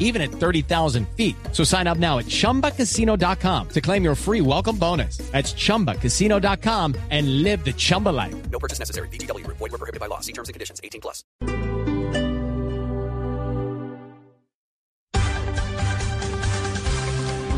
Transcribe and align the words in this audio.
even 0.00 0.20
at 0.20 0.32
30,000 0.32 1.06
feet. 1.16 1.36
So 1.52 1.62
sign 1.62 1.86
up 1.86 1.98
now 1.98 2.18
at 2.18 2.26
chumbacasino.com 2.26 3.68
to 3.68 3.80
claim 3.80 4.02
your 4.02 4.16
free 4.16 4.40
welcome 4.40 4.76
bonus. 4.76 5.18
That's 5.30 5.54
chumbacasino.com 5.54 6.96
and 7.10 7.44
live 7.44 7.64
the 7.64 7.72
Chumba 7.72 8.08
life. 8.08 8.34
No 8.50 8.58
purchase 8.58 8.80
necessary. 8.80 9.08
BGW. 9.08 9.46
Void 9.46 9.60
were 9.60 9.78
prohibited 9.78 10.00
by 10.00 10.06
law. 10.06 10.18
See 10.18 10.32
terms 10.32 10.48
and 10.48 10.54
conditions. 10.54 10.80
18 10.82 11.00
plus. 11.00 11.24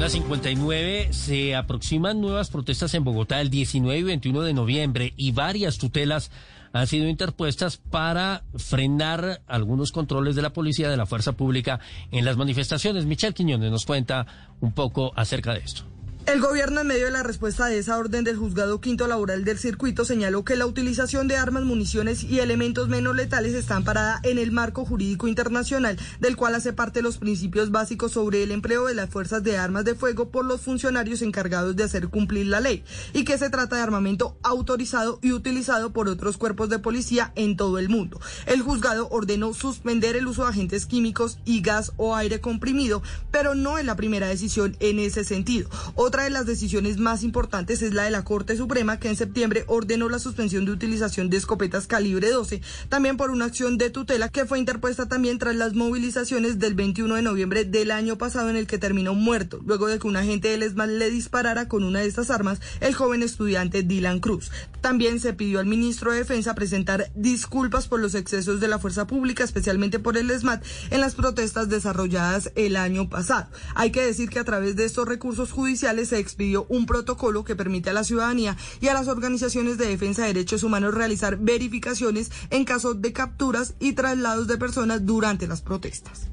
Una 0.02 0.08
59 0.08 1.12
se 1.12 1.54
aproximan 1.54 2.20
nuevas 2.20 2.50
protestas 2.50 2.92
en 2.94 3.04
Bogotá 3.04 3.40
el 3.40 3.50
19 3.50 4.00
y 4.00 4.02
21 4.02 4.42
de 4.42 4.52
noviembre 4.52 5.12
y 5.16 5.30
varias 5.30 5.78
tutelas 5.78 6.32
han 6.72 6.86
sido 6.86 7.08
interpuestas 7.08 7.76
para 7.76 8.44
frenar 8.56 9.42
algunos 9.46 9.92
controles 9.92 10.36
de 10.36 10.42
la 10.42 10.52
policía 10.52 10.88
de 10.88 10.96
la 10.96 11.06
fuerza 11.06 11.32
pública 11.32 11.80
en 12.10 12.24
las 12.24 12.36
manifestaciones. 12.36 13.06
Michelle 13.06 13.34
Quiñones 13.34 13.70
nos 13.70 13.84
cuenta 13.84 14.26
un 14.60 14.72
poco 14.72 15.12
acerca 15.16 15.52
de 15.52 15.60
esto. 15.60 15.91
El 16.24 16.40
gobierno, 16.40 16.80
en 16.80 16.86
medio 16.86 17.06
de 17.06 17.10
la 17.10 17.24
respuesta 17.24 17.66
de 17.66 17.78
esa 17.78 17.98
orden 17.98 18.22
del 18.22 18.36
juzgado 18.36 18.80
quinto 18.80 19.08
laboral 19.08 19.44
del 19.44 19.58
circuito, 19.58 20.04
señaló 20.04 20.44
que 20.44 20.54
la 20.54 20.66
utilización 20.66 21.26
de 21.26 21.36
armas, 21.36 21.64
municiones 21.64 22.22
y 22.22 22.38
elementos 22.38 22.88
menos 22.88 23.16
letales 23.16 23.54
está 23.54 23.74
amparada 23.74 24.20
en 24.22 24.38
el 24.38 24.52
marco 24.52 24.84
jurídico 24.84 25.26
internacional, 25.26 25.98
del 26.20 26.36
cual 26.36 26.54
hace 26.54 26.72
parte 26.72 27.02
los 27.02 27.18
principios 27.18 27.72
básicos 27.72 28.12
sobre 28.12 28.44
el 28.44 28.52
empleo 28.52 28.86
de 28.86 28.94
las 28.94 29.10
fuerzas 29.10 29.42
de 29.42 29.58
armas 29.58 29.84
de 29.84 29.96
fuego 29.96 30.28
por 30.28 30.44
los 30.44 30.60
funcionarios 30.60 31.22
encargados 31.22 31.74
de 31.74 31.82
hacer 31.82 32.06
cumplir 32.06 32.46
la 32.46 32.60
ley, 32.60 32.84
y 33.12 33.24
que 33.24 33.36
se 33.36 33.50
trata 33.50 33.74
de 33.74 33.82
armamento 33.82 34.38
autorizado 34.44 35.18
y 35.22 35.32
utilizado 35.32 35.92
por 35.92 36.06
otros 36.06 36.36
cuerpos 36.36 36.68
de 36.68 36.78
policía 36.78 37.32
en 37.34 37.56
todo 37.56 37.80
el 37.80 37.88
mundo. 37.88 38.20
El 38.46 38.62
juzgado 38.62 39.08
ordenó 39.10 39.54
suspender 39.54 40.14
el 40.14 40.28
uso 40.28 40.44
de 40.44 40.50
agentes 40.50 40.86
químicos 40.86 41.40
y 41.44 41.62
gas 41.62 41.92
o 41.96 42.14
aire 42.14 42.40
comprimido, 42.40 43.02
pero 43.32 43.56
no 43.56 43.76
es 43.76 43.84
la 43.84 43.96
primera 43.96 44.28
decisión 44.28 44.76
en 44.78 45.00
ese 45.00 45.24
sentido. 45.24 45.68
Otra 46.12 46.24
de 46.24 46.30
las 46.30 46.44
decisiones 46.44 46.98
más 46.98 47.22
importantes 47.22 47.80
es 47.80 47.94
la 47.94 48.02
de 48.02 48.10
la 48.10 48.22
Corte 48.22 48.54
Suprema, 48.54 48.98
que 48.98 49.08
en 49.08 49.16
septiembre 49.16 49.64
ordenó 49.66 50.10
la 50.10 50.18
suspensión 50.18 50.66
de 50.66 50.72
utilización 50.72 51.30
de 51.30 51.38
escopetas 51.38 51.86
calibre 51.86 52.30
12, 52.30 52.60
también 52.90 53.16
por 53.16 53.30
una 53.30 53.46
acción 53.46 53.78
de 53.78 53.88
tutela 53.88 54.28
que 54.28 54.44
fue 54.44 54.58
interpuesta 54.58 55.08
también 55.08 55.38
tras 55.38 55.56
las 55.56 55.72
movilizaciones 55.72 56.58
del 56.58 56.74
21 56.74 57.14
de 57.14 57.22
noviembre 57.22 57.64
del 57.64 57.90
año 57.90 58.18
pasado 58.18 58.50
en 58.50 58.56
el 58.56 58.66
que 58.66 58.76
terminó 58.76 59.14
muerto, 59.14 59.60
luego 59.64 59.86
de 59.86 59.98
que 59.98 60.06
un 60.06 60.16
agente 60.16 60.48
del 60.48 60.64
ESMAD 60.64 60.90
le 60.90 61.10
disparara 61.10 61.66
con 61.66 61.82
una 61.82 62.00
de 62.00 62.08
estas 62.08 62.30
armas 62.30 62.60
el 62.80 62.94
joven 62.94 63.22
estudiante 63.22 63.82
Dylan 63.82 64.20
Cruz. 64.20 64.50
También 64.82 65.18
se 65.18 65.32
pidió 65.32 65.60
al 65.60 65.66
ministro 65.66 66.12
de 66.12 66.18
Defensa 66.18 66.54
presentar 66.54 67.10
disculpas 67.14 67.88
por 67.88 68.00
los 68.00 68.14
excesos 68.14 68.60
de 68.60 68.68
la 68.68 68.78
fuerza 68.78 69.06
pública, 69.06 69.44
especialmente 69.44 69.98
por 69.98 70.18
el 70.18 70.30
ESMAD, 70.30 70.60
en 70.90 71.00
las 71.00 71.14
protestas 71.14 71.70
desarrolladas 71.70 72.52
el 72.54 72.76
año 72.76 73.08
pasado. 73.08 73.48
Hay 73.74 73.92
que 73.92 74.04
decir 74.04 74.28
que 74.28 74.40
a 74.40 74.44
través 74.44 74.76
de 74.76 74.84
estos 74.84 75.08
recursos 75.08 75.52
judiciales 75.52 76.01
se 76.06 76.18
expidió 76.18 76.66
un 76.68 76.86
protocolo 76.86 77.44
que 77.44 77.56
permite 77.56 77.90
a 77.90 77.92
la 77.92 78.04
ciudadanía 78.04 78.56
y 78.80 78.88
a 78.88 78.94
las 78.94 79.08
organizaciones 79.08 79.78
de 79.78 79.88
defensa 79.88 80.22
de 80.22 80.28
derechos 80.28 80.62
humanos 80.62 80.94
realizar 80.94 81.38
verificaciones 81.38 82.30
en 82.50 82.64
caso 82.64 82.94
de 82.94 83.12
capturas 83.12 83.74
y 83.80 83.92
traslados 83.92 84.46
de 84.46 84.58
personas 84.58 85.04
durante 85.06 85.46
las 85.46 85.62
protestas. 85.62 86.28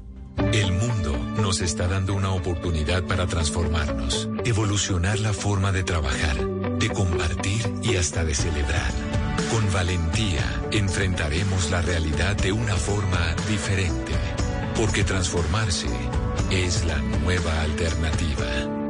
El 0.52 0.72
mundo 0.72 1.16
nos 1.40 1.60
está 1.60 1.86
dando 1.86 2.14
una 2.14 2.32
oportunidad 2.32 3.04
para 3.04 3.26
transformarnos, 3.26 4.28
evolucionar 4.44 5.18
la 5.20 5.32
forma 5.32 5.70
de 5.70 5.84
trabajar, 5.84 6.46
de 6.78 6.88
compartir 6.90 7.60
y 7.82 7.96
hasta 7.96 8.24
de 8.24 8.34
celebrar. 8.34 8.90
Con 9.50 9.70
valentía 9.72 10.44
enfrentaremos 10.70 11.70
la 11.70 11.82
realidad 11.82 12.36
de 12.36 12.52
una 12.52 12.74
forma 12.76 13.34
diferente, 13.48 14.12
porque 14.76 15.04
transformarse 15.04 15.88
es 16.50 16.84
la 16.84 16.98
nueva 16.98 17.62
alternativa. 17.62 18.89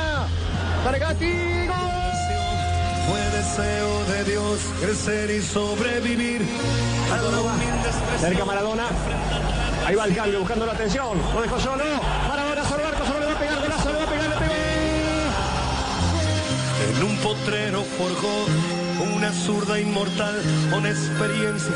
Fue 3.07 3.21
deseo 3.37 4.05
de 4.05 4.23
Dios 4.23 4.59
crecer 4.81 5.29
y 5.29 5.41
sobrevivir. 5.41 6.41
Cerca 8.19 8.45
Maradona. 8.45 8.87
Ahí 9.85 9.95
va 9.95 10.05
el 10.05 10.15
cambio, 10.15 10.39
buscando 10.39 10.65
la 10.65 10.73
atención. 10.73 11.19
Lo 11.33 11.41
dejó 11.41 11.59
solo. 11.59 11.83
Maradona 12.27 12.61
el 12.61 12.85
arco, 12.85 13.05
solo 13.05 13.19
le 13.19 13.25
va 13.25 13.31
a 13.31 13.39
pegar, 13.39 13.61
golazo, 13.61 13.91
le 13.91 13.97
va 13.97 14.03
a 14.03 14.07
pegar, 14.07 14.29
le 14.29 14.35
pegó. 14.35 14.53
En 16.89 17.03
un 17.03 17.17
potrero 17.17 17.83
forjó 17.83 18.45
una 19.01 19.31
zurda 19.33 19.79
inmortal 19.79 20.41
con 20.69 20.85
experiencia. 20.85 21.73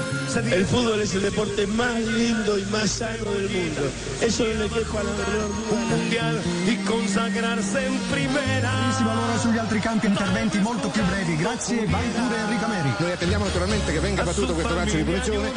El 0.51 0.65
fútbol 0.65 1.01
es 1.01 1.13
el 1.15 1.23
deporte 1.23 1.65
más 1.67 1.99
lindo 1.99 2.57
y 2.57 2.65
más 2.65 2.89
sano 2.89 3.31
del 3.31 3.49
mundo. 3.49 3.81
Eso 4.21 4.43
no 4.43 4.63
le 4.63 4.69
quejo 4.69 4.99
a 4.99 5.03
la 5.03 5.11
verdad. 5.11 5.49
un 5.71 5.89
mundial 5.89 6.41
y 6.67 6.75
consagrarse 6.85 7.85
en 7.85 7.97
primera. 8.11 8.71
Allora 8.99 9.37
sugli 9.39 9.57
altri 9.57 9.79
campi 9.79 10.07
interventi 10.07 10.59
molto 10.59 10.89
più 10.89 11.03
brevi. 11.03 11.35
Grazie, 11.37 11.85
vai 11.87 12.07
pure 12.09 12.37
Enrico 12.37 12.67
Meri. 12.67 12.93
Noi 12.97 13.11
attendiamo 13.11 13.45
naturalmente 13.45 13.91
che 13.91 13.99
venga 13.99 14.23
battuto 14.23 14.53
questo 14.53 14.75
calcio 14.75 14.95
di 14.97 15.03
punizione. 15.03 15.51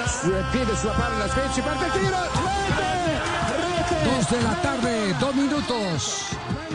Piede 0.50 0.76
sulla 0.76 0.92
palla, 0.92 1.28
Spezzi, 1.28 1.60
parte 1.60 1.84
il 1.86 1.92
tiro. 1.92 2.16
Dos 4.04 4.30
de 4.30 4.42
la 4.42 4.60
tarde, 4.62 5.14
dos 5.18 5.34
minutos. 5.34 6.24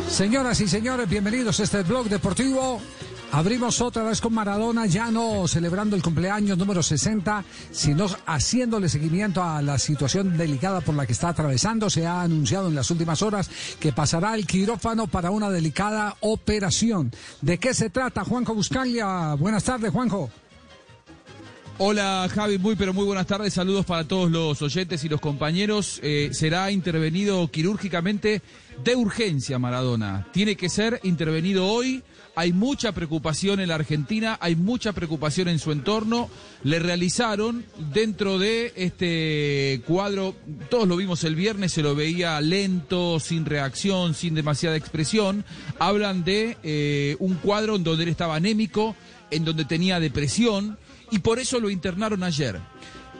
Señoras 0.09 0.59
y 0.59 0.67
señores, 0.67 1.07
bienvenidos 1.07 1.59
a 1.59 1.63
este 1.63 1.83
blog 1.83 2.07
deportivo. 2.07 2.81
Abrimos 3.33 3.81
otra 3.81 4.03
vez 4.03 4.21
con 4.21 4.31
Maradona, 4.31 4.85
ya 4.85 5.09
no 5.09 5.47
celebrando 5.47 5.95
el 5.95 6.03
cumpleaños 6.03 6.55
número 6.55 6.83
60, 6.83 7.43
sino 7.71 8.05
haciéndole 8.27 8.87
seguimiento 8.87 9.41
a 9.41 9.59
la 9.63 9.79
situación 9.79 10.37
delicada 10.37 10.81
por 10.81 10.93
la 10.93 11.07
que 11.07 11.13
está 11.13 11.29
atravesando. 11.29 11.89
Se 11.89 12.05
ha 12.05 12.21
anunciado 12.21 12.67
en 12.67 12.75
las 12.75 12.91
últimas 12.91 13.23
horas 13.23 13.49
que 13.79 13.91
pasará 13.91 14.33
al 14.33 14.45
quirófano 14.45 15.07
para 15.07 15.31
una 15.31 15.49
delicada 15.49 16.15
operación. 16.19 17.11
¿De 17.41 17.57
qué 17.57 17.73
se 17.73 17.89
trata, 17.89 18.23
Juanjo 18.23 18.53
Buscaglia? 18.53 19.33
Buenas 19.33 19.63
tardes, 19.63 19.91
Juanjo. 19.91 20.29
Hola 21.79 22.29
Javi, 22.31 22.59
muy 22.59 22.75
pero 22.75 22.93
muy 22.93 23.03
buenas 23.03 23.25
tardes, 23.25 23.55
saludos 23.55 23.83
para 23.83 24.07
todos 24.07 24.29
los 24.29 24.61
oyentes 24.61 25.03
y 25.05 25.09
los 25.09 25.19
compañeros. 25.19 25.99
Eh, 26.03 26.29
será 26.33 26.69
intervenido 26.69 27.47
quirúrgicamente 27.49 28.43
de 28.83 28.95
urgencia 28.95 29.57
Maradona. 29.57 30.27
Tiene 30.31 30.55
que 30.55 30.69
ser 30.69 30.99
intervenido 31.01 31.65
hoy. 31.65 32.03
Hay 32.35 32.51
mucha 32.51 32.93
preocupación 32.93 33.59
en 33.59 33.69
la 33.69 33.75
Argentina, 33.75 34.39
hay 34.41 34.55
mucha 34.55 34.91
preocupación 34.91 35.47
en 35.49 35.59
su 35.59 35.71
entorno. 35.71 36.31
Le 36.63 36.79
realizaron 36.79 37.63
dentro 37.93 38.39
de 38.39 38.73
este 38.75 39.81
cuadro, 39.85 40.35
todos 40.69 40.87
lo 40.87 40.97
vimos 40.97 41.23
el 41.25 41.35
viernes, 41.35 41.73
se 41.73 41.83
lo 41.83 41.93
veía 41.93 42.41
lento, 42.41 43.19
sin 43.19 43.45
reacción, 43.45 44.15
sin 44.15 44.33
demasiada 44.33 44.75
expresión. 44.75 45.45
Hablan 45.77 46.23
de 46.23 46.57
eh, 46.63 47.17
un 47.19 47.35
cuadro 47.35 47.75
en 47.75 47.83
donde 47.83 48.03
él 48.03 48.09
estaba 48.09 48.35
anémico, 48.35 48.95
en 49.29 49.45
donde 49.45 49.65
tenía 49.65 49.99
depresión 49.99 50.79
y 51.11 51.19
por 51.19 51.37
eso 51.37 51.59
lo 51.59 51.69
internaron 51.69 52.23
ayer. 52.23 52.59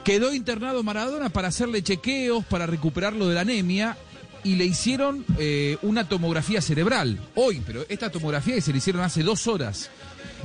Quedó 0.03 0.33
internado 0.33 0.81
Maradona 0.81 1.29
para 1.29 1.49
hacerle 1.49 1.83
chequeos, 1.83 2.43
para 2.45 2.65
recuperarlo 2.65 3.27
de 3.27 3.35
la 3.35 3.41
anemia 3.41 3.95
y 4.43 4.55
le 4.55 4.65
hicieron 4.65 5.25
eh, 5.37 5.77
una 5.81 6.07
tomografía 6.07 6.61
cerebral 6.61 7.19
hoy, 7.35 7.61
pero 7.65 7.85
esta 7.89 8.11
tomografía 8.11 8.59
se 8.61 8.71
le 8.71 8.79
hicieron 8.79 9.01
hace 9.01 9.23
dos 9.23 9.47
horas 9.47 9.89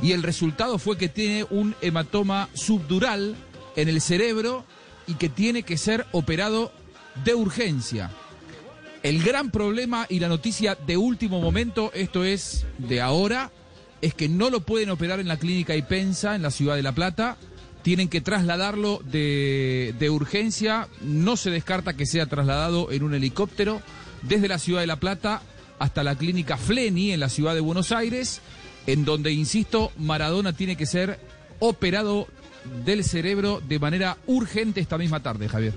y 0.03 0.13
el 0.13 0.23
resultado 0.23 0.79
fue 0.79 0.97
que 0.97 1.09
tiene 1.09 1.45
un 1.51 1.75
hematoma 1.81 2.49
subdural 2.55 3.35
en 3.77 3.89
el 3.89 4.01
cerebro 4.01 4.65
y 5.07 5.15
que 5.15 5.29
tiene 5.29 5.63
que 5.63 5.77
ser 5.77 6.07
operado 6.13 6.73
de 7.25 7.35
urgencia. 7.35 8.11
El 9.03 9.23
gran 9.23 9.51
problema 9.51 10.07
y 10.09 10.21
la 10.21 10.29
noticia 10.29 10.75
de 10.75 10.97
último 10.97 11.41
momento, 11.41 11.91
esto 11.95 12.25
es 12.25 12.67
de 12.79 13.01
ahora, 13.01 13.51
es 14.01 14.15
que 14.15 14.29
no 14.29 14.51
lo 14.51 14.61
pueden 14.61 14.91
operar 14.91 15.21
en 15.21 15.29
la 15.29 15.39
clínica 15.39 15.77
Ipensa, 15.77 16.35
en 16.35 16.43
la 16.43 16.51
ciudad 16.51 16.77
de 16.77 16.83
La 16.83 16.93
Plata. 16.93 17.37
Tienen 17.89 18.09
que 18.11 18.21
trasladarlo 18.21 19.01
de, 19.03 20.11
urgencia. 20.13 20.89
No 21.01 21.39
se 21.39 21.51
descarta 21.51 21.97
que 21.97 22.05
sea 22.05 22.27
trasladado 22.27 22.93
en 22.93 23.03
un 23.03 23.15
helicóptero 23.15 23.81
desde 24.21 24.47
la 24.47 24.59
ciudad 24.59 24.83
de 24.83 24.87
La 24.87 25.01
Plata 25.01 25.41
hasta 25.79 26.03
la 26.03 26.15
clínica 26.15 26.59
Fleni 26.59 27.13
en 27.13 27.21
la 27.21 27.31
ciudad 27.31 27.55
de 27.55 27.61
Buenos 27.61 27.91
Aires, 27.91 28.43
en 28.87 29.07
donde, 29.07 29.33
insisto, 29.33 29.91
Maradona 29.97 30.53
tiene 30.53 30.77
que 30.77 30.85
ser 30.85 31.19
operado 31.61 32.29
del 32.85 33.05
cerebro 33.05 33.63
de 33.67 33.79
manera 33.79 34.19
urgente 34.27 34.83
esta 34.83 34.99
misma 34.99 35.21
tarde, 35.23 35.49
Javier. 35.49 35.73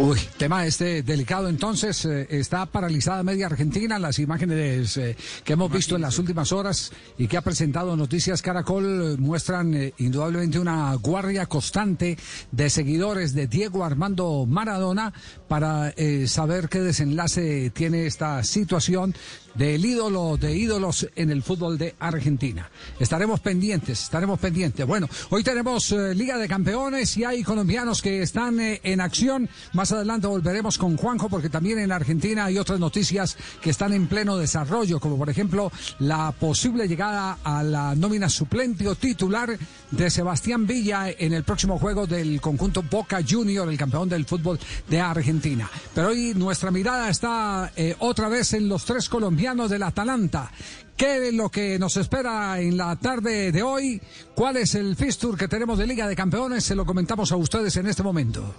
Uy, 0.00 0.16
tema 0.36 0.64
este 0.64 1.02
delicado. 1.02 1.48
Entonces, 1.48 2.04
eh, 2.04 2.28
está 2.30 2.66
paralizada 2.66 3.24
media 3.24 3.46
Argentina. 3.46 3.98
Las 3.98 4.20
imágenes 4.20 4.96
eh, 4.96 5.16
que 5.42 5.54
hemos 5.54 5.72
visto 5.72 5.96
en 5.96 6.02
las 6.02 6.20
últimas 6.20 6.52
horas 6.52 6.92
y 7.18 7.26
que 7.26 7.36
ha 7.36 7.42
presentado 7.42 7.96
Noticias 7.96 8.40
Caracol 8.40 8.84
eh, 8.84 9.16
muestran 9.18 9.92
indudablemente 9.98 10.60
una 10.60 10.94
guardia 10.94 11.46
constante 11.46 12.16
de 12.52 12.70
seguidores 12.70 13.34
de 13.34 13.48
Diego 13.48 13.84
Armando 13.84 14.46
Maradona 14.46 15.12
para 15.48 15.92
saber 16.26 16.68
qué 16.68 16.80
desenlace 16.80 17.70
tiene 17.70 18.06
esta 18.06 18.44
situación 18.44 19.14
del 19.58 19.84
ídolo 19.84 20.36
de 20.36 20.56
ídolos 20.56 21.08
en 21.16 21.30
el 21.30 21.42
fútbol 21.42 21.76
de 21.76 21.96
Argentina. 21.98 22.70
Estaremos 23.00 23.40
pendientes, 23.40 24.04
estaremos 24.04 24.38
pendientes. 24.38 24.86
Bueno, 24.86 25.08
hoy 25.30 25.42
tenemos 25.42 25.90
eh, 25.90 26.14
Liga 26.14 26.38
de 26.38 26.46
Campeones 26.46 27.16
y 27.16 27.24
hay 27.24 27.42
colombianos 27.42 28.00
que 28.00 28.22
están 28.22 28.60
eh, 28.60 28.80
en 28.84 29.00
acción. 29.00 29.48
Más 29.72 29.90
adelante 29.90 30.28
volveremos 30.28 30.78
con 30.78 30.96
Juanjo 30.96 31.28
porque 31.28 31.50
también 31.50 31.80
en 31.80 31.90
Argentina 31.90 32.44
hay 32.44 32.56
otras 32.56 32.78
noticias 32.78 33.36
que 33.60 33.70
están 33.70 33.92
en 33.92 34.06
pleno 34.06 34.36
desarrollo, 34.36 35.00
como 35.00 35.18
por 35.18 35.28
ejemplo 35.28 35.72
la 35.98 36.30
posible 36.30 36.86
llegada 36.86 37.38
a 37.42 37.64
la 37.64 37.96
nómina 37.96 38.28
suplente 38.28 38.86
o 38.86 38.94
titular 38.94 39.58
de 39.90 40.10
Sebastián 40.10 40.68
Villa 40.68 41.10
en 41.10 41.32
el 41.32 41.42
próximo 41.42 41.80
juego 41.80 42.06
del 42.06 42.40
conjunto 42.40 42.84
Boca 42.88 43.20
Junior, 43.28 43.68
el 43.68 43.76
campeón 43.76 44.08
del 44.08 44.24
fútbol 44.24 44.58
de 44.88 45.00
Argentina. 45.00 45.68
Pero 45.94 46.08
hoy 46.08 46.34
nuestra 46.36 46.70
mirada 46.70 47.10
está 47.10 47.72
eh, 47.74 47.96
otra 47.98 48.28
vez 48.28 48.52
en 48.52 48.68
los 48.68 48.84
tres 48.84 49.08
colombianos 49.08 49.47
del 49.54 49.82
Atalanta. 49.82 50.50
¿Qué 50.98 51.28
es 51.28 51.34
lo 51.34 51.48
que 51.48 51.78
nos 51.78 51.96
espera 51.96 52.60
en 52.60 52.76
la 52.76 52.96
tarde 52.96 53.52
de 53.52 53.62
hoy? 53.62 54.02
¿Cuál 54.34 54.56
es 54.56 54.74
el 54.74 54.96
fixture 54.96 55.38
que 55.38 55.46
tenemos 55.46 55.78
de 55.78 55.86
Liga 55.86 56.08
de 56.08 56.16
Campeones? 56.16 56.64
Se 56.64 56.74
lo 56.74 56.84
comentamos 56.84 57.30
a 57.30 57.36
ustedes 57.36 57.76
en 57.76 57.86
este 57.86 58.02
momento. 58.02 58.52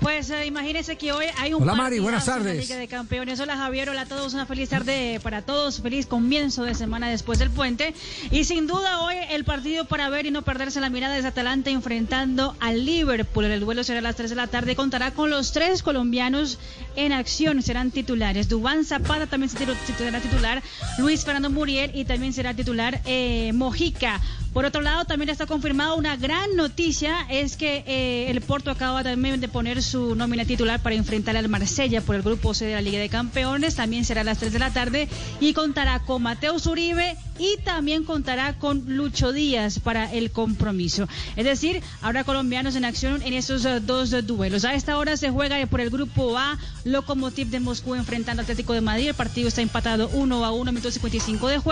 Pues 0.00 0.28
eh, 0.28 0.44
imagínense 0.44 0.96
que 0.96 1.12
hoy 1.12 1.24
hay 1.38 1.54
un 1.54 1.62
Hola, 1.62 1.74
Mari, 1.74 1.98
buenas 1.98 2.24
partidazo 2.24 2.40
en 2.40 2.44
la 2.44 2.50
tardes. 2.52 2.68
Liga 2.68 2.80
de 2.80 2.88
Campeones. 2.88 3.40
Hola 3.40 3.56
Javier, 3.56 3.88
hola 3.88 4.02
a 4.02 4.06
todos, 4.06 4.34
una 4.34 4.44
feliz 4.44 4.68
tarde 4.68 5.18
para 5.22 5.42
todos, 5.42 5.80
feliz 5.80 6.06
comienzo 6.06 6.64
de 6.64 6.74
semana 6.74 7.08
después 7.08 7.38
del 7.38 7.50
puente. 7.50 7.94
Y 8.30 8.44
sin 8.44 8.66
duda 8.66 9.00
hoy 9.00 9.16
el 9.30 9.44
partido 9.44 9.86
para 9.86 10.10
ver 10.10 10.26
y 10.26 10.30
no 10.30 10.42
perderse 10.42 10.80
la 10.80 10.90
mirada 10.90 11.16
es 11.16 11.24
Atalanta 11.24 11.70
enfrentando 11.70 12.54
al 12.60 12.84
Liverpool. 12.84 13.46
El 13.46 13.60
duelo 13.60 13.82
será 13.82 14.00
a 14.00 14.02
las 14.02 14.16
3 14.16 14.28
de 14.30 14.36
la 14.36 14.46
tarde, 14.48 14.76
contará 14.76 15.12
con 15.12 15.30
los 15.30 15.52
tres 15.52 15.82
colombianos 15.82 16.58
en 16.96 17.12
acción, 17.12 17.62
serán 17.62 17.92
titulares. 17.92 18.48
Dubán 18.48 18.84
Zapata 18.84 19.26
también 19.26 19.48
será 19.50 20.20
titular, 20.20 20.62
Luis 20.98 21.24
Fernando 21.24 21.48
Muriel 21.50 21.77
y 21.94 22.04
también 22.04 22.32
será 22.32 22.54
titular 22.54 23.00
eh, 23.04 23.52
Mojica. 23.54 24.20
Por 24.52 24.64
otro 24.64 24.80
lado, 24.80 25.04
también 25.04 25.28
está 25.28 25.46
confirmada 25.46 25.94
una 25.94 26.16
gran 26.16 26.56
noticia, 26.56 27.26
es 27.28 27.56
que 27.56 27.84
eh, 27.86 28.30
el 28.30 28.40
Porto 28.40 28.70
acaba 28.70 29.04
también 29.04 29.40
de 29.40 29.46
poner 29.46 29.82
su 29.82 30.16
nómina 30.16 30.44
titular 30.46 30.82
para 30.82 30.96
enfrentar 30.96 31.36
al 31.36 31.48
Marsella 31.48 32.00
por 32.00 32.16
el 32.16 32.22
grupo 32.22 32.54
C 32.54 32.64
de 32.64 32.74
la 32.74 32.80
Liga 32.80 32.98
de 32.98 33.08
Campeones, 33.08 33.76
también 33.76 34.04
será 34.04 34.22
a 34.22 34.24
las 34.24 34.38
3 34.38 34.52
de 34.52 34.58
la 34.58 34.72
tarde 34.72 35.08
y 35.40 35.52
contará 35.52 36.00
con 36.00 36.22
Mateo 36.22 36.56
Uribe 36.66 37.16
y 37.38 37.56
también 37.62 38.04
contará 38.04 38.58
con 38.58 38.96
Lucho 38.96 39.32
Díaz 39.32 39.78
para 39.78 40.12
el 40.12 40.32
compromiso. 40.32 41.06
Es 41.36 41.44
decir, 41.44 41.82
habrá 42.02 42.24
colombianos 42.24 42.74
en 42.74 42.84
acción 42.84 43.22
en 43.22 43.34
esos 43.34 43.64
eh, 43.64 43.80
dos 43.80 44.10
duelos. 44.26 44.64
A 44.64 44.74
esta 44.74 44.98
hora 44.98 45.16
se 45.16 45.30
juega 45.30 45.64
por 45.66 45.80
el 45.80 45.90
grupo 45.90 46.36
A, 46.36 46.58
Lokomotiv 46.84 47.48
de 47.48 47.60
Moscú 47.60 47.94
enfrentando 47.94 48.40
al 48.40 48.44
Atlético 48.44 48.72
de 48.72 48.80
Madrid, 48.80 49.08
el 49.08 49.14
partido 49.14 49.46
está 49.46 49.60
empatado 49.60 50.08
1 50.14 50.44
a 50.44 50.50
1, 50.50 50.72
minuto 50.72 50.90
55 50.90 51.48
de 51.48 51.58
juego 51.58 51.67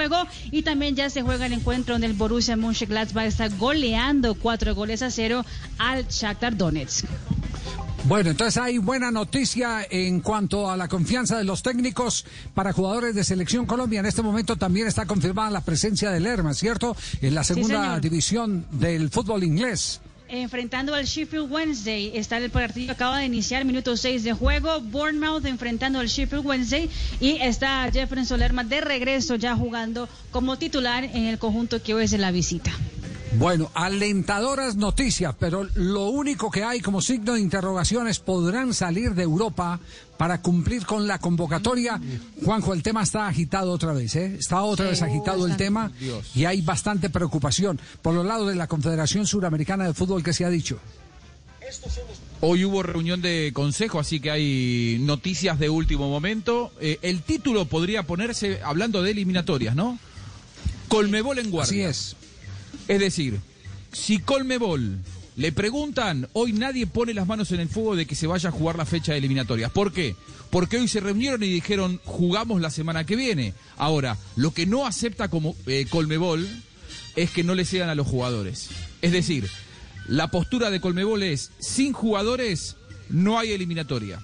y 0.51 0.63
también 0.63 0.95
ya 0.95 1.11
se 1.11 1.23
juega 1.23 1.47
el 1.47 1.53
encuentro 1.53 1.95
donde 1.95 2.07
el 2.07 2.13
Borussia 2.13 2.57
Mönchengladbach 2.57 3.27
está 3.27 3.49
goleando 3.49 4.35
cuatro 4.35 4.75
goles 4.75 5.03
a 5.03 5.11
cero 5.11 5.45
al 5.79 6.07
Shakhtar 6.09 6.57
Donetsk. 6.57 7.07
Bueno, 8.05 8.31
entonces 8.31 8.63
hay 8.63 8.79
buena 8.79 9.11
noticia 9.11 9.85
en 9.91 10.21
cuanto 10.21 10.71
a 10.71 10.77
la 10.77 10.87
confianza 10.87 11.39
de 11.39 11.45
los 11.45 11.63
técnicos 11.63 12.25
para 12.55 12.73
jugadores 12.73 13.17
de 13.17 13.25
Selección 13.25 13.67
Colombia. 13.67 13.99
En 13.99 14.07
este 14.07 14.23
momento 14.23 14.57
también 14.57 14.87
está 14.87 15.07
confirmada 15.07 15.51
la 15.51 15.63
presencia 15.63 16.11
de 16.11 16.21
Lerma, 16.21 16.55
¿cierto? 16.55 16.97
En 17.21 17.35
la 17.35 17.43
segunda 17.43 17.99
división 17.99 18.65
del 18.71 19.11
fútbol 19.11 19.43
inglés. 19.43 20.01
Enfrentando 20.29 20.93
al 20.93 21.05
Sheffield 21.05 21.51
Wednesday, 21.53 22.11
está 22.15 22.39
el 22.39 22.51
partido, 22.51 22.93
acaba 22.93 23.19
de 23.19 23.27
iniciar, 23.27 23.65
minuto 23.65 23.97
6 23.97 24.25
de 24.25 24.33
juego. 24.33 24.81
Bournemouth 24.81 25.45
enfrentando 25.45 26.01
al 26.01 26.09
Sheffield 26.09 26.45
Wednesday 26.45 26.91
y 27.21 27.39
está 27.41 27.89
Jefferson 27.93 28.41
Lerma 28.41 28.65
de 28.65 28.81
regreso 28.81 29.37
ya 29.37 29.55
jugando 29.55 30.09
como 30.33 30.59
titular 30.59 31.05
en 31.05 31.27
el 31.27 31.39
conjunto 31.39 31.81
que 31.81 31.95
hoy 31.95 32.05
es 32.05 32.13
la 32.13 32.33
visita. 32.33 32.73
Bueno, 33.35 33.71
alentadoras 33.75 34.77
noticias, 34.77 35.35
pero 35.39 35.69
lo 35.75 36.07
único 36.09 36.51
que 36.51 36.65
hay 36.65 36.81
como 36.81 37.03
signo 37.03 37.35
de 37.35 37.41
interrogación 37.41 38.09
es 38.09 38.19
podrán 38.19 38.73
salir 38.73 39.15
de 39.15 39.25
Europa 39.25 39.79
para 40.17 40.41
cumplir 40.41 40.87
con 40.87 41.07
la 41.07 41.19
convocatoria. 41.19 42.01
Juanjo, 42.45 42.73
el 42.73 42.83
tema 42.83 43.03
está 43.03 43.27
agitado 43.27 43.73
otra 43.73 43.93
vez, 43.93 44.15
¿eh? 44.17 44.37
Está 44.39 44.63
otra 44.63 44.87
Sí. 44.87 44.91
vez 44.93 45.03
agitado 45.03 45.47
el 45.47 45.57
tema 45.57 45.93
Dios. 46.01 46.31
y 46.35 46.47
hay 46.47 46.63
bastante 46.63 47.11
preocupación 47.11 47.79
por 48.01 48.15
los 48.15 48.25
lados 48.25 48.49
de 48.49 48.55
la 48.55 48.69
Confederación 48.69 49.27
Suramericana 49.27 49.85
de 49.85 49.93
Fútbol 49.93 50.23
que 50.23 50.33
se 50.33 50.45
ha 50.45 50.49
dicho. 50.51 50.79
Hoy 52.41 52.65
hubo 52.65 52.83
reunión 52.83 53.21
de 53.21 53.51
consejo, 53.53 53.99
así 53.99 54.21
que 54.21 54.31
hay 54.31 54.99
noticias 55.01 55.59
de 55.59 55.69
último 55.69 56.09
momento. 56.09 56.71
Eh, 56.81 56.99
el 57.03 57.23
título 57.23 57.67
podría 57.67 58.05
ponerse 58.05 58.61
hablando 58.65 59.03
de 59.03 59.11
eliminatorias, 59.11 59.75
¿no? 59.75 59.99
Colmebol 60.89 61.39
en 61.41 61.51
guardia. 61.51 61.89
Así 61.91 62.15
es. 62.15 62.17
Es 62.89 63.01
decir, 63.01 63.41
si 63.93 64.19
Colmebol 64.19 64.99
le 65.37 65.53
preguntan, 65.53 66.29
hoy 66.33 66.53
nadie 66.53 66.87
pone 66.87 67.13
las 67.13 67.27
manos 67.27 67.53
en 67.53 67.61
el 67.61 67.69
fuego 67.69 67.95
de 67.95 68.07
que 68.07 68.15
se 68.15 68.27
vaya 68.27 68.49
a 68.49 68.53
jugar 68.53 68.77
la 68.77 68.87
fecha 68.87 69.13
de 69.13 69.19
eliminatorias. 69.19 69.71
¿Por 69.71 69.93
qué? 69.93 70.17
Porque 70.51 70.79
hoy 70.79 70.89
se 70.89 71.01
reunieron 71.01 71.43
y 71.43 71.49
dijeron, 71.49 72.01
jugamos 72.05 72.61
la 72.61 72.71
semana 72.71 73.05
que 73.05 73.17
viene. 73.17 73.53
Ahora, 73.77 74.17
lo 74.37 74.53
que 74.53 74.67
no 74.67 74.87
acepta 74.87 75.29
como 75.29 75.55
eh, 75.67 75.87
Colmebol 75.91 76.49
es 77.17 77.31
que 77.31 77.45
no 77.45 77.55
le 77.55 77.65
cedan 77.65 77.91
a 77.91 77.95
los 77.95 78.07
jugadores. 78.07 78.69
Es 79.03 79.13
decir, 79.13 79.49
la 80.09 80.31
postura 80.31 80.71
de 80.71 80.81
Colmebol 80.81 81.23
es, 81.23 81.51
sin 81.59 81.93
jugadores 81.93 82.77
no 83.11 83.39
hay 83.39 83.53
eliminatoria. 83.53 84.21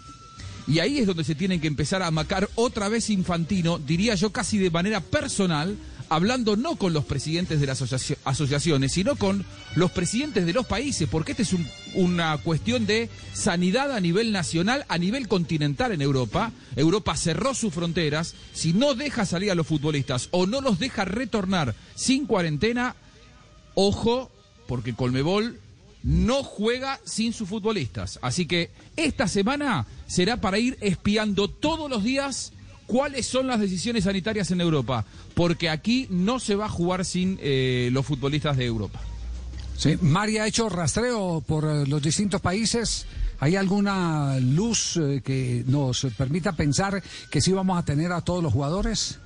Y 0.66 0.78
ahí 0.78 0.98
es 0.98 1.06
donde 1.06 1.24
se 1.24 1.34
tienen 1.34 1.60
que 1.60 1.66
empezar 1.66 2.02
a 2.02 2.10
macar 2.10 2.48
otra 2.54 2.88
vez 2.88 3.10
Infantino, 3.10 3.78
diría 3.78 4.14
yo 4.14 4.30
casi 4.30 4.58
de 4.58 4.70
manera 4.70 5.00
personal, 5.00 5.76
hablando 6.14 6.56
no 6.56 6.76
con 6.76 6.92
los 6.92 7.04
presidentes 7.04 7.60
de 7.60 7.66
las 7.66 7.80
asocia- 7.82 8.16
asociaciones, 8.24 8.92
sino 8.92 9.16
con 9.16 9.44
los 9.74 9.90
presidentes 9.90 10.46
de 10.46 10.52
los 10.52 10.66
países, 10.66 11.08
porque 11.08 11.32
esta 11.32 11.42
es 11.42 11.52
un- 11.52 11.68
una 11.94 12.36
cuestión 12.38 12.86
de 12.86 13.08
sanidad 13.32 13.92
a 13.92 14.00
nivel 14.00 14.32
nacional, 14.32 14.84
a 14.88 14.98
nivel 14.98 15.28
continental 15.28 15.92
en 15.92 16.02
Europa. 16.02 16.52
Europa 16.76 17.16
cerró 17.16 17.54
sus 17.54 17.72
fronteras, 17.74 18.34
si 18.52 18.72
no 18.72 18.94
deja 18.94 19.24
salir 19.26 19.50
a 19.50 19.54
los 19.54 19.66
futbolistas 19.66 20.28
o 20.30 20.46
no 20.46 20.60
los 20.60 20.78
deja 20.78 21.04
retornar 21.04 21.74
sin 21.94 22.26
cuarentena, 22.26 22.96
ojo, 23.74 24.30
porque 24.66 24.94
Colmebol 24.94 25.58
no 26.02 26.42
juega 26.42 26.98
sin 27.04 27.32
sus 27.32 27.48
futbolistas. 27.48 28.18
Así 28.22 28.46
que 28.46 28.70
esta 28.96 29.28
semana 29.28 29.86
será 30.06 30.40
para 30.40 30.58
ir 30.58 30.76
espiando 30.80 31.48
todos 31.48 31.88
los 31.88 32.02
días 32.02 32.52
cuáles 32.92 33.24
son 33.24 33.46
las 33.46 33.58
decisiones 33.58 34.04
sanitarias 34.04 34.50
en 34.50 34.60
Europa, 34.60 35.06
porque 35.32 35.70
aquí 35.70 36.06
no 36.10 36.38
se 36.38 36.56
va 36.56 36.66
a 36.66 36.68
jugar 36.68 37.06
sin 37.06 37.38
eh, 37.40 37.88
los 37.90 38.04
futbolistas 38.04 38.58
de 38.58 38.66
Europa. 38.66 39.00
Sí, 39.78 39.96
Mari 40.02 40.36
ha 40.36 40.46
hecho 40.46 40.68
rastreo 40.68 41.40
por 41.40 41.64
eh, 41.64 41.86
los 41.86 42.02
distintos 42.02 42.42
países. 42.42 43.06
¿Hay 43.40 43.56
alguna 43.56 44.38
luz 44.40 44.98
eh, 44.98 45.22
que 45.24 45.64
nos 45.66 46.06
permita 46.18 46.52
pensar 46.52 47.02
que 47.30 47.40
sí 47.40 47.50
vamos 47.52 47.78
a 47.78 47.84
tener 47.86 48.12
a 48.12 48.20
todos 48.20 48.42
los 48.42 48.52
jugadores? 48.52 49.18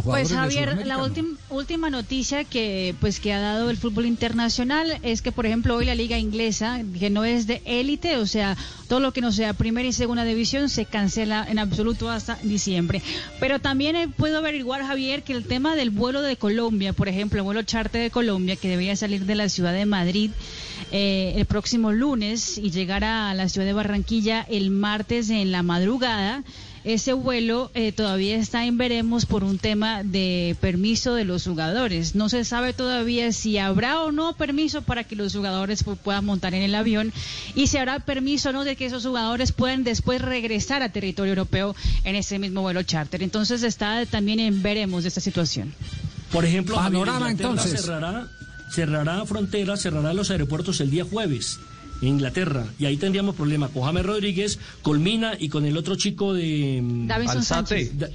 Pues 0.00 0.32
Javier, 0.32 0.86
la 0.86 0.98
última 0.98 1.36
última 1.50 1.90
noticia 1.90 2.44
que 2.44 2.94
pues 2.98 3.20
que 3.20 3.32
ha 3.32 3.40
dado 3.40 3.68
el 3.68 3.76
fútbol 3.76 4.06
internacional 4.06 4.98
es 5.02 5.20
que 5.20 5.32
por 5.32 5.44
ejemplo 5.44 5.76
hoy 5.76 5.84
la 5.84 5.94
liga 5.94 6.18
inglesa 6.18 6.80
que 6.98 7.10
no 7.10 7.24
es 7.24 7.46
de 7.46 7.60
élite, 7.66 8.16
o 8.16 8.26
sea, 8.26 8.56
todo 8.88 9.00
lo 9.00 9.12
que 9.12 9.20
no 9.20 9.32
sea 9.32 9.52
primera 9.52 9.86
y 9.86 9.92
segunda 9.92 10.24
división 10.24 10.70
se 10.70 10.86
cancela 10.86 11.46
en 11.48 11.58
absoluto 11.58 12.10
hasta 12.10 12.36
diciembre. 12.42 13.02
Pero 13.38 13.58
también 13.58 13.96
eh, 13.96 14.08
puedo 14.08 14.38
averiguar 14.38 14.82
Javier 14.82 15.22
que 15.22 15.34
el 15.34 15.44
tema 15.44 15.76
del 15.76 15.90
vuelo 15.90 16.22
de 16.22 16.36
Colombia, 16.36 16.92
por 16.94 17.08
ejemplo, 17.08 17.38
el 17.38 17.44
vuelo 17.44 17.62
charter 17.62 18.02
de 18.02 18.10
Colombia 18.10 18.56
que 18.56 18.68
debería 18.68 18.96
salir 18.96 19.26
de 19.26 19.34
la 19.34 19.48
ciudad 19.48 19.74
de 19.74 19.86
Madrid 19.86 20.30
eh, 20.90 21.34
el 21.36 21.46
próximo 21.46 21.92
lunes 21.92 22.58
y 22.58 22.70
llegar 22.70 23.04
a 23.04 23.34
la 23.34 23.48
ciudad 23.48 23.66
de 23.66 23.72
Barranquilla 23.72 24.42
el 24.48 24.70
martes 24.70 25.30
en 25.30 25.52
la 25.52 25.62
madrugada. 25.62 26.42
Ese 26.84 27.12
vuelo 27.12 27.70
eh, 27.74 27.92
todavía 27.92 28.36
está 28.36 28.64
en 28.66 28.76
veremos 28.76 29.24
por 29.26 29.44
un 29.44 29.58
tema 29.58 30.02
de 30.02 30.56
permiso 30.60 31.14
de 31.14 31.24
los 31.24 31.44
jugadores. 31.44 32.14
No 32.14 32.28
se 32.28 32.44
sabe 32.44 32.72
todavía 32.72 33.32
si 33.32 33.58
habrá 33.58 34.00
o 34.02 34.10
no 34.12 34.32
permiso 34.34 34.82
para 34.82 35.04
que 35.04 35.14
los 35.14 35.32
jugadores 35.34 35.84
pu- 35.86 35.96
puedan 35.96 36.24
montar 36.24 36.54
en 36.54 36.62
el 36.62 36.74
avión 36.74 37.12
y 37.54 37.68
si 37.68 37.76
habrá 37.78 38.00
permiso 38.00 38.50
o 38.50 38.52
no 38.52 38.64
de 38.64 38.74
que 38.76 38.86
esos 38.86 39.04
jugadores 39.06 39.52
puedan 39.52 39.84
después 39.84 40.20
regresar 40.20 40.82
a 40.82 40.88
territorio 40.88 41.32
europeo 41.34 41.76
en 42.04 42.16
ese 42.16 42.38
mismo 42.38 42.62
vuelo 42.62 42.82
charter. 42.82 43.22
Entonces 43.22 43.62
está 43.62 44.04
también 44.06 44.40
en 44.40 44.62
veremos 44.62 45.04
de 45.04 45.08
esta 45.08 45.20
situación. 45.20 45.72
Por 46.32 46.44
ejemplo, 46.44 46.76
Panorama, 46.76 47.30
entonces. 47.30 47.80
cerrará, 47.82 48.26
cerrará 48.70 49.24
fronteras, 49.26 49.82
cerrará 49.82 50.12
los 50.14 50.30
aeropuertos 50.30 50.80
el 50.80 50.90
día 50.90 51.04
jueves 51.04 51.58
Inglaterra. 52.02 52.66
Y 52.78 52.84
ahí 52.86 52.96
tendríamos 52.96 53.34
problema 53.36 53.68
con 53.68 53.82
James 53.84 54.04
Rodríguez, 54.04 54.58
Colmina 54.82 55.32
y 55.38 55.48
con 55.48 55.64
el 55.64 55.76
otro 55.76 55.94
chico 55.96 56.34
de... 56.34 56.80
mm, 56.82 57.06
Davinson 57.06 57.36
Alzate. 57.38 57.64
Sánchez. 57.86 57.98
Da- 57.98 58.08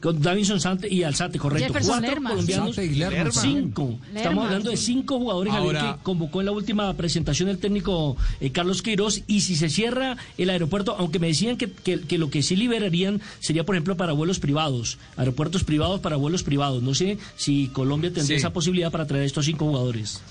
con 0.00 0.18
Davinson 0.22 0.58
Sante 0.62 0.88
y 0.90 1.02
Alzate, 1.02 1.38
correcto. 1.38 1.66
Jefferson 1.66 1.92
Cuatro 1.98 2.08
Lerma. 2.10 2.30
colombianos, 2.30 2.74
Sante 2.74 2.90
y 2.90 2.94
Lerma. 2.96 3.30
cinco. 3.32 3.98
Lerma. 4.06 4.16
Estamos 4.20 4.44
hablando 4.46 4.70
de 4.70 4.76
cinco 4.78 5.18
jugadores, 5.18 5.52
Javier, 5.52 5.76
Ahora- 5.76 5.96
que 5.98 6.02
convocó 6.02 6.40
en 6.40 6.46
la 6.46 6.52
última 6.52 6.94
presentación 6.94 7.50
el 7.50 7.58
técnico 7.58 8.16
eh, 8.40 8.50
Carlos 8.50 8.80
Queiroz. 8.80 9.20
Y 9.26 9.42
si 9.42 9.56
se 9.56 9.68
cierra 9.68 10.16
el 10.38 10.48
aeropuerto, 10.48 10.96
aunque 10.98 11.18
me 11.18 11.26
decían 11.26 11.58
que, 11.58 11.70
que- 11.70 12.00
que 12.00 12.16
lo 12.16 12.30
que 12.30 12.42
sí 12.42 12.56
liberarían 12.56 13.20
sería, 13.40 13.64
por 13.66 13.74
ejemplo, 13.74 13.94
para 13.98 14.14
vuelos 14.14 14.38
privados, 14.40 14.96
aeropuertos 15.18 15.64
privados 15.64 16.00
para 16.00 16.16
vuelos 16.16 16.44
privados. 16.44 16.82
No 16.82 16.94
sé 16.94 17.18
si 17.36 17.66
Colombia 17.68 18.08
tendría 18.10 18.38
Sí. 18.38 18.40
esa 18.40 18.54
posibilidad 18.54 18.90
para 18.90 19.06
traer 19.06 19.24
a 19.24 19.26
estos 19.26 19.44
cinco 19.44 19.66
jugadores. 19.66 20.22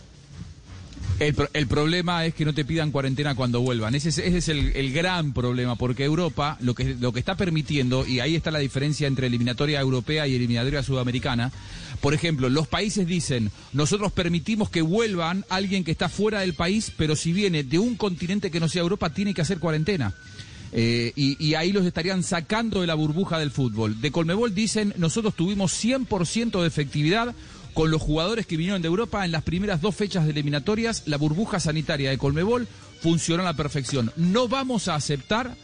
El, 1.20 1.34
pro- 1.34 1.50
el 1.54 1.68
problema 1.68 2.26
es 2.26 2.34
que 2.34 2.46
no 2.46 2.54
te 2.54 2.64
pidan 2.64 2.92
cuarentena 2.92 3.36
cuando 3.36 3.60
vuelvan. 3.60 3.94
Ese 3.94 4.08
es, 4.10 4.18
ese 4.20 4.38
es 4.38 4.48
el, 4.48 4.94
gran 4.94 5.34
problema, 5.34 5.76
porque 5.76 6.06
Europa 6.06 6.58
lo 6.62 6.74
que, 6.74 6.96
lo 6.96 7.12
que 7.12 7.20
está 7.20 7.36
permitiendo, 7.36 8.08
y 8.08 8.22
ahí 8.22 8.36
está 8.36 8.52
la 8.52 8.60
diferencia 8.60 9.06
entre 9.08 9.28
eliminatoria 9.28 9.82
europea 9.82 10.28
y 10.28 10.36
eliminatoria 10.36 10.82
sudamericana, 10.82 11.52
por 12.00 12.14
ejemplo, 12.14 12.48
los 12.48 12.70
países 12.70 13.06
dicen, 13.06 13.52
nosotros 13.74 14.14
permitimos 14.14 14.70
que 14.70 14.82
vuelvan 14.82 15.44
alguien 15.50 15.84
que 15.84 15.92
está 15.92 16.08
fuera 16.08 16.40
del 16.40 16.54
país, 16.54 16.94
pero 16.96 17.18
si 17.18 17.34
viene 17.34 17.64
de 17.64 17.80
un 17.80 17.96
continente 17.98 18.50
que 18.50 18.62
no 18.62 18.70
sea 18.70 18.82
Europa, 18.84 19.10
tiene 19.10 19.34
que 19.34 19.42
hacer 19.42 19.60
cuarentena. 19.60 20.14
Eh, 20.72 21.12
y, 21.16 21.44
y 21.44 21.56
ahí 21.56 21.72
los 21.74 21.86
estarían 21.86 22.22
sacando 22.24 22.80
de 22.82 22.88
la 22.88 22.94
burbuja 22.94 23.40
del 23.40 23.50
fútbol. 23.52 24.00
De 24.00 24.12
Colmebol 24.12 24.54
dicen, 24.54 24.94
nosotros 24.98 25.34
tuvimos 25.36 25.74
100% 25.84 26.62
de 26.62 26.68
efectividad 26.68 27.34
con 27.74 27.92
los 27.92 28.02
jugadores 28.02 28.46
que 28.46 28.58
vinieron 28.58 28.82
de 28.82 28.88
Europa 28.88 29.26
en 29.26 29.32
las 29.32 29.44
primeras 29.44 29.82
dos 29.82 29.96
fechas 29.96 30.26
de 30.26 30.32
eliminatorias. 30.32 31.04
La 31.06 31.18
burbuja 31.18 31.60
sanitaria 31.60 32.10
de 32.10 32.18
Colmebol 32.18 32.68
funcionó 33.02 33.44
a 33.44 33.46
la 33.46 33.56
perfección. 33.56 34.12
No 34.16 34.48
vamos 34.48 34.88
a 34.88 34.96
aceptar 34.96 35.56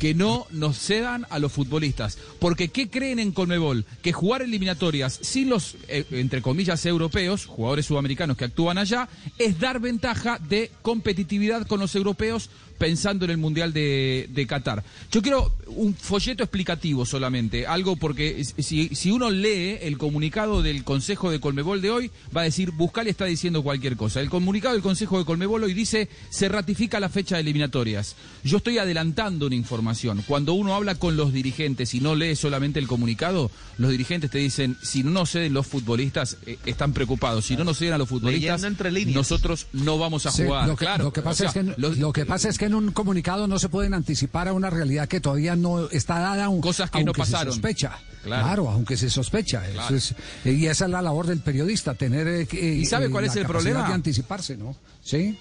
que 0.00 0.14
no 0.14 0.46
nos 0.50 0.78
cedan 0.78 1.26
a 1.28 1.38
los 1.38 1.52
futbolistas. 1.52 2.18
Porque 2.38 2.68
¿qué 2.68 2.88
creen 2.88 3.18
en 3.18 3.32
Colmebol? 3.32 3.84
Que 4.02 4.12
jugar 4.12 4.40
eliminatorias 4.40 5.18
sin 5.22 5.50
los, 5.50 5.76
eh, 5.88 6.06
entre 6.12 6.40
comillas, 6.40 6.84
europeos, 6.86 7.44
jugadores 7.44 7.86
sudamericanos 7.86 8.36
que 8.36 8.46
actúan 8.46 8.78
allá, 8.78 9.08
es 9.38 9.60
dar 9.60 9.78
ventaja 9.78 10.38
de 10.38 10.70
competitividad 10.80 11.66
con 11.66 11.80
los 11.80 11.94
europeos 11.94 12.48
pensando 12.80 13.26
en 13.26 13.30
el 13.32 13.36
Mundial 13.36 13.74
de, 13.74 14.26
de 14.32 14.46
Qatar. 14.46 14.82
Yo 15.12 15.20
quiero 15.20 15.52
un 15.66 15.94
folleto 15.94 16.42
explicativo 16.42 17.04
solamente, 17.04 17.66
algo 17.66 17.96
porque 17.96 18.42
si, 18.58 18.88
si 18.94 19.10
uno 19.12 19.30
lee 19.30 19.76
el 19.82 19.98
comunicado 19.98 20.62
del 20.62 20.82
Consejo 20.82 21.30
de 21.30 21.40
Colmebol 21.40 21.82
de 21.82 21.90
hoy, 21.90 22.10
va 22.34 22.40
a 22.40 22.44
decir, 22.44 22.70
Buscali 22.70 23.10
está 23.10 23.26
diciendo 23.26 23.62
cualquier 23.62 23.96
cosa. 23.98 24.20
El 24.22 24.30
comunicado 24.30 24.72
del 24.74 24.82
Consejo 24.82 25.18
de 25.18 25.26
Colmebol 25.26 25.62
hoy 25.62 25.74
dice, 25.74 26.08
se 26.30 26.48
ratifica 26.48 26.98
la 27.00 27.10
fecha 27.10 27.34
de 27.36 27.42
eliminatorias. 27.42 28.16
Yo 28.44 28.56
estoy 28.56 28.78
adelantando 28.78 29.46
una 29.46 29.54
información. 29.56 30.24
Cuando 30.26 30.54
uno 30.54 30.74
habla 30.74 30.94
con 30.94 31.16
los 31.18 31.34
dirigentes 31.34 31.92
y 31.94 32.00
no 32.00 32.14
lee 32.14 32.34
solamente 32.34 32.78
el 32.80 32.86
comunicado, 32.86 33.50
los 33.76 33.90
dirigentes 33.90 34.30
te 34.30 34.38
dicen, 34.38 34.78
si 34.82 35.02
no 35.02 35.10
nos 35.10 35.30
ceden 35.32 35.52
los 35.52 35.66
futbolistas, 35.66 36.38
eh, 36.46 36.56
están 36.64 36.94
preocupados. 36.94 37.44
Si 37.44 37.56
no 37.56 37.64
nos 37.64 37.76
ceden 37.76 37.92
a 37.92 37.98
los 37.98 38.08
futbolistas, 38.08 38.64
entre 38.64 38.90
nosotros 39.04 39.66
no 39.74 39.98
vamos 39.98 40.24
a 40.24 40.30
Sí, 40.30 40.44
jugar. 40.44 40.66
lo, 40.66 40.76
que, 40.76 40.84
claro, 40.86 41.04
lo 41.04 41.12
que 41.12 41.20
pasa 41.20 41.44
o 41.46 41.52
sea, 41.52 41.60
es 41.62 41.68
que, 41.68 41.74
los- 41.80 41.98
lo 41.98 42.12
que 42.14 42.24
pasa 42.24 42.48
es 42.48 42.56
que 42.56 42.69
en 42.70 42.74
un 42.76 42.90
comunicado 42.92 43.46
no 43.46 43.58
se 43.58 43.68
pueden 43.68 43.92
anticipar 43.94 44.48
a 44.48 44.52
una 44.52 44.70
realidad 44.70 45.06
que 45.08 45.20
todavía 45.20 45.56
no 45.56 45.88
está 45.90 46.18
dada, 46.18 46.46
aun- 46.46 46.60
Cosas 46.60 46.90
que 46.90 46.98
no 47.04 47.10
aunque 47.10 47.18
pasaron. 47.20 47.52
se 47.52 47.56
sospecha. 47.56 47.98
Claro. 48.24 48.44
Claro, 48.44 48.70
aunque 48.70 48.96
se 48.96 49.10
sospecha. 49.10 49.62
Eso 49.68 49.94
es- 49.94 50.14
eh, 50.44 50.52
y 50.52 50.66
esa 50.66 50.84
es 50.86 50.90
la 50.90 51.02
labor 51.02 51.26
del 51.26 51.40
periodista, 51.40 51.94
tener 51.94 52.26
eh, 52.28 52.46
que- 52.46 52.74
¿Y 52.74 52.86
sabe 52.86 53.06
eh, 53.06 53.10
cuál 53.10 53.24
la 53.26 53.30
es 53.30 53.36
el 53.36 53.46
problema? 53.46 53.86
de 53.88 53.94
anticiparse, 53.94 54.56
¿no? 54.56 54.74
Sí. 55.02 55.36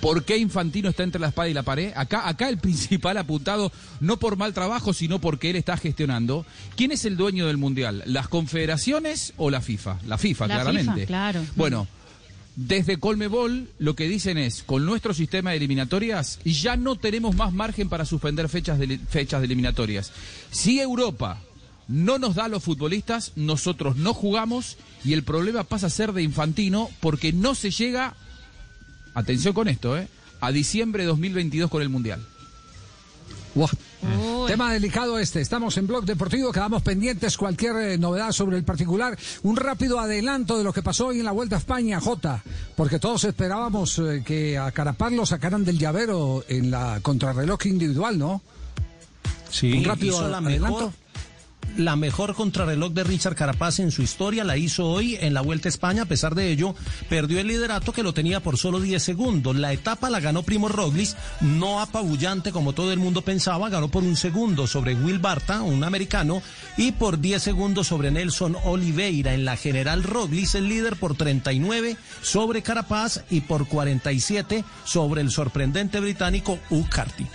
¿Por 0.00 0.24
qué 0.24 0.36
Infantino 0.36 0.88
está 0.90 1.02
entre 1.02 1.20
la 1.20 1.28
espada 1.28 1.48
y 1.48 1.54
la 1.54 1.64
pared? 1.64 1.92
Acá, 1.96 2.28
acá 2.28 2.48
el 2.48 2.58
principal 2.58 3.16
apuntado, 3.18 3.72
no 4.00 4.16
por 4.18 4.36
mal 4.36 4.54
trabajo, 4.54 4.92
sino 4.92 5.20
porque 5.20 5.50
él 5.50 5.56
está 5.56 5.76
gestionando. 5.76 6.46
¿Quién 6.76 6.92
es 6.92 7.04
el 7.04 7.16
dueño 7.16 7.46
del 7.48 7.56
Mundial? 7.56 8.04
¿Las 8.06 8.28
confederaciones 8.28 9.32
o 9.36 9.50
la 9.50 9.60
FIFA? 9.60 9.98
La 10.06 10.16
FIFA, 10.16 10.46
La 10.46 10.54
claramente. 10.54 10.92
FIFA, 10.92 11.06
claro. 11.06 11.42
Bueno, 11.56 11.88
desde 12.58 12.98
Colmebol 12.98 13.68
lo 13.78 13.94
que 13.94 14.08
dicen 14.08 14.36
es, 14.36 14.64
con 14.64 14.84
nuestro 14.84 15.14
sistema 15.14 15.50
de 15.50 15.58
eliminatorias 15.58 16.40
ya 16.44 16.76
no 16.76 16.96
tenemos 16.96 17.36
más 17.36 17.52
margen 17.52 17.88
para 17.88 18.04
suspender 18.04 18.48
fechas 18.48 18.80
de, 18.80 18.98
fechas 18.98 19.40
de 19.40 19.46
eliminatorias. 19.46 20.10
Si 20.50 20.80
Europa 20.80 21.40
no 21.86 22.18
nos 22.18 22.34
da 22.34 22.46
a 22.46 22.48
los 22.48 22.64
futbolistas, 22.64 23.30
nosotros 23.36 23.96
no 23.96 24.12
jugamos 24.12 24.76
y 25.04 25.12
el 25.12 25.22
problema 25.22 25.62
pasa 25.62 25.86
a 25.86 25.90
ser 25.90 26.12
de 26.12 26.24
Infantino 26.24 26.90
porque 26.98 27.32
no 27.32 27.54
se 27.54 27.70
llega 27.70 28.16
atención 29.14 29.54
con 29.54 29.68
esto, 29.68 29.96
¿eh? 29.96 30.08
A 30.40 30.50
diciembre 30.50 31.04
de 31.04 31.10
2022 31.10 31.70
con 31.70 31.82
el 31.82 31.88
Mundial. 31.88 32.26
Buah. 33.58 34.46
Tema 34.46 34.72
delicado 34.72 35.18
este. 35.18 35.40
Estamos 35.40 35.76
en 35.78 35.88
Blog 35.88 36.04
Deportivo, 36.04 36.52
quedamos 36.52 36.80
pendientes 36.82 37.36
cualquier 37.36 37.76
eh, 37.76 37.98
novedad 37.98 38.30
sobre 38.30 38.56
el 38.56 38.62
particular. 38.62 39.18
Un 39.42 39.56
rápido 39.56 39.98
adelanto 39.98 40.56
de 40.56 40.62
lo 40.62 40.72
que 40.72 40.80
pasó 40.80 41.08
hoy 41.08 41.18
en 41.18 41.24
la 41.24 41.32
Vuelta 41.32 41.56
a 41.56 41.58
España, 41.58 42.00
Jota, 42.00 42.42
porque 42.76 43.00
todos 43.00 43.24
esperábamos 43.24 43.98
eh, 43.98 44.22
que 44.24 44.56
a 44.56 44.70
Carapaz 44.70 45.12
lo 45.12 45.26
sacaran 45.26 45.64
del 45.64 45.76
llavero 45.76 46.44
en 46.48 46.70
la 46.70 47.00
contrarreloj 47.02 47.66
individual, 47.66 48.16
¿no? 48.16 48.42
Sí, 49.50 49.72
Un 49.72 49.84
rápido 49.84 50.14
hizo 50.14 50.28
la 50.28 50.38
adelanto. 50.38 50.76
mejor, 50.76 50.92
la 51.78 51.94
mejor 51.96 52.34
contrarreloj 52.34 52.92
de 52.92 53.04
Richard 53.04 53.36
Carapaz 53.36 53.78
en 53.78 53.92
su 53.92 54.02
historia, 54.02 54.44
la 54.44 54.56
hizo 54.56 54.86
hoy 54.86 55.16
en 55.20 55.32
la 55.32 55.40
Vuelta 55.40 55.68
a 55.68 55.70
España, 55.70 56.02
a 56.02 56.06
pesar 56.06 56.34
de 56.34 56.50
ello, 56.50 56.74
perdió 57.08 57.38
el 57.38 57.46
liderato 57.46 57.92
que 57.92 58.02
lo 58.02 58.12
tenía 58.12 58.40
por 58.40 58.58
solo 58.58 58.80
10 58.80 59.00
segundos. 59.00 59.56
La 59.56 59.72
etapa 59.72 60.10
la 60.10 60.18
ganó 60.20 60.42
Primo 60.42 60.68
Roglic, 60.68 61.16
no 61.40 61.80
apabullante 61.80 62.50
como 62.50 62.72
todo 62.72 62.92
el 62.92 62.98
mundo 62.98 63.22
pensaba, 63.22 63.70
ganó 63.70 63.88
por 63.88 64.02
un 64.02 64.16
segundo 64.16 64.66
sobre 64.66 64.94
Will 64.94 65.20
Barta, 65.20 65.62
un 65.62 65.84
americano, 65.84 66.42
y 66.76 66.92
por 66.92 67.20
10 67.20 67.42
segundos 67.42 67.86
sobre 67.86 68.10
Nelson 68.10 68.56
Oliveira. 68.64 69.32
En 69.32 69.44
la 69.44 69.56
general 69.56 70.02
Roglic 70.02 70.54
el 70.56 70.68
líder 70.68 70.96
por 70.96 71.16
39 71.16 71.96
sobre 72.22 72.62
Carapaz 72.62 73.22
y 73.30 73.42
por 73.42 73.68
47 73.68 74.64
sobre 74.84 75.20
el 75.20 75.30
sorprendente 75.30 76.00
británico 76.00 76.58
Carty. 76.90 77.26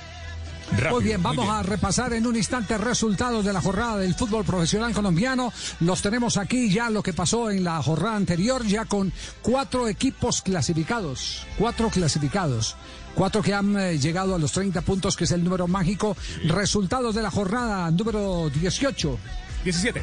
Muy 0.92 1.03
bien, 1.03 1.22
vamos 1.22 1.48
a 1.50 1.63
repasar 1.63 2.13
en 2.13 2.25
un 2.25 2.36
instante 2.36 2.77
resultados 2.77 3.46
de 3.46 3.53
la 3.53 3.62
jornada 3.62 3.98
del 3.98 4.15
fútbol 4.15 4.44
profesional 4.44 4.94
colombiano. 4.94 5.51
Los 5.80 6.01
tenemos 6.01 6.38
aquí 6.38 6.70
ya 6.70 6.89
lo 6.89 7.03
que 7.03 7.13
pasó 7.13 7.50
en 7.50 7.63
la 7.63 7.82
jornada 7.82 8.15
anterior, 8.15 8.65
ya 8.65 8.86
con 8.86 9.12
cuatro 9.42 9.88
equipos 9.88 10.42
clasificados, 10.42 11.46
cuatro 11.58 11.89
clasificados. 11.89 12.75
Cuatro 13.15 13.44
que 13.44 13.53
han 13.53 13.77
eh, 13.77 14.00
llegado 14.00 14.34
a 14.34 14.39
los 14.39 14.51
30 14.53 14.82
puntos, 14.82 15.15
que 15.15 15.25
es 15.25 15.32
el 15.32 15.44
número 15.44 15.68
mágico. 15.68 16.18
Resultados 16.46 17.13
de 17.13 17.22
la 17.22 17.30
jornada 17.30 17.92
número 17.92 18.50
18. 18.50 19.20
17. 19.63 20.01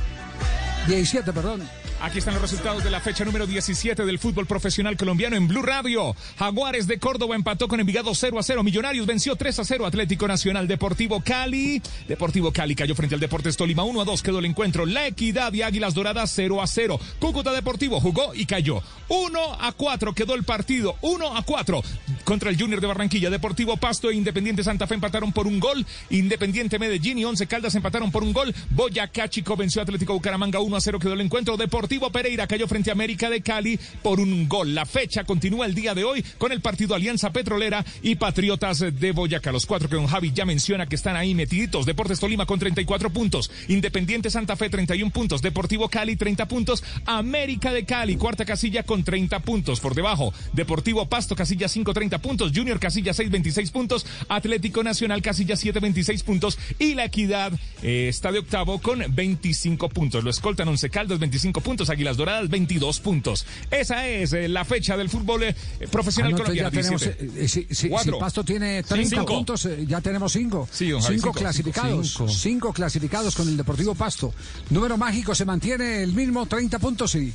17, 0.86 1.32
perdón. 1.32 1.79
Aquí 2.02 2.16
están 2.16 2.33
los 2.33 2.40
resultados 2.40 2.83
de 2.83 2.90
la 2.90 2.99
fecha 2.99 3.26
número 3.26 3.47
17 3.47 4.07
del 4.07 4.19
fútbol 4.19 4.47
profesional 4.47 4.97
colombiano 4.97 5.37
en 5.37 5.47
Blue 5.47 5.61
Radio. 5.61 6.16
Jaguares 6.38 6.87
de 6.87 6.99
Córdoba 6.99 7.35
empató 7.35 7.69
con 7.69 7.78
Envigado 7.78 8.14
0 8.14 8.38
a 8.38 8.42
0. 8.42 8.62
Millonarios 8.62 9.07
venció 9.07 9.37
3 9.37 9.59
a 9.59 9.64
0. 9.66 9.85
Atlético 9.85 10.26
Nacional 10.26 10.66
Deportivo 10.66 11.21
Cali. 11.21 11.83
Deportivo 12.09 12.52
Cali 12.52 12.75
cayó 12.75 12.95
frente 12.95 13.16
al 13.16 13.21
Deportes 13.21 13.54
Tolima 13.54 13.85
1 13.85 14.00
a 14.00 14.04
2. 14.07 14.23
Quedó 14.23 14.38
el 14.38 14.47
encuentro. 14.47 14.87
La 14.87 15.07
Equidad 15.09 15.52
y 15.52 15.61
Águilas 15.61 15.92
Doradas 15.92 16.33
0 16.35 16.62
a 16.62 16.66
0. 16.66 16.99
Cúcuta 17.19 17.52
Deportivo 17.52 18.00
jugó 18.00 18.35
y 18.35 18.47
cayó. 18.47 18.83
1 19.09 19.59
a 19.61 19.73
4 19.73 20.14
quedó 20.14 20.35
el 20.35 20.45
partido. 20.45 20.97
1 21.02 21.37
a 21.37 21.42
4 21.42 21.83
contra 22.25 22.49
el 22.49 22.59
Junior 22.59 22.80
de 22.80 22.87
Barranquilla. 22.87 23.28
Deportivo 23.28 23.76
Pasto 23.76 24.09
e 24.09 24.14
Independiente 24.14 24.64
Santa 24.64 24.87
Fe 24.87 24.95
empataron 24.95 25.33
por 25.33 25.47
un 25.47 25.61
gol. 25.61 25.85
Independiente 26.09 26.78
Medellín 26.78 27.19
y 27.19 27.26
Once 27.26 27.47
Caldas 27.47 27.75
empataron 27.75 28.11
por 28.11 28.23
un 28.23 28.33
gol. 28.33 28.54
Boyacá 28.71 29.28
Chico 29.28 29.54
venció 29.54 29.83
Atlético 29.83 30.14
Bucaramanga 30.14 30.61
1 30.61 30.76
a 30.76 30.80
0 30.80 30.99
quedó 30.99 31.12
el 31.12 31.21
encuentro. 31.21 31.59
Deportivo 31.59 31.89
Pereira 32.12 32.47
cayó 32.47 32.68
frente 32.68 32.90
a 32.90 32.92
América 32.92 33.28
de 33.28 33.40
Cali 33.40 33.78
por 34.02 34.20
un 34.20 34.49
gol. 34.49 34.75
La 34.75 34.87
fecha 34.87 35.25
continúa 35.25 35.66
el 35.66 35.75
día 35.75 35.94
de 35.94 36.04
hoy 36.04 36.25
con 36.38 36.52
el 36.52 36.61
partido 36.61 36.94
Alianza 36.94 37.32
Petrolera 37.32 37.85
y 38.02 38.14
Patriotas 38.14 38.78
de 38.78 39.12
Boyacá. 39.12 39.50
Los 39.50 39.66
cuatro 39.66 39.88
que 39.88 39.97
don 39.97 40.06
Javi 40.06 40.32
ya 40.32 40.44
menciona 40.44 40.87
que 40.87 40.94
están 40.94 41.16
ahí 41.16 41.35
metiditos. 41.35 41.87
Deportes 41.87 42.20
Tolima 42.20 42.47
con 42.47 42.59
34 42.59 43.11
puntos. 43.11 43.50
Independiente 43.68 44.30
Santa 44.30 44.56
Fe 44.56 44.70
31 44.70 45.11
puntos. 45.11 45.42
Deportivo 45.42 45.88
Cali 45.88 46.16
30 46.16 46.47
puntos. 46.47 46.85
América 47.06 47.73
de 47.73 47.85
Cali 47.85 48.16
cuarta 48.16 48.44
casilla 48.44 48.85
con 48.85 49.02
30 49.02 49.40
puntos. 49.40 49.80
Por 49.80 49.94
debajo 49.94 50.32
Deportivo 50.52 51.06
Pasto 51.06 51.35
casilla 51.35 51.68
5 51.68 51.92
30 51.92 52.18
puntos, 52.18 52.52
Junior 52.54 52.78
Casilla 52.78 53.12
6, 53.12 53.30
26 53.30 53.70
puntos, 53.70 54.06
Atlético 54.28 54.82
Nacional 54.82 55.23
Casilla 55.23 55.56
7, 55.56 55.80
26 55.80 56.23
puntos 56.23 56.59
y 56.78 56.94
La 56.94 57.06
Equidad 57.06 57.52
eh, 57.82 58.06
está 58.09 58.32
de 58.32 58.38
octavo 58.38 58.80
con 58.80 59.02
25 59.09 59.88
puntos. 59.88 60.25
Lo 60.25 60.30
escoltan 60.30 60.68
Once 60.68 60.88
Caldas 60.90 61.18
25 61.18 61.61
puntos, 61.61 61.79
Águilas 61.88 62.16
Doradas 62.18 62.49
22 62.50 63.00
puntos. 63.00 63.46
Esa 63.70 64.06
es 64.06 64.32
eh, 64.34 64.49
la 64.49 64.64
fecha 64.66 64.96
del 64.96 65.08
fútbol 65.08 65.44
eh, 65.44 65.54
profesional 65.90 66.32
Ah, 66.32 66.37
no, 66.37 66.42
colombiano. 66.42 66.68
ya 66.70 66.76
tenemos, 66.76 67.00
17. 67.00 67.44
eh, 67.44 67.49
si, 67.49 67.62
si- 67.70 67.75
si 67.75 67.88
Cuatro. 67.88 68.18
Pasto 68.18 68.44
tiene 68.44 68.82
30 68.82 69.08
Cinco. 69.20 69.26
puntos, 69.26 69.64
eh, 69.66 69.84
ya 69.88 70.00
tenemos 70.00 70.32
5. 70.32 70.68
Sí, 70.70 70.87
cinco 70.87 71.00
cinco. 71.08 71.32
clasificados. 71.32 72.08
Cinco. 72.10 72.28
5 72.28 72.72
clasificados 72.75 73.34
con 73.34 73.49
el 73.49 73.56
Deportivo 73.56 73.94
Pasto. 73.94 74.34
Número 74.68 74.99
mágico 74.99 75.34
se 75.34 75.44
mantiene 75.44 76.02
el 76.02 76.12
mismo, 76.12 76.44
30 76.46 76.78
puntos, 76.78 77.12
sí. 77.12 77.32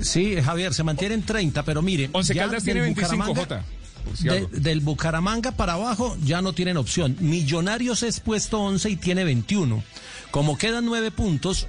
Sí, 0.00 0.36
Javier, 0.40 0.72
se 0.72 0.82
mantienen 0.82 1.22
30, 1.24 1.62
pero 1.64 1.82
mire. 1.82 2.08
Once 2.12 2.34
Caldas 2.34 2.64
del 2.64 2.74
tiene 2.74 2.80
25, 2.82 3.16
Bucaramanga- 3.16 3.40
Jota. 3.40 3.64
por 4.04 4.16
si 4.16 4.24
de- 4.28 4.46
del 4.60 4.80
Bucaramanga 4.80 5.52
para 5.52 5.74
abajo 5.74 6.16
ya 6.24 6.40
no 6.40 6.54
tienen 6.54 6.78
opción. 6.78 7.16
Millonarios 7.20 8.02
es 8.02 8.20
puesto 8.20 8.60
11 8.60 8.88
y 8.88 8.96
tiene 8.96 9.24
21. 9.24 9.82
Como 10.30 10.56
quedan 10.56 10.86
9 10.86 11.10
puntos, 11.10 11.66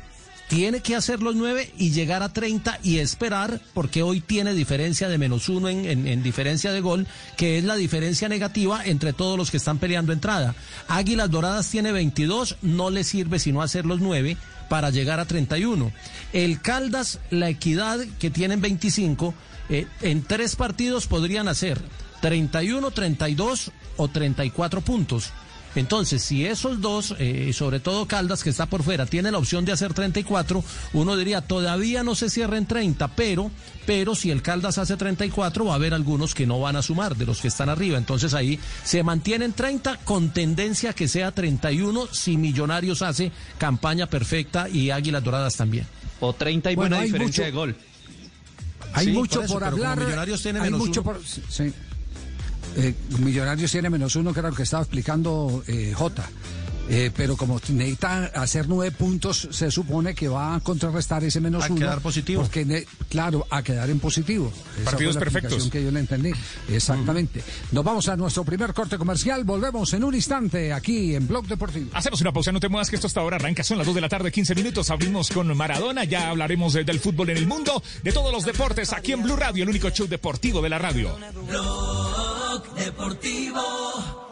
tiene 0.52 0.82
que 0.82 0.98
hacer 0.98 1.22
los 1.24 1.34
9 1.38 1.72
y 1.78 1.92
llegar 1.92 2.24
a 2.24 2.34
30 2.34 2.78
y 2.84 2.98
esperar, 2.98 3.62
porque 3.74 4.04
hoy 4.04 4.20
tiene 4.20 4.54
diferencia 4.54 5.08
de 5.08 5.18
menos 5.18 5.48
1 5.48 5.70
en, 5.70 5.86
en- 5.86 6.08
en 6.10 6.24
diferencia 6.24 6.74
de 6.74 6.82
gol, 6.82 7.08
que 7.38 7.58
es 7.58 7.64
la 7.64 7.78
diferencia 7.78 8.28
negativa 8.28 8.84
entre 8.86 9.14
todos 9.14 9.38
los 9.38 9.50
que 9.50 9.56
están 9.56 9.78
peleando 9.78 10.12
entrada. 10.12 10.54
Águilas 10.90 11.32
Doradas 11.32 11.70
tiene 11.70 11.94
22, 11.94 12.58
no 12.64 12.90
le 12.90 13.06
sirve 13.06 13.40
sino 13.40 13.62
hacer 13.62 13.86
los 13.86 14.02
9 14.02 14.36
para 14.68 14.90
llegar 14.90 15.22
a 15.22 15.26
31. 15.26 15.90
El 16.34 16.60
Caldas, 16.62 17.20
la 17.30 17.48
Equidad, 17.48 18.00
que 18.20 18.30
tienen 18.30 18.60
25, 18.60 19.34
eh, 19.70 19.88
en 20.02 20.22
tres 20.22 20.58
partidos 20.58 21.08
podrían 21.08 21.48
hacer 21.48 21.82
31, 22.20 22.92
32 22.92 23.72
o 23.96 24.08
34 24.10 24.82
puntos. 24.82 25.30
Entonces, 25.76 26.22
si 26.22 26.46
esos 26.46 26.82
dos, 26.82 27.16
eh, 27.18 27.52
sobre 27.54 27.80
todo 27.80 28.06
Caldas, 28.06 28.44
que 28.44 28.50
está 28.50 28.66
por 28.66 28.84
fuera, 28.84 29.06
tiene 29.06 29.32
la 29.32 29.38
opción 29.38 29.64
de 29.64 29.72
hacer 29.72 29.94
34, 29.94 30.64
uno 30.94 31.16
diría, 31.16 31.42
todavía 31.42 32.04
no 32.04 32.14
se 32.16 32.30
cierra 32.30 32.58
en 32.58 32.66
30, 32.66 33.08
pero, 33.16 33.50
pero 33.86 34.14
si 34.16 34.32
el 34.32 34.42
Caldas 34.42 34.78
hace 34.78 34.98
34, 34.98 35.64
va 35.66 35.72
a 35.72 35.76
haber 35.76 35.94
algunos 35.94 36.36
que 36.36 36.46
no 36.46 36.60
van 36.60 36.76
a 36.76 36.82
sumar 36.82 37.16
de 37.16 37.26
los 37.26 37.40
que 37.40 37.48
están 37.48 37.70
arriba. 37.70 37.98
Entonces 37.98 38.34
ahí 38.34 38.60
se 38.84 39.02
mantienen 39.04 39.54
30 39.54 39.98
con 40.04 40.32
tendencia 40.32 40.90
a 40.90 40.94
que 40.94 41.08
sea 41.08 41.32
31 41.32 42.08
si 42.12 42.36
Millonarios 42.38 43.02
hace 43.02 43.32
campaña 43.58 44.08
perfecta 44.08 44.68
y 44.68 44.90
Águilas 44.92 45.24
Doradas 45.24 45.56
también. 45.56 45.88
O 46.20 46.34
30 46.34 46.72
y 46.72 46.76
Bueno, 46.76 46.90
buena 46.98 47.02
hay 47.04 47.08
diferencia 47.12 47.44
mucho- 47.46 47.46
de 47.46 47.52
gol. 47.52 47.76
Hay 48.94 49.06
Sí, 49.06 49.12
mucho 49.14 49.36
por 49.38 49.46
eso, 49.46 49.54
por, 49.54 49.64
hablar. 49.64 50.00
Millonarios 50.00 50.42
tiene 50.42 50.60
hay 50.60 50.66
menos 50.66 50.80
mucho 50.86 51.02
uno. 51.02 51.14
por. 51.14 51.22
sí. 51.26 51.72
Eh, 52.78 52.94
Millonarios 53.20 53.72
tiene 53.72 53.90
menos 53.90 54.16
uno, 54.16 54.34
que 54.34 54.40
era 54.40 54.50
lo 54.50 54.56
que 54.56 54.64
estaba 54.64 54.84
explicando 54.84 55.64
eh, 55.68 55.94
Jota. 55.96 56.28
Eh, 56.90 57.10
pero 57.16 57.38
como 57.38 57.60
necesita 57.70 58.26
hacer 58.36 58.68
nueve 58.68 58.92
puntos, 58.92 59.48
se 59.52 59.72
supone 59.72 60.14
que 60.14 60.28
va 60.28 60.56
a 60.56 60.60
contrarrestar 60.60 61.24
ese 61.24 61.40
menos 61.40 61.64
A 61.64 61.68
uno. 61.68 61.76
quedar 61.80 62.02
positivo. 62.02 62.42
Porque, 62.42 62.66
ne- 62.66 62.86
claro, 63.10 63.48
a 63.50 63.64
quedar 63.64 63.90
en 63.90 64.00
positivo. 64.00 64.52
Esa 64.76 64.92
Partidos 64.92 65.16
fue 65.16 65.26
la 65.26 65.32
perfectos. 65.32 65.70
que 65.70 65.84
yo 65.84 65.92
le 65.92 66.00
entendí. 66.02 66.32
Exactamente. 66.70 67.44
Nos 67.72 67.84
vamos 67.86 68.10
a 68.10 68.18
nuestro 68.18 68.44
primer 68.44 68.74
corte 68.74 68.98
comercial. 68.98 69.44
Volvemos 69.46 69.94
en 69.94 70.04
un 70.04 70.16
instante 70.16 70.74
aquí 70.74 71.16
en 71.16 71.28
Blog 71.28 71.48
Deportivo. 71.48 71.92
Hacemos 71.94 72.20
una 72.22 72.34
pausa, 72.34 72.52
no 72.52 72.60
te 72.60 72.68
muevas 72.68 72.90
que 72.90 72.96
esto 72.98 73.08
hasta 73.08 73.22
ahora 73.22 73.38
arranca. 73.38 73.64
Son 73.64 73.78
las 73.78 73.86
2 73.88 73.96
de 73.96 74.02
la 74.02 74.10
tarde, 74.10 74.32
15 74.32 74.54
minutos. 74.56 74.90
Abrimos 74.90 75.30
con 75.30 75.56
Maradona. 75.56 76.04
Ya 76.04 76.30
hablaremos 76.30 76.74
de- 76.74 76.84
del 76.84 77.00
fútbol 77.00 77.30
en 77.30 77.38
el 77.38 77.48
mundo, 77.48 77.82
de 78.04 78.12
todos 78.12 78.34
los 78.34 78.44
deportes 78.44 78.92
aquí 78.92 79.14
en 79.14 79.24
Blue 79.24 79.38
Radio, 79.38 79.64
el 79.64 79.70
único 79.70 79.90
show 79.92 80.08
deportivo 80.08 80.62
de 80.62 80.70
la 80.70 80.80
radio. 80.80 81.16
Blog 81.48 82.74
Deportivo 82.76 84.31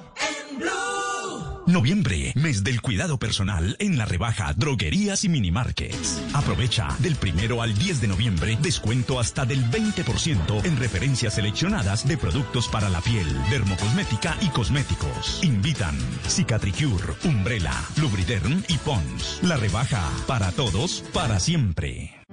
Noviembre, 1.69 2.33
mes 2.35 2.63
del 2.63 2.81
cuidado 2.81 3.19
personal 3.19 3.75
en 3.77 3.95
la 3.95 4.05
rebaja 4.05 4.53
Droguerías 4.53 5.23
y 5.23 5.29
Minimarkets. 5.29 6.19
Aprovecha 6.33 6.87
del 6.97 7.15
primero 7.15 7.61
al 7.61 7.77
10 7.77 8.01
de 8.01 8.07
noviembre 8.07 8.57
descuento 8.59 9.19
hasta 9.19 9.45
del 9.45 9.63
20% 9.69 10.65
en 10.65 10.77
referencias 10.77 11.35
seleccionadas 11.35 12.07
de 12.07 12.17
productos 12.17 12.67
para 12.69 12.89
la 12.89 13.01
piel, 13.01 13.27
dermocosmética 13.51 14.35
y 14.41 14.49
cosméticos. 14.49 15.43
Invitan 15.43 15.95
Cicatricure, 16.27 17.13
Umbrella, 17.23 17.73
Lubriderm 17.97 18.63
y 18.67 18.77
Pons. 18.79 19.39
La 19.43 19.57
rebaja 19.57 20.09
para 20.25 20.51
todos, 20.51 21.03
para 21.13 21.39
siempre. 21.39 22.18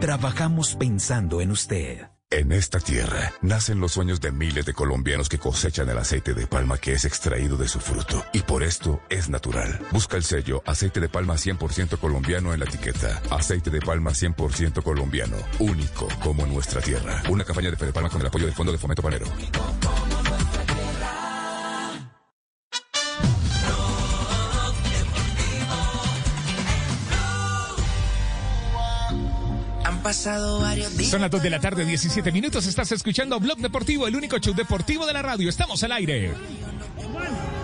Trabajamos 0.00 0.76
pensando 0.76 1.40
en 1.40 1.50
usted. 1.50 2.08
En 2.32 2.52
esta 2.52 2.78
tierra 2.78 3.32
nacen 3.42 3.80
los 3.80 3.90
sueños 3.90 4.20
de 4.20 4.30
miles 4.30 4.64
de 4.64 4.72
colombianos 4.72 5.28
que 5.28 5.38
cosechan 5.38 5.88
el 5.88 5.98
aceite 5.98 6.32
de 6.32 6.46
palma 6.46 6.78
que 6.78 6.92
es 6.92 7.04
extraído 7.04 7.56
de 7.56 7.66
su 7.66 7.80
fruto. 7.80 8.24
Y 8.32 8.42
por 8.42 8.62
esto 8.62 9.00
es 9.08 9.28
natural. 9.28 9.80
Busca 9.90 10.16
el 10.16 10.22
sello 10.22 10.62
aceite 10.64 11.00
de 11.00 11.08
palma 11.08 11.34
100% 11.34 11.98
colombiano 11.98 12.54
en 12.54 12.60
la 12.60 12.66
etiqueta. 12.66 13.20
Aceite 13.30 13.70
de 13.70 13.80
palma 13.80 14.12
100% 14.12 14.80
colombiano. 14.84 15.36
Único 15.58 16.06
como 16.22 16.46
nuestra 16.46 16.80
tierra. 16.80 17.20
Una 17.28 17.42
campaña 17.42 17.72
de 17.72 17.76
Fede 17.76 17.92
Palma 17.92 18.10
con 18.10 18.20
el 18.20 18.28
apoyo 18.28 18.46
del 18.46 18.54
Fondo 18.54 18.70
de 18.70 18.78
Fomento 18.78 19.02
Panero. 19.02 19.26
Han 30.00 30.04
pasado 30.04 30.60
varios 30.60 30.96
días. 30.96 31.10
Son 31.10 31.20
las 31.20 31.30
2 31.30 31.42
de 31.42 31.50
la 31.50 31.60
tarde, 31.60 31.84
17 31.84 32.32
minutos. 32.32 32.66
Estás 32.66 32.90
escuchando 32.90 33.38
Blog 33.38 33.58
Deportivo, 33.58 34.06
el 34.06 34.16
único 34.16 34.38
show 34.38 34.54
deportivo 34.54 35.04
de 35.04 35.12
la 35.12 35.20
radio. 35.20 35.50
Estamos 35.50 35.82
al 35.82 35.92
aire. 35.92 36.32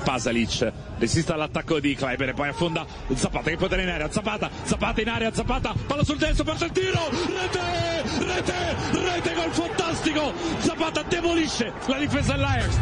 Pasalic 0.05 0.71
resiste 0.99 1.33
all'attacco 1.33 1.81
di 1.81 1.97
Kleiber 1.97 2.29
e 2.29 2.35
poi 2.35 2.51
affonda 2.51 2.85
Zapata 3.15 3.49
che 3.49 3.57
può 3.57 3.69
tenere 3.69 3.89
in 3.89 3.95
area 3.95 4.13
Zapata, 4.13 4.51
Zapata 4.65 5.01
in 5.01 5.09
area, 5.09 5.33
Zapata 5.33 5.75
palla 5.87 6.05
sul 6.05 6.19
destro 6.19 6.45
parte 6.45 6.67
il 6.67 6.73
tiro 6.73 7.11
rete, 7.11 8.25
rete, 8.25 8.55
rete 8.93 9.35
gol 9.35 9.51
fantastico 9.51 10.33
Zapata 10.61 11.03
demolisce 11.03 11.73
la 11.87 11.99
difesa 11.99 12.35
dell'Ajax 12.35 12.79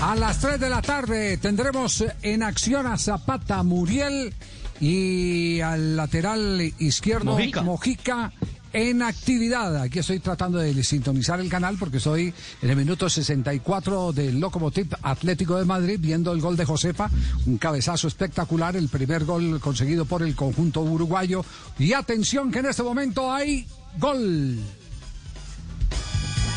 A 0.00 0.14
las 0.16 0.38
3 0.40 0.58
de 0.58 0.68
la 0.68 0.82
tarde 0.82 1.36
tendremos 1.36 2.04
en 2.22 2.42
acción 2.42 2.86
a 2.86 2.96
Zapata 2.96 3.62
Muriel 3.62 4.34
y 4.80 5.60
al 5.60 5.96
lateral 5.96 6.60
izquierdo 6.78 7.32
Mojica. 7.32 7.62
Mojica 7.62 8.32
en 8.72 9.02
actividad. 9.02 9.80
Aquí 9.80 9.98
estoy 9.98 10.20
tratando 10.20 10.58
de 10.58 10.82
sintonizar 10.84 11.40
el 11.40 11.48
canal 11.48 11.76
porque 11.78 11.96
estoy 11.98 12.32
en 12.62 12.70
el 12.70 12.76
minuto 12.76 13.08
64 13.08 14.12
del 14.12 14.38
Lokomotiv 14.38 14.88
Atlético 15.02 15.58
de 15.58 15.64
Madrid 15.64 15.98
viendo 16.00 16.32
el 16.32 16.40
gol 16.40 16.56
de 16.56 16.64
Josefa, 16.64 17.10
un 17.46 17.58
cabezazo 17.58 18.08
espectacular, 18.08 18.76
el 18.76 18.88
primer 18.88 19.24
gol 19.24 19.60
conseguido 19.60 20.04
por 20.04 20.22
el 20.22 20.34
conjunto 20.34 20.82
uruguayo. 20.82 21.44
Y 21.78 21.92
atención 21.92 22.50
que 22.50 22.58
en 22.60 22.66
este 22.66 22.82
momento 22.82 23.32
hay 23.32 23.66
gol 23.98 24.58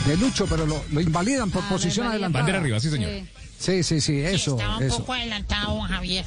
de 0.07 0.17
Lucho, 0.17 0.45
pero 0.47 0.65
lo, 0.65 0.83
lo 0.91 1.01
invalidan 1.01 1.49
por 1.49 1.63
posición 1.65 2.07
adelantada. 2.07 2.43
Bandera 2.43 2.59
arriba, 2.59 2.79
sí, 2.79 2.89
señor. 2.89 3.09
Sí, 3.57 3.83
sí, 3.83 4.01
sí, 4.01 4.19
eso, 4.19 4.53
Estaba 4.57 4.77
un 4.77 4.83
eso. 4.83 4.97
poco 4.97 5.13
adelantado, 5.13 5.79
Javier. 5.81 6.25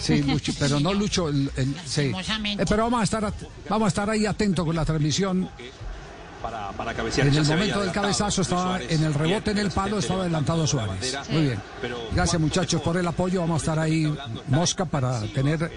Sí, 0.00 0.22
Lucho, 0.22 0.52
pero 0.58 0.80
no 0.80 0.92
Lucho, 0.92 1.28
el- 1.28 1.50
el- 1.56 1.74
sí. 1.86 2.12
Eh, 2.60 2.64
pero 2.68 2.82
vamos 2.84 3.00
a 3.00 3.04
estar, 3.04 3.32
vamos 3.68 3.86
a 3.86 3.88
estar 3.88 4.10
ahí 4.10 4.26
atentos 4.26 4.64
con 4.66 4.76
la 4.76 4.84
transmisión. 4.84 5.48
Para, 6.42 6.70
para 6.72 6.92
cabecear 6.94 7.26
En 7.28 7.34
el 7.34 7.44
momento 7.44 7.80
del 7.80 7.92
cabezazo 7.92 8.42
estaba 8.42 8.78
Suárez. 8.78 8.90
en 8.92 9.04
el 9.04 9.14
rebote 9.14 9.52
Bien, 9.52 9.58
en 9.58 9.66
el 9.66 9.72
palo, 9.72 9.96
asistente 9.96 10.00
estaba 10.00 10.20
de 10.20 10.26
adelantado 10.26 10.60
la 10.62 10.66
Suárez. 10.66 10.88
bandera. 10.90 11.24
Muy 11.30 11.42
bien. 11.42 11.62
Pero 11.80 11.98
Gracias 12.14 12.40
muchachos 12.40 12.82
por 12.82 12.96
el 12.96 13.06
apoyo. 13.06 13.40
Vamos 13.40 13.62
a 13.62 13.64
estar 13.64 13.78
ahí 13.78 14.12
mosca 14.48 14.84
para 14.84 15.20
tener 15.28 15.70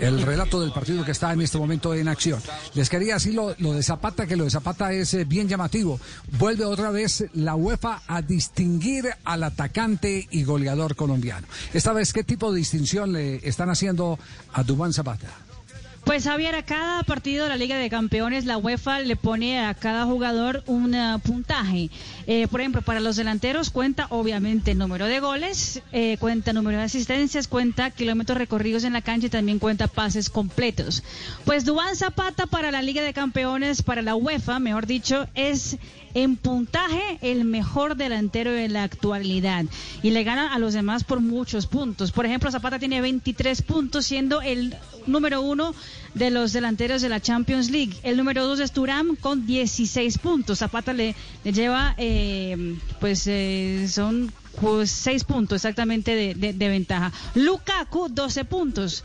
el 0.00 0.22
relato 0.22 0.60
del 0.60 0.72
partido 0.72 1.04
que 1.04 1.10
está 1.10 1.32
en 1.32 1.40
este 1.42 1.58
momento 1.58 1.92
en 1.94 2.08
acción. 2.08 2.40
Les 2.74 2.88
quería 2.88 3.14
decir 3.14 3.34
lo, 3.34 3.54
lo 3.58 3.72
de 3.72 3.82
Zapata, 3.82 4.26
que 4.26 4.36
lo 4.36 4.44
de 4.44 4.50
Zapata 4.50 4.92
es 4.92 5.12
eh, 5.14 5.24
bien 5.24 5.48
llamativo. 5.48 6.00
Vuelve 6.38 6.64
otra 6.64 6.90
vez 6.90 7.24
la 7.34 7.54
UEFA 7.54 8.02
a 8.06 8.22
distinguir 8.22 9.08
al 9.24 9.42
atacante 9.42 10.28
y 10.30 10.44
goleador 10.44 10.94
colombiano. 10.96 11.46
Esta 11.72 11.92
vez, 11.92 12.12
¿qué 12.12 12.24
tipo 12.24 12.52
de 12.52 12.58
distinción 12.58 13.12
le 13.12 13.46
están 13.46 13.70
haciendo 13.70 14.18
a 14.52 14.62
Dubán 14.62 14.92
Zapata? 14.92 15.28
Pues 16.04 16.24
Javier, 16.24 16.54
a 16.54 16.62
cada 16.62 17.02
partido 17.02 17.44
de 17.44 17.48
la 17.48 17.56
Liga 17.56 17.78
de 17.78 17.88
Campeones, 17.88 18.44
la 18.44 18.58
UEFA 18.58 19.00
le 19.00 19.16
pone 19.16 19.64
a 19.64 19.72
cada 19.72 20.04
jugador 20.04 20.62
un 20.66 20.94
eh, 20.94 21.18
puntaje. 21.24 21.88
Eh, 22.26 22.48
por 22.48 22.60
ejemplo, 22.60 22.82
para 22.82 23.00
los 23.00 23.16
delanteros 23.16 23.70
cuenta 23.70 24.06
obviamente 24.10 24.72
el 24.72 24.78
número 24.78 25.06
de 25.06 25.20
goles, 25.20 25.82
eh, 25.92 26.16
cuenta 26.18 26.52
número 26.52 26.78
de 26.78 26.84
asistencias, 26.84 27.48
cuenta 27.48 27.90
kilómetros 27.90 28.38
recorridos 28.38 28.84
en 28.84 28.92
la 28.92 29.02
cancha 29.02 29.26
y 29.26 29.30
también 29.30 29.58
cuenta 29.58 29.88
pases 29.88 30.30
completos. 30.30 31.02
Pues 31.44 31.64
Dubán 31.64 31.96
Zapata 31.96 32.46
para 32.46 32.70
la 32.70 32.82
Liga 32.82 33.02
de 33.02 33.12
Campeones, 33.12 33.82
para 33.82 34.02
la 34.02 34.14
UEFA, 34.14 34.58
mejor 34.58 34.86
dicho, 34.86 35.26
es 35.34 35.76
en 36.14 36.36
puntaje 36.36 37.18
el 37.22 37.44
mejor 37.44 37.96
delantero 37.96 38.52
de 38.52 38.68
la 38.68 38.84
actualidad 38.84 39.64
y 40.02 40.10
le 40.10 40.22
gana 40.24 40.54
a 40.54 40.58
los 40.58 40.72
demás 40.72 41.04
por 41.04 41.20
muchos 41.20 41.66
puntos. 41.66 42.12
Por 42.12 42.24
ejemplo, 42.24 42.50
Zapata 42.50 42.78
tiene 42.78 43.00
23 43.00 43.62
puntos 43.62 44.06
siendo 44.06 44.40
el 44.40 44.76
número 45.06 45.42
uno 45.42 45.74
de 46.14 46.30
los 46.30 46.52
delanteros 46.52 47.02
de 47.02 47.08
la 47.08 47.20
Champions 47.20 47.70
League. 47.70 47.94
El 48.02 48.16
número 48.16 48.46
dos 48.46 48.60
es 48.60 48.72
Turam 48.72 49.16
con 49.16 49.46
16 49.46 50.18
puntos. 50.18 50.58
Zapata 50.60 50.92
le, 50.92 51.14
le 51.42 51.52
lleva, 51.52 51.94
eh, 51.98 52.76
pues 53.00 53.26
eh, 53.26 53.86
son 53.88 54.32
pues, 54.60 54.90
6 54.90 55.24
puntos 55.24 55.56
exactamente 55.56 56.14
de, 56.14 56.34
de, 56.34 56.52
de 56.52 56.68
ventaja. 56.68 57.12
Lukaku 57.34 58.08
12 58.08 58.44
puntos. 58.44 59.04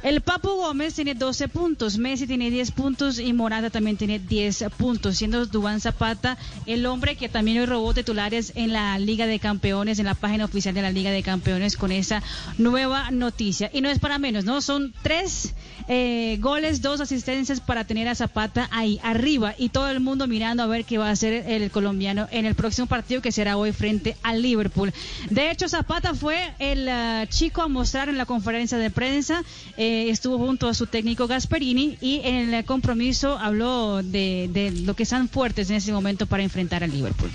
El 0.00 0.20
Papu 0.20 0.50
Gómez 0.50 0.94
tiene 0.94 1.16
12 1.16 1.48
puntos, 1.48 1.98
Messi 1.98 2.28
tiene 2.28 2.52
10 2.52 2.70
puntos 2.70 3.18
y 3.18 3.32
Morata 3.32 3.68
también 3.68 3.96
tiene 3.96 4.20
10 4.20 4.66
puntos, 4.76 5.16
siendo 5.16 5.44
Dubán 5.44 5.80
Zapata 5.80 6.38
el 6.66 6.86
hombre 6.86 7.16
que 7.16 7.28
también 7.28 7.58
hoy 7.58 7.66
robó 7.66 7.92
titulares 7.92 8.52
en 8.54 8.72
la 8.72 8.96
Liga 9.00 9.26
de 9.26 9.40
Campeones, 9.40 9.98
en 9.98 10.04
la 10.04 10.14
página 10.14 10.44
oficial 10.44 10.72
de 10.72 10.82
la 10.82 10.92
Liga 10.92 11.10
de 11.10 11.24
Campeones 11.24 11.76
con 11.76 11.90
esa 11.90 12.22
nueva 12.58 13.10
noticia. 13.10 13.70
Y 13.72 13.80
no 13.80 13.88
es 13.88 13.98
para 13.98 14.20
menos, 14.20 14.44
¿no? 14.44 14.60
Son 14.60 14.94
tres 15.02 15.54
eh, 15.88 16.38
goles, 16.40 16.80
dos 16.80 17.00
asistencias 17.00 17.60
para 17.60 17.82
tener 17.82 18.06
a 18.06 18.14
Zapata 18.14 18.68
ahí 18.70 19.00
arriba 19.02 19.56
y 19.58 19.70
todo 19.70 19.88
el 19.90 19.98
mundo 19.98 20.28
mirando 20.28 20.62
a 20.62 20.66
ver 20.66 20.84
qué 20.84 20.98
va 20.98 21.08
a 21.08 21.12
hacer 21.12 21.44
el 21.48 21.72
colombiano 21.72 22.28
en 22.30 22.46
el 22.46 22.54
próximo 22.54 22.86
partido 22.86 23.20
que 23.20 23.32
será 23.32 23.56
hoy 23.56 23.72
frente 23.72 24.16
al 24.22 24.42
Liverpool. 24.42 24.92
De 25.28 25.50
hecho, 25.50 25.68
Zapata 25.68 26.14
fue 26.14 26.54
el 26.60 26.86
uh, 26.88 27.26
chico 27.26 27.62
a 27.62 27.68
mostrar 27.68 28.08
en 28.08 28.16
la 28.16 28.26
conferencia 28.26 28.78
de 28.78 28.90
prensa. 28.90 29.42
Eh, 29.76 29.87
estuvo 30.10 30.38
junto 30.38 30.68
a 30.68 30.74
su 30.74 30.86
técnico 30.86 31.26
Gasperini 31.26 31.98
y 32.00 32.20
en 32.24 32.54
el 32.54 32.64
compromiso 32.64 33.38
habló 33.38 34.02
de, 34.02 34.48
de 34.52 34.70
lo 34.70 34.94
que 34.94 35.02
están 35.04 35.28
fuertes 35.28 35.70
en 35.70 35.76
ese 35.76 35.92
momento 35.92 36.26
para 36.26 36.42
enfrentar 36.42 36.84
al 36.84 36.90
Liverpool. 36.90 37.30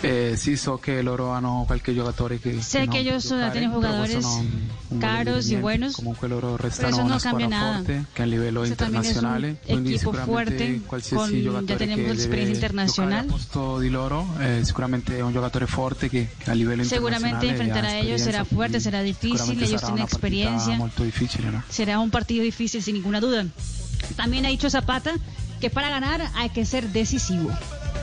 Eh, 0.00 0.34
sì, 0.36 0.56
so 0.56 0.78
che 0.78 1.02
loro 1.02 1.30
hanno 1.30 1.64
qualche 1.66 1.92
giocatore 1.92 2.38
che 2.38 2.62
sé 2.62 2.80
che 2.82 2.86
que 2.86 2.98
ellos 3.00 3.34
tienen 3.50 3.72
jugadores 3.72 4.24
caros 5.00 5.50
y 5.50 5.56
buenos 5.56 5.96
comunque 5.96 6.28
loro 6.28 6.56
restano 6.56 6.88
eso 6.88 6.98
no 7.00 7.06
una 7.06 7.18
squadra 7.18 7.48
nada. 7.48 7.76
Forte 7.78 8.04
che 8.12 8.22
a 8.22 8.24
livello 8.24 8.62
Eso 8.62 8.76
también 8.76 9.02
es 9.02 9.08
un 9.08 9.14
internazionale 9.16 9.56
quindi 9.66 9.94
equipo 9.94 10.12
sicuramente 10.12 10.64
fuerte 10.64 10.80
qualsiasi 10.86 11.16
con, 11.16 11.32
ya 11.32 11.42
giocatore 11.42 11.76
tenemos 11.76 12.04
che 12.04 12.12
experiencia 12.12 12.52
deve 12.52 12.54
internacional. 12.54 13.10
giocare 13.10 13.20
al 13.20 13.26
posto 13.26 13.78
di 13.80 13.88
loro 13.88 14.26
eh, 14.38 14.60
sicuramente 14.62 15.16
è 15.16 15.20
un 15.20 15.32
giocatore 15.32 15.66
forte 15.66 16.08
che, 16.08 16.28
a 16.44 16.52
livello 16.52 16.84
seguramente 16.84 17.46
internazionale 17.46 17.50
enfrentar 17.50 17.84
ha 17.84 17.88
a 17.88 17.98
ellos 17.98 18.20
será 18.20 18.44
fuerte 18.44 18.78
quindi 18.78 18.84
será 18.84 19.02
difícil 19.02 19.62
ellos 19.62 19.82
tienen 19.82 20.04
experiencia. 20.04 20.76
molto 20.76 21.02
difficile 21.02 21.50
no? 21.50 21.62
será 21.68 21.98
un 21.98 22.10
partido 22.10 22.44
difícil 22.44 22.82
sin 22.82 22.94
ninguna 22.94 23.18
duda. 23.20 23.46
También 24.14 24.46
ha 24.46 24.48
dicho 24.48 24.70
Zapata 24.70 25.12
que 25.60 25.70
para 25.70 25.90
ganar 25.90 26.30
hay 26.36 26.50
que 26.50 26.64
ser 26.64 26.88
decisivo 26.92 27.50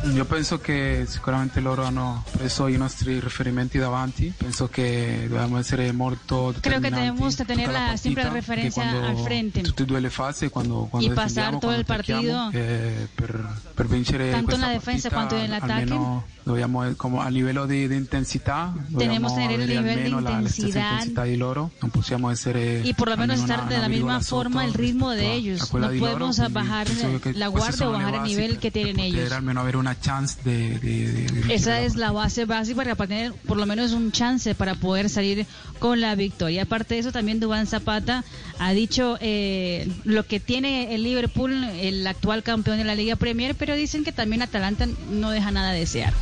Io 0.03 0.25
penso 0.25 0.60
che 0.60 1.05
sicuramente 1.08 1.60
loro 1.60 1.84
hanno 1.84 2.23
preso 2.31 2.67
i 2.67 2.77
nostri 2.77 3.19
riferimenti 3.19 3.77
davanti, 3.79 4.31
penso 4.38 4.67
che 4.67 5.25
dobbiamo 5.27 5.58
essere 5.58 5.91
molto 5.91 6.53
creo 6.62 6.79
que 6.79 6.91
tenemos 6.91 7.36
que 7.36 7.43
tener 7.45 7.69
la 7.69 7.91
la, 7.91 7.97
siempre 7.97 8.23
la 8.23 8.29
referencia 8.29 8.88
al 8.88 9.17
frente 9.17 9.62
tutte 9.62 9.84
e 9.84 9.86
due 9.86 9.99
le 9.99 10.10
fasi 10.10 10.49
quando, 10.49 10.88
quando 10.89 11.08
Y 11.08 11.13
pasar 11.13 11.58
todo 11.60 11.73
el 11.73 11.86
partido. 11.86 12.49
eh, 12.53 13.08
per, 13.15 13.43
per 13.73 13.88
vincere 13.88 14.29
Tanto 14.31 14.38
en 14.39 14.45
questa 14.45 14.67
la 14.67 14.73
defensa 14.73 15.10
partita, 15.10 15.15
quanto 15.15 15.36
en 15.38 15.43
el 15.43 15.53
ataque. 15.53 16.23
Eh, 16.45 16.95
como 16.95 17.21
a 17.21 17.29
livello 17.29 17.65
di, 17.65 17.88
di 17.88 17.95
intensità 17.95 18.73
Tenemos 18.97 19.34
dobbiamo 19.34 19.36
tener 19.36 19.60
el 19.62 19.77
avere 19.77 19.81
nivel 19.81 19.95
de 19.95 20.01
almeno 20.15 20.19
la, 20.21 20.29
la 20.41 20.49
stessa 20.49 20.67
intensidad. 20.67 20.91
intensità 20.91 21.23
di 21.23 21.38
loro 21.38 21.71
non 21.81 21.89
possiamo 21.91 22.29
essere 22.29 22.81
y 22.84 22.93
por 22.93 23.10
lo 23.10 23.17
menos 23.17 23.39
estar 23.39 23.67
de 23.67 23.77
la 23.79 23.89
misma 23.89 24.19
forma 24.21 24.63
el 24.65 24.73
ritmo 24.73 25.10
de 25.12 25.34
ellos 25.34 25.73
no 25.73 25.89
di 25.89 25.99
podemos 25.99 26.38
bajar 26.51 26.88
la 27.34 27.49
queste 27.49 27.49
guardia 27.49 27.89
o 27.89 27.91
bajar 27.91 28.15
el 28.15 28.23
nivel 28.23 28.60
que 28.60 28.69
tienen 28.71 28.99
ellos 28.99 29.31
almeno 29.31 29.62
avere 29.62 29.77
una 29.77 29.95
chance 29.99 30.38
di, 30.43 30.77
di, 30.79 31.05
di, 31.05 31.25
di 31.25 31.53
Esa 31.53 31.81
es 31.81 31.95
la 31.95 32.12
base 32.12 32.45
básica 32.45 32.95
para 32.95 32.95
tener 33.08 33.34
por 33.47 33.58
lo 33.58 33.65
menos 33.65 33.91
un 33.93 34.12
chance 34.12 34.53
para 34.55 34.75
poder 34.75 35.10
salir 35.10 35.45
con 35.79 35.99
la 35.99 36.15
victoria. 36.15 36.63
Aparte 36.63 36.95
de 36.95 37.01
eso, 37.01 37.12
también 37.12 37.39
Dubán 37.39 37.67
Zapata 37.67 38.23
ha 38.59 38.71
dicho 38.71 39.17
eh, 39.21 39.87
lo 40.03 40.25
que 40.25 40.39
tiene 40.39 40.93
el 40.95 41.03
Liverpool, 41.03 41.53
el 41.79 42.05
actual 42.07 42.43
campeón 42.43 42.77
de 42.77 42.83
la 42.83 42.95
Liga 42.95 43.15
Premier, 43.15 43.55
pero 43.55 43.75
dicen 43.75 44.03
que 44.03 44.11
también 44.11 44.41
Atalanta 44.41 44.87
no 45.11 45.29
deja 45.31 45.51
nada 45.51 45.69
a 45.69 45.73
desear. 45.73 46.13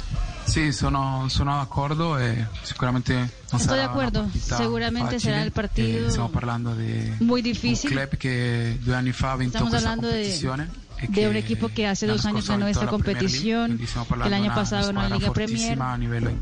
Sì, 0.46 0.74
sono, 0.74 1.30
sono 1.30 1.56
d'accordo 1.56 2.18
e 2.20 2.46
sicuramente 2.64 3.14
non 3.14 3.62
Estoy 3.62 3.78
sarà 3.78 3.88
de 3.88 3.88
partita 3.96 4.58
Seguramente 4.58 5.14
facile. 5.16 5.32
será 5.32 5.42
el 5.44 5.52
partido 5.52 6.08
Eh, 6.08 6.10
stiamo 6.10 6.28
parlando 6.30 6.76
di 6.76 7.14
muy 7.20 7.40
un 7.40 7.44
difícil. 7.44 7.90
club 7.90 8.18
che 8.18 8.78
due 8.84 8.94
anni 8.94 9.14
fa 9.14 9.32
ha 9.32 9.36
vinto 9.38 9.56
Estamos 9.56 9.70
questa 9.72 9.90
hablando 9.92 10.08
de, 10.10 10.14
competizione 10.22 10.64
e 10.64 10.83
de 11.08 11.28
un 11.28 11.36
equipo 11.36 11.70
que 11.70 11.88
hace 11.88 12.08
dos 12.08 12.26
años 12.26 12.48
ganó 12.48 12.68
esta 12.68 12.88
competición, 12.88 13.78
que 13.78 14.28
el 14.28 14.34
año 14.34 14.54
pasado 14.54 14.88
ganó 14.88 15.02
la 15.10 15.16
Liga 15.18 15.32
Premier. 15.34 15.78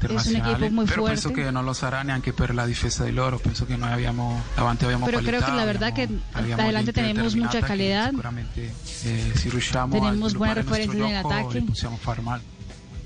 Es 0.10 0.28
un 0.28 0.36
equipo 0.36 0.70
muy 0.72 0.86
però 0.86 1.06
penso 1.06 1.30
fuerte. 1.30 1.44
che 1.44 1.52
non 1.52 1.66
lo 1.66 1.74
sarà 1.74 2.04
neanche 2.04 2.34
per 2.34 2.54
la 2.54 2.66
difesa 2.66 3.04
di 3.06 3.12
loro 3.12 3.40
penso 3.40 3.66
che 3.66 3.76
noi 3.78 3.92
abbiamo 3.92 4.42
davanti 4.56 4.86
abbiamo 4.86 5.06
Pero 5.06 5.20
creo 5.22 5.42
que 5.44 5.52
la 5.52 5.66
verdad 5.66 5.94
que 5.94 6.08
adelante 6.34 6.94
tenemos 6.94 7.36
mucha 7.36 7.62
calidad. 7.62 8.12
eh, 9.06 9.34
Tenemos 9.90 10.34
buena 10.36 10.62
sviluppare 10.64 10.84
il 10.84 10.96
nostro 10.96 10.96
referencia 10.96 11.00
en 11.00 11.10
el 11.12 11.16
ataque. 11.18 11.64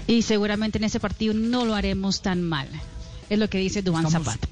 Y 0.08 0.22
seguramente 0.22 0.78
en 0.78 0.84
ese 0.84 1.00
partido 1.00 1.34
no 1.34 1.66
lo 1.66 1.74
haremos 1.76 2.22
tan 2.22 2.44
mal. 2.44 2.68
Es 3.30 3.40
lo 3.40 3.50
que 3.50 3.58
dice 3.58 3.80
Estamos- 3.80 4.12
Zapata. 4.12 4.48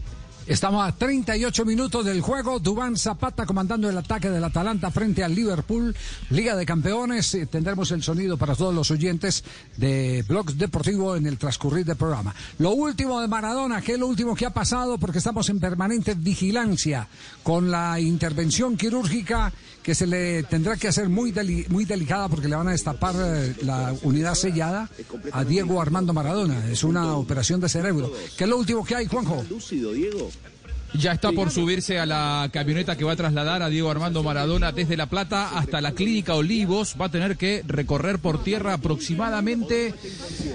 Estamos 0.45 0.85
a 0.85 0.91
38 0.91 1.63
minutos 1.63 2.03
del 2.03 2.19
juego. 2.19 2.59
Dubán 2.59 2.97
Zapata 2.97 3.45
comandando 3.45 3.89
el 3.89 3.97
ataque 3.97 4.29
del 4.29 4.43
Atalanta 4.43 4.91
frente 4.91 5.23
al 5.23 5.33
Liverpool. 5.33 5.95
Liga 6.31 6.57
de 6.57 6.65
Campeones. 6.65 7.33
Eh, 7.35 7.45
Tendremos 7.45 7.91
el 7.91 8.03
sonido 8.03 8.35
para 8.35 8.53
todos 8.53 8.75
los 8.75 8.91
oyentes 8.91 9.41
de 9.77 10.25
Blogs 10.27 10.57
Deportivo 10.57 11.15
en 11.15 11.27
el 11.27 11.37
transcurrir 11.37 11.85
del 11.85 11.95
programa. 11.95 12.35
Lo 12.57 12.71
último 12.71 13.21
de 13.21 13.29
Maradona, 13.29 13.81
que 13.81 13.93
es 13.93 13.99
lo 13.99 14.07
último 14.07 14.35
que 14.35 14.45
ha 14.45 14.49
pasado 14.49 14.97
porque 14.97 15.19
estamos 15.19 15.47
en 15.47 15.61
permanente 15.61 16.13
vigilancia 16.13 17.07
con 17.41 17.71
la 17.71 17.97
intervención 18.01 18.75
quirúrgica 18.75 19.53
que 19.83 19.93
se 19.93 20.07
le 20.07 20.43
tendrá 20.43 20.77
que 20.77 20.87
hacer 20.87 21.09
muy, 21.09 21.33
muy 21.69 21.85
delicada 21.85 22.29
porque 22.29 22.47
le 22.47 22.55
van 22.55 22.69
a 22.69 22.71
destapar 22.71 23.15
eh, 23.17 23.53
la 23.63 23.93
unidad 24.03 24.33
sellada 24.33 24.89
a 25.31 25.43
Diego 25.43 25.81
Armando 25.81 26.13
Maradona. 26.13 26.69
Es 26.71 26.83
una 26.83 27.15
operación 27.15 27.59
de 27.59 27.69
cerebro. 27.69 28.11
¿Qué 28.37 28.45
es 28.45 28.49
lo 28.49 28.57
último 28.57 28.85
que 28.85 28.95
hay, 28.95 29.07
Juanjo? 29.07 29.43
Lúcido, 29.49 29.91
Diego. 29.91 30.31
Ya 30.95 31.11
está 31.11 31.31
por 31.31 31.49
subirse 31.49 31.97
a 31.97 32.05
la 32.05 32.49
camioneta 32.53 32.95
que 32.95 33.03
va 33.03 33.13
a 33.13 33.15
trasladar 33.15 33.63
a 33.63 33.69
Diego 33.69 33.89
Armando 33.89 34.21
Maradona 34.21 34.71
desde 34.71 34.95
La 34.95 35.07
Plata 35.07 35.57
hasta 35.57 35.81
la 35.81 35.93
Clínica 35.93 36.35
Olivos. 36.35 36.95
Va 37.01 37.05
a 37.05 37.11
tener 37.11 37.35
que 37.35 37.63
recorrer 37.67 38.19
por 38.19 38.43
tierra 38.43 38.73
aproximadamente 38.73 39.93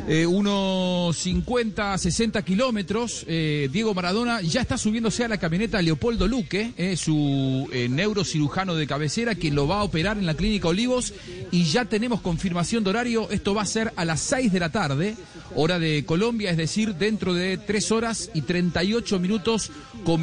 eh, 0.07 0.27
unos 0.27 1.17
50, 1.17 1.99
60 1.99 2.43
kilómetros. 2.43 3.25
Eh, 3.27 3.69
Diego 3.73 3.95
Maradona 3.95 4.41
ya 4.41 4.61
está 4.61 4.79
subiéndose 4.79 5.25
a 5.25 5.29
la 5.29 5.39
camioneta 5.39 5.83
Leopoldo 5.83 6.29
Luque, 6.29 6.73
eh, 6.77 6.97
su 6.97 7.69
neurocirujano 7.91 8.77
de 8.77 8.87
cabecera, 8.87 9.35
quien 9.35 9.57
lo 9.57 9.67
va 9.67 9.81
a 9.81 9.85
operar 9.85 10.19
en 10.19 10.27
la 10.27 10.35
Clínica 10.35 10.69
Olivos. 10.69 11.15
Y 11.51 11.65
ya 11.65 11.85
tenemos 11.85 12.21
confirmación 12.21 12.85
de 12.85 12.91
horario. 12.91 13.29
Esto 13.31 13.55
va 13.55 13.63
a 13.63 13.67
ser 13.67 13.93
a 13.97 14.05
las 14.05 14.21
6 14.21 14.53
de 14.53 14.61
la 14.61 14.71
tarde, 14.71 15.17
hora 15.57 15.81
de 15.81 16.05
Colombia, 16.05 16.51
es 16.51 16.57
decir, 16.57 16.95
dentro 16.95 17.35
de 17.35 17.59
3 17.59 17.93
horas 17.93 18.31
y 18.35 18.43
38 18.43 19.19
minutos 19.19 19.73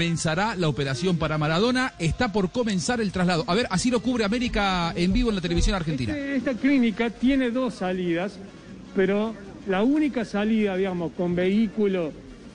comenzará 0.10 0.56
la 0.56 0.68
operación 0.70 1.18
para 1.18 1.38
Maradona. 1.40 1.94
Está 1.98 2.32
por 2.32 2.52
comenzar 2.52 3.02
el 3.02 3.12
traslado. 3.12 3.44
A 3.48 3.56
ver, 3.56 3.66
así 3.72 3.90
lo 3.90 4.02
cubre 4.02 4.24
América 4.24 4.94
en 4.96 5.12
vivo 5.12 5.30
en 5.30 5.36
la 5.36 5.42
televisión 5.42 5.76
argentina. 5.76 6.14
Este- 6.16 6.36
Esta 6.36 6.54
clínica 6.54 7.10
tiene 7.10 7.50
dos 7.50 7.74
salidas, 7.74 8.34
pero 8.96 9.34
la 9.68 9.82
única 9.84 10.24
salida, 10.24 10.78
digamos, 10.78 11.12
con 11.14 11.34
vehículo 11.36 12.12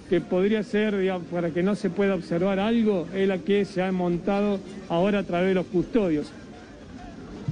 que 0.09 0.21
podría 0.21 0.63
ser, 0.63 0.97
digamos, 0.97 1.27
para 1.29 1.51
que 1.51 1.63
no 1.65 1.75
se 1.75 1.91
pueda 1.91 2.15
observar 2.15 2.61
algo, 2.61 3.09
es 3.15 3.27
la 3.27 3.39
que 3.39 3.65
se 3.65 3.83
ha 3.83 3.91
montado 3.91 4.61
ahora 4.89 5.19
a 5.21 5.23
través 5.25 5.49
de 5.49 5.55
los 5.55 5.67
custodios. 5.67 6.29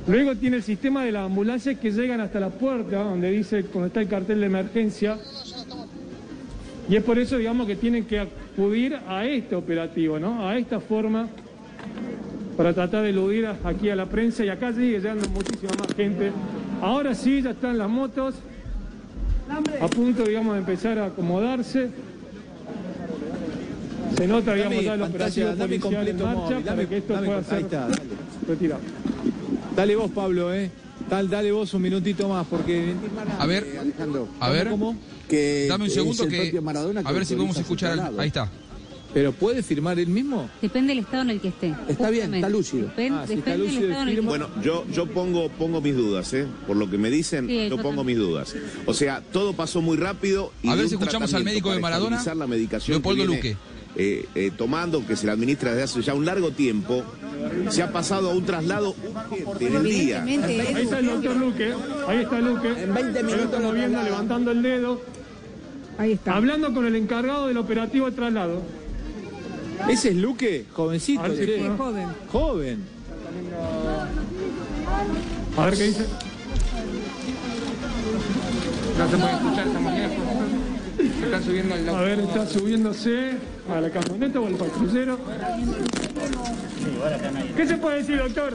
Luego 0.06 0.36
tiene 0.36 0.58
el 0.58 0.62
sistema 0.62 1.04
de 1.04 1.10
las 1.12 1.26
ambulancias 1.26 1.76
que 1.78 1.90
llegan 1.90 2.20
hasta 2.20 2.38
la 2.38 2.50
puerta, 2.50 3.02
donde 3.02 3.30
dice, 3.32 3.62
donde 3.64 3.88
está 3.88 4.00
el 4.00 4.08
cartel 4.08 4.40
de 4.40 4.46
emergencia. 4.46 5.18
Y 6.88 6.94
es 6.96 7.02
por 7.02 7.18
eso, 7.18 7.36
digamos, 7.36 7.66
que 7.66 7.74
tienen 7.76 8.04
que 8.06 8.26
acudir 8.58 8.98
a 9.06 9.24
este 9.24 9.54
operativo, 9.54 10.18
¿no? 10.18 10.48
A 10.48 10.58
esta 10.58 10.80
forma 10.80 11.28
para 12.56 12.74
tratar 12.74 13.04
de 13.04 13.10
eludir 13.10 13.46
aquí 13.46 13.88
a 13.88 13.94
la 13.94 14.06
prensa 14.06 14.44
y 14.44 14.48
acá 14.48 14.72
sigue 14.72 14.98
llegando 14.98 15.28
muchísima 15.28 15.70
más 15.78 15.94
gente. 15.94 16.32
Ahora 16.82 17.14
sí, 17.14 17.40
ya 17.40 17.50
están 17.50 17.78
las 17.78 17.88
motos 17.88 18.34
a 19.80 19.86
punto, 19.86 20.24
digamos, 20.24 20.54
de 20.54 20.58
empezar 20.58 20.98
a 20.98 21.06
acomodarse. 21.06 21.90
Se 24.16 24.26
nota, 24.26 24.54
digamos, 24.54 24.74
Dame 24.74 24.84
ya 24.84 24.94
el 24.94 25.02
operativo 25.02 25.48
dame 25.50 25.78
policial 25.78 26.08
en 26.08 26.18
completo 26.18 26.24
marcha 26.24 26.40
móvil, 26.54 26.64
para 26.64 26.88
que 26.88 26.96
esto 26.96 27.12
dame 27.12 27.26
pueda 27.26 27.44
ser 27.44 27.58
está, 27.60 27.80
dale. 27.82 27.94
retirado. 28.48 28.80
Dale 29.76 29.96
vos, 29.96 30.10
Pablo, 30.10 30.52
¿eh? 30.52 30.70
Dale, 31.08 31.28
dale 31.28 31.52
vos 31.52 31.72
un 31.74 31.82
minutito 31.82 32.28
más, 32.28 32.44
porque... 32.48 32.92
A 33.38 33.46
ver, 33.46 33.64
a 34.40 34.50
ver, 34.50 34.68
Que 35.28 35.66
dame 35.68 35.84
un 35.84 35.88
es 35.88 35.94
segundo 35.94 36.24
el 36.24 36.30
que 36.30 36.36
propio 36.42 36.62
Maradona 36.62 37.02
que 37.02 37.08
a 37.08 37.12
ver 37.12 37.26
si 37.26 37.34
podemos 37.34 37.56
escuchar. 37.58 37.98
al- 37.98 38.18
ahí 38.20 38.28
está. 38.28 38.50
¿Pero 39.14 39.32
puede 39.32 39.62
firmar 39.62 39.98
él 39.98 40.08
mismo? 40.08 40.50
Depende 40.60 40.90
del 40.94 40.98
estado 41.02 41.22
en 41.22 41.30
el 41.30 41.40
que 41.40 41.48
esté. 41.48 41.74
Está 41.88 42.10
bien, 42.10 42.34
está 42.34 42.48
lúcido. 42.50 42.88
Depen- 42.94 43.12
Ah, 43.14 43.24
si 43.26 43.34
está 43.34 43.50
depende 43.50 43.50
del 43.52 43.60
lúcido 43.62 43.80
y 43.80 43.84
estado 43.90 44.02
en 44.02 44.08
el 44.08 44.14
que 44.14 44.20
firma- 44.20 44.36
esté. 44.36 44.44
Bueno, 44.46 44.62
yo, 44.62 44.86
yo 44.92 45.06
pongo, 45.06 45.48
pongo 45.48 45.80
mis 45.80 45.96
dudas, 45.96 46.32
¿eh? 46.34 46.46
Por 46.66 46.76
lo 46.76 46.90
que 46.90 46.98
me 46.98 47.08
dicen, 47.10 47.46
Sí, 47.46 47.54
yo 47.56 47.76
yo 47.76 47.76
pongo 47.82 47.96
también. 48.02 48.18
mis 48.18 48.26
dudas. 48.28 48.54
O 48.84 48.92
sea, 48.92 49.22
todo 49.32 49.54
pasó 49.54 49.80
muy 49.80 49.96
rápido. 49.96 50.52
Y 50.62 50.68
A 50.68 50.74
ver 50.74 50.88
si 50.88 50.94
escuchamos 50.96 51.32
al 51.32 51.42
médico 51.44 51.72
de 51.72 51.80
Maradona, 51.80 52.22
la 52.34 52.46
medicación 52.46 52.96
Leopoldo 52.96 53.22
que 53.22 53.26
Luque. 53.26 53.40
viene, 53.42 53.58
eh, 53.96 54.26
eh, 54.34 54.50
tomando, 54.56 55.04
que 55.06 55.16
se 55.16 55.26
la 55.26 55.32
administra 55.32 55.70
desde 55.70 55.84
hace 55.84 56.02
ya 56.02 56.12
un 56.12 56.26
largo 56.26 56.50
tiempo, 56.50 57.02
se 57.70 57.82
ha 57.82 57.90
pasado 57.90 58.30
a 58.30 58.34
un 58.34 58.44
traslado 58.44 58.94
urgente 59.46 59.66
en 59.68 59.74
el 59.76 59.84
día. 59.84 60.22
Ahí 60.22 60.82
está 60.82 60.98
el 60.98 61.06
doctor 61.06 61.34
Luque, 61.36 61.72
ahí 62.06 62.18
está 62.18 62.40
Luque. 62.40 62.68
En 62.82 62.92
20 62.94 63.22
minutos 63.22 63.44
estamos 63.46 63.74
viendo 63.74 64.02
levantando 64.02 64.50
el 64.50 64.62
dedo. 64.62 65.00
Ahí 65.98 66.12
está. 66.12 66.36
Hablando 66.36 66.72
con 66.72 66.86
el 66.86 66.94
encargado 66.94 67.48
del 67.48 67.56
operativo 67.56 68.06
de 68.06 68.12
traslado. 68.12 68.62
¿Ese 69.88 70.10
es 70.10 70.16
Luque? 70.16 70.64
Jovencito. 70.72 71.22
A 71.22 71.28
ver 71.28 71.38
si 71.38 71.46
che. 71.46 71.58
puedo. 71.58 71.76
Joven. 71.76 72.08
Joven. 72.30 72.84
A 75.56 75.64
ver 75.66 75.74
qué 75.76 75.82
dice. 75.84 76.06
No 78.96 79.08
se 79.10 79.16
puede 79.16 79.32
escuchar 79.32 79.68
esa 79.68 79.80
manera. 79.80 80.08
Se 80.98 81.24
están 81.24 81.44
subiendo 81.44 81.74
al 81.74 81.88
A 81.88 82.00
ver, 82.00 82.20
está 82.20 82.46
subiéndose 82.46 83.32
a 83.72 83.80
la 83.80 83.90
camioneta 83.90 84.40
o 84.40 84.46
al 84.46 84.54
patrullero. 84.54 85.18
¿Qué 87.56 87.66
se 87.66 87.76
puede 87.76 87.98
decir, 87.98 88.18
doctor? 88.18 88.54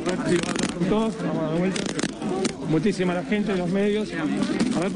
A 0.00 0.10
ver 0.10 0.28
si 0.28 0.36
va 0.36 0.46
a 0.46 0.50
hablar 0.50 0.74
con 0.74 0.88
todos. 0.88 1.14
Vamos 1.22 1.38
a 1.38 1.46
dar 1.50 1.58
vuelta. 1.58 2.03
Muchísima 2.68 3.14
la 3.14 3.22
gente, 3.24 3.56
los 3.56 3.68
medios. 3.70 4.08
A 4.12 4.80
ver. 4.80 4.92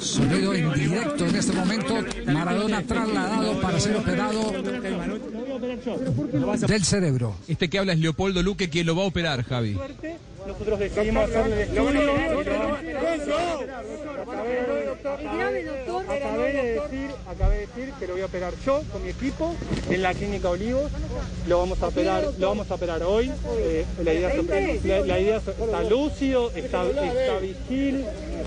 Sonido 0.00 0.54
en 0.54 0.72
directo 0.72 1.26
en 1.26 1.34
este 1.34 1.52
momento. 1.52 1.94
Maradona 2.26 2.82
trasladado 2.82 3.60
para 3.60 3.80
ser 3.80 3.96
operado 3.96 4.52
del 6.68 6.84
cerebro. 6.84 7.34
Este 7.48 7.68
que 7.68 7.78
habla 7.78 7.92
es 7.92 7.98
Leopoldo 7.98 8.42
Luque, 8.42 8.68
quien 8.68 8.86
lo 8.86 8.96
va 8.96 9.02
a 9.02 9.06
operar, 9.06 9.42
Javi. 9.44 9.76
Nosotros 10.46 10.78
decidimos 10.78 11.24
hacerle 11.24 11.54
el 11.54 11.68
estudio. 11.68 12.12
Acabé 16.08 16.52
de 16.52 16.80
decir, 16.80 17.10
acabé 17.28 17.54
de 17.54 17.60
decir 17.66 17.92
que 17.98 18.06
lo 18.06 18.12
voy 18.14 18.22
a 18.22 18.26
operar 18.26 18.52
yo 18.64 18.82
con 18.92 19.02
mi 19.02 19.10
equipo 19.10 19.54
en 19.90 20.02
la 20.02 20.14
clínica 20.14 20.50
Olivos. 20.50 20.90
Lo 21.46 21.58
vamos 21.58 21.82
a 21.82 21.88
operar, 21.88 22.24
lo 22.38 22.48
vamos 22.48 22.70
a 22.70 22.74
operar 22.74 23.02
hoy. 23.02 23.30
Eh, 23.58 23.84
la, 24.04 24.12
idea 24.14 24.32
es- 24.34 24.84
la- 24.84 25.00
la 25.00 25.20
idea 25.20 25.36
es- 25.38 25.48
está 25.48 25.82
lúcido, 25.84 26.50
está, 26.54 26.84
está 26.86 27.38
vigil, 27.40 28.04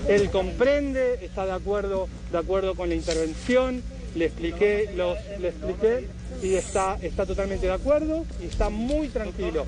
él 0.08 0.30
comprende, 0.30 1.18
está 1.24 1.46
de 1.46 1.52
acuerdo, 1.52 2.08
de 2.32 2.38
acuerdo 2.38 2.74
con 2.74 2.88
la 2.88 2.94
intervención. 2.94 3.82
Le 4.14 4.24
expliqué, 4.26 4.90
los, 4.96 5.16
le 5.40 5.48
expliqué 5.48 6.08
y 6.42 6.54
está, 6.54 6.96
está 7.02 7.26
totalmente 7.26 7.66
de 7.66 7.72
acuerdo 7.72 8.24
y 8.42 8.46
está 8.46 8.70
muy 8.70 9.08
tranquilo. 9.08 9.66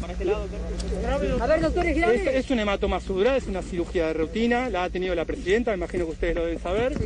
A 1.41 1.47
ver, 1.47 1.61
doctor, 1.61 1.87
Es, 1.87 2.51
un 2.51 2.61
hematoma 2.61 3.01
subdural, 3.01 3.37
es 3.37 3.47
una 3.47 3.63
cirugía 3.63 4.07
de 4.09 4.13
rutina, 4.15 4.71
la 4.71 4.85
ha 4.85 4.91
tenido 4.91 5.15
la 5.15 5.25
presidenta, 5.25 5.71
me 5.73 5.77
imagino 5.77 6.07
que 6.07 6.13
ustedes 6.13 6.35
lo 6.35 6.45
deben 6.45 6.61
saber. 6.61 6.97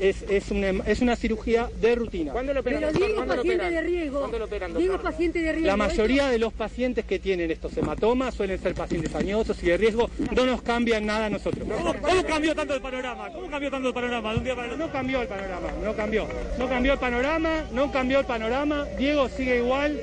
Es, 0.00 0.22
es, 0.28 0.50
un 0.50 0.62
hem- 0.62 0.82
es 0.86 1.00
una 1.00 1.16
cirugía 1.16 1.70
de 1.80 1.94
rutina. 1.94 2.32
¿Cuándo 2.32 2.52
lo 2.52 2.62
Pero 2.62 2.92
Diego 2.92 3.22
es 3.22 3.28
paciente 3.28 3.70
de 3.70 3.80
riesgo. 3.80 4.30
Diego 4.76 4.94
es 4.94 5.00
paciente 5.00 5.38
de 5.40 5.52
riesgo. 5.52 5.66
La 5.66 5.76
mayoría 5.76 6.28
de 6.28 6.38
los 6.38 6.52
pacientes 6.52 7.04
que 7.04 7.18
tienen 7.18 7.50
estos 7.50 7.76
hematomas 7.76 8.34
suelen 8.34 8.60
ser 8.60 8.74
pacientes 8.74 9.14
añosos 9.14 9.62
y 9.62 9.66
de 9.66 9.76
riesgo, 9.76 10.10
no 10.34 10.44
nos 10.44 10.62
cambian 10.62 11.06
nada 11.06 11.26
a 11.26 11.30
nosotros. 11.30 11.66
¿Cómo, 11.68 12.22
cambió 12.24 12.54
tanto 12.54 12.74
el 12.74 12.80
panorama? 12.82 13.30
¿Cómo 13.32 13.48
cambió 13.48 13.70
tanto 13.70 13.88
el 13.88 13.94
panorama 13.94 14.32
de 14.32 14.38
un 14.38 14.44
día 14.44 14.54
para 14.54 14.66
otro? 14.66 14.76
No 14.86 14.92
cambió 14.92 15.22
el 15.22 15.28
panorama, 15.28 15.68
no 15.82 15.96
cambió. 15.96 16.28
No 16.58 16.68
cambió 16.68 16.92
el 16.92 16.98
panorama, 16.98 17.64
no 17.72 17.92
cambió 17.92 18.18
el 18.20 18.26
panorama. 18.26 18.84
Diego 18.98 19.15
sigue 19.28 19.58
igual. 19.58 19.98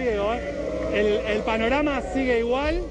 Diego, 0.00 0.34
¿eh? 0.34 0.40
el, 0.94 1.06
el 1.36 1.42
panorama 1.42 2.00
sigue 2.14 2.38
igual 2.38 2.82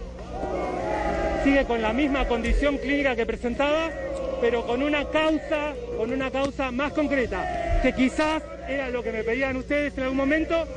sigue 1.44 1.66
con 1.66 1.82
la 1.82 1.92
misma 1.94 2.28
condición 2.28 2.78
clínica 2.78 3.16
que 3.16 3.26
presentaba, 3.26 3.90
pero 4.40 4.66
con 4.66 4.84
una 4.84 5.06
causa, 5.06 5.74
con 5.98 6.12
una 6.12 6.30
causa 6.30 6.72
más 6.72 6.94
concreta, 6.94 7.80
que 7.82 7.94
quizás 7.94 8.44
era 8.68 8.90
lo 8.90 9.02
que 9.02 9.12
me 9.12 9.24
pedían 9.24 9.58
ustedes 9.58 9.98
en 9.98 10.04
algún 10.04 10.18
momento 10.18 10.68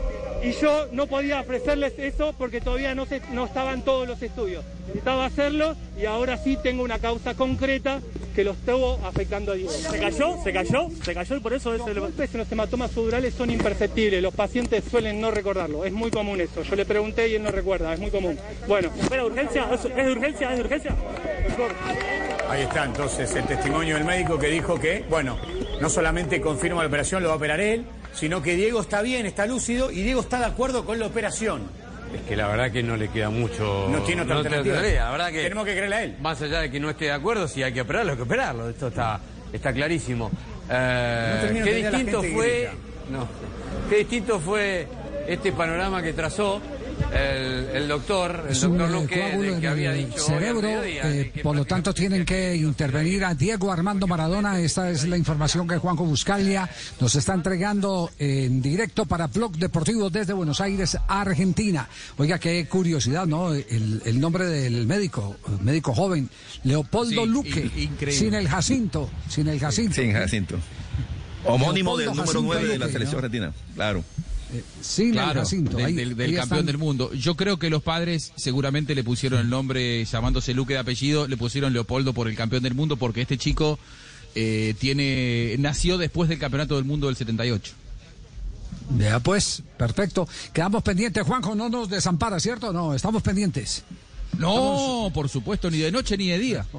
y 0.43 0.53
yo 0.53 0.87
no 0.93 1.07
podía 1.07 1.41
ofrecerles 1.41 1.99
eso 1.99 2.35
porque 2.39 2.61
todavía 2.61 2.95
no, 2.95 3.05
se, 3.07 3.21
no 3.33 3.45
estaban 3.45 3.83
todos 3.83 4.09
los 4.09 4.23
estudios. 4.23 4.65
Necesitaba 4.87 5.27
hacerlo 5.27 5.77
y 6.01 6.07
ahora 6.07 6.39
sí 6.39 6.57
tengo 6.63 6.83
una 6.83 6.99
causa 6.99 7.35
concreta 7.35 8.01
que 8.35 8.45
lo 8.45 8.53
estuvo 8.53 8.99
afectando 9.05 9.53
a 9.53 9.55
Diego. 9.55 9.71
¿Se 9.71 9.99
cayó? 9.99 10.43
¿Se 10.43 10.53
cayó? 10.53 10.89
¿Se 11.03 11.15
cayó 11.15 11.37
y 11.37 11.41
por 11.41 11.53
eso 11.53 11.75
es 11.75 11.81
Los 11.87 11.99
golpes 11.99 12.35
en 12.35 12.39
los 12.39 12.51
hematomas 12.51 12.91
subdurales 12.91 13.35
son 13.35 13.51
imperceptibles, 13.51 14.23
los 14.23 14.35
pacientes 14.35 14.85
suelen 14.91 15.21
no 15.21 15.31
recordarlo, 15.31 15.85
es 15.85 15.93
muy 15.93 16.11
común 16.11 16.41
eso. 16.41 16.63
Yo 16.63 16.77
le 16.77 16.85
pregunté 16.85 17.29
y 17.29 17.37
él 17.37 17.43
no 17.43 17.51
recuerda, 17.51 17.95
es 17.95 18.01
muy 18.01 18.11
común. 18.11 18.39
Bueno, 18.67 18.91
¿espera 19.01 19.25
urgencia? 19.25 19.69
¿Es 19.73 19.83
de 19.83 20.13
urgencia? 20.13 20.51
¿Es 20.51 20.57
de 20.57 20.65
urgencia? 20.65 20.97
Ahí 22.49 22.63
está 22.63 22.85
entonces 22.85 23.35
el 23.35 23.45
testimonio 23.47 23.97
del 23.97 24.05
médico 24.05 24.39
que 24.39 24.49
dijo 24.49 24.79
que, 24.79 25.05
bueno, 25.09 25.39
no 25.81 25.89
solamente 25.89 26.41
confirma 26.41 26.83
la 26.83 26.89
operación, 26.89 27.23
lo 27.23 27.29
va 27.29 27.35
a 27.35 27.37
operar 27.37 27.61
él, 27.61 27.85
sino 28.13 28.43
que 28.43 28.55
Diego 28.55 28.81
está 28.81 29.03
bien, 29.03 29.27
está 29.27 29.47
lúcido 29.47 29.91
y 29.91 30.03
Diego 30.03 30.21
está 30.21 30.39
de 30.39 30.47
acuerdo 30.47 30.85
con 30.85 30.99
la 30.99 31.07
operación. 31.07 31.63
Es 32.15 32.21
que 32.23 32.37
la 32.37 32.49
verdad 32.49 32.71
que 32.71 32.83
no 32.83 32.97
le 32.97 33.09
queda 33.09 33.31
mucho. 33.31 33.89
No 33.91 34.01
tiene 34.03 34.23
otra 34.23 34.37
alternativa. 34.37 34.81
La 34.83 35.11
verdad 35.11 35.31
que. 35.31 35.43
Tenemos 35.43 35.65
que 35.65 35.73
creerle 35.73 35.97
a 35.97 36.03
él. 36.05 36.17
Más 36.21 36.41
allá 36.43 36.61
de 36.61 36.71
que 36.71 36.81
no 36.81 36.91
esté 36.91 37.07
de 37.07 37.13
acuerdo, 37.13 37.49
si 37.49 37.63
hay 37.63 37.73
que 37.73 37.81
operarlo, 37.81 38.13
hay 38.13 38.17
que 38.17 38.23
operarlo. 38.23 38.69
Esto 38.69 38.89
está, 38.89 39.21
está 39.53 39.73
clarísimo. 39.73 40.31
Eh, 40.71 41.51
No 41.59 41.65
qué 41.65 41.75
distinto 41.75 42.23
fue. 42.23 42.71
No. 43.11 43.29
Qué 43.91 43.97
distinto 43.99 44.41
fue 44.41 44.87
este 45.29 45.53
panorama 45.53 46.03
que 46.03 46.13
trazó 46.13 46.61
el, 47.13 47.69
el 47.83 47.89
doctor, 47.89 48.45
el 48.47 48.53
Es 48.53 48.63
un 48.63 48.79
doctor 48.79 48.97
eh, 48.97 49.01
Luque, 49.03 49.21
coágulo 49.21 49.43
de 49.49 49.55
en 49.55 49.61
que 49.61 49.69
había 49.69 49.93
el 49.95 50.07
dicho. 50.07 50.27
hoy 50.27 50.33
al 50.35 50.39
cerebro, 50.41 50.69
eh, 50.85 51.33
por 51.43 51.57
lo 51.57 51.65
tanto 51.65 51.93
tienen 51.95 52.25
que 52.25 52.57
intervenir 52.57 53.25
a 53.25 53.35
Diego 53.35 53.71
Armando 53.73 54.07
Maradona. 54.07 54.59
Esta 54.61 54.91
es 54.91 55.07
la 55.07 55.17
información 55.17 55.67
que 55.69 55.77
Juanjo 55.79 56.05
Buscalia 56.05 56.69
nos 57.01 57.15
está 57.15 57.35
entregando 57.35 58.11
en 58.19 58.61
directo 58.63 59.07
para 59.07 59.27
Blog 59.29 59.57
Deportivo 59.57 60.11
desde 60.11 60.33
Buenos 60.33 60.61
Aires, 60.61 60.97
Argentina. 61.09 61.89
Oiga, 62.17 62.39
qué 62.39 62.67
curiosidad, 62.67 63.27
¿no? 63.27 63.53
El, 63.55 64.03
el 64.05 64.21
nombre 64.21 64.47
del 64.47 64.87
médico, 64.87 65.37
médico 65.63 65.95
joven, 65.95 66.29
Leopoldo 66.65 67.23
Sí, 67.25 67.29
Luque, 67.31 67.71
increíble. 67.77 68.13
sin 68.13 68.35
el 68.35 68.49
Jacinto, 68.49 69.11
sin 69.29 69.49
el 69.49 69.59
Jacinto. 69.61 69.95
Sin 69.95 70.13
Jacinto. 70.13 70.57
Homónimo 71.45 71.97
del 71.97 72.07
número 72.07 72.25
Jacinto 72.27 72.43
9 72.47 72.69
de 72.69 72.79
la 72.79 72.87
selección 72.89 73.21
¿no? 73.21 73.27
argentina. 73.27 73.53
Claro. 73.75 74.03
Sin 74.81 75.17
el 75.17 75.25
Jacinto. 75.25 75.77
del, 75.77 75.87
Ahí- 75.87 75.93
del- 75.95 76.17
del 76.17 76.31
ahí 76.31 76.37
campeón 76.37 76.59
están. 76.61 76.67
del 76.67 76.79
mundo. 76.79 77.13
Yo 77.15 77.35
creo 77.37 77.59
que 77.59 77.71
los 77.71 77.83
padres 77.83 78.33
seguramente 78.37 78.95
le 78.95 79.03
pusieron 79.05 79.41
el 79.41 79.49
nombre, 79.49 80.05
llamándose 80.05 80.55
Luque 80.55 80.75
de 80.75 80.81
apellido, 80.81 81.27
le 81.27 81.37
pusieron 81.37 81.73
Leopoldo 81.73 82.13
por 82.13 82.29
el 82.29 82.37
campeón 82.37 82.63
del 82.63 82.75
mundo, 82.75 82.97
porque 82.97 83.23
este 83.23 83.39
chico 83.39 83.79
eh, 84.35 84.75
tiene 84.79 85.57
nació 85.59 85.97
después 85.99 86.29
del 86.29 86.39
campeonato 86.39 86.77
del 86.77 86.85
mundo 86.85 87.07
del 87.07 87.17
78. 87.17 87.73
Ya 88.99 89.19
pues, 89.21 89.63
perfecto. 89.79 90.29
Quedamos 90.53 90.83
pendientes, 90.83 91.23
Juanjo, 91.25 91.55
no 91.55 91.69
nos 91.69 91.89
desampara, 91.89 92.39
¿cierto? 92.41 92.73
No, 92.73 92.95
estamos 92.95 93.23
pendientes. 93.23 93.83
No, 94.39 95.11
por 95.15 95.29
supuesto, 95.29 95.71
ni 95.71 95.79
de 95.79 95.93
noche 95.93 96.17
ni 96.17 96.29
de 96.29 96.39
día. 96.39 96.67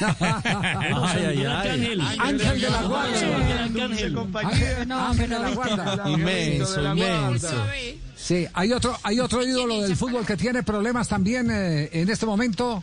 Ay, 0.00 1.24
ay, 1.24 1.44
ay. 1.44 2.00
Ángel 2.18 2.60
de 2.60 2.70
la 2.70 2.82
Guardia. 2.82 3.36
Ángel 3.36 4.92
Ángel 4.92 5.30
de 5.30 5.38
la 5.38 5.50
Guardia. 5.50 6.02
Inmenso, 6.06 6.82
inmenso. 6.82 7.64
Sí, 8.16 8.46
hay 8.52 8.72
otro, 8.72 8.96
hay 9.02 9.20
otro 9.20 9.46
ídolo 9.46 9.80
del 9.82 9.96
fútbol 9.96 10.26
que 10.26 10.36
tiene 10.36 10.62
problemas 10.62 11.08
también 11.08 11.50
eh, 11.50 11.88
en 11.92 12.10
este 12.10 12.26
momento 12.26 12.82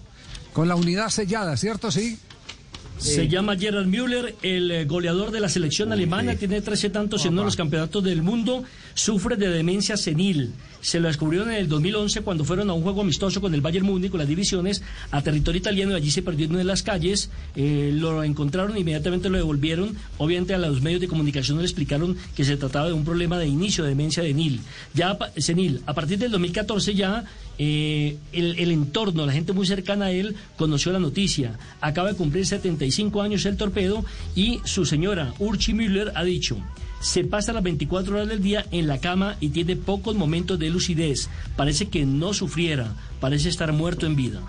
con 0.54 0.68
la 0.68 0.76
unidad 0.76 1.10
sellada, 1.10 1.58
¿cierto? 1.58 1.92
Sí. 1.92 2.18
Se 2.98 3.28
llama 3.28 3.58
Gerard 3.58 3.88
Müller, 3.88 4.36
el 4.42 4.72
eh, 4.72 4.86
goleador 4.86 5.32
de 5.32 5.42
la 5.42 5.50
selección 5.50 5.92
alemana, 5.92 6.36
tiene 6.36 6.62
13 6.62 6.90
tantos 6.90 7.26
en 7.26 7.34
uno 7.34 7.42
de 7.42 7.46
los 7.46 7.58
campeonatos 7.58 8.04
del 8.04 8.24
mundo, 8.24 8.64
sufre 8.94 9.36
de 9.36 9.50
demencia 9.50 9.98
senil. 9.98 10.54
Se 10.86 11.00
lo 11.00 11.08
descubrieron 11.08 11.50
en 11.50 11.56
el 11.56 11.68
2011 11.68 12.22
cuando 12.22 12.46
fueron 12.46 12.70
a 12.70 12.74
un 12.74 12.84
juego 12.84 13.02
amistoso 13.02 13.42
con 13.42 13.54
el 13.56 13.62
Bayern 13.62 13.88
Múnich, 13.88 14.12
con 14.12 14.20
las 14.20 14.28
divisiones, 14.28 14.84
a 15.10 15.24
territorio 15.24 15.58
italiano 15.60 15.94
y 15.94 15.96
allí 15.96 16.12
se 16.12 16.22
perdió 16.22 16.46
en 16.46 16.68
las 16.68 16.84
calles. 16.84 17.32
Eh, 17.56 17.90
lo 17.92 18.24
encontraron, 18.24 18.78
inmediatamente 18.78 19.30
lo 19.30 19.38
devolvieron. 19.38 19.96
Obviamente 20.20 20.54
a 20.54 20.60
los 20.60 20.82
medios 20.84 21.02
de 21.02 21.08
comunicación 21.08 21.58
le 21.58 21.64
explicaron 21.64 22.16
que 22.36 22.46
se 22.46 22.56
trataba 22.56 22.86
de 22.88 22.94
un 22.94 23.04
problema 23.04 23.40
de 23.40 23.48
inicio 23.48 23.84
de 23.84 23.90
demencia 23.90 24.22
senil. 24.22 24.60
Ya, 24.94 25.18
pa- 25.18 25.32
senil. 25.38 25.82
A 25.88 25.96
partir 25.96 26.20
del 26.20 26.30
2014 26.30 26.94
ya 26.94 27.24
eh, 27.58 28.18
el, 28.32 28.60
el 28.60 28.72
entorno, 28.72 29.26
la 29.26 29.34
gente 29.34 29.54
muy 29.54 29.66
cercana 29.66 30.06
a 30.06 30.12
él, 30.12 30.36
conoció 30.56 30.92
la 30.92 31.00
noticia. 31.00 31.58
Acaba 31.82 32.10
de 32.12 32.16
cumplir 32.16 32.46
75 32.46 33.24
años 33.24 33.44
el 33.48 33.58
torpedo 33.58 34.06
y 34.36 34.60
su 34.66 34.86
señora, 34.86 35.34
Urchi 35.40 35.74
Müller, 35.74 36.12
ha 36.14 36.24
dicho, 36.24 36.58
se 37.00 37.24
pasa 37.24 37.54
las 37.54 37.64
24 37.64 38.16
horas 38.16 38.28
del 38.28 38.42
día 38.42 38.66
en 38.72 38.88
la 38.88 39.00
cama 39.00 39.38
y 39.40 39.50
tiene 39.50 39.76
pocos 39.76 40.16
momentos 40.16 40.60
de 40.60 40.70
lucidez. 40.70 41.30
Parece 41.56 41.88
que 41.88 42.06
no 42.06 42.34
sufriera, 42.34 42.96
parece 43.20 43.50
estar 43.50 43.72
muerto 43.74 44.06
en 44.06 44.16
vida. 44.16 44.42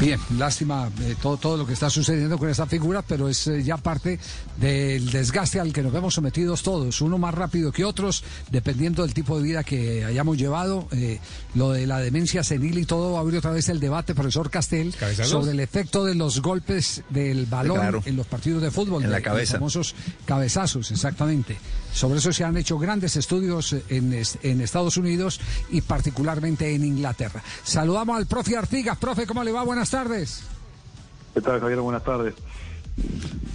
Bien, 0.00 0.18
lástima 0.36 0.90
eh, 1.02 1.14
todo, 1.22 1.36
todo 1.36 1.56
lo 1.56 1.66
que 1.66 1.72
está 1.72 1.88
sucediendo 1.88 2.36
con 2.36 2.50
esta 2.50 2.66
figura, 2.66 3.00
pero 3.02 3.28
es 3.28 3.46
eh, 3.46 3.62
ya 3.62 3.76
parte 3.76 4.18
del 4.60 5.08
desgaste 5.10 5.60
al 5.60 5.72
que 5.72 5.82
nos 5.82 5.92
vemos 5.92 6.12
sometidos 6.14 6.62
todos, 6.62 7.00
uno 7.00 7.16
más 7.16 7.32
rápido 7.32 7.70
que 7.72 7.84
otros, 7.84 8.24
dependiendo 8.50 9.02
del 9.02 9.14
tipo 9.14 9.36
de 9.38 9.44
vida 9.44 9.62
que 9.64 10.04
hayamos 10.04 10.36
llevado. 10.36 10.88
Eh, 10.90 11.20
lo 11.54 11.70
de 11.70 11.86
la 11.86 12.00
demencia 12.00 12.42
senil 12.42 12.76
y 12.78 12.84
todo 12.86 13.16
abrió 13.18 13.38
otra 13.38 13.52
vez 13.52 13.68
el 13.68 13.78
debate, 13.80 14.14
profesor 14.14 14.50
Castel, 14.50 14.92
sobre 15.22 15.52
el 15.52 15.60
efecto 15.60 16.04
de 16.04 16.16
los 16.16 16.42
golpes 16.42 17.02
del 17.10 17.46
balón 17.46 17.78
Claro. 17.78 18.02
en 18.04 18.16
los 18.16 18.26
partidos 18.26 18.62
de 18.62 18.70
fútbol, 18.72 19.04
En 19.04 19.10
la 19.10 19.18
de- 19.18 19.22
cabeza. 19.22 19.52
los 19.54 19.58
famosos 19.60 19.94
cabezazos, 20.26 20.90
exactamente. 20.90 21.56
Sobre 21.94 22.18
eso 22.18 22.32
se 22.32 22.42
han 22.42 22.56
hecho 22.56 22.76
grandes 22.76 23.16
estudios 23.16 23.72
en, 23.88 24.20
en 24.42 24.60
Estados 24.60 24.96
Unidos 24.96 25.40
y 25.70 25.80
particularmente 25.80 26.74
en 26.74 26.84
Inglaterra. 26.84 27.42
Saludamos 27.62 28.16
al 28.16 28.26
profe 28.26 28.56
Artigas. 28.56 28.98
Profe, 28.98 29.26
¿cómo 29.26 29.44
le 29.44 29.52
va? 29.52 29.62
Buenas 29.62 29.90
tardes. 29.90 30.42
¿Qué 31.34 31.40
tal, 31.40 31.60
Javier? 31.60 31.80
Buenas 31.80 32.02
tardes. 32.02 32.34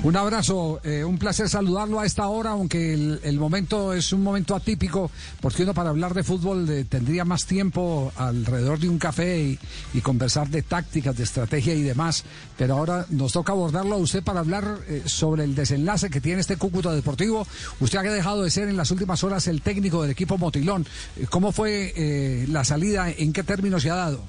Un 0.01 0.15
abrazo, 0.15 0.79
eh, 0.85 1.03
un 1.03 1.17
placer 1.17 1.49
saludarlo 1.49 1.99
a 1.99 2.05
esta 2.05 2.29
hora, 2.29 2.51
aunque 2.51 2.93
el, 2.93 3.37
momento 3.37 3.91
es 3.93 4.13
un 4.13 4.23
momento 4.23 4.55
atípico, 4.55 5.11
porque 5.41 5.63
uno 5.63 5.73
para 5.73 5.89
hablar 5.89 6.13
de 6.13 6.23
fútbol 6.23 6.85
tendría 6.87 7.25
más 7.25 7.45
tiempo 7.45 8.09
alrededor 8.15 8.79
de 8.79 8.87
un 8.87 8.97
café 8.97 9.57
y, 9.93 10.01
conversar 10.01 10.47
de 10.47 10.61
tácticas, 10.61 11.17
de 11.17 11.23
estrategia 11.23 11.73
y 11.73 11.81
demás, 11.81 12.23
pero 12.57 12.77
ahora 12.77 13.07
nos 13.09 13.33
toca 13.33 13.51
abordarlo 13.51 13.95
a 13.95 13.97
usted 13.97 14.23
para 14.23 14.39
hablar 14.39 14.79
eh, 14.87 15.03
sobre 15.05 15.43
el 15.43 15.53
desenlace 15.53 16.09
que 16.09 16.21
tiene 16.21 16.39
este 16.39 16.55
Cúcuta 16.55 16.93
Deportivo. 16.93 17.45
Usted 17.81 17.99
ha 17.99 18.03
dejado 18.03 18.43
de 18.43 18.51
ser 18.51 18.69
en 18.69 18.77
las 18.77 18.91
últimas 18.91 19.21
horas 19.25 19.47
el 19.47 19.61
técnico 19.61 20.01
del 20.01 20.11
equipo 20.11 20.37
Motilón. 20.37 20.85
Eh, 21.17 21.27
¿Cómo 21.29 21.51
fue 21.51 22.45
la 22.47 22.63
salida? 22.63 23.09
¿En 23.11 23.33
qué 23.33 23.43
términos 23.43 23.83
se 23.83 23.89
ha 23.89 23.95
dado? 23.95 24.21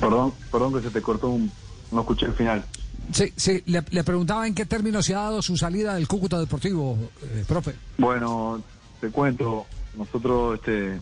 Perdón, 0.00 0.32
perdón 0.50 0.72
que 0.72 0.80
se 0.80 0.90
te 0.90 1.02
cortó 1.02 1.28
un... 1.28 1.52
No 1.92 2.00
escuché 2.00 2.26
el 2.26 2.32
final. 2.32 2.64
Sí, 3.12 3.32
sí, 3.36 3.62
le, 3.66 3.82
le 3.90 4.04
preguntaba 4.04 4.46
en 4.46 4.54
qué 4.54 4.64
términos 4.64 5.04
se 5.04 5.14
ha 5.14 5.18
dado 5.20 5.42
su 5.42 5.56
salida 5.56 5.94
del 5.94 6.08
Cúcuta 6.08 6.38
Deportivo, 6.38 6.96
eh, 7.22 7.44
profe. 7.46 7.74
Bueno, 7.98 8.62
te 9.00 9.10
cuento, 9.10 9.66
nosotros 9.96 10.54
este 10.54 11.00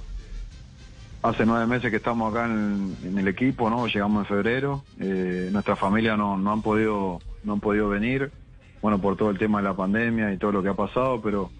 hace 1.22 1.46
nueve 1.46 1.66
meses 1.66 1.90
que 1.90 1.98
estamos 1.98 2.32
acá 2.32 2.46
en, 2.46 2.96
en 3.04 3.16
el 3.18 3.28
equipo, 3.28 3.70
¿no? 3.70 3.86
Llegamos 3.86 4.22
en 4.24 4.26
febrero, 4.26 4.82
eh, 4.98 5.48
nuestra 5.52 5.76
familia 5.76 6.16
no, 6.16 6.36
no 6.36 6.52
han 6.52 6.62
podido 6.62 7.20
no 7.44 7.52
han 7.52 7.60
podido 7.60 7.88
venir, 7.88 8.32
bueno, 8.80 9.00
por 9.00 9.16
todo 9.16 9.30
el 9.30 9.38
tema 9.38 9.58
de 9.58 9.64
la 9.68 9.74
pandemia 9.76 10.32
y 10.32 10.38
todo 10.38 10.50
lo 10.52 10.62
que 10.62 10.70
ha 10.70 10.74
pasado, 10.74 11.20
pero 11.22 11.50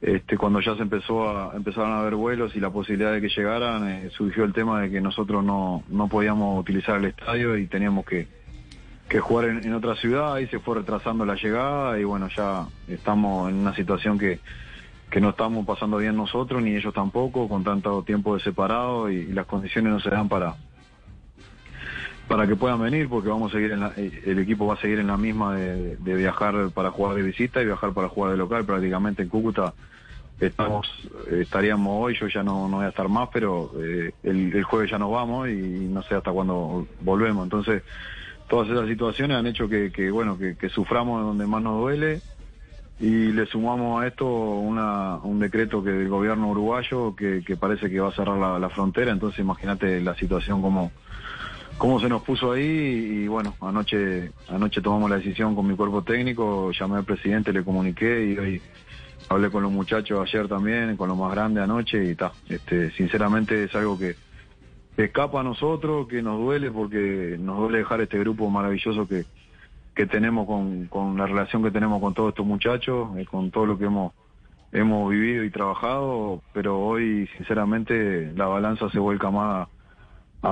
este 0.00 0.36
cuando 0.36 0.60
ya 0.60 0.76
se 0.76 0.82
empezó 0.82 1.28
a 1.28 1.56
empezaron 1.56 1.92
a 1.92 2.00
haber 2.00 2.16
vuelos 2.16 2.54
y 2.54 2.60
la 2.60 2.70
posibilidad 2.70 3.12
de 3.12 3.20
que 3.20 3.28
llegaran, 3.28 3.88
eh, 3.88 4.10
surgió 4.10 4.44
el 4.44 4.52
tema 4.52 4.82
de 4.82 4.90
que 4.90 5.00
nosotros 5.00 5.42
no, 5.42 5.84
no 5.88 6.08
podíamos 6.08 6.60
utilizar 6.60 6.98
el 6.98 7.06
estadio 7.06 7.56
y 7.56 7.66
teníamos 7.66 8.04
que, 8.04 8.28
que 9.08 9.20
jugar 9.20 9.46
en, 9.46 9.72
otra 9.72 9.96
ciudad. 9.96 10.38
Y 10.38 10.46
se 10.48 10.58
fue 10.58 10.76
retrasando 10.76 11.24
la 11.24 11.34
llegada 11.34 11.98
y 11.98 12.04
bueno, 12.04 12.28
ya 12.28 12.66
estamos 12.88 13.50
en 13.50 13.56
una 13.56 13.74
situación 13.74 14.18
que, 14.18 14.40
que 15.10 15.20
no 15.20 15.30
estamos 15.30 15.64
pasando 15.64 15.96
bien 15.96 16.16
nosotros 16.16 16.62
ni 16.62 16.76
ellos 16.76 16.92
tampoco, 16.92 17.48
con 17.48 17.64
tanto 17.64 18.02
tiempo 18.02 18.36
de 18.36 18.42
separado 18.42 19.10
y, 19.10 19.16
y 19.16 19.32
las 19.32 19.46
condiciones 19.46 19.92
no 19.92 20.00
se 20.00 20.10
dan 20.10 20.28
para 20.28 20.56
para 22.28 22.46
que 22.46 22.56
puedan 22.56 22.80
venir 22.80 23.08
porque 23.08 23.28
vamos 23.28 23.52
a 23.52 23.56
seguir 23.56 23.72
en 23.72 23.80
la- 23.80 23.92
eh, 23.96 24.22
el 24.26 24.38
equipo 24.38 24.66
va 24.66 24.74
a 24.74 24.80
seguir 24.80 24.98
en 24.98 25.06
la 25.06 25.16
misma 25.16 25.54
de, 25.54 25.96
de 25.96 26.14
viajar 26.14 26.70
para 26.74 26.90
jugar 26.90 27.14
de 27.16 27.22
visita 27.22 27.62
y 27.62 27.66
viajar 27.66 27.92
para 27.92 28.08
jugar 28.08 28.32
de 28.32 28.38
local. 28.38 28.64
Prácticamente 28.64 29.22
en 29.22 29.28
Cúcuta 29.28 29.74
estamos 30.40 30.86
estaríamos 31.30 32.04
hoy 32.04 32.14
yo 32.20 32.28
ya 32.28 32.42
no, 32.42 32.68
no 32.68 32.76
voy 32.76 32.84
a 32.86 32.90
estar 32.90 33.08
más 33.08 33.30
pero 33.32 33.70
eh, 33.80 34.12
el, 34.22 34.54
el 34.54 34.64
jueves 34.64 34.90
ya 34.90 34.98
nos 34.98 35.10
vamos 35.10 35.48
y 35.48 35.52
no 35.54 36.02
sé 36.02 36.14
hasta 36.14 36.32
cuándo 36.32 36.86
volvemos. 37.00 37.44
Entonces 37.44 37.82
todas 38.48 38.68
esas 38.68 38.88
situaciones 38.88 39.36
han 39.36 39.46
hecho 39.46 39.68
que, 39.68 39.90
que, 39.92 40.10
bueno 40.10 40.36
que, 40.38 40.56
que 40.56 40.68
suframos 40.68 41.22
donde 41.22 41.46
más 41.46 41.62
nos 41.62 41.80
duele. 41.80 42.20
Y 42.98 43.30
le 43.32 43.44
sumamos 43.44 44.02
a 44.02 44.06
esto 44.06 44.26
una, 44.26 45.16
un 45.16 45.38
decreto 45.38 45.84
que 45.84 45.90
del 45.90 46.08
gobierno 46.08 46.48
uruguayo 46.48 47.14
que, 47.14 47.42
que 47.46 47.54
parece 47.54 47.90
que 47.90 48.00
va 48.00 48.08
a 48.08 48.12
cerrar 48.12 48.38
la, 48.38 48.58
la 48.58 48.70
frontera. 48.70 49.12
Entonces 49.12 49.38
imagínate 49.40 50.00
la 50.00 50.14
situación 50.14 50.62
como 50.62 50.92
cómo 51.78 52.00
se 52.00 52.08
nos 52.08 52.22
puso 52.22 52.52
ahí 52.52 52.62
y 52.62 53.28
bueno, 53.28 53.54
anoche 53.60 54.30
anoche 54.48 54.80
tomamos 54.80 55.10
la 55.10 55.16
decisión 55.16 55.54
con 55.54 55.66
mi 55.66 55.76
cuerpo 55.76 56.02
técnico, 56.02 56.70
llamé 56.72 56.96
al 56.96 57.04
presidente, 57.04 57.52
le 57.52 57.64
comuniqué 57.64 58.26
y 58.26 58.38
hoy 58.38 58.62
hablé 59.28 59.50
con 59.50 59.62
los 59.62 59.72
muchachos 59.72 60.20
ayer 60.22 60.48
también, 60.48 60.96
con 60.96 61.08
los 61.08 61.18
más 61.18 61.32
grandes 61.32 61.64
anoche 61.64 62.04
y 62.04 62.10
está, 62.10 62.32
este, 62.48 62.90
sinceramente 62.92 63.64
es 63.64 63.74
algo 63.74 63.98
que, 63.98 64.14
escapa 64.96 65.40
a 65.40 65.42
nosotros, 65.42 66.08
que 66.08 66.22
nos 66.22 66.38
duele 66.38 66.70
porque 66.70 67.36
nos 67.38 67.58
duele 67.58 67.78
dejar 67.78 68.00
este 68.00 68.18
grupo 68.18 68.48
maravilloso 68.48 69.06
que, 69.06 69.26
que 69.94 70.06
tenemos 70.06 70.46
con, 70.46 70.86
con 70.86 71.18
la 71.18 71.26
relación 71.26 71.62
que 71.62 71.70
tenemos 71.70 72.00
con 72.00 72.14
todos 72.14 72.30
estos 72.30 72.46
muchachos, 72.46 73.10
eh, 73.18 73.26
con 73.26 73.50
todo 73.50 73.66
lo 73.66 73.78
que 73.78 73.84
hemos 73.84 74.14
hemos 74.72 75.10
vivido 75.10 75.44
y 75.44 75.50
trabajado, 75.50 76.42
pero 76.52 76.78
hoy 76.80 77.28
sinceramente 77.36 78.32
la 78.34 78.46
balanza 78.46 78.90
se 78.90 78.98
vuelca 78.98 79.30
más 79.30 79.68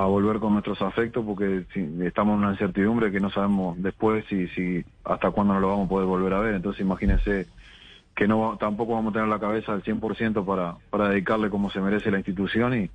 a, 0.02 0.06
volver 0.06 0.38
con 0.38 0.52
nuestros 0.52 0.80
afectos 0.82 1.24
porque 1.24 1.64
estamos 2.04 2.34
en 2.34 2.44
una 2.44 2.52
incertidumbre 2.52 3.12
que 3.12 3.20
no 3.20 3.30
sabemos 3.30 3.80
después 3.82 4.24
si, 4.28 4.48
si 4.48 4.84
hasta 5.04 5.30
cuándo 5.30 5.54
nos 5.54 5.62
lo 5.62 5.68
vamos 5.68 5.86
a 5.86 5.88
poder 5.88 6.06
volver 6.06 6.34
a 6.34 6.40
ver. 6.40 6.54
Entonces 6.54 6.80
imagínense 6.80 7.46
que 8.14 8.28
no 8.28 8.56
tampoco 8.58 8.94
vamos 8.94 9.12
a 9.12 9.14
tener 9.14 9.28
la 9.28 9.40
cabeza 9.40 9.72
al 9.72 9.82
100% 9.82 10.44
para, 10.44 10.76
para 10.90 11.08
dedicarle 11.08 11.50
como 11.50 11.70
se 11.70 11.80
merece 11.80 12.10
la 12.10 12.18
institución 12.18 12.74
y, 12.74 12.90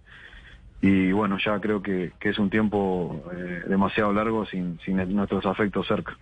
y 0.82 1.12
bueno, 1.12 1.38
ya 1.44 1.60
creo 1.60 1.82
que, 1.82 2.12
que 2.20 2.30
es 2.30 2.40
un 2.40 2.50
tiempo 2.50 3.24
eh, 3.36 3.64
demasiado 3.68 4.14
largo 4.14 4.46
sin, 4.46 4.80
sin 4.86 4.98
nuestros 5.16 5.46
afectos 5.46 5.88
cerca. 5.88 6.18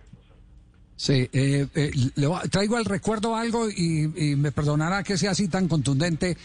Sí, 0.98 1.30
eh, 1.32 1.68
eh, 1.76 1.92
le 2.16 2.28
traigo 2.50 2.76
al 2.76 2.84
recuerdo 2.84 3.36
algo 3.36 3.70
y, 3.70 4.10
y 4.16 4.34
me 4.34 4.50
perdonará 4.50 5.04
que 5.04 5.16
sea 5.16 5.30
así 5.30 5.46
tan 5.46 5.68
contundente. 5.68 6.36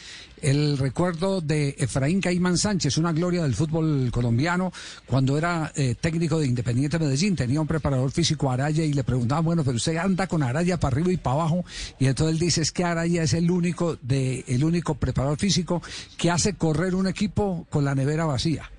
El 0.43 0.77
recuerdo 0.77 1.39
de 1.39 1.73
Efraín 1.79 2.19
Caimán 2.19 2.57
Sánchez, 2.57 2.97
una 2.97 3.13
gloria 3.13 3.43
del 3.43 3.55
fútbol 3.55 4.11
colombiano, 4.11 4.73
cuando 5.07 5.37
era 5.37 5.71
eh, 5.73 5.95
técnico 5.99 6.37
de 6.37 6.45
Independiente 6.45 6.99
Medellín, 6.99 7.35
tenía 7.35 7.61
un 7.61 7.65
preparador 7.65 8.11
físico 8.11 8.51
Araya 8.51 8.83
y 8.83 8.91
le 8.91 9.05
preguntaban, 9.05 9.45
bueno, 9.45 9.63
pero 9.63 9.77
usted 9.77 9.95
anda 9.95 10.27
con 10.27 10.43
Araya 10.43 10.77
para 10.77 10.97
arriba 10.97 11.13
y 11.13 11.17
para 11.17 11.37
abajo, 11.37 11.63
y 11.97 12.07
entonces 12.07 12.33
él 12.33 12.39
dice 12.39 12.61
es 12.61 12.73
que 12.73 12.83
Araya 12.83 13.23
es 13.23 13.33
el 13.33 13.49
único 13.49 13.97
de, 14.01 14.43
el 14.49 14.65
único 14.65 14.95
preparador 14.95 15.39
físico 15.39 15.81
que 16.17 16.29
hace 16.29 16.55
correr 16.55 16.93
un 16.93 17.07
equipo 17.07 17.65
con 17.69 17.85
la 17.85 17.95
nevera 17.95 18.25
vacía. 18.25 18.69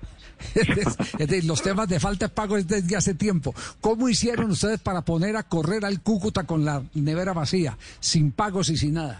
Los 1.45 1.61
temas 1.61 1.87
de 1.87 1.99
falta 1.99 2.27
de 2.27 2.33
pago 2.33 2.57
es 2.57 2.67
desde 2.67 2.95
hace 2.95 3.13
tiempo. 3.13 3.53
¿Cómo 3.81 4.09
hicieron 4.09 4.51
ustedes 4.51 4.79
para 4.79 5.01
poner 5.01 5.35
a 5.37 5.43
correr 5.43 5.85
al 5.85 6.01
Cúcuta 6.01 6.45
con 6.45 6.65
la 6.65 6.83
nevera 6.93 7.33
vacía, 7.33 7.77
sin 7.99 8.31
pagos 8.31 8.69
y 8.69 8.77
sin 8.77 8.93
nada? 8.95 9.19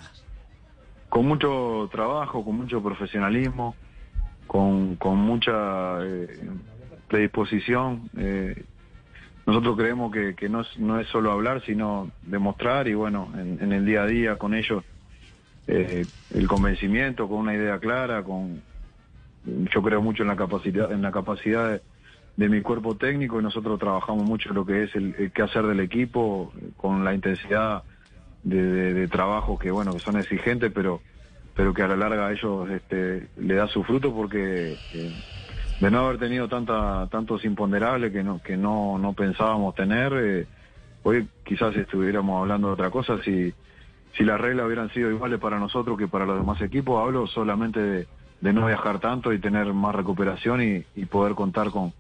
con 1.16 1.28
mucho 1.28 1.88
trabajo, 1.94 2.44
con 2.44 2.58
mucho 2.58 2.84
profesionalismo, 2.84 3.74
con, 4.48 4.98
mucha 5.18 6.04
eh, 6.04 6.28
predisposición. 7.08 8.10
eh, 8.18 8.66
nosotros 9.46 9.78
creemos 9.78 10.12
que, 10.12 10.36
que 10.36 10.50
no, 10.50 10.60
es, 11.00 11.08
solo 11.08 11.32
hablar, 11.32 11.64
sino 11.66 12.12
demostrar 12.22 12.90
y 12.90 12.96
bueno, 12.96 13.32
en, 13.36 13.60
en 13.62 13.72
el 13.72 13.86
día 13.86 14.04
a 14.04 14.08
día 14.08 14.38
con 14.38 14.54
ellos 14.54 14.84
eh, 15.68 16.06
el 16.34 16.48
convencimiento, 16.50 17.30
con 17.30 17.38
una 17.38 17.54
idea 17.56 17.80
clara, 17.80 18.22
con 18.22 18.62
yo 19.46 19.82
creo 19.84 20.02
mucho 20.02 20.24
en 20.24 20.30
la 20.30 20.36
capacidad, 20.36 20.92
en 20.92 21.02
la 21.02 21.12
capacidad 21.12 21.82
de, 22.36 22.50
mi 22.50 22.62
cuerpo 22.62 22.98
técnico 22.98 23.40
y 23.40 23.44
nosotros 23.44 23.80
trabajamos 23.80 24.26
mucho 24.26 24.54
lo 24.54 24.66
que 24.66 24.84
es 24.84 24.96
el, 24.96 25.16
el 25.20 25.32
qué 25.32 25.44
hacer 25.44 25.66
del 25.68 25.80
equipo 25.82 26.54
con 26.78 27.04
la 27.06 27.14
intensidad 27.14 27.84
de, 28.44 28.62
de- 28.62 28.94
de 28.94 29.08
trabajo 29.08 29.58
que 29.58 29.72
bueno 29.72 29.94
que 29.96 30.02
son 30.02 30.18
exigentes 30.18 30.72
pero 30.74 31.04
pero 31.56 31.74
que 31.74 31.84
a 31.84 31.88
la 31.88 31.96
larga 31.98 32.28
a 32.28 32.32
ellos 32.34 32.70
este, 32.70 33.30
le 33.38 33.56
da 33.56 33.68
su 33.68 33.84
fruto 33.84 34.14
porque 34.14 34.80
eh, 34.92 35.14
de 35.80 35.92
no 35.92 36.00
haber 36.08 36.20
tenido 36.20 36.48
tanta 36.50 37.08
tantos 37.12 37.46
imponderables 37.46 38.12
que 38.12 38.24
no 38.24 38.42
que 38.42 38.58
no 38.58 38.98
no 39.00 39.14
pensábamos 39.14 39.76
tener 39.76 40.14
eh, 40.16 40.48
hoy 41.04 41.30
quizás 41.44 41.76
estuviéramos 41.76 42.42
hablando 42.42 42.68
de 42.68 42.74
otra 42.74 42.92
cosa 42.92 43.22
si 43.24 43.54
si 44.18 44.24
las 44.24 44.40
reglas 44.42 44.66
hubieran 44.68 44.90
sido 44.92 45.12
iguales 45.12 45.40
para 45.40 45.60
nosotros 45.60 45.98
que 45.98 46.08
para 46.08 46.26
los 46.26 46.38
demás 46.40 46.62
equipos 46.62 47.02
hablo 47.04 47.28
solamente 47.28 47.80
de, 47.82 48.08
de 48.40 48.54
no 48.54 48.68
viajar 48.68 49.00
tanto 49.00 49.34
y 49.34 49.40
tener 49.42 49.74
más 49.74 49.96
recuperación 49.96 50.62
y, 50.64 50.86
y 50.96 51.06
poder 51.08 51.36
contar 51.36 51.72
con 51.72 51.94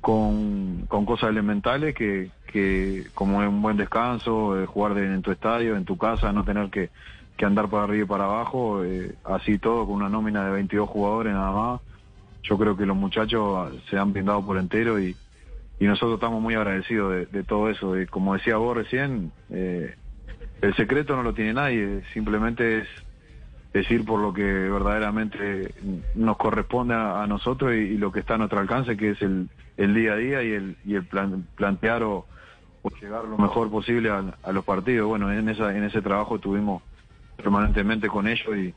con, 0.00 0.86
con 0.86 1.06
cosas 1.06 1.30
elementales 1.30 1.94
que, 1.94 2.32
que 2.46 3.10
como 3.14 3.38
un 3.38 3.62
buen 3.62 3.76
descanso, 3.76 4.60
eh, 4.62 4.66
jugar 4.66 4.94
de- 4.94 5.06
en 5.14 5.22
tu 5.22 5.30
estadio, 5.32 5.76
en 5.76 5.84
tu 5.84 5.96
casa, 5.98 6.32
no 6.32 6.44
tener 6.44 6.70
que, 6.70 6.90
que 7.36 7.44
andar 7.46 7.70
para 7.70 7.84
arriba 7.84 8.04
y 8.04 8.08
para 8.08 8.24
abajo, 8.24 8.84
eh, 8.84 9.18
así 9.24 9.58
todo 9.58 9.86
con 9.86 9.96
una 9.96 10.08
nómina 10.10 10.44
de 10.46 10.52
22 10.52 10.88
jugadores 10.90 11.32
nada 11.34 11.52
más. 11.52 11.80
Yo 12.44 12.58
creo 12.58 12.76
que 12.76 12.86
los 12.86 12.96
muchachos 12.96 13.74
se 13.90 13.98
han 13.98 14.12
brindado 14.12 14.44
por 14.46 14.58
entero 14.58 15.00
y, 15.00 15.18
y 15.78 15.86
nosotros 15.86 16.14
estamos 16.16 16.42
muy 16.42 16.54
agradecidos 16.54 17.12
de, 17.12 17.26
de 17.26 17.44
todo 17.44 17.70
eso. 17.70 17.98
Y 18.00 18.06
como 18.06 18.34
decía 18.34 18.56
vos 18.58 18.76
recién, 18.76 19.32
eh, 19.50 19.96
el 20.60 20.74
secreto 20.76 21.16
no 21.16 21.22
lo 21.22 21.34
tiene 21.34 21.54
nadie, 21.54 22.04
simplemente 22.14 22.80
es 22.80 22.88
decir 23.74 24.04
por 24.04 24.20
lo 24.20 24.32
que 24.32 24.44
verdaderamente 24.44 25.74
nos 26.14 26.36
corresponde 26.38 26.94
a, 26.94 27.26
nosotros 27.26 27.74
y, 27.74 27.98
lo 27.98 28.12
que 28.12 28.20
está 28.20 28.36
a 28.36 28.38
nuestro 28.38 28.60
alcance, 28.60 28.96
que 28.96 29.10
es 29.10 29.20
el, 29.22 29.50
el 29.76 29.94
día 29.94 30.12
a 30.12 30.16
día 30.16 30.42
y 30.44 30.52
el, 30.52 30.76
y 30.84 30.94
el 30.94 31.06
plan- 31.06 31.48
plantear 31.56 32.04
o, 32.04 32.26
llegar 33.00 33.24
lo 33.24 33.36
mejor 33.36 33.70
posible 33.70 34.10
a, 34.10 34.52
los 34.52 34.64
partidos. 34.64 35.08
Bueno, 35.08 35.32
en, 35.32 35.48
esa, 35.48 35.76
en 35.76 35.84
ese 35.84 36.00
trabajo 36.02 36.36
estuvimos 36.36 36.82
permanentemente 37.36 38.08
con 38.08 38.28
ellos 38.28 38.56
y, 38.56 38.74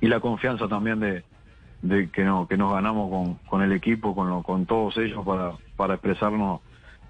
y 0.00 0.08
la 0.08 0.20
confianza 0.20 0.68
también 0.68 1.00
de, 1.00 1.24
de 1.82 2.08
que, 2.10 2.22
no, 2.24 2.46
que 2.46 2.56
nos 2.56 2.72
ganamos 2.72 3.10
con, 3.10 3.34
con 3.48 3.62
el 3.62 3.72
equipo, 3.72 4.14
con, 4.14 4.28
lo- 4.30 4.42
con 4.44 4.66
todos 4.66 4.96
ellos 4.98 5.24
para, 5.26 5.58
para 5.74 5.94
expresarnos 5.94 6.60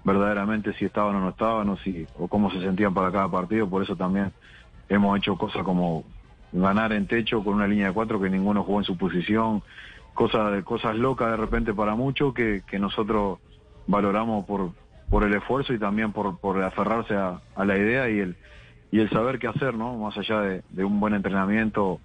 verdaderamente 0.03 0.73
si 0.73 0.85
estaban 0.85 1.15
o 1.15 1.19
no 1.19 1.29
estaban 1.29 1.69
o, 1.69 1.77
si, 1.77 2.07
o 2.15 2.27
cómo 2.27 2.49
se 2.49 2.59
sentían 2.61 2.93
para 2.93 3.11
cada 3.11 3.29
partido. 3.29 3.69
Por 3.69 3.83
eso 3.83 3.95
también 3.95 4.33
hemos 4.89 5.17
hecho 5.17 5.37
cosas 5.37 5.63
como 5.63 6.05
ganar 6.51 6.93
en 6.93 7.07
techo 7.07 7.43
con 7.43 7.55
una 7.55 7.67
línea 7.67 7.87
de 7.87 7.93
cuatro 7.93 8.19
que 8.19 8.29
ninguno 8.29 8.63
jugó 8.63 8.79
en 8.79 8.85
su 8.85 8.97
posición, 8.97 9.63
cosas, 10.13 10.63
cosas 10.63 10.95
locas 10.95 11.31
de 11.31 11.37
repente 11.37 11.73
para 11.73 11.95
muchos 11.95 12.33
que, 12.33 12.63
que 12.67 12.79
nosotros 12.79 13.39
valoramos 13.87 14.45
por, 14.45 14.71
por 15.09 15.23
el 15.23 15.33
esfuerzo 15.33 15.73
y 15.73 15.79
también 15.79 16.11
por, 16.11 16.37
por 16.39 16.61
aferrarse 16.63 17.15
a, 17.15 17.39
la 17.63 17.77
idea 17.77 18.09
y 18.09 18.19
el, 18.19 18.35
y 18.91 18.99
el 18.99 19.09
saber 19.09 19.39
qué 19.39 19.47
hacer, 19.47 19.73
¿no? 19.75 19.95
Más 19.97 20.17
allá 20.17 20.41
de, 20.41 20.63
de 20.69 20.83
un 20.83 20.99
buen 20.99 21.13
entrenamiento 21.13 21.99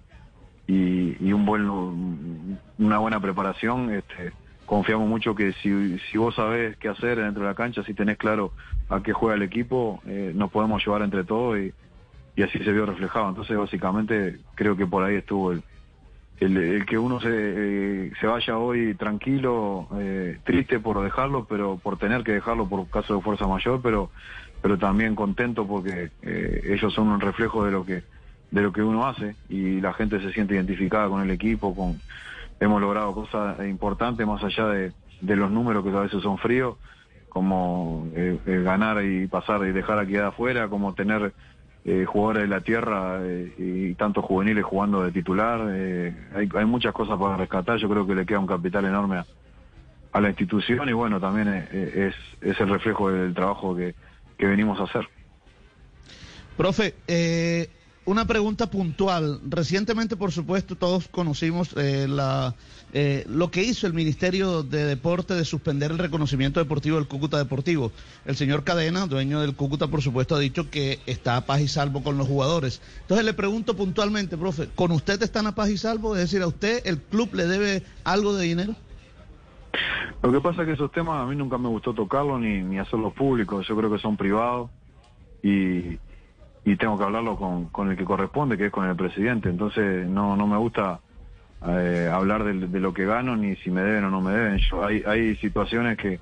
y, 0.67 1.17
y 1.25 1.33
un 1.33 1.45
buen, 1.45 2.59
una 2.77 2.97
buena 2.99 3.19
preparación, 3.19 3.91
este, 3.91 4.31
confiamos 4.65 5.07
mucho 5.07 5.35
que 5.35 5.53
si, 5.53 5.99
si 5.99 6.17
vos 6.17 6.35
sabés 6.35 6.77
qué 6.77 6.89
hacer 6.89 7.19
dentro 7.19 7.43
de 7.43 7.49
la 7.49 7.55
cancha, 7.55 7.83
si 7.83 7.93
tenés 7.93 8.17
claro 8.17 8.51
a 8.89 9.01
qué 9.01 9.13
juega 9.13 9.35
el 9.35 9.43
equipo, 9.43 10.01
eh, 10.05 10.31
nos 10.35 10.51
podemos 10.51 10.85
llevar 10.85 11.01
entre 11.01 11.23
todos 11.23 11.57
y, 11.59 11.73
y 12.35 12.43
así 12.43 12.59
se 12.59 12.71
vio 12.71 12.85
reflejado. 12.85 13.29
Entonces, 13.29 13.57
básicamente, 13.57 14.39
creo 14.55 14.75
que 14.75 14.87
por 14.87 15.03
ahí 15.03 15.15
estuvo 15.15 15.51
el, 15.51 16.85
que 16.85 16.97
uno 16.97 17.19
se, 17.19 17.29
eh, 17.31 18.11
se 18.19 18.27
vaya 18.27 18.57
hoy 18.57 18.95
tranquilo, 18.95 19.87
eh, 19.97 20.39
triste 20.43 20.79
por 20.79 21.01
dejarlo, 21.03 21.45
pero 21.45 21.77
por 21.77 21.97
tener 21.97 22.23
que 22.23 22.33
dejarlo 22.33 22.67
por 22.67 22.89
caso 22.89 23.15
de 23.15 23.21
fuerza 23.21 23.47
mayor, 23.47 23.81
pero 23.81 24.09
pero 24.61 24.77
también 24.77 25.13
contento 25.13 25.67
porque 25.67 26.09
eh, 26.21 26.61
ellos 26.63 26.93
son 26.93 27.09
un 27.09 27.19
reflejo 27.19 27.65
de 27.65 27.71
lo 27.71 27.85
que 27.85 28.03
de 28.51 28.61
lo 28.61 28.71
que 28.71 28.81
uno 28.81 29.05
hace 29.05 29.35
y 29.49 29.81
la 29.81 29.93
gente 29.93 30.21
se 30.21 30.31
siente 30.31 30.55
identificada 30.55 31.09
con 31.09 31.21
el 31.21 31.31
equipo, 31.31 31.75
con 31.75 31.99
hemos 32.59 32.81
logrado 32.81 33.13
cosas 33.13 33.59
importantes 33.67 34.25
más 34.25 34.41
allá 34.43 34.67
de, 34.67 34.93
de 35.21 35.35
los 35.35 35.51
números 35.51 35.83
que 35.83 35.89
a 35.91 36.01
veces 36.01 36.21
son 36.21 36.37
fríos, 36.37 36.77
como 37.27 38.07
ganar 38.45 39.03
y 39.03 39.27
pasar 39.27 39.65
y 39.65 39.71
dejar 39.71 39.99
a 39.99 40.05
quedar 40.05 40.27
afuera, 40.27 40.69
como 40.69 40.93
tener 40.93 41.33
eh, 41.85 42.05
jugadores 42.05 42.43
de 42.43 42.47
la 42.47 42.61
tierra 42.61 43.19
eh, 43.21 43.53
y 43.57 43.93
tantos 43.95 44.23
juveniles 44.23 44.63
jugando 44.63 45.03
de 45.03 45.11
titular. 45.11 45.67
eh, 45.71 46.15
hay, 46.33 46.49
hay 46.55 46.65
muchas 46.65 46.93
cosas 46.93 47.19
para 47.19 47.35
rescatar. 47.35 47.77
Yo 47.77 47.89
creo 47.89 48.07
que 48.07 48.15
le 48.15 48.25
queda 48.25 48.39
un 48.39 48.47
capital 48.47 48.85
enorme 48.85 49.23
a, 50.11 50.21
la 50.21 50.29
institución 50.29 50.87
y 50.87 50.93
bueno, 50.93 51.19
también 51.19 51.49
eh, 51.49 52.13
es, 52.41 52.49
es 52.49 52.59
el 52.61 52.69
reflejo 52.69 53.11
del 53.11 53.33
trabajo 53.33 53.75
que, 53.75 53.95
que 54.37 54.45
venimos 54.45 54.79
a 54.79 54.83
hacer. 54.83 55.09
Profe, 56.55 56.93
una 58.05 58.25
pregunta 58.25 58.67
puntual. 58.67 59.41
Recientemente, 59.49 60.15
por 60.15 60.31
supuesto, 60.31 60.75
todos 60.75 61.07
conocimos 61.07 61.73
la, 61.75 62.53
eh, 62.95 63.25
lo 63.27 63.49
que 63.49 63.63
hizo 63.63 63.87
el 63.87 63.93
Ministerio 63.93 64.61
de 64.61 64.85
Deporte 64.85 65.33
de 65.33 65.45
suspender 65.45 65.89
el 65.89 65.97
reconocimiento 65.97 66.59
deportivo 66.59 66.97
del 66.97 67.07
Cúcuta 67.07 67.37
Deportivo. 67.39 67.91
El 68.23 68.35
señor 68.35 68.63
Cadena, 68.63 69.07
dueño 69.07 69.41
del 69.41 69.55
Cúcuta, 69.55 69.87
por 69.87 70.03
supuesto, 70.03 70.35
ha 70.35 70.39
dicho 70.39 70.69
que 70.69 70.99
está 71.07 71.35
a 71.35 71.45
paz 71.47 71.61
y 71.61 71.67
salvo 71.67 72.03
con 72.03 72.19
los 72.19 72.27
jugadores. 72.27 72.81
Entonces 73.01 73.25
le 73.25 73.33
pregunto 73.33 73.75
puntualmente, 73.75 74.37
profe, 74.37 74.69
¿con 74.75 74.91
usted 74.91 75.21
están 75.23 75.47
a 75.47 75.55
paz 75.55 75.71
y 75.71 75.77
salvo? 75.77 76.15
Es 76.15 76.21
decir, 76.21 76.43
¿a 76.43 76.47
usted 76.47 76.85
el 76.85 77.01
club 77.01 77.33
le 77.33 77.47
debe 77.47 77.83
algo 78.03 78.35
de 78.35 78.45
dinero? 78.45 78.75
Lo 80.21 80.31
que 80.31 80.39
pasa 80.39 80.61
es 80.61 80.67
que 80.67 80.73
esos 80.73 80.91
temas 80.91 81.19
a 81.19 81.25
mí 81.25 81.35
nunca 81.35 81.57
me 81.57 81.69
gustó 81.69 81.93
tocarlos 81.93 82.39
ni, 82.39 82.61
ni 82.61 82.77
hacerlos 82.77 83.13
públicos. 83.13 83.67
Yo 83.67 83.75
creo 83.75 83.91
que 83.91 83.97
son 83.97 84.17
privados 84.17 84.69
y, 85.41 85.97
y 86.63 86.75
tengo 86.77 86.95
que 86.97 87.03
hablarlo 87.03 87.37
con, 87.37 87.65
con 87.69 87.89
el 87.89 87.97
que 87.97 88.05
corresponde, 88.05 88.55
que 88.55 88.67
es 88.67 88.71
con 88.71 88.87
el 88.87 88.95
presidente. 88.95 89.49
Entonces 89.49 90.07
no, 90.07 90.37
no 90.37 90.45
me 90.45 90.57
gusta 90.57 90.99
eh, 91.67 92.09
hablar 92.11 92.43
de, 92.43 92.67
de 92.67 92.79
lo 92.79 92.93
que 92.93 93.05
gano 93.05 93.35
ni 93.35 93.55
si 93.57 93.71
me 93.71 93.81
deben 93.81 94.05
o 94.05 94.09
no 94.09 94.21
me 94.21 94.31
deben. 94.33 94.59
Yo, 94.69 94.85
hay, 94.85 95.03
hay 95.05 95.35
situaciones 95.37 95.97
que, 95.97 96.19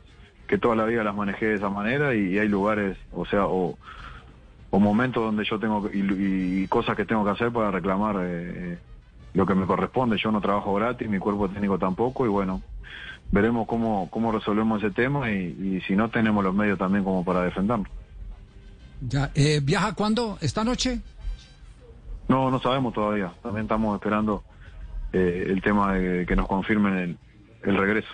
que 0.47 0.57
toda 0.57 0.75
la 0.75 0.85
vida 0.85 1.03
las 1.03 1.15
manejé 1.15 1.47
de 1.47 1.55
esa 1.55 1.69
manera 1.69 2.13
y, 2.13 2.33
y 2.33 2.39
hay 2.39 2.47
lugares, 2.47 2.97
o 3.11 3.25
sea, 3.25 3.45
o, 3.47 3.77
o 4.69 4.79
momentos 4.79 5.23
donde 5.23 5.43
yo 5.45 5.59
tengo 5.59 5.89
y, 5.91 6.63
y 6.63 6.67
cosas 6.67 6.95
que 6.95 7.05
tengo 7.05 7.23
que 7.25 7.31
hacer 7.31 7.51
para 7.51 7.71
reclamar 7.71 8.17
eh, 8.21 8.77
lo 9.33 9.45
que 9.45 9.55
me 9.55 9.65
corresponde. 9.65 10.17
Yo 10.17 10.31
no 10.31 10.41
trabajo 10.41 10.73
gratis, 10.75 11.09
mi 11.09 11.19
cuerpo 11.19 11.49
técnico 11.49 11.77
tampoco 11.79 12.25
y 12.25 12.29
bueno, 12.29 12.61
veremos 13.31 13.67
cómo, 13.67 14.09
cómo 14.11 14.31
resolvemos 14.31 14.83
ese 14.83 14.93
tema 14.93 15.31
y, 15.31 15.77
y 15.77 15.81
si 15.87 15.95
no 15.95 16.09
tenemos 16.09 16.43
los 16.43 16.53
medios 16.53 16.77
también 16.77 17.03
como 17.03 17.23
para 17.25 17.43
defendernos. 17.43 17.87
Ya, 19.01 19.31
eh, 19.33 19.59
¿Viaja 19.63 19.93
cuándo? 19.93 20.37
¿Esta 20.41 20.63
noche? 20.63 21.01
No, 22.27 22.51
no 22.51 22.59
sabemos 22.61 22.93
todavía. 22.93 23.33
También 23.41 23.63
estamos 23.65 23.95
esperando 23.95 24.43
eh, 25.13 25.45
el 25.47 25.61
tema 25.61 25.93
de 25.93 26.25
que 26.25 26.35
nos 26.35 26.47
confirmen 26.47 27.17
el, 27.63 27.77
regreso. 27.77 28.09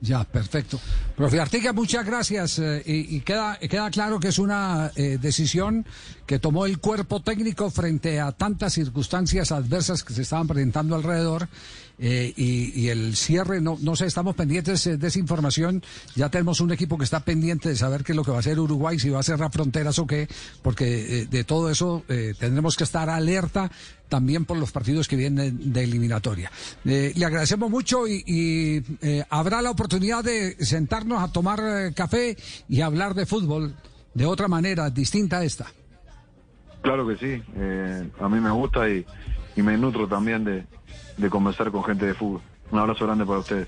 Ya, 0.00 0.22
perfecto. 0.24 0.78
Profe 1.16 1.40
Artiga, 1.40 1.72
muchas 1.72 2.04
gracias. 2.04 2.58
eh, 2.58 2.82
y, 2.84 3.20
queda, 3.20 3.58
queda 3.58 3.90
claro 3.90 4.20
que 4.20 4.28
es 4.28 4.38
una 4.38 4.90
eh, 4.96 5.18
decisión 5.20 5.86
que 6.26 6.38
tomó 6.38 6.66
el 6.66 6.78
cuerpo 6.78 7.22
técnico 7.22 7.70
frente 7.70 8.20
a 8.20 8.32
tantas 8.32 8.74
circunstancias 8.74 9.52
adversas 9.52 10.02
que 10.02 10.12
se 10.12 10.22
estaban 10.22 10.46
presentando 10.46 10.94
alrededor. 10.94 11.48
eh, 11.98 12.32
y, 12.36 12.88
el 12.88 13.14
cierre, 13.14 13.60
no, 13.60 13.78
no 13.80 13.94
sé, 13.94 14.06
estamos 14.06 14.34
pendientes 14.34 14.84
eh, 14.86 14.96
de 14.96 15.06
esa 15.06 15.18
información. 15.20 15.82
Ya 16.16 16.28
tenemos 16.28 16.60
un 16.60 16.72
equipo 16.72 16.98
que 16.98 17.04
está 17.04 17.20
pendiente 17.20 17.68
de 17.68 17.76
saber 17.76 18.02
qué 18.02 18.12
es 18.12 18.16
lo 18.16 18.24
que 18.24 18.32
va 18.32 18.38
a 18.38 18.40
hacer 18.40 18.58
Uruguay, 18.58 18.98
si 18.98 19.10
va 19.10 19.20
a 19.20 19.22
cerrar 19.22 19.52
fronteras 19.52 19.98
o 20.00 20.06
qué, 20.06 20.26
porque 20.62 21.26
de 21.30 21.44
todo 21.44 21.70
eso 21.70 22.02
tendremos 22.08 22.76
que 22.76 22.84
estar 22.84 23.08
alerta 23.08 23.70
también 24.14 24.44
por 24.44 24.56
los 24.56 24.70
partidos 24.70 25.08
que 25.08 25.16
vienen 25.16 25.72
de 25.72 25.82
eliminatoria. 25.82 26.48
Eh, 26.84 27.12
le 27.16 27.24
agradecemos 27.24 27.68
mucho 27.68 28.06
y, 28.06 28.80
eh, 29.02 29.24
habrá 29.28 29.60
la 29.60 29.72
oportunidad 29.72 30.22
de 30.22 30.54
sentarnos 30.64 31.20
a 31.20 31.32
tomar 31.32 31.58
eh, 31.60 31.92
café 31.92 32.36
y 32.68 32.80
hablar 32.80 33.14
de 33.14 33.26
fútbol 33.26 33.74
de 34.14 34.24
otra 34.24 34.46
manera, 34.46 34.88
distinta 34.88 35.38
a 35.38 35.44
esta. 35.44 35.66
Claro 36.82 37.08
que 37.08 37.16
sí. 37.16 37.42
a 38.20 38.28
mí 38.28 38.38
me 38.38 38.52
gusta 38.52 38.88
y, 38.88 39.04
y 39.56 39.62
me 39.62 39.76
nutro 39.76 40.06
también 40.06 40.44
de, 40.44 40.64
de 41.16 41.28
conversar 41.28 41.72
con 41.72 41.82
gente 41.82 42.06
de 42.06 42.14
fútbol. 42.14 42.40
Un 42.70 42.78
abrazo 42.78 43.06
grande 43.06 43.26
para 43.26 43.40
ustedes. 43.40 43.66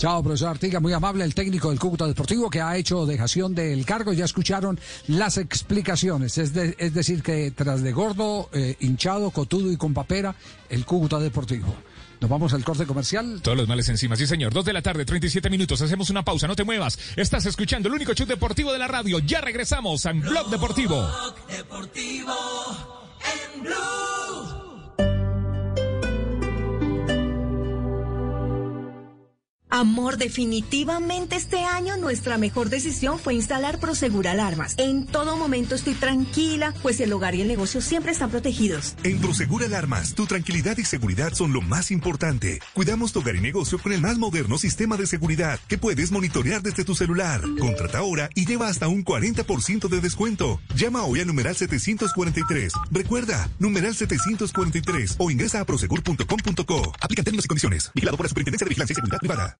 Chao, 0.00 0.22
profesor 0.22 0.48
Artiga, 0.48 0.80
muy 0.80 0.94
amable, 0.94 1.22
el 1.24 1.34
técnico 1.34 1.68
del 1.68 1.78
Cúcuta 1.78 2.06
Deportivo 2.06 2.48
que 2.48 2.62
ha 2.62 2.74
hecho 2.74 3.04
dejación 3.04 3.54
del 3.54 3.84
cargo. 3.84 4.14
Ya 4.14 4.24
escucharon 4.24 4.80
las 5.08 5.36
explicaciones. 5.36 6.38
Es, 6.38 6.54
de- 6.54 6.74
es 6.78 6.94
decir, 6.94 7.22
que 7.22 7.50
tras 7.50 7.82
de 7.82 7.92
gordo, 7.92 8.48
eh, 8.54 8.76
hinchado, 8.80 9.30
cotudo 9.30 9.70
y 9.70 9.76
con 9.76 9.92
papera, 9.92 10.34
el 10.70 10.86
Cúcuta 10.86 11.18
Deportivo. 11.18 11.74
Nos 12.18 12.30
vamos 12.30 12.54
al 12.54 12.64
corte 12.64 12.86
comercial. 12.86 13.40
Todos 13.42 13.58
los 13.58 13.68
males 13.68 13.90
encima, 13.90 14.16
sí 14.16 14.26
señor. 14.26 14.54
Dos 14.54 14.64
de 14.64 14.72
la 14.72 14.80
tarde, 14.80 15.04
37 15.04 15.50
minutos. 15.50 15.82
Hacemos 15.82 16.08
una 16.08 16.24
pausa, 16.24 16.46
no 16.46 16.56
te 16.56 16.64
muevas. 16.64 16.98
Estás 17.16 17.44
escuchando 17.44 17.88
el 17.90 17.94
único 17.94 18.14
show 18.14 18.26
deportivo 18.26 18.72
de 18.72 18.78
la 18.78 18.88
radio. 18.88 19.18
Ya 19.18 19.42
regresamos 19.42 20.06
a 20.06 20.12
Blog 20.12 20.48
Deportivo. 20.48 21.06
Deportivo 21.50 22.34
en 23.54 23.62
Blue. 23.64 24.59
Amor, 29.70 30.16
definitivamente 30.16 31.36
este 31.36 31.60
año 31.64 31.96
nuestra 31.96 32.38
mejor 32.38 32.70
decisión 32.70 33.20
fue 33.20 33.34
instalar 33.34 33.78
Prosegur 33.78 34.26
Alarmas. 34.26 34.74
En 34.78 35.06
todo 35.06 35.36
momento 35.36 35.76
estoy 35.76 35.94
tranquila, 35.94 36.74
pues 36.82 36.98
el 37.00 37.12
hogar 37.12 37.36
y 37.36 37.42
el 37.42 37.48
negocio 37.48 37.80
siempre 37.80 38.10
están 38.10 38.30
protegidos. 38.30 38.96
En 39.04 39.20
Prosegur 39.20 39.62
Alarmas, 39.62 40.14
tu 40.14 40.26
tranquilidad 40.26 40.76
y 40.78 40.84
seguridad 40.84 41.32
son 41.34 41.52
lo 41.52 41.60
más 41.60 41.92
importante. 41.92 42.60
Cuidamos 42.74 43.12
tu 43.12 43.20
hogar 43.20 43.36
y 43.36 43.40
negocio 43.40 43.78
con 43.78 43.92
el 43.92 44.00
más 44.00 44.18
moderno 44.18 44.58
sistema 44.58 44.96
de 44.96 45.06
seguridad 45.06 45.60
que 45.68 45.78
puedes 45.78 46.10
monitorear 46.10 46.62
desde 46.62 46.84
tu 46.84 46.96
celular. 46.96 47.40
Contrata 47.58 47.98
ahora 47.98 48.28
y 48.34 48.46
lleva 48.46 48.66
hasta 48.66 48.88
un 48.88 49.04
40% 49.04 49.88
de 49.88 50.00
descuento. 50.00 50.60
Llama 50.74 51.04
hoy 51.04 51.20
a 51.20 51.24
numeral 51.24 51.54
743. 51.54 52.72
Recuerda, 52.90 53.48
numeral 53.60 53.94
743 53.94 55.14
o 55.18 55.30
ingresa 55.30 55.60
a 55.60 55.64
prosegur.com.co. 55.64 56.92
Aplican 57.00 57.24
términos 57.24 57.44
y 57.44 57.48
condiciones. 57.48 57.90
Vigilado 57.94 58.16
por 58.16 58.24
la 58.26 58.30
Superintendencia 58.30 58.64
de 58.64 58.68
Vigilancia 58.68 58.94
y 58.94 58.96
Seguridad 58.96 59.18
Privada. 59.20 59.59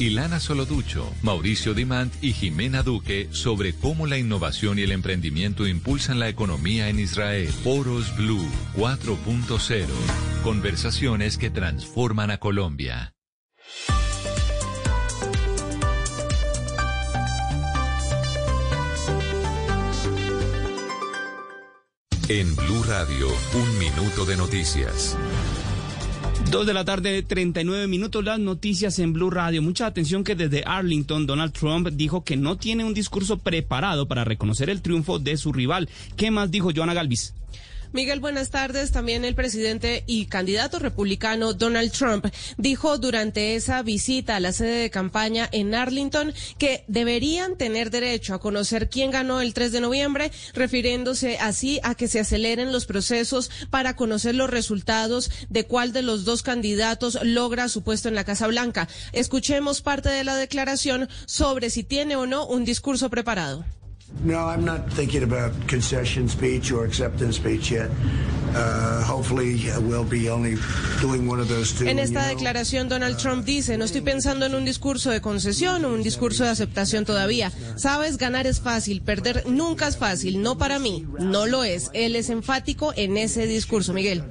Ilana 0.00 0.40
Soloducho, 0.40 1.12
Mauricio 1.20 1.74
Dimant 1.74 2.10
y 2.22 2.32
Jimena 2.32 2.82
Duque 2.82 3.28
sobre 3.32 3.74
cómo 3.74 4.06
la 4.06 4.16
innovación 4.16 4.78
y 4.78 4.82
el 4.82 4.92
emprendimiento 4.92 5.66
impulsan 5.66 6.18
la 6.18 6.30
economía 6.30 6.88
en 6.88 6.98
Israel. 6.98 7.48
Foros 7.48 8.16
Blue 8.16 8.48
4.0. 8.78 9.86
Conversaciones 10.42 11.36
que 11.36 11.50
transforman 11.50 12.30
a 12.30 12.38
Colombia. 12.38 13.12
En 22.28 22.56
Blue 22.56 22.82
Radio, 22.84 23.28
un 23.52 23.78
minuto 23.78 24.24
de 24.24 24.38
noticias. 24.38 25.18
Dos 26.50 26.66
de 26.66 26.74
la 26.74 26.84
tarde, 26.84 27.22
39 27.22 27.86
minutos, 27.86 28.24
las 28.24 28.40
noticias 28.40 28.98
en 28.98 29.12
Blue 29.12 29.30
Radio. 29.30 29.62
Mucha 29.62 29.86
atención 29.86 30.24
que 30.24 30.34
desde 30.34 30.64
Arlington, 30.66 31.24
Donald 31.24 31.52
Trump 31.52 31.86
dijo 31.92 32.24
que 32.24 32.36
no 32.36 32.56
tiene 32.56 32.82
un 32.82 32.92
discurso 32.92 33.38
preparado 33.38 34.08
para 34.08 34.24
reconocer 34.24 34.68
el 34.68 34.82
triunfo 34.82 35.20
de 35.20 35.36
su 35.36 35.52
rival. 35.52 35.88
¿Qué 36.16 36.32
más 36.32 36.50
dijo 36.50 36.70
Joana 36.74 36.92
Galvis? 36.92 37.34
Miguel, 37.92 38.20
buenas 38.20 38.50
tardes. 38.50 38.92
También 38.92 39.24
el 39.24 39.34
presidente 39.34 40.04
y 40.06 40.26
candidato 40.26 40.78
republicano 40.78 41.54
Donald 41.54 41.90
Trump 41.90 42.26
dijo 42.56 42.98
durante 42.98 43.56
esa 43.56 43.82
visita 43.82 44.36
a 44.36 44.40
la 44.40 44.52
sede 44.52 44.82
de 44.82 44.90
campaña 44.90 45.48
en 45.50 45.74
Arlington 45.74 46.32
que 46.56 46.84
deberían 46.86 47.56
tener 47.56 47.90
derecho 47.90 48.32
a 48.34 48.40
conocer 48.40 48.88
quién 48.88 49.10
ganó 49.10 49.40
el 49.40 49.54
3 49.54 49.72
de 49.72 49.80
noviembre, 49.80 50.30
refiriéndose 50.54 51.38
así 51.38 51.80
a 51.82 51.96
que 51.96 52.06
se 52.06 52.20
aceleren 52.20 52.70
los 52.70 52.86
procesos 52.86 53.50
para 53.70 53.96
conocer 53.96 54.36
los 54.36 54.50
resultados 54.50 55.28
de 55.48 55.66
cuál 55.66 55.92
de 55.92 56.02
los 56.02 56.24
dos 56.24 56.44
candidatos 56.44 57.18
logra 57.24 57.68
su 57.68 57.82
puesto 57.82 58.08
en 58.08 58.14
la 58.14 58.22
Casa 58.22 58.46
Blanca. 58.46 58.88
Escuchemos 59.12 59.82
parte 59.82 60.10
de 60.10 60.22
la 60.22 60.36
declaración 60.36 61.08
sobre 61.26 61.70
si 61.70 61.82
tiene 61.82 62.14
o 62.14 62.26
no 62.26 62.46
un 62.46 62.64
discurso 62.64 63.10
preparado. 63.10 63.64
No, 64.24 64.48
I'm 64.48 64.64
not 64.64 64.92
thinking 64.92 65.22
about 65.22 65.52
concession 65.66 66.28
speech 66.28 66.72
or 66.72 66.84
acceptance 66.84 67.36
speech 67.36 67.70
yet. 67.70 67.90
Uh, 68.54 69.02
hopefully, 69.04 69.70
we'll 69.82 70.04
be 70.04 70.28
only 70.28 70.56
doing 71.00 71.26
one 71.26 71.40
of 71.40 71.48
those 71.48 71.72
two. 71.72 71.88
En 71.88 71.98
esta 71.98 72.26
declaración, 72.26 72.88
Donald 72.88 73.16
Trump 73.16 73.46
dice: 73.46 73.78
No 73.78 73.84
estoy 73.84 74.00
pensando 74.00 74.44
en 74.44 74.54
un 74.54 74.64
discurso 74.64 75.10
de 75.10 75.20
concesión 75.20 75.84
o 75.84 75.92
un 75.92 76.02
discurso 76.02 76.44
de 76.44 76.50
aceptación 76.50 77.04
todavía. 77.04 77.52
Sabes, 77.76 78.18
ganar 78.18 78.46
es 78.46 78.60
fácil, 78.60 79.02
perder 79.02 79.44
nunca 79.48 79.86
es 79.86 79.96
fácil. 79.96 80.42
No 80.42 80.58
para 80.58 80.80
mí, 80.80 81.06
no 81.20 81.46
lo 81.46 81.62
es. 81.62 81.90
Él 81.94 82.16
es 82.16 82.28
enfático 82.28 82.92
en 82.96 83.16
ese 83.16 83.46
discurso, 83.46 83.94
Miguel. 83.94 84.24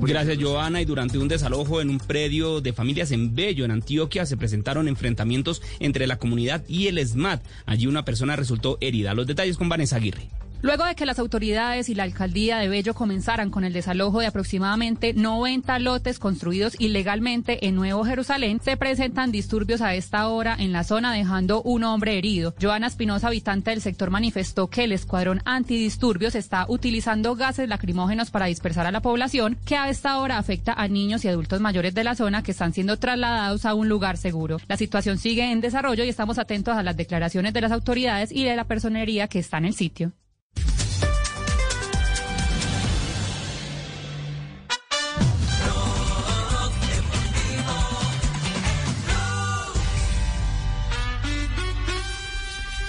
Gracias, 0.00 0.38
Joana. 0.40 0.80
Y 0.80 0.84
durante 0.86 1.18
un 1.18 1.28
desalojo 1.28 1.80
en 1.80 1.90
un 1.90 1.98
predio 1.98 2.60
de 2.62 2.72
familias 2.72 3.12
en 3.12 3.34
Bello, 3.34 3.66
en 3.66 3.70
Antioquia, 3.70 4.24
se 4.24 4.38
presentaron 4.38 4.88
enfrentamientos 4.88 5.60
entre 5.78 6.06
la 6.06 6.18
comunidad 6.18 6.64
y 6.66 6.86
el 6.86 7.06
SMAT. 7.06 7.44
Allí 7.66 7.86
una 7.86 8.04
persona 8.04 8.21
resultó 8.36 8.78
herida. 8.80 9.14
Los 9.14 9.26
detalles 9.26 9.56
con 9.56 9.68
Vanessa 9.68 9.96
Aguirre. 9.96 10.28
Luego 10.62 10.84
de 10.84 10.94
que 10.94 11.06
las 11.06 11.18
autoridades 11.18 11.88
y 11.88 11.96
la 11.96 12.04
alcaldía 12.04 12.58
de 12.58 12.68
Bello 12.68 12.94
comenzaran 12.94 13.50
con 13.50 13.64
el 13.64 13.72
desalojo 13.72 14.20
de 14.20 14.28
aproximadamente 14.28 15.12
90 15.12 15.80
lotes 15.80 16.20
construidos 16.20 16.76
ilegalmente 16.78 17.66
en 17.66 17.74
Nuevo 17.74 18.04
Jerusalén, 18.04 18.60
se 18.62 18.76
presentan 18.76 19.32
disturbios 19.32 19.80
a 19.80 19.96
esta 19.96 20.28
hora 20.28 20.54
en 20.56 20.72
la 20.72 20.84
zona 20.84 21.12
dejando 21.12 21.62
un 21.62 21.82
hombre 21.82 22.16
herido. 22.16 22.54
Joana 22.62 22.86
Espinosa, 22.86 23.26
habitante 23.26 23.70
del 23.70 23.80
sector, 23.80 24.10
manifestó 24.10 24.68
que 24.68 24.84
el 24.84 24.92
escuadrón 24.92 25.42
antidisturbios 25.44 26.36
está 26.36 26.66
utilizando 26.68 27.34
gases 27.34 27.68
lacrimógenos 27.68 28.30
para 28.30 28.46
dispersar 28.46 28.86
a 28.86 28.92
la 28.92 29.02
población, 29.02 29.58
que 29.66 29.76
a 29.76 29.88
esta 29.88 30.18
hora 30.18 30.38
afecta 30.38 30.74
a 30.74 30.86
niños 30.86 31.24
y 31.24 31.28
adultos 31.28 31.60
mayores 31.60 31.92
de 31.92 32.04
la 32.04 32.14
zona 32.14 32.44
que 32.44 32.52
están 32.52 32.72
siendo 32.72 32.98
trasladados 32.98 33.66
a 33.66 33.74
un 33.74 33.88
lugar 33.88 34.16
seguro. 34.16 34.58
La 34.68 34.76
situación 34.76 35.18
sigue 35.18 35.50
en 35.50 35.60
desarrollo 35.60 36.04
y 36.04 36.08
estamos 36.08 36.38
atentos 36.38 36.76
a 36.76 36.84
las 36.84 36.96
declaraciones 36.96 37.52
de 37.52 37.60
las 37.62 37.72
autoridades 37.72 38.30
y 38.30 38.44
de 38.44 38.54
la 38.54 38.62
personería 38.62 39.26
que 39.26 39.40
está 39.40 39.58
en 39.58 39.64
el 39.64 39.74
sitio. 39.74 40.12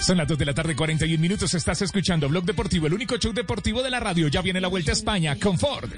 Son 0.04 0.18
las 0.18 0.28
2 0.28 0.36
de 0.36 0.44
la 0.44 0.52
tarde, 0.52 0.76
41 0.76 1.18
minutos. 1.18 1.54
Estás 1.54 1.80
escuchando 1.80 2.28
Blog 2.28 2.44
Deportivo, 2.44 2.86
el 2.86 2.92
único 2.92 3.16
show 3.16 3.32
deportivo 3.32 3.82
de 3.82 3.88
la 3.88 4.00
radio. 4.00 4.28
Ya 4.28 4.42
viene 4.42 4.60
la 4.60 4.68
vuelta 4.68 4.90
a 4.90 4.92
España 4.92 5.34
con 5.40 5.58
Ford. 5.58 5.88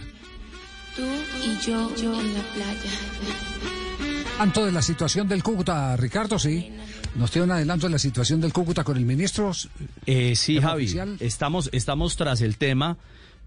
Tú 0.95 1.03
y 1.45 1.67
yo, 1.67 1.93
yo 1.97 2.21
en 2.21 2.35
la 2.35 2.41
playa. 2.41 2.91
Tanto 4.39 4.65
de 4.65 4.71
la 4.71 4.81
situación 4.81 5.27
del 5.27 5.43
Cúcuta, 5.43 5.97
Ricardo, 5.97 6.39
sí. 6.39 6.71
¿Nos 7.17 7.33
tiene 7.33 7.47
un 7.47 7.51
adelanto 7.51 7.89
de 7.89 7.95
la 7.95 7.99
situación 7.99 8.41
del 8.41 8.53
Cúcuta 8.53 8.85
con 8.85 8.97
el 8.97 9.05
ministro? 9.05 9.51
Eh, 10.07 10.37
sí, 10.37 10.61
Javi. 10.61 10.89
Estamos, 11.19 11.69
estamos 11.73 12.15
tras 12.15 12.43
el 12.43 12.59
tema 12.59 12.99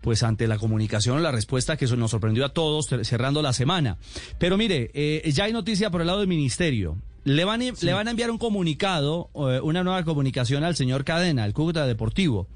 pues 0.01 0.23
ante 0.23 0.45
la 0.47 0.57
comunicación, 0.57 1.23
la 1.23 1.31
respuesta 1.31 1.77
que 1.77 1.85
nos 1.85 2.11
sorprendió 2.11 2.43
a 2.43 2.49
todos 2.49 2.87
cerrando 3.03 3.41
la 3.41 3.53
semana. 3.53 3.97
Pero 4.37 4.57
mire, 4.57 4.91
eh, 4.93 5.29
ya 5.31 5.45
hay 5.45 5.53
noticia 5.53 5.89
por 5.89 6.01
el 6.01 6.07
lado 6.07 6.19
del 6.19 6.27
ministerio. 6.27 6.97
Le 7.23 7.45
van, 7.45 7.59
le 7.59 7.93
van 7.93 8.07
a 8.07 8.11
enviar 8.11 8.31
un 8.31 8.37
comunicado, 8.37 9.29
eh, 9.35 9.59
una 9.61 9.83
nueva 9.83 10.03
comunicación 10.03 10.63
al 10.63 10.75
señor 10.75 11.03
Cadena, 11.03 11.43
al 11.43 11.53
Cúcuta 11.53 11.85
Deportivo. 11.85 12.47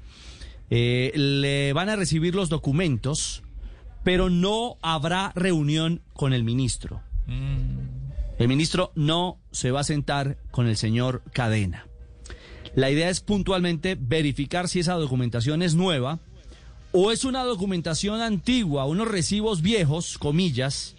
Eh, 0.70 1.12
le 1.14 1.72
van 1.72 1.88
a 1.88 1.96
recibir 1.96 2.34
los 2.34 2.48
documentos, 2.48 3.42
pero 4.02 4.30
no 4.30 4.76
habrá 4.82 5.32
reunión 5.34 6.02
con 6.14 6.32
el 6.32 6.44
ministro. 6.44 7.02
Mm. 7.26 7.84
El 8.38 8.48
ministro 8.48 8.90
no 8.94 9.38
se 9.52 9.70
va 9.70 9.80
a 9.80 9.84
sentar 9.84 10.38
con 10.50 10.66
el 10.66 10.76
señor 10.76 11.22
Cadena. 11.32 11.86
La 12.74 12.90
idea 12.90 13.08
es 13.08 13.20
puntualmente 13.20 13.96
verificar 13.98 14.68
si 14.68 14.80
esa 14.80 14.94
documentación 14.94 15.62
es 15.62 15.74
nueva 15.76 16.18
o 16.90 17.12
es 17.12 17.24
una 17.24 17.44
documentación 17.44 18.20
antigua, 18.20 18.86
unos 18.86 19.06
recibos 19.08 19.62
viejos, 19.62 20.18
comillas, 20.18 20.96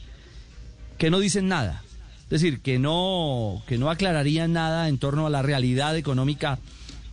que 0.98 1.10
no 1.10 1.20
dicen 1.20 1.48
nada. 1.48 1.84
Es 2.26 2.42
decir, 2.42 2.62
que 2.62 2.80
no, 2.80 3.64
que 3.68 3.78
no 3.78 3.90
aclararían 3.90 4.54
nada 4.54 4.90
en 4.90 4.98
torno 4.98 5.28
a 5.28 5.30
la 5.30 5.42
realidad 5.42 5.96
económica 5.96 6.60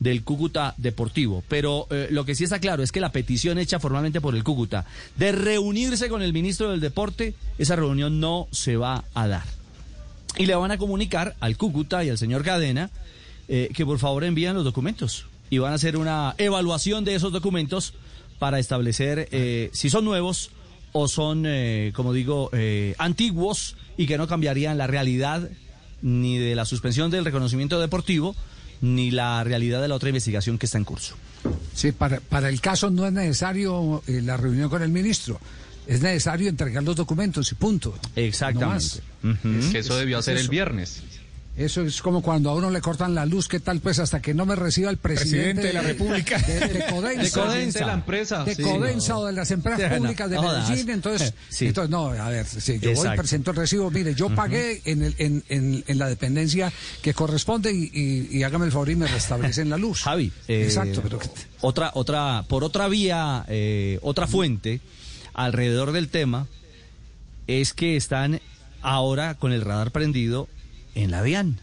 del 0.00 0.24
Cúcuta 0.24 0.74
Deportivo. 0.78 1.44
Pero 1.48 1.86
eh, 1.90 2.08
lo 2.10 2.24
que 2.24 2.34
sí 2.34 2.44
está 2.44 2.58
claro 2.58 2.82
es 2.82 2.92
que 2.92 3.00
la 3.00 3.12
petición 3.12 3.58
hecha 3.58 3.78
formalmente 3.78 4.20
por 4.20 4.34
el 4.34 4.42
Cúcuta 4.42 4.84
de 5.16 5.32
reunirse 5.32 6.08
con 6.08 6.22
el 6.22 6.32
ministro 6.32 6.70
del 6.70 6.80
Deporte, 6.80 7.34
esa 7.58 7.76
reunión 7.76 8.20
no 8.20 8.48
se 8.50 8.76
va 8.76 9.04
a 9.14 9.28
dar. 9.28 9.44
Y 10.38 10.46
le 10.46 10.54
van 10.54 10.70
a 10.70 10.78
comunicar 10.78 11.36
al 11.40 11.56
Cúcuta 11.56 12.02
y 12.04 12.10
al 12.10 12.18
señor 12.18 12.42
Cadena 12.42 12.90
eh, 13.48 13.68
que 13.74 13.84
por 13.84 13.98
favor 13.98 14.24
envíen 14.24 14.54
los 14.54 14.64
documentos. 14.64 15.26
Y 15.50 15.58
van 15.58 15.72
a 15.72 15.76
hacer 15.76 15.96
una 15.96 16.34
evaluación 16.38 17.04
de 17.04 17.14
esos 17.14 17.32
documentos 17.32 17.94
para 18.38 18.58
establecer 18.58 19.28
eh, 19.30 19.70
si 19.72 19.90
son 19.90 20.04
nuevos 20.04 20.50
o 20.92 21.08
son, 21.08 21.46
como 21.94 22.12
digo, 22.12 22.50
antiguos 22.98 23.76
y 23.96 24.06
que 24.06 24.18
no 24.18 24.26
cambiarían 24.28 24.78
la 24.78 24.86
realidad 24.86 25.48
ni 26.02 26.38
de 26.38 26.54
la 26.54 26.64
suspensión 26.64 27.10
del 27.10 27.24
reconocimiento 27.24 27.80
deportivo 27.80 28.34
ni 28.82 29.12
la 29.12 29.42
realidad 29.44 29.80
de 29.80 29.88
la 29.88 29.94
otra 29.94 30.10
investigación 30.10 30.58
que 30.58 30.66
está 30.66 30.76
en 30.76 30.84
curso. 30.84 31.14
Sí, 31.72 31.92
para, 31.92 32.20
para 32.20 32.48
el 32.48 32.60
caso 32.60 32.90
no 32.90 33.06
es 33.06 33.12
necesario 33.12 34.02
eh, 34.06 34.20
la 34.20 34.36
reunión 34.36 34.68
con 34.68 34.82
el 34.82 34.90
ministro. 34.90 35.40
Es 35.86 36.02
necesario 36.02 36.48
entregar 36.48 36.82
los 36.82 36.96
documentos 36.96 37.50
y 37.50 37.54
punto. 37.54 37.94
Exactamente. 38.14 39.00
que 39.72 39.78
eso 39.78 39.96
debió 39.96 40.18
hacer 40.18 40.36
el 40.36 40.48
viernes. 40.48 41.02
Eso 41.54 41.82
es 41.82 42.00
como 42.00 42.22
cuando 42.22 42.48
a 42.48 42.54
uno 42.54 42.70
le 42.70 42.80
cortan 42.80 43.14
la 43.14 43.26
luz, 43.26 43.46
¿qué 43.46 43.60
tal? 43.60 43.80
Pues 43.80 43.98
hasta 43.98 44.22
que 44.22 44.32
no 44.32 44.46
me 44.46 44.56
reciba 44.56 44.88
el 44.88 44.96
presidente, 44.96 45.66
de 45.66 45.72
la 45.74 45.82
República. 45.82 46.38
De, 46.38 46.86
Codensa. 46.88 47.78
De, 47.80 47.86
la 47.86 47.92
empresa. 47.92 48.44
De 48.44 48.56
Codensa 48.56 49.18
o 49.18 49.26
de 49.26 49.32
las 49.34 49.50
empresas 49.50 49.98
públicas 49.98 50.30
de 50.30 50.40
Medellín. 50.40 50.88
Entonces, 50.88 51.34
entonces, 51.60 51.90
no, 51.90 52.06
a 52.06 52.28
ver, 52.30 52.46
si 52.46 52.78
yo 52.78 52.94
voy 52.94 53.06
y 53.06 53.16
presento 53.16 53.50
el 53.50 53.58
recibo. 53.58 53.90
Mire, 53.90 54.14
yo 54.14 54.34
pagué 54.34 54.80
en, 54.86 55.02
el, 55.02 55.14
en, 55.18 55.44
en, 55.86 55.98
la 55.98 56.08
dependencia 56.08 56.72
que 57.02 57.12
corresponde 57.12 57.70
y, 57.70 58.28
y, 58.30 58.42
hágame 58.44 58.64
el 58.64 58.72
favor 58.72 58.88
y 58.88 58.96
me 58.96 59.06
restablecen 59.06 59.68
la 59.68 59.76
luz. 59.76 60.00
Javi. 60.04 60.32
Eh, 60.48 60.64
Exacto. 60.64 61.02
Pero... 61.02 61.20
Otra, 61.60 61.90
otra, 61.94 62.46
por 62.48 62.64
otra 62.64 62.88
vía, 62.88 63.44
eh, 63.48 63.98
otra 64.00 64.26
fuente 64.26 64.80
alrededor 65.34 65.92
del 65.92 66.08
tema 66.08 66.46
es 67.46 67.74
que 67.74 67.96
están 67.96 68.40
ahora 68.80 69.34
con 69.34 69.52
el 69.52 69.60
radar 69.60 69.90
prendido 69.90 70.48
en 70.94 71.10
la 71.10 71.22
DIAN. 71.22 71.58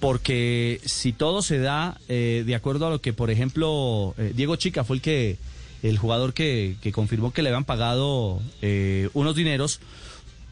Porque 0.00 0.80
si 0.84 1.12
todo 1.12 1.42
se 1.42 1.58
da 1.58 2.00
eh, 2.08 2.42
de 2.44 2.54
acuerdo 2.54 2.86
a 2.86 2.90
lo 2.90 3.00
que, 3.00 3.12
por 3.12 3.30
ejemplo, 3.30 4.14
eh, 4.18 4.32
Diego 4.34 4.56
Chica 4.56 4.84
fue 4.84 4.96
el 4.96 5.02
que 5.02 5.36
el 5.82 5.96
jugador 5.96 6.34
que, 6.34 6.76
confirmó 6.92 7.32
que 7.32 7.42
le 7.42 7.50
habían 7.50 7.64
pagado 7.64 8.40
eh, 8.62 9.08
unos 9.14 9.36
dineros 9.36 9.80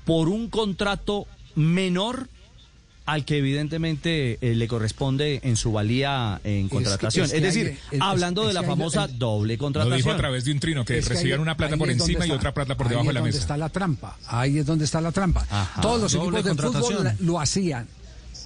por 0.05 0.29
un 0.29 0.49
contrato 0.49 1.27
menor 1.55 2.29
al 3.09 3.25
que 3.25 3.39
evidentemente 3.39 4.37
eh, 4.43 4.55
le 4.55 4.69
corresponde 4.69 5.41
en 5.43 5.57
su 5.57 5.73
valía 5.73 6.41
en 6.45 6.69
contratación. 6.69 7.25
Es, 7.25 7.33
es 7.33 7.41
que 7.41 7.47
decir, 7.47 7.67
hay- 7.69 7.97
es- 7.97 8.01
hablando 8.03 8.43
es 8.43 8.49
de 8.49 8.55
la 8.55 8.61
que 8.61 8.67
hay- 8.67 8.71
famosa 8.71 9.05
el- 9.07 9.19
doble 9.19 9.55
Lo 9.55 9.59
contratación. 9.59 9.97
dijo 9.97 10.11
a 10.11 10.17
través 10.19 10.45
de 10.45 10.53
un 10.53 10.61
trino, 10.61 10.85
que 10.85 10.99
Es 10.99 11.09
que 11.09 11.15
recibían 11.15 11.39
ahí- 11.39 11.43
una 11.43 11.57
plata 11.57 11.75
ahí 11.75 11.79
por 11.79 11.89
es 11.91 11.97
donde 11.99 12.13
encima 12.13 12.27
y 12.27 12.29
está- 12.29 12.37
otra 12.39 12.55
plata 12.55 12.77
por 12.77 12.87
ahí 12.87 12.91
debajo 12.91 13.05
es 13.05 13.09
de 13.09 13.15
la 13.15 13.21
donde 13.21 13.29
mesa. 13.33 13.41
está 13.41 13.57
la 13.57 13.69
trampa. 13.71 14.17
Ahí 14.27 14.59
es 14.59 14.67
donde 14.67 14.85
está 14.85 15.01
la 15.01 15.11
trampa. 15.13 15.47
Ajá. 15.49 15.81
Todos 15.81 16.01
los 16.03 16.15
equipos 16.15 16.45
de 16.45 16.55
fútbol 16.55 17.13
lo 17.21 17.41
hacían. 17.41 17.89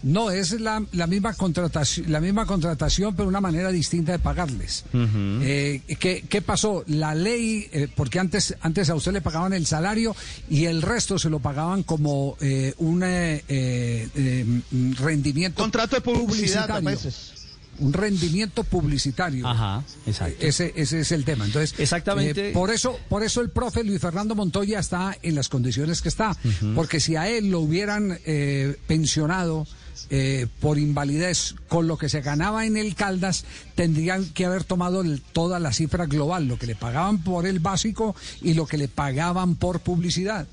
No 0.03 0.31
es 0.31 0.61
la, 0.61 0.85
la 0.93 1.07
misma 1.07 1.33
contratación, 1.35 2.11
la 2.11 2.21
misma 2.21 2.45
contratación, 2.47 3.15
pero 3.15 3.29
una 3.29 3.41
manera 3.41 3.71
distinta 3.71 4.13
de 4.13 4.19
pagarles. 4.19 4.85
Eh, 4.93 5.81
¿qué, 6.01 6.25
qué 6.29 6.43
pasó? 6.43 6.83
La 6.89 7.15
ley, 7.15 7.69
eh, 7.73 7.89
porque 7.95 8.19
antes, 8.19 8.55
antes 8.63 8.91
a 8.91 8.95
usted 8.97 9.13
le 9.13 9.21
pagaban 9.21 9.53
el 9.53 9.65
salario 9.67 10.15
y 10.51 10.65
el 10.65 10.83
resto 10.83 11.19
se 11.19 11.31
lo 11.31 11.39
pagaban 11.39 11.83
como 11.85 12.37
eh, 12.41 12.75
un 12.79 13.03
eh, 13.05 13.45
eh, 13.49 14.09
eh, 14.15 14.61
rendimiento 14.99 15.63
Contrato 15.63 15.97
de 15.97 16.03
publicidad 16.03 16.71
a 16.71 16.81
publicitario. 16.81 16.91
veces. 16.91 17.33
Un 17.79 17.93
rendimiento 17.93 18.65
publicitario. 18.65 19.47
Ajá, 19.49 19.83
exacto. 20.07 20.45
Ese, 20.45 20.73
ese 20.77 21.01
es 21.01 21.11
el 21.13 21.25
tema. 21.25 21.47
Entonces, 21.47 21.75
Exactamente. 21.81 22.51
eh, 22.51 22.53
por 22.53 22.71
eso, 22.71 22.99
por 23.09 23.23
eso 23.25 23.41
el 23.41 23.51
profe 23.51 23.83
Luis 23.83 24.01
Fernando 24.01 24.35
Montoya 24.35 24.79
está 24.79 25.17
en 25.23 25.35
las 25.35 25.49
condiciones 25.49 26.03
que 26.03 26.09
está, 26.09 26.37
porque 26.75 27.01
si 27.01 27.17
a 27.17 27.29
él 27.29 27.51
lo 27.51 27.61
hubieran 27.61 28.19
eh, 28.27 28.77
pensionado 28.87 29.67
eh, 30.11 30.47
por 30.61 30.79
invalidez 30.79 31.55
con 31.69 31.87
lo 31.87 31.97
que 31.99 32.09
se 32.09 32.21
ganaba 32.21 32.67
en 32.67 32.77
el 32.77 32.95
Caldas, 32.95 33.45
tendrían 33.75 34.25
que 34.27 34.45
haber 34.45 34.65
tomado 34.65 35.01
el- 35.03 35.21
toda 35.21 35.59
la 35.59 35.73
cifra 35.73 36.07
global, 36.07 36.47
lo 36.49 36.59
que 36.59 36.67
le 36.67 36.75
pagaban 36.75 37.23
por 37.23 37.47
el 37.47 37.59
básico 37.61 38.15
y 38.43 38.55
lo 38.55 38.67
que 38.67 38.79
le 38.79 38.89
pagaban 38.89 39.57
por 39.57 39.81
publicidad. 39.81 40.47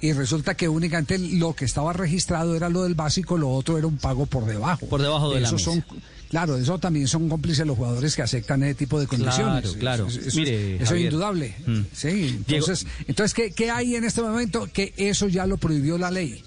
Y 0.00 0.12
resulta 0.12 0.54
que 0.54 0.68
únicamente 0.68 1.18
lo 1.18 1.54
que 1.54 1.64
estaba 1.64 1.92
registrado 1.92 2.54
era 2.56 2.68
lo 2.68 2.82
del 2.82 2.94
básico, 2.94 3.36
lo 3.38 3.50
otro 3.50 3.78
era 3.78 3.86
un 3.86 3.98
pago 3.98 4.26
por 4.26 4.44
debajo. 4.46 4.86
Por 4.86 5.00
debajo 5.02 5.32
de 5.32 5.40
la 5.40 5.48
Esos 5.48 5.66
mesa. 5.66 5.70
son 5.88 6.02
Claro, 6.32 6.56
eso 6.56 6.78
también 6.78 7.06
son 7.08 7.28
cómplices 7.28 7.66
los 7.66 7.76
jugadores 7.76 8.16
que 8.16 8.22
aceptan 8.22 8.62
ese 8.62 8.74
tipo 8.74 8.98
de 8.98 9.06
condiciones. 9.06 9.64
Claro, 9.76 9.78
claro. 9.78 10.06
Eso, 10.06 10.18
eso- 10.20 10.38
Mire, 10.38 10.82
eso 10.82 10.94
es 10.94 11.02
indudable. 11.02 11.54
Mm. 11.66 11.80
Sí, 11.92 12.40
entonces, 12.48 12.86
entonces 13.06 13.34
¿qué, 13.34 13.50
qué 13.52 13.70
hay 13.70 13.96
en 13.96 14.04
este 14.04 14.22
momento? 14.22 14.66
Que 14.72 14.94
eso 14.96 15.28
ya 15.28 15.44
lo 15.44 15.58
prohibió 15.58 15.98
la 15.98 16.10
ley. 16.10 16.42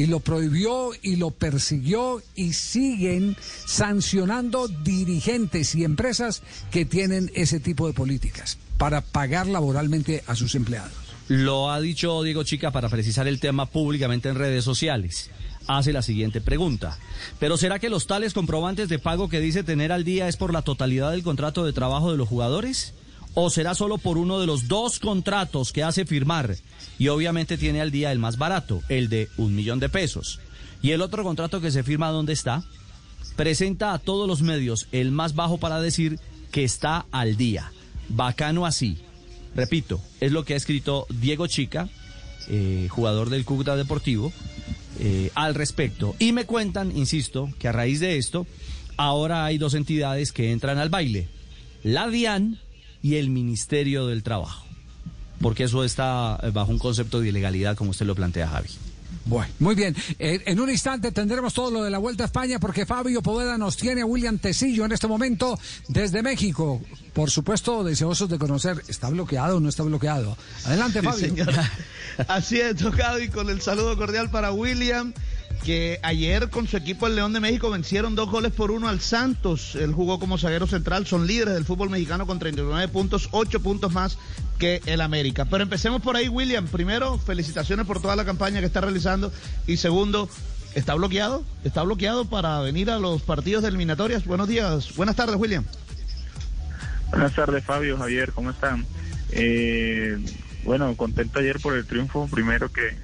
Y 0.00 0.06
lo 0.06 0.20
prohibió 0.20 0.92
y 1.02 1.16
lo 1.16 1.30
persiguió 1.30 2.22
y 2.34 2.54
siguen 2.54 3.36
sancionando 3.66 4.66
dirigentes 4.66 5.74
y 5.74 5.84
empresas 5.84 6.42
que 6.70 6.86
tienen 6.86 7.30
ese 7.34 7.60
tipo 7.60 7.86
de 7.86 7.92
políticas 7.92 8.56
para 8.78 9.02
pagar 9.02 9.46
laboralmente 9.46 10.24
a 10.26 10.36
sus 10.36 10.54
empleados. 10.54 10.94
Lo 11.28 11.70
ha 11.70 11.78
dicho 11.82 12.22
Diego 12.22 12.44
Chica 12.44 12.70
para 12.70 12.88
precisar 12.88 13.28
el 13.28 13.40
tema 13.40 13.66
públicamente 13.66 14.30
en 14.30 14.36
redes 14.36 14.64
sociales. 14.64 15.28
Hace 15.66 15.92
la 15.92 16.00
siguiente 16.00 16.40
pregunta. 16.40 16.96
¿Pero 17.38 17.58
será 17.58 17.78
que 17.78 17.90
los 17.90 18.06
tales 18.06 18.32
comprobantes 18.32 18.88
de 18.88 18.98
pago 18.98 19.28
que 19.28 19.40
dice 19.40 19.64
tener 19.64 19.92
al 19.92 20.04
día 20.04 20.28
es 20.28 20.38
por 20.38 20.54
la 20.54 20.62
totalidad 20.62 21.10
del 21.10 21.22
contrato 21.22 21.62
de 21.66 21.74
trabajo 21.74 22.10
de 22.10 22.16
los 22.16 22.26
jugadores? 22.26 22.94
¿O 23.34 23.48
será 23.48 23.74
solo 23.74 23.98
por 23.98 24.18
uno 24.18 24.40
de 24.40 24.46
los 24.46 24.66
dos 24.66 24.98
contratos 24.98 25.72
que 25.72 25.82
hace 25.82 26.04
firmar? 26.04 26.56
Y 26.98 27.08
obviamente 27.08 27.56
tiene 27.56 27.80
al 27.80 27.90
día 27.90 28.10
el 28.12 28.18
más 28.18 28.38
barato, 28.38 28.82
el 28.88 29.08
de 29.08 29.28
un 29.36 29.54
millón 29.54 29.78
de 29.78 29.88
pesos. 29.88 30.40
¿Y 30.82 30.90
el 30.90 31.02
otro 31.02 31.22
contrato 31.22 31.60
que 31.60 31.70
se 31.70 31.82
firma 31.82 32.10
dónde 32.10 32.32
está? 32.32 32.64
Presenta 33.36 33.92
a 33.92 33.98
todos 33.98 34.26
los 34.26 34.42
medios 34.42 34.88
el 34.92 35.12
más 35.12 35.34
bajo 35.34 35.58
para 35.58 35.80
decir 35.80 36.18
que 36.50 36.64
está 36.64 37.06
al 37.12 37.36
día. 37.36 37.72
Bacano 38.08 38.66
así. 38.66 38.98
Repito, 39.54 40.00
es 40.20 40.32
lo 40.32 40.44
que 40.44 40.54
ha 40.54 40.56
escrito 40.56 41.06
Diego 41.08 41.46
Chica, 41.46 41.88
eh, 42.48 42.88
jugador 42.90 43.30
del 43.30 43.44
Cúcuta 43.44 43.76
Deportivo, 43.76 44.32
eh, 44.98 45.30
al 45.34 45.54
respecto. 45.54 46.16
Y 46.18 46.32
me 46.32 46.46
cuentan, 46.46 46.96
insisto, 46.96 47.48
que 47.58 47.68
a 47.68 47.72
raíz 47.72 48.00
de 48.00 48.16
esto, 48.16 48.46
ahora 48.96 49.44
hay 49.44 49.58
dos 49.58 49.74
entidades 49.74 50.32
que 50.32 50.50
entran 50.52 50.78
al 50.78 50.90
baile, 50.90 51.28
la 51.82 52.08
DIAN 52.08 52.58
y 53.02 53.16
el 53.16 53.30
Ministerio 53.30 54.06
del 54.06 54.22
Trabajo, 54.22 54.64
porque 55.40 55.64
eso 55.64 55.84
está 55.84 56.38
eh, 56.42 56.50
bajo 56.52 56.70
un 56.70 56.78
concepto 56.78 57.20
de 57.20 57.28
ilegalidad, 57.28 57.76
como 57.76 57.90
usted 57.90 58.06
lo 58.06 58.14
plantea, 58.14 58.48
Javi. 58.48 58.68
Bueno, 59.26 59.52
muy 59.58 59.74
bien. 59.74 59.94
Eh, 60.18 60.42
en 60.46 60.60
un 60.60 60.70
instante 60.70 61.12
tendremos 61.12 61.52
todo 61.52 61.70
lo 61.70 61.82
de 61.84 61.90
la 61.90 61.98
Vuelta 61.98 62.24
a 62.24 62.26
España 62.26 62.58
porque 62.58 62.86
Fabio 62.86 63.22
Poveda 63.22 63.58
nos 63.58 63.76
tiene 63.76 64.00
a 64.00 64.06
William 64.06 64.38
Tecillo 64.38 64.84
en 64.84 64.92
este 64.92 65.06
momento 65.06 65.58
desde 65.88 66.22
México. 66.22 66.80
Por 67.12 67.30
supuesto, 67.30 67.84
deseosos 67.84 68.28
de 68.28 68.38
conocer, 68.38 68.82
¿está 68.88 69.08
bloqueado 69.10 69.58
o 69.58 69.60
no 69.60 69.68
está 69.68 69.82
bloqueado? 69.82 70.36
Adelante, 70.64 71.00
Sí, 71.00 71.06
Fabio. 71.06 71.46
Así 72.28 72.60
es, 72.60 72.76
tocado 72.76 73.20
y 73.20 73.28
con 73.28 73.50
el 73.50 73.60
saludo 73.60 73.96
cordial 73.96 74.30
para 74.30 74.52
William, 74.52 75.12
que 75.64 76.00
ayer 76.02 76.48
con 76.48 76.66
su 76.66 76.76
equipo 76.76 77.06
el 77.06 77.16
León 77.16 77.32
de 77.32 77.40
México 77.40 77.70
vencieron 77.70 78.14
dos 78.14 78.30
goles 78.30 78.52
por 78.52 78.70
uno 78.70 78.88
al 78.88 79.00
Santos. 79.00 79.74
Él 79.74 79.92
jugó 79.92 80.18
como 80.18 80.38
zaguero 80.38 80.66
central, 80.66 81.06
son 81.06 81.26
líderes 81.26 81.54
del 81.54 81.64
fútbol 81.64 81.90
mexicano 81.90 82.26
con 82.26 82.38
39 82.38 82.88
puntos, 82.88 83.28
8 83.32 83.60
puntos 83.60 83.92
más 83.92 84.18
que 84.58 84.80
el 84.86 85.00
América. 85.00 85.44
Pero 85.44 85.62
empecemos 85.62 86.02
por 86.02 86.16
ahí, 86.16 86.28
William. 86.28 86.66
Primero, 86.66 87.18
felicitaciones 87.18 87.86
por 87.86 88.00
toda 88.00 88.16
la 88.16 88.24
campaña 88.24 88.60
que 88.60 88.66
está 88.66 88.80
realizando. 88.80 89.32
Y 89.66 89.76
segundo, 89.76 90.28
¿está 90.74 90.94
bloqueado? 90.94 91.44
¿Está 91.64 91.82
bloqueado 91.82 92.24
para 92.24 92.60
venir 92.60 92.90
a 92.90 92.98
los 92.98 93.22
partidos 93.22 93.62
de 93.62 93.68
eliminatorias? 93.68 94.24
Buenos 94.24 94.48
días, 94.48 94.94
buenas 94.96 95.16
tardes, 95.16 95.36
William. 95.36 95.64
Buenas 97.10 97.34
tardes, 97.34 97.64
Fabio, 97.64 97.98
Javier, 97.98 98.32
¿cómo 98.32 98.50
están? 98.50 98.86
Eh, 99.30 100.18
bueno, 100.64 100.96
contento 100.96 101.38
ayer 101.38 101.58
por 101.60 101.74
el 101.74 101.84
triunfo. 101.84 102.28
Primero 102.30 102.70
que 102.72 102.94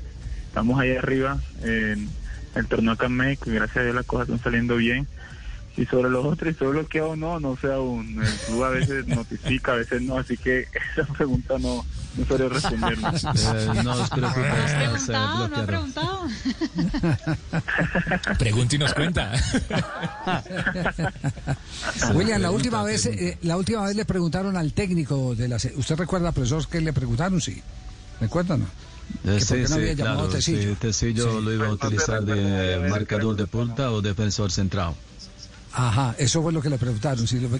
estamos 0.48 0.78
ahí 0.78 0.96
arriba 0.96 1.40
en 1.62 2.08
el 2.56 2.66
torneo 2.66 2.92
acá 2.94 3.06
en 3.06 3.12
México 3.16 3.50
y 3.50 3.54
gracias 3.54 3.76
a 3.78 3.82
Dios 3.82 3.94
las 3.94 4.06
cosas 4.06 4.28
están 4.28 4.42
saliendo 4.42 4.76
bien. 4.76 5.06
Y 5.78 5.84
sobre 5.84 6.08
los 6.08 6.24
otros, 6.24 6.50
¿estoy 6.52 6.68
bloqueado 6.68 7.10
o 7.10 7.16
no? 7.16 7.38
No 7.38 7.54
sé 7.58 7.70
aún. 7.70 8.18
El 8.22 8.32
club 8.46 8.64
a 8.64 8.70
veces 8.70 9.06
notifica, 9.08 9.72
a 9.72 9.76
veces 9.76 10.00
no, 10.00 10.16
así 10.18 10.34
que 10.38 10.66
esa 10.96 11.04
pregunta 11.12 11.58
no, 11.58 11.84
no 12.16 12.24
sabría 12.26 12.48
responderla. 12.48 13.12
Eh, 13.46 13.82
no 13.84 13.92
os 13.92 14.08
preocupéis, 14.08 14.46
¿Ha 14.46 14.96
estás, 14.96 15.02
eh, 15.02 15.12
preguntado? 15.12 15.48
¿No 15.48 15.56
ha 15.56 15.62
bloqueado. 15.64 15.66
preguntado? 15.66 16.28
Pregunta 18.38 18.74
y 18.74 18.78
nos 18.78 18.94
cuenta. 18.94 19.32
William, 22.14 22.40
la 22.40 22.50
última 22.50 22.82
vez, 22.82 23.06
eh, 23.06 23.36
la 23.42 23.56
última 23.58 23.84
vez 23.84 23.96
le 23.96 24.04
preguntaron 24.06 24.56
al 24.56 24.72
técnico 24.72 25.34
de 25.34 25.48
la. 25.48 25.58
se- 25.58 25.74
¿Usted 25.76 25.96
recuerda, 25.96 26.32
profesor, 26.32 26.66
que 26.68 26.80
le 26.80 26.92
preguntaron? 26.94 27.38
Sí. 27.40 27.62
¿Recuerda 28.20 28.54
o 28.54 28.58
no? 28.58 28.64
Eh, 28.64 28.68
Que 29.24 29.30
por 29.32 29.40
sí, 29.40 29.54
qué 29.54 29.68
no 29.68 29.74
había 29.76 29.90
sí, 29.92 29.96
llamado 29.96 30.16
claro. 30.24 30.32
Tecillo. 30.32 30.74
Tecillo 30.76 31.38
Sí. 31.38 31.44
lo 31.44 31.52
iba 31.52 31.66
a 31.66 31.72
utilizar 31.72 32.24
de 32.24 32.88
marcador 32.88 33.36
de 33.36 33.46
punta 33.46 33.90
o 33.92 34.00
defensor 34.02 34.50
central. 34.52 34.94
Ajá, 35.78 36.14
eso 36.18 36.40
fue 36.42 36.52
lo 36.54 36.62
que 36.62 36.70
le 36.70 36.78
preguntaron. 36.78 37.26
sí, 37.26 37.38
lo- 37.38 37.50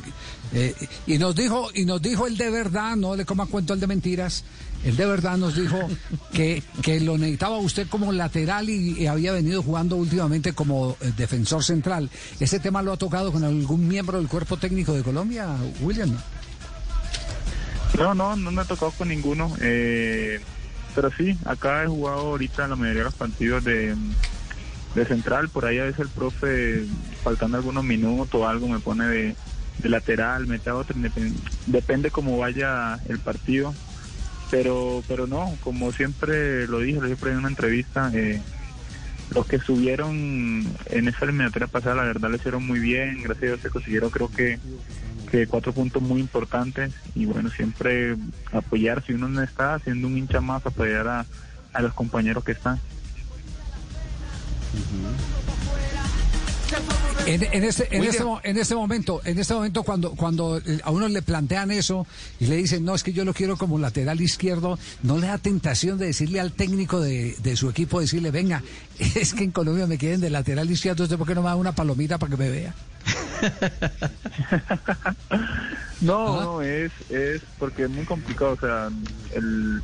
eh, 0.55 0.75
y 1.07 1.19
nos 1.19 1.35
dijo, 1.35 1.69
y 1.75 1.85
nos 1.85 2.01
dijo 2.01 2.27
el 2.27 2.37
de 2.39 2.49
verdad, 2.51 2.97
no 2.97 3.15
le 3.15 3.27
coma 3.27 3.45
cuento 3.47 3.75
el 3.75 3.81
de 3.81 3.87
mentiras. 3.87 4.43
El 4.85 4.97
de 4.97 5.05
verdad 5.07 5.37
nos 5.37 5.55
dijo 5.57 5.77
que, 6.33 6.63
que 6.83 7.01
lo 7.01 7.19
necesitaba 7.19 7.59
usted 7.59 7.89
como 7.89 8.13
lateral 8.13 8.71
y, 8.71 9.03
y 9.03 9.07
había 9.07 9.33
venido 9.33 9.63
jugando 9.63 9.97
últimamente 9.97 10.53
como 10.55 10.97
eh, 11.01 11.13
defensor 11.17 11.63
central. 11.65 12.09
¿Ese 12.41 12.59
tema 12.61 12.81
lo 12.83 12.93
ha 12.93 12.97
tocado 12.97 13.33
con 13.33 13.43
algún 13.45 13.87
miembro 13.89 14.19
del 14.19 14.29
cuerpo 14.29 14.57
técnico 14.57 14.95
de 14.95 15.03
Colombia, 15.03 15.49
William? 15.81 16.17
No, 17.99 18.15
no, 18.15 18.37
no 18.37 18.51
me 18.51 18.63
ha 18.63 18.65
tocado 18.65 18.93
con 18.93 19.09
ninguno. 19.09 19.55
Eh, 19.61 20.41
pero 20.97 21.13
sí, 21.13 21.37
acá 21.45 21.85
he 21.85 21.87
jugado 21.87 22.21
ahorita 22.21 22.67
la 22.67 22.75
mayoría 22.75 23.01
de 23.01 23.05
los 23.05 23.15
partidos 23.15 23.63
de, 23.63 23.95
de 24.95 25.05
central. 25.07 25.51
Por 25.51 25.67
ahí 25.67 25.79
a 25.79 25.85
veces 25.85 26.01
el 26.01 26.09
profe, 26.09 26.85
faltando 27.23 27.59
algunos 27.59 27.85
minutos 27.85 28.35
o 28.41 28.49
algo, 28.49 28.67
me 28.67 28.81
pone 28.81 29.07
de, 29.07 29.37
de 29.79 29.89
lateral, 29.91 30.47
mete 30.47 30.71
a 30.71 30.75
otro. 30.75 30.97
independ- 30.97 31.39
Depende 31.67 32.11
cómo 32.11 32.39
vaya 32.39 32.99
el 33.09 33.19
partido. 33.19 33.75
Pero, 34.51 35.03
pero 35.07 35.27
no, 35.27 35.55
como 35.61 35.93
siempre 35.93 36.67
lo 36.67 36.79
dije, 36.79 37.01
lo 37.01 37.09
dije 37.09 37.29
en 37.29 37.37
una 37.39 37.49
entrevista, 37.49 38.11
eh, 38.15 38.41
los 39.35 39.45
que 39.45 39.59
subieron 39.59 40.65
en 40.87 41.09
esa 41.09 41.25
eliminatoria 41.25 41.67
pasada, 41.67 41.97
la 41.97 42.05
verdad 42.05 42.31
lo 42.31 42.37
hicieron 42.37 42.67
muy 42.67 42.79
bien. 42.79 43.23
Gracias 43.23 43.43
a 43.43 43.47
Dios 43.47 43.61
se 43.61 43.71
consiguieron, 43.71 44.09
creo 44.11 44.31
que 44.31 44.59
que 45.27 45.47
cuatro 45.47 45.73
puntos 45.73 46.03
muy 46.03 46.21
importantes 46.21 46.95
y 47.15 47.27
bueno, 47.27 47.51
siempre 47.51 48.17
apoyar, 48.53 49.05
si 49.05 49.13
uno 49.13 49.29
no 49.29 49.43
está 49.43 49.75
haciendo 49.75 50.07
un 50.07 50.17
hincha 50.17 50.41
más, 50.41 50.65
apoyar 50.65 51.09
a, 51.09 51.27
a 51.73 51.83
los 51.83 51.93
compañeros 51.93 52.45
que 52.45 52.53
están. 52.53 52.81
En, 57.25 57.43
en 57.43 57.65
este, 57.65 57.97
en, 57.97 58.05
este, 58.05 58.23
en 58.45 58.57
este 58.57 58.75
momento, 58.75 59.21
en 59.25 59.39
este 59.39 59.55
momento 59.55 59.83
cuando, 59.83 60.13
cuando 60.13 60.59
eh, 60.59 60.81
a 60.85 60.91
uno 60.91 61.09
le 61.09 61.23
plantean 61.23 61.71
eso 61.71 62.07
y 62.39 62.47
le 62.47 62.57
dicen, 62.57 62.85
no, 62.85 62.95
es 62.95 63.03
que 63.03 63.13
yo 63.13 63.25
lo 63.25 63.35
quiero 63.35 63.57
como 63.57 63.79
lateral 63.79 64.21
izquierdo, 64.21 64.79
no 65.03 65.19
le 65.19 65.27
da 65.27 65.39
tentación 65.39 65.99
de 65.99 66.07
decirle 66.07 66.41
al 66.41 66.53
técnico 66.53 67.01
de, 67.01 67.35
de 67.43 67.57
su 67.57 67.69
equipo, 67.69 68.01
decirle, 68.01 68.31
venga, 68.31 68.63
es 68.99 69.35
que 69.35 69.45
en 69.45 69.51
Colombia 69.51 69.87
me 69.87 69.99
quieren 69.99 70.21
de 70.21 70.31
lateral 70.31 70.71
izquierdo, 70.71 71.05
¿usted 71.05 71.19
por 71.19 71.27
qué 71.27 71.35
no 71.35 71.43
me 71.43 71.49
da 71.49 71.57
una 71.57 71.73
palomita 71.73 72.19
para 72.19 72.31
que 72.31 72.37
me 72.37 72.51
vea? 72.51 72.75
No, 76.01 76.43
no, 76.43 76.63
es, 76.63 76.93
es 77.09 77.43
porque 77.59 77.85
es 77.85 77.91
muy 77.91 78.05
complicado, 78.05 78.53
o 78.53 78.61
sea, 78.61 78.91
el, 79.35 79.83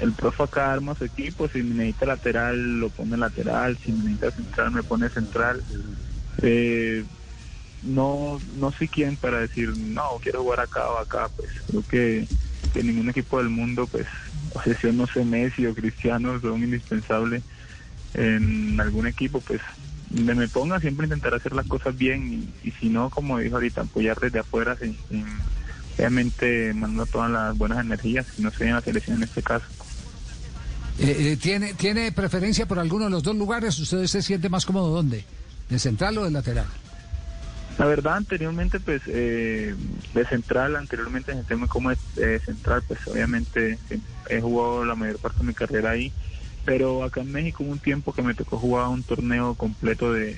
el 0.00 0.12
profe 0.12 0.44
acá 0.44 0.72
arma 0.72 0.94
su 0.94 1.04
equipo, 1.04 1.48
si 1.48 1.62
me 1.62 1.74
necesita 1.74 2.06
lateral 2.06 2.78
lo 2.78 2.90
pone 2.90 3.16
lateral, 3.16 3.76
si 3.84 3.92
me 3.92 4.04
necesita 4.04 4.30
central 4.30 4.70
me 4.70 4.82
pone 4.82 5.08
central. 5.08 5.62
Eh, 6.42 7.04
no 7.82 8.40
no 8.56 8.72
soy 8.72 8.88
quien 8.88 9.16
para 9.16 9.40
decir, 9.40 9.68
no, 9.76 10.02
quiero 10.20 10.42
jugar 10.42 10.60
acá 10.60 10.88
o 10.90 10.98
acá, 10.98 11.28
pues 11.36 11.48
creo 11.68 11.82
que, 11.88 12.28
que 12.72 12.82
ningún 12.82 13.08
equipo 13.10 13.38
del 13.38 13.48
mundo, 13.48 13.86
pues, 13.86 14.06
si 14.80 14.86
no 14.92 15.06
sé 15.06 15.24
Messi 15.24 15.66
o 15.66 15.74
Cristiano 15.74 16.40
son 16.40 16.62
indispensables 16.62 17.42
en 18.14 18.80
algún 18.80 19.06
equipo, 19.06 19.40
pues 19.40 19.60
me 20.10 20.48
ponga 20.48 20.80
siempre 20.80 21.06
intentar 21.06 21.34
hacer 21.34 21.52
las 21.52 21.66
cosas 21.66 21.96
bien 21.96 22.52
y, 22.64 22.70
si 22.72 22.88
no, 22.88 23.10
como 23.10 23.38
dijo 23.38 23.56
ahorita, 23.56 23.82
apoyar 23.82 24.18
desde 24.20 24.40
afuera, 24.40 24.76
sin, 24.80 24.96
sin- 25.08 25.26
obviamente 25.96 26.72
mandando 26.74 27.06
todas 27.06 27.30
las 27.30 27.56
buenas 27.58 27.84
energías, 27.84 28.26
si 28.34 28.42
no 28.42 28.50
soy 28.52 28.68
en 28.68 28.74
la 28.74 28.80
selección 28.82 29.16
en 29.18 29.24
este 29.24 29.42
caso. 29.42 29.66
Eh, 31.00 31.32
eh, 31.32 31.36
¿tiene, 31.40 31.74
¿Tiene 31.74 32.10
preferencia 32.10 32.66
por 32.66 32.78
alguno 32.78 33.04
de 33.04 33.10
los 33.10 33.22
dos 33.22 33.36
lugares? 33.36 33.78
¿Usted 33.78 34.04
se 34.06 34.22
siente 34.22 34.48
más 34.48 34.66
cómodo 34.66 34.88
dónde? 34.88 35.24
¿De 35.68 35.78
central 35.78 36.18
o 36.18 36.24
de 36.24 36.30
lateral? 36.30 36.66
La 37.78 37.86
verdad, 37.86 38.16
anteriormente, 38.16 38.80
pues, 38.80 39.02
eh, 39.06 39.74
de 40.12 40.26
central, 40.26 40.74
anteriormente 40.74 41.30
en 41.30 41.38
el 41.38 41.44
tema 41.44 41.68
como 41.68 41.92
es 41.92 41.98
eh, 42.16 42.40
central, 42.44 42.82
pues, 42.88 43.06
obviamente 43.06 43.78
he 44.28 44.40
jugado 44.40 44.84
la 44.84 44.96
mayor 44.96 45.18
parte 45.18 45.38
de 45.38 45.44
mi 45.44 45.54
carrera 45.54 45.90
ahí, 45.90 46.12
pero 46.64 47.04
acá 47.04 47.20
en 47.20 47.30
México 47.30 47.62
hubo 47.62 47.70
un 47.70 47.78
tiempo 47.78 48.12
que 48.12 48.22
me 48.22 48.34
tocó 48.34 48.58
jugar 48.58 48.88
un 48.88 49.04
torneo 49.04 49.54
completo 49.54 50.12
de, 50.12 50.36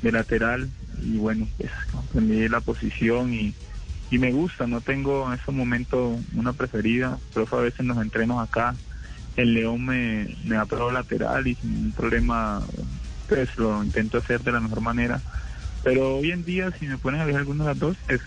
de 0.00 0.12
lateral 0.12 0.70
y 1.02 1.18
bueno, 1.18 1.46
pues, 1.58 1.70
aprendí 1.92 2.48
la 2.48 2.60
posición 2.60 3.34
y, 3.34 3.54
y 4.10 4.18
me 4.18 4.32
gusta, 4.32 4.66
no 4.66 4.80
tengo 4.80 5.26
en 5.30 5.38
ese 5.38 5.52
momento 5.52 6.18
una 6.34 6.54
preferida, 6.54 7.18
pero 7.34 7.46
a 7.50 7.60
veces 7.60 7.80
en 7.80 7.88
los 7.88 7.98
entrenos 7.98 8.42
acá, 8.42 8.74
el 9.36 9.54
León 9.54 9.84
me, 9.84 10.34
me 10.44 10.56
ha 10.56 10.64
probado 10.64 10.92
lateral 10.92 11.46
y 11.46 11.54
sin 11.56 11.74
ningún 11.74 11.92
problema, 11.92 12.62
pues, 13.30 13.56
lo 13.56 13.82
intento 13.82 14.18
hacer 14.18 14.42
de 14.42 14.52
la 14.52 14.60
mejor 14.60 14.82
manera. 14.82 15.20
Pero 15.82 16.18
hoy 16.18 16.32
en 16.32 16.44
día, 16.44 16.70
si 16.78 16.86
me 16.86 16.98
ponen 16.98 17.20
a 17.20 17.24
elegir 17.24 17.38
alguna 17.38 17.64
de 17.64 17.70
las 17.70 17.78
dos, 17.78 17.96
es 18.08 18.20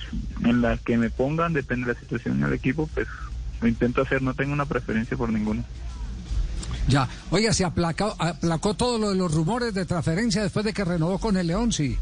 en 0.43 0.63
la 0.63 0.77
que 0.77 0.97
me 0.97 1.11
pongan, 1.11 1.53
depende 1.53 1.85
de 1.85 1.93
la 1.93 1.99
situación 1.99 2.37
en 2.37 2.45
el 2.45 2.53
equipo, 2.53 2.89
pues 2.95 3.07
lo 3.61 3.67
intento 3.67 4.01
hacer, 4.01 4.23
no 4.23 4.33
tengo 4.33 4.53
una 4.53 4.65
preferencia 4.65 5.15
por 5.15 5.29
ninguno. 5.29 5.63
Ya. 6.87 7.07
Oiga, 7.29 7.53
se 7.53 7.63
aplacó, 7.63 8.15
aplacó 8.17 8.73
todo 8.73 8.97
lo 8.97 9.11
de 9.11 9.15
los 9.15 9.31
rumores 9.31 9.73
de 9.73 9.85
transferencia 9.85 10.41
después 10.41 10.65
de 10.65 10.73
que 10.73 10.83
renovó 10.83 11.19
con 11.19 11.37
el 11.37 11.47
León, 11.47 11.71
sí. 11.71 11.97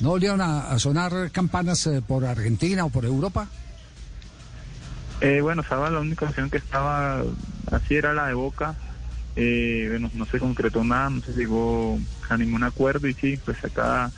¿No 0.00 0.10
volvieron 0.10 0.40
a, 0.40 0.70
a 0.70 0.78
sonar 0.78 1.30
campanas 1.32 1.86
eh, 1.88 2.00
por 2.06 2.24
Argentina 2.24 2.84
o 2.84 2.88
por 2.88 3.04
Europa? 3.04 3.48
Eh, 5.20 5.40
bueno, 5.40 5.62
estaba 5.62 5.90
la 5.90 6.00
única 6.00 6.26
opción 6.26 6.48
que 6.48 6.58
estaba, 6.58 7.22
así 7.72 7.96
era 7.96 8.14
la 8.14 8.28
de 8.28 8.34
Boca. 8.34 8.76
Eh, 9.40 9.86
bueno, 9.90 10.10
no 10.14 10.26
se 10.26 10.40
concretó 10.40 10.82
nada, 10.84 11.10
no 11.10 11.22
se 11.22 11.32
llegó 11.32 11.98
a 12.28 12.36
ningún 12.36 12.64
acuerdo 12.64 13.06
y 13.08 13.14
sí, 13.16 13.38
pues 13.38 13.56
acá 13.64 14.12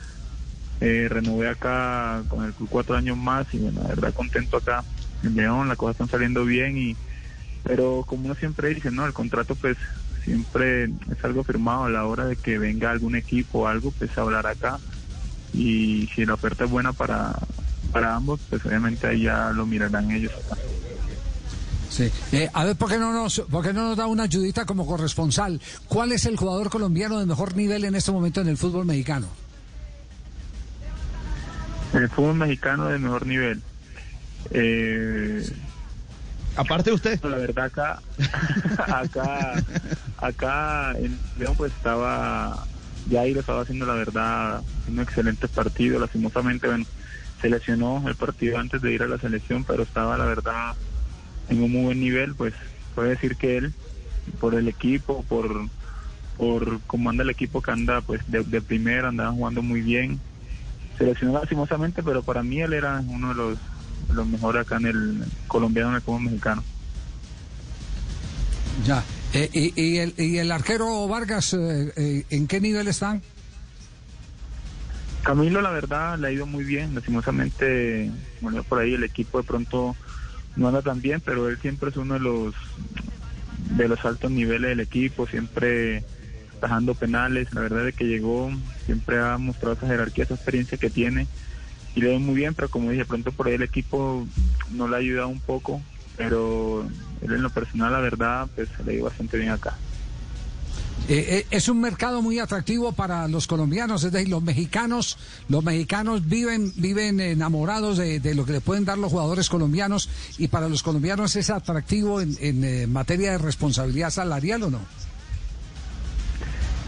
eh, 0.79 1.07
renové 1.09 1.49
acá 1.49 2.25
con 2.29 2.45
el 2.45 2.55
club 2.55 2.69
cuatro 2.69 2.95
años 2.95 3.17
más 3.17 3.47
y 3.53 3.59
bueno, 3.59 3.81
la 3.83 3.89
verdad 3.89 4.13
contento 4.13 4.57
acá 4.57 4.85
en 5.23 5.35
León, 5.35 5.67
las 5.69 5.77
cosas 5.77 5.93
están 5.95 6.09
saliendo 6.09 6.45
bien 6.45 6.77
y 6.77 6.99
pero 7.63 8.03
como 8.07 8.25
uno 8.25 8.35
siempre 8.35 8.69
dice, 8.75 8.91
¿no? 8.91 9.05
El 9.07 9.13
contrato 9.13 9.55
pues 9.57 9.77
siempre 10.25 10.85
es 10.85 11.23
algo 11.23 11.43
firmado 11.45 11.85
a 11.85 11.89
la 11.91 12.05
hora 12.07 12.25
de 12.27 12.37
que 12.37 12.57
venga 12.59 12.91
algún 12.91 13.15
equipo 13.15 13.61
o 13.61 13.67
algo, 13.67 13.91
pues 13.93 14.17
hablar 14.17 14.47
acá 14.47 14.81
y 15.51 16.07
si 16.15 16.25
la 16.25 16.35
oferta 16.35 16.65
es 16.65 16.71
buena 16.71 16.93
para, 16.93 17.33
para 17.91 18.15
ambos, 18.15 18.41
pues 18.49 18.65
obviamente 18.65 19.07
ahí 19.07 19.23
ya 19.23 19.51
lo 19.51 19.65
mirarán 19.67 20.11
ellos 20.11 20.33
acá. 20.39 20.61
Sí. 21.91 22.09
Eh, 22.31 22.49
a 22.53 22.63
ver, 22.63 22.77
¿por 22.77 22.89
qué, 22.89 22.97
no 22.97 23.11
nos, 23.11 23.41
¿por 23.41 23.65
qué 23.65 23.73
no 23.73 23.89
nos 23.89 23.97
da 23.97 24.07
una 24.07 24.23
ayudita 24.23 24.65
como 24.65 24.87
corresponsal? 24.87 25.59
¿Cuál 25.89 26.13
es 26.13 26.25
el 26.25 26.37
jugador 26.37 26.69
colombiano 26.69 27.19
de 27.19 27.25
mejor 27.25 27.55
nivel 27.55 27.83
en 27.83 27.95
este 27.95 28.13
momento 28.13 28.39
en 28.39 28.47
el 28.47 28.57
fútbol 28.57 28.85
mexicano? 28.85 29.27
El 31.93 32.09
fútbol 32.09 32.35
mexicano 32.35 32.87
de 32.87 32.97
mejor 32.97 33.27
nivel. 33.27 33.61
Eh, 34.51 35.45
Aparte 36.55 36.89
de 36.91 36.95
usted. 36.95 37.23
La 37.23 37.37
verdad 37.37 37.65
acá, 37.65 38.01
acá, 38.87 39.53
acá 40.17 40.91
en 40.97 41.17
León 41.37 41.55
pues 41.57 41.73
estaba, 41.73 42.65
Jair 43.09 43.37
estaba 43.37 43.61
haciendo 43.61 43.85
la 43.85 43.93
verdad 43.93 44.61
un 44.87 44.99
excelente 44.99 45.47
partido, 45.49 45.99
lastimosamente 45.99 46.67
bueno, 46.67 46.85
se 47.41 47.49
lesionó 47.49 48.03
el 48.07 48.15
partido 48.15 48.57
antes 48.57 48.81
de 48.81 48.93
ir 48.93 49.03
a 49.03 49.07
la 49.07 49.17
selección, 49.17 49.63
pero 49.63 49.83
estaba 49.83 50.17
la 50.17 50.25
verdad 50.25 50.73
en 51.51 51.61
un 51.61 51.71
muy 51.71 51.83
buen 51.83 51.99
nivel, 51.99 52.33
pues 52.33 52.53
puede 52.95 53.09
decir 53.09 53.35
que 53.35 53.57
él, 53.57 53.73
por 54.39 54.55
el 54.55 54.67
equipo, 54.67 55.23
por, 55.27 55.67
por 56.37 56.79
cómo 56.87 57.09
anda 57.09 57.23
el 57.23 57.29
equipo 57.29 57.61
que 57.61 57.71
anda 57.71 58.01
pues 58.01 58.21
de, 58.31 58.43
de 58.43 58.61
primera, 58.61 59.09
andaba 59.09 59.31
jugando 59.31 59.61
muy 59.61 59.81
bien, 59.81 60.19
se 60.97 61.05
lesionó 61.05 61.33
lastimosamente, 61.33 62.01
pero 62.01 62.23
para 62.23 62.41
mí 62.41 62.61
él 62.61 62.73
era 62.73 63.03
uno 63.07 63.29
de 63.29 63.35
los, 63.35 63.59
los 64.13 64.27
mejores 64.27 64.61
acá 64.61 64.77
en 64.77 64.85
el 64.85 65.23
colombiano 65.47 65.89
en 65.89 65.95
el 65.95 66.01
fútbol 66.01 66.23
mexicano. 66.23 66.63
Ya. 68.85 69.03
Eh, 69.33 69.49
y, 69.53 69.81
y 69.81 69.97
el, 69.97 70.13
¿Y 70.17 70.37
el 70.37 70.51
arquero 70.51 71.07
Vargas, 71.07 71.53
eh, 71.53 71.93
eh, 71.95 72.25
en 72.29 72.47
qué 72.47 72.59
nivel 72.59 72.87
están? 72.87 73.21
Camilo, 75.23 75.61
la 75.61 75.69
verdad, 75.69 76.17
le 76.17 76.27
ha 76.27 76.31
ido 76.31 76.45
muy 76.45 76.63
bien. 76.63 76.95
Lastimosamente, 76.95 78.11
bueno, 78.41 78.63
por 78.63 78.79
ahí 78.79 78.93
el 78.93 79.03
equipo 79.03 79.39
de 79.41 79.47
pronto 79.47 79.95
no 80.55 80.67
anda 80.67 80.81
tan 80.81 81.01
bien, 81.01 81.21
pero 81.23 81.47
él 81.47 81.57
siempre 81.61 81.89
es 81.89 81.97
uno 81.97 82.15
de 82.15 82.19
los 82.19 82.55
de 83.77 83.87
los 83.87 84.03
altos 84.03 84.31
niveles 84.31 84.69
del 84.69 84.79
equipo, 84.81 85.27
siempre 85.27 86.03
tajando 86.59 86.93
penales. 86.93 87.53
La 87.53 87.61
verdad 87.61 87.87
es 87.87 87.95
que 87.95 88.05
llegó, 88.05 88.51
siempre 88.85 89.19
ha 89.19 89.37
mostrado 89.37 89.75
esa 89.75 89.87
jerarquía, 89.87 90.25
esa 90.25 90.35
experiencia 90.35 90.77
que 90.77 90.89
tiene 90.89 91.27
y 91.95 92.01
le 92.01 92.13
va 92.13 92.19
muy 92.19 92.35
bien, 92.35 92.53
pero 92.53 92.69
como 92.69 92.91
dije, 92.91 93.05
pronto 93.05 93.31
por 93.31 93.47
ahí 93.47 93.55
el 93.55 93.63
equipo 93.63 94.25
no 94.71 94.87
le 94.87 94.95
ha 94.95 94.99
ayudado 94.99 95.27
un 95.27 95.41
poco, 95.41 95.81
pero 96.15 96.87
él 97.21 97.33
en 97.33 97.41
lo 97.41 97.49
personal, 97.49 97.91
la 97.91 97.99
verdad, 97.99 98.47
pues 98.55 98.69
le 98.85 98.95
ido 98.95 99.05
bastante 99.05 99.37
bien 99.37 99.49
acá. 99.49 99.75
Eh, 101.09 101.25
eh, 101.39 101.47
es 101.51 101.67
un 101.67 101.81
mercado 101.81 102.21
muy 102.21 102.39
atractivo 102.39 102.93
para 102.93 103.27
los 103.27 103.47
colombianos, 103.47 104.03
es 104.03 104.11
decir, 104.11 104.29
los 104.29 104.41
mexicanos, 104.41 105.17
los 105.49 105.63
mexicanos 105.63 106.27
viven, 106.27 106.71
viven 106.77 107.19
enamorados 107.19 107.97
de, 107.97 108.35
lo 108.35 108.45
que 108.45 108.53
le 108.53 108.61
pueden 108.61 108.85
dar 108.85 108.97
los 108.97 109.11
jugadores 109.11 109.49
colombianos 109.49 110.09
y 110.37 110.47
para 110.47 110.69
los 110.69 110.83
colombianos 110.83 111.35
es 111.35 111.49
atractivo 111.49 112.21
en, 112.21 112.37
en 112.39 112.63
eh, 112.63 112.87
materia 112.87 113.31
de 113.31 113.39
responsabilidad 113.39 114.11
salarial 114.11 114.63
o 114.63 114.69
no? 114.69 114.79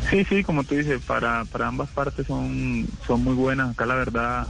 Sí, 0.09 0.23
sí, 0.25 0.43
como 0.43 0.63
tú 0.63 0.75
dices, 0.75 1.01
para, 1.01 1.43
para 1.45 1.67
ambas 1.67 1.89
partes 1.89 2.27
son, 2.27 2.87
son 3.07 3.23
muy 3.23 3.33
buenas. 3.33 3.71
Acá 3.71 3.85
la 3.85 3.95
verdad, 3.95 4.47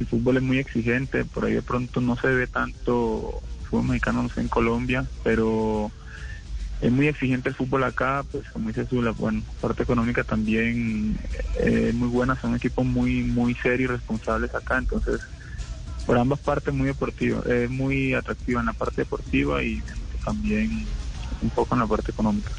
el 0.00 0.06
fútbol 0.06 0.38
es 0.38 0.42
muy 0.42 0.58
exigente, 0.58 1.24
por 1.24 1.44
ahí 1.44 1.52
de 1.52 1.62
pronto 1.62 2.00
no 2.00 2.16
se 2.16 2.28
ve 2.28 2.46
tanto 2.46 3.42
fútbol 3.68 3.86
mexicano, 3.88 4.28
en 4.36 4.48
Colombia, 4.48 5.06
pero 5.22 5.90
es 6.80 6.92
muy 6.92 7.08
exigente 7.08 7.48
el 7.48 7.54
fútbol 7.54 7.84
acá, 7.84 8.24
pues 8.30 8.44
como 8.52 8.68
dices 8.68 8.88
tú, 8.88 9.00
la 9.00 9.12
bueno, 9.12 9.42
parte 9.60 9.82
económica 9.82 10.24
también 10.24 11.18
eh, 11.58 11.92
muy 11.94 12.08
buena, 12.08 12.38
son 12.40 12.54
equipos 12.54 12.84
muy, 12.84 13.22
muy 13.22 13.54
serios 13.56 13.90
y 13.90 13.92
responsables 13.94 14.54
acá, 14.54 14.78
entonces 14.78 15.20
por 16.04 16.18
ambas 16.18 16.40
partes 16.40 16.74
muy 16.74 16.88
deportivo, 16.88 17.42
es 17.44 17.70
muy 17.70 18.12
atractiva 18.12 18.60
en 18.60 18.66
la 18.66 18.74
parte 18.74 19.02
deportiva 19.02 19.62
y 19.62 19.82
también 20.24 20.86
un 21.40 21.50
poco 21.50 21.74
en 21.74 21.80
la 21.80 21.86
parte 21.86 22.10
económica. 22.10 22.52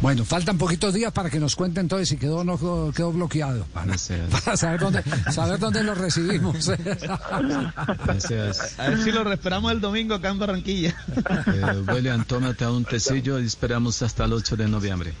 Bueno, 0.00 0.24
faltan 0.24 0.56
poquitos 0.56 0.94
días 0.94 1.12
para 1.12 1.28
que 1.28 1.38
nos 1.38 1.54
cuenten 1.54 1.82
entonces 1.82 2.08
si 2.08 2.16
quedó 2.16 2.38
o 2.38 2.44
no 2.44 2.56
quedó, 2.92 3.12
bloqueado. 3.12 3.66
Para, 3.66 3.94
para 4.44 4.56
saber 4.56 4.80
dónde, 4.80 5.02
saber 5.30 5.58
dónde 5.58 5.84
lo 5.84 5.94
recibimos. 5.94 6.68
A 6.70 7.40
ver 8.88 9.02
si 9.02 9.12
lo 9.12 9.30
esperamos 9.30 9.72
el 9.72 9.80
domingo 9.80 10.14
acá 10.14 10.30
en 10.30 10.38
Barranquilla. 10.38 10.94
Eh, 11.46 11.84
William, 11.92 12.24
tómate 12.24 12.66
un 12.66 12.86
tecillo 12.86 13.38
y 13.38 13.44
esperamos 13.44 14.00
hasta 14.00 14.24
el 14.24 14.32
8 14.32 14.56
de 14.56 14.68
noviembre. 14.68 15.12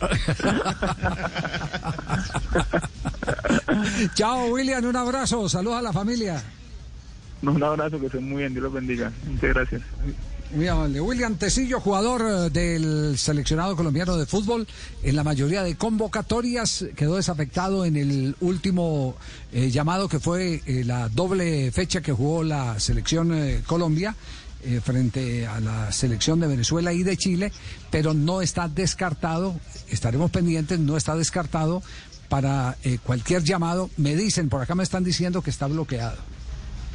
Chao, 4.14 4.46
William, 4.46 4.84
un 4.84 4.96
abrazo. 4.96 5.48
Saludos 5.48 5.78
a 5.78 5.82
la 5.82 5.92
familia. 5.92 6.42
Un 7.42 7.62
abrazo, 7.62 8.00
que 8.00 8.06
estén 8.06 8.28
muy 8.28 8.38
bien, 8.38 8.52
Dios 8.52 8.64
los 8.64 8.72
bendiga. 8.72 9.12
Muchas 9.26 9.54
gracias. 9.54 9.82
Muy 10.54 10.68
amable. 10.68 11.00
William 11.00 11.34
Tecillo, 11.34 11.80
jugador 11.80 12.22
eh, 12.22 12.50
del 12.50 13.18
seleccionado 13.18 13.74
colombiano 13.74 14.16
de 14.16 14.26
fútbol, 14.26 14.66
en 15.02 15.16
la 15.16 15.24
mayoría 15.24 15.64
de 15.64 15.76
convocatorias 15.76 16.84
quedó 16.94 17.16
desafectado 17.16 17.84
en 17.84 17.96
el 17.96 18.36
último 18.40 19.16
eh, 19.52 19.70
llamado 19.70 20.08
que 20.08 20.20
fue 20.20 20.62
eh, 20.66 20.84
la 20.84 21.08
doble 21.08 21.72
fecha 21.72 22.00
que 22.00 22.12
jugó 22.12 22.44
la 22.44 22.78
selección 22.78 23.62
Colombia 23.66 24.14
frente 24.82 25.46
a 25.46 25.60
la 25.60 25.92
selección 25.92 26.40
de 26.40 26.48
Venezuela 26.48 26.92
y 26.92 27.04
de 27.04 27.16
Chile, 27.16 27.52
pero 27.90 28.14
no 28.14 28.42
está 28.42 28.66
descartado, 28.68 29.54
estaremos 29.88 30.32
pendientes, 30.32 30.80
no 30.80 30.96
está 30.96 31.14
descartado 31.14 31.82
para 32.28 32.76
cualquier 33.04 33.44
llamado. 33.44 33.90
Me 33.96 34.16
dicen, 34.16 34.48
por 34.48 34.60
acá 34.60 34.74
me 34.74 34.82
están 34.82 35.04
diciendo 35.04 35.40
que 35.40 35.50
está 35.50 35.68
bloqueado, 35.68 36.16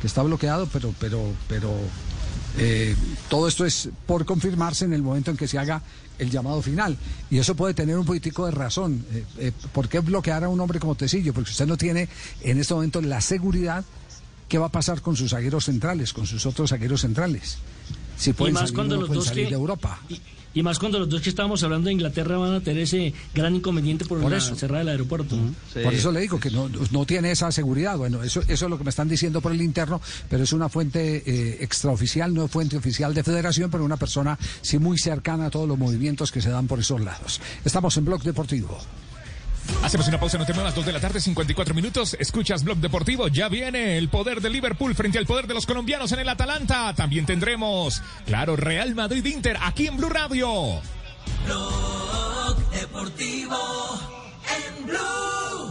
que 0.01 0.07
está 0.07 0.21
bloqueado, 0.21 0.67
pero, 0.73 0.93
pero, 0.99 1.31
pero 1.47 1.71
Eh, 2.57 2.95
todo 3.29 3.47
esto 3.47 3.65
es 3.65 3.89
por 4.05 4.25
confirmarse 4.25 4.85
en 4.85 4.93
el 4.93 5.01
momento 5.01 5.31
en 5.31 5.37
que 5.37 5.47
se 5.47 5.57
haga 5.57 5.81
el 6.19 6.29
llamado 6.29 6.61
final. 6.61 6.97
Y 7.29 7.39
eso 7.39 7.55
puede 7.55 7.73
tener 7.73 7.97
un 7.97 8.05
político 8.05 8.45
de 8.45 8.51
razón. 8.51 9.05
Eh, 9.13 9.25
eh, 9.37 9.51
¿Por 9.73 9.89
qué 9.89 9.99
bloquear 9.99 10.43
a 10.43 10.49
un 10.49 10.59
hombre 10.59 10.79
como 10.79 10.95
Tecillo? 10.95 11.33
Porque 11.33 11.51
usted 11.51 11.65
no 11.65 11.77
tiene 11.77 12.07
en 12.41 12.59
este 12.59 12.73
momento 12.73 13.01
la 13.01 13.21
seguridad 13.21 13.83
qué 14.47 14.57
va 14.57 14.67
a 14.67 14.71
pasar 14.71 15.01
con 15.01 15.15
sus 15.15 15.31
zagueros 15.31 15.65
centrales, 15.65 16.13
con 16.13 16.27
sus 16.27 16.45
otros 16.45 16.69
zagueros 16.69 17.01
centrales. 17.01 17.57
Si 18.17 18.33
pueden 18.33 18.53
y 18.53 18.55
más 18.55 18.61
salir, 18.63 18.75
cuando 18.75 18.95
no 18.95 19.01
los 19.01 19.09
dos 19.09 19.25
salir 19.25 19.45
que, 19.45 19.51
de 19.51 19.55
Europa. 19.55 19.99
Y, 20.09 20.21
y 20.53 20.63
más 20.63 20.79
cuando 20.79 20.99
los 20.99 21.09
dos 21.09 21.21
que 21.21 21.29
estábamos 21.29 21.63
hablando 21.63 21.87
de 21.87 21.93
Inglaterra 21.93 22.37
van 22.37 22.53
a 22.55 22.61
tener 22.61 22.83
ese 22.83 23.13
gran 23.33 23.55
inconveniente 23.55 24.05
por, 24.05 24.19
Por 24.19 24.31
la 24.31 24.37
eso. 24.37 24.55
cerrada 24.55 24.79
del 24.79 24.89
aeropuerto. 24.89 25.37
Por 25.83 25.93
eso 25.93 26.11
le 26.11 26.21
digo 26.21 26.39
que 26.39 26.51
no, 26.51 26.69
no 26.91 27.05
tiene 27.05 27.31
esa 27.31 27.51
seguridad. 27.51 27.97
Bueno, 27.97 28.23
eso, 28.23 28.41
eso 28.41 28.65
es 28.65 28.69
lo 28.69 28.77
que 28.77 28.83
me 28.83 28.89
están 28.89 29.07
diciendo 29.07 29.41
por 29.41 29.51
el 29.51 29.61
interno, 29.61 30.01
pero 30.29 30.43
es 30.43 30.53
una 30.53 30.69
fuente 30.69 31.23
eh, 31.25 31.57
extraoficial, 31.61 32.33
no 32.33 32.45
es 32.45 32.51
fuente 32.51 32.77
oficial 32.77 33.13
de 33.13 33.23
federación, 33.23 33.71
pero 33.71 33.85
una 33.85 33.97
persona 33.97 34.37
sí 34.61 34.79
muy 34.79 34.97
cercana 34.97 35.45
a 35.47 35.49
todos 35.49 35.67
los 35.67 35.77
movimientos 35.77 36.31
que 36.31 36.41
se 36.41 36.49
dan 36.49 36.67
por 36.67 36.79
esos 36.79 36.99
lados. 37.01 37.39
Estamos 37.63 37.95
en 37.97 38.05
Blog 38.05 38.23
Deportivo. 38.23 38.77
Hacemos 39.83 40.07
una 40.07 40.19
pausa, 40.19 40.37
no 40.37 40.45
te 40.45 40.53
muevas, 40.53 40.75
2 40.75 40.85
de 40.85 40.91
la 40.91 40.99
tarde, 40.99 41.19
54 41.19 41.73
minutos. 41.73 42.15
Escuchas 42.19 42.63
Blog 42.63 42.77
Deportivo, 42.77 43.27
ya 43.27 43.49
viene 43.49 43.97
el 43.97 44.09
poder 44.09 44.41
de 44.41 44.49
Liverpool 44.49 44.95
frente 44.95 45.17
al 45.17 45.25
poder 45.25 45.47
de 45.47 45.53
los 45.53 45.65
colombianos 45.65 46.11
en 46.11 46.19
el 46.19 46.29
Atalanta. 46.29 46.93
También 46.93 47.25
tendremos, 47.25 48.01
claro, 48.25 48.55
Real 48.55 48.93
Madrid 48.95 49.25
Inter 49.25 49.57
aquí 49.61 49.87
en 49.87 49.97
Blue 49.97 50.09
Radio. 50.09 50.81
Blog 51.45 52.71
Deportivo 52.71 53.57
en 54.47 54.85
Blue. 54.85 55.70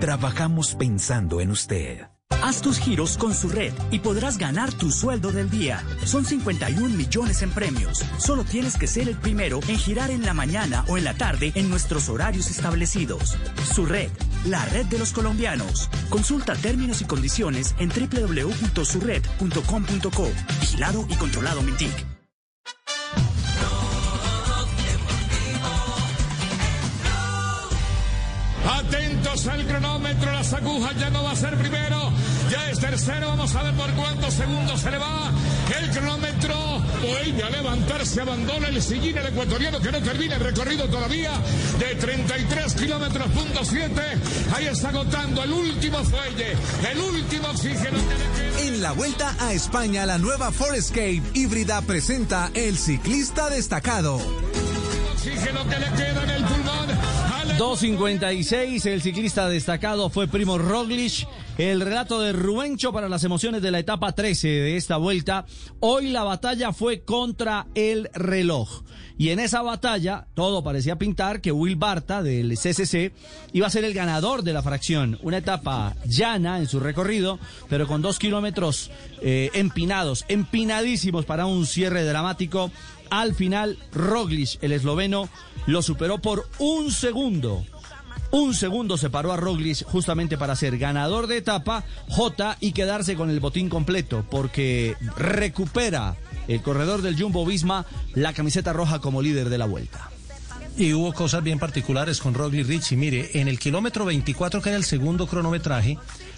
Trabajamos 0.00 0.74
pensando 0.74 1.40
en 1.40 1.50
usted. 1.50 2.06
Haz 2.42 2.62
tus 2.62 2.78
giros 2.78 3.18
con 3.18 3.34
su 3.34 3.48
red 3.48 3.72
y 3.90 3.98
podrás 4.00 4.38
ganar 4.38 4.72
tu 4.72 4.90
sueldo 4.90 5.30
del 5.32 5.50
día. 5.50 5.84
Son 6.04 6.24
51 6.24 6.96
millones 6.96 7.42
en 7.42 7.50
premios. 7.50 8.02
Solo 8.18 8.44
tienes 8.44 8.76
que 8.76 8.86
ser 8.86 9.08
el 9.08 9.16
primero 9.16 9.60
en 9.68 9.76
girar 9.78 10.10
en 10.10 10.24
la 10.24 10.32
mañana 10.34 10.84
o 10.88 10.96
en 10.96 11.04
la 11.04 11.14
tarde 11.14 11.52
en 11.54 11.68
nuestros 11.68 12.08
horarios 12.08 12.50
establecidos. 12.50 13.36
Su 13.74 13.84
red, 13.84 14.10
la 14.44 14.64
red 14.66 14.86
de 14.86 14.98
los 14.98 15.12
colombianos. 15.12 15.90
Consulta 16.08 16.54
términos 16.54 17.00
y 17.00 17.04
condiciones 17.04 17.74
en 17.78 17.90
www.surred.com.co. 17.90 20.30
Vigilado 20.60 21.04
y 21.08 21.16
controlado 21.16 21.62
Mintic. 21.62 22.15
Atentos 29.36 29.52
al 29.52 29.66
cronómetro, 29.66 30.32
las 30.32 30.52
agujas 30.54 30.96
ya 30.98 31.10
no 31.10 31.22
va 31.22 31.32
a 31.32 31.36
ser 31.36 31.58
primero, 31.58 32.10
ya 32.50 32.70
es 32.70 32.78
tercero, 32.78 33.28
vamos 33.28 33.54
a 33.54 33.62
ver 33.64 33.74
por 33.74 33.90
cuántos 33.92 34.32
segundos 34.32 34.80
se 34.80 34.90
le 34.90 34.98
va. 34.98 35.30
El 35.78 35.90
cronómetro 35.90 36.54
vuelve 37.02 37.42
a 37.42 37.50
levantarse, 37.50 38.22
abandona 38.22 38.68
el 38.68 38.80
sillín 38.80 39.18
el 39.18 39.26
ecuatoriano 39.26 39.78
que 39.80 39.92
no 39.92 40.00
termina 40.00 40.36
el 40.36 40.40
recorrido 40.40 40.88
todavía 40.88 41.32
de 41.78 41.94
33 41.96 42.74
kilómetros 42.76 43.26
punto 43.32 43.62
7. 43.62 44.02
Ahí 44.54 44.66
está 44.66 44.88
agotando 44.88 45.42
el 45.42 45.52
último 45.52 46.02
fuelle, 46.04 46.56
el 46.90 46.98
último 46.98 47.48
oxígeno 47.48 47.98
que 48.08 48.14
le 48.14 48.50
queda. 48.50 48.60
En 48.68 48.80
la 48.80 48.92
vuelta 48.92 49.34
a 49.38 49.52
España, 49.52 50.06
la 50.06 50.16
nueva 50.16 50.50
Forescape 50.50 51.22
híbrida 51.34 51.82
presenta 51.82 52.50
el 52.54 52.78
ciclista 52.78 53.50
destacado. 53.50 54.18
Oxígeno 55.14 55.68
que 55.68 55.78
le 55.78 55.90
queda 55.90 56.22
en 56.22 56.30
el 56.30 56.44
pulmón. 56.44 57.25
2.56, 57.58 58.84
el 58.84 59.00
ciclista 59.00 59.48
destacado 59.48 60.10
fue 60.10 60.28
Primo 60.28 60.58
Roglic. 60.58 61.26
El 61.58 61.80
relato 61.80 62.20
de 62.20 62.34
Rubencho 62.34 62.92
para 62.92 63.08
las 63.08 63.24
emociones 63.24 63.62
de 63.62 63.70
la 63.70 63.78
etapa 63.78 64.12
13 64.12 64.46
de 64.46 64.76
esta 64.76 64.98
vuelta. 64.98 65.46
Hoy 65.80 66.10
la 66.10 66.22
batalla 66.22 66.74
fue 66.74 67.00
contra 67.00 67.66
el 67.74 68.10
reloj. 68.12 68.82
Y 69.16 69.30
en 69.30 69.40
esa 69.40 69.62
batalla 69.62 70.26
todo 70.34 70.62
parecía 70.62 70.96
pintar 70.96 71.40
que 71.40 71.52
Will 71.52 71.76
Barta 71.76 72.22
del 72.22 72.58
CCC 72.58 73.14
iba 73.54 73.66
a 73.66 73.70
ser 73.70 73.84
el 73.86 73.94
ganador 73.94 74.42
de 74.42 74.52
la 74.52 74.62
fracción. 74.62 75.18
Una 75.22 75.38
etapa 75.38 75.96
llana 76.04 76.58
en 76.58 76.68
su 76.68 76.78
recorrido, 76.78 77.38
pero 77.70 77.86
con 77.86 78.02
dos 78.02 78.18
kilómetros 78.18 78.90
eh, 79.22 79.48
empinados, 79.54 80.26
empinadísimos 80.28 81.24
para 81.24 81.46
un 81.46 81.64
cierre 81.64 82.04
dramático. 82.04 82.70
Al 83.08 83.34
final, 83.34 83.78
Roglic, 83.92 84.62
el 84.62 84.72
esloveno, 84.72 85.30
lo 85.66 85.80
superó 85.80 86.18
por 86.18 86.46
un 86.58 86.92
segundo. 86.92 87.64
Un 88.36 88.52
segundo 88.52 88.98
separó 88.98 89.32
a 89.32 89.38
Roglic 89.38 89.82
justamente 89.84 90.36
para 90.36 90.54
ser 90.56 90.76
ganador 90.76 91.26
de 91.26 91.38
etapa 91.38 91.84
J 92.10 92.58
y 92.60 92.72
quedarse 92.72 93.16
con 93.16 93.30
el 93.30 93.40
botín 93.40 93.70
completo, 93.70 94.26
porque 94.30 94.94
recupera 95.16 96.16
el 96.46 96.60
corredor 96.60 97.00
del 97.00 97.18
Jumbo 97.18 97.46
Visma 97.46 97.86
la 98.12 98.34
camiseta 98.34 98.74
roja 98.74 98.98
como 98.98 99.22
líder 99.22 99.48
de 99.48 99.56
la 99.56 99.64
vuelta. 99.64 100.10
Y 100.76 100.92
hubo 100.92 101.14
cosas 101.14 101.42
bien 101.42 101.58
particulares 101.58 102.20
con 102.20 102.34
Roglic 102.34 102.66
Richie. 102.66 102.98
Mire, 102.98 103.40
en 103.40 103.48
el 103.48 103.58
kilómetro 103.58 104.04
24, 104.04 104.60
que 104.60 104.68
era 104.68 104.76
el 104.76 104.84
segundo 104.84 105.26
cronometraje, 105.26 105.96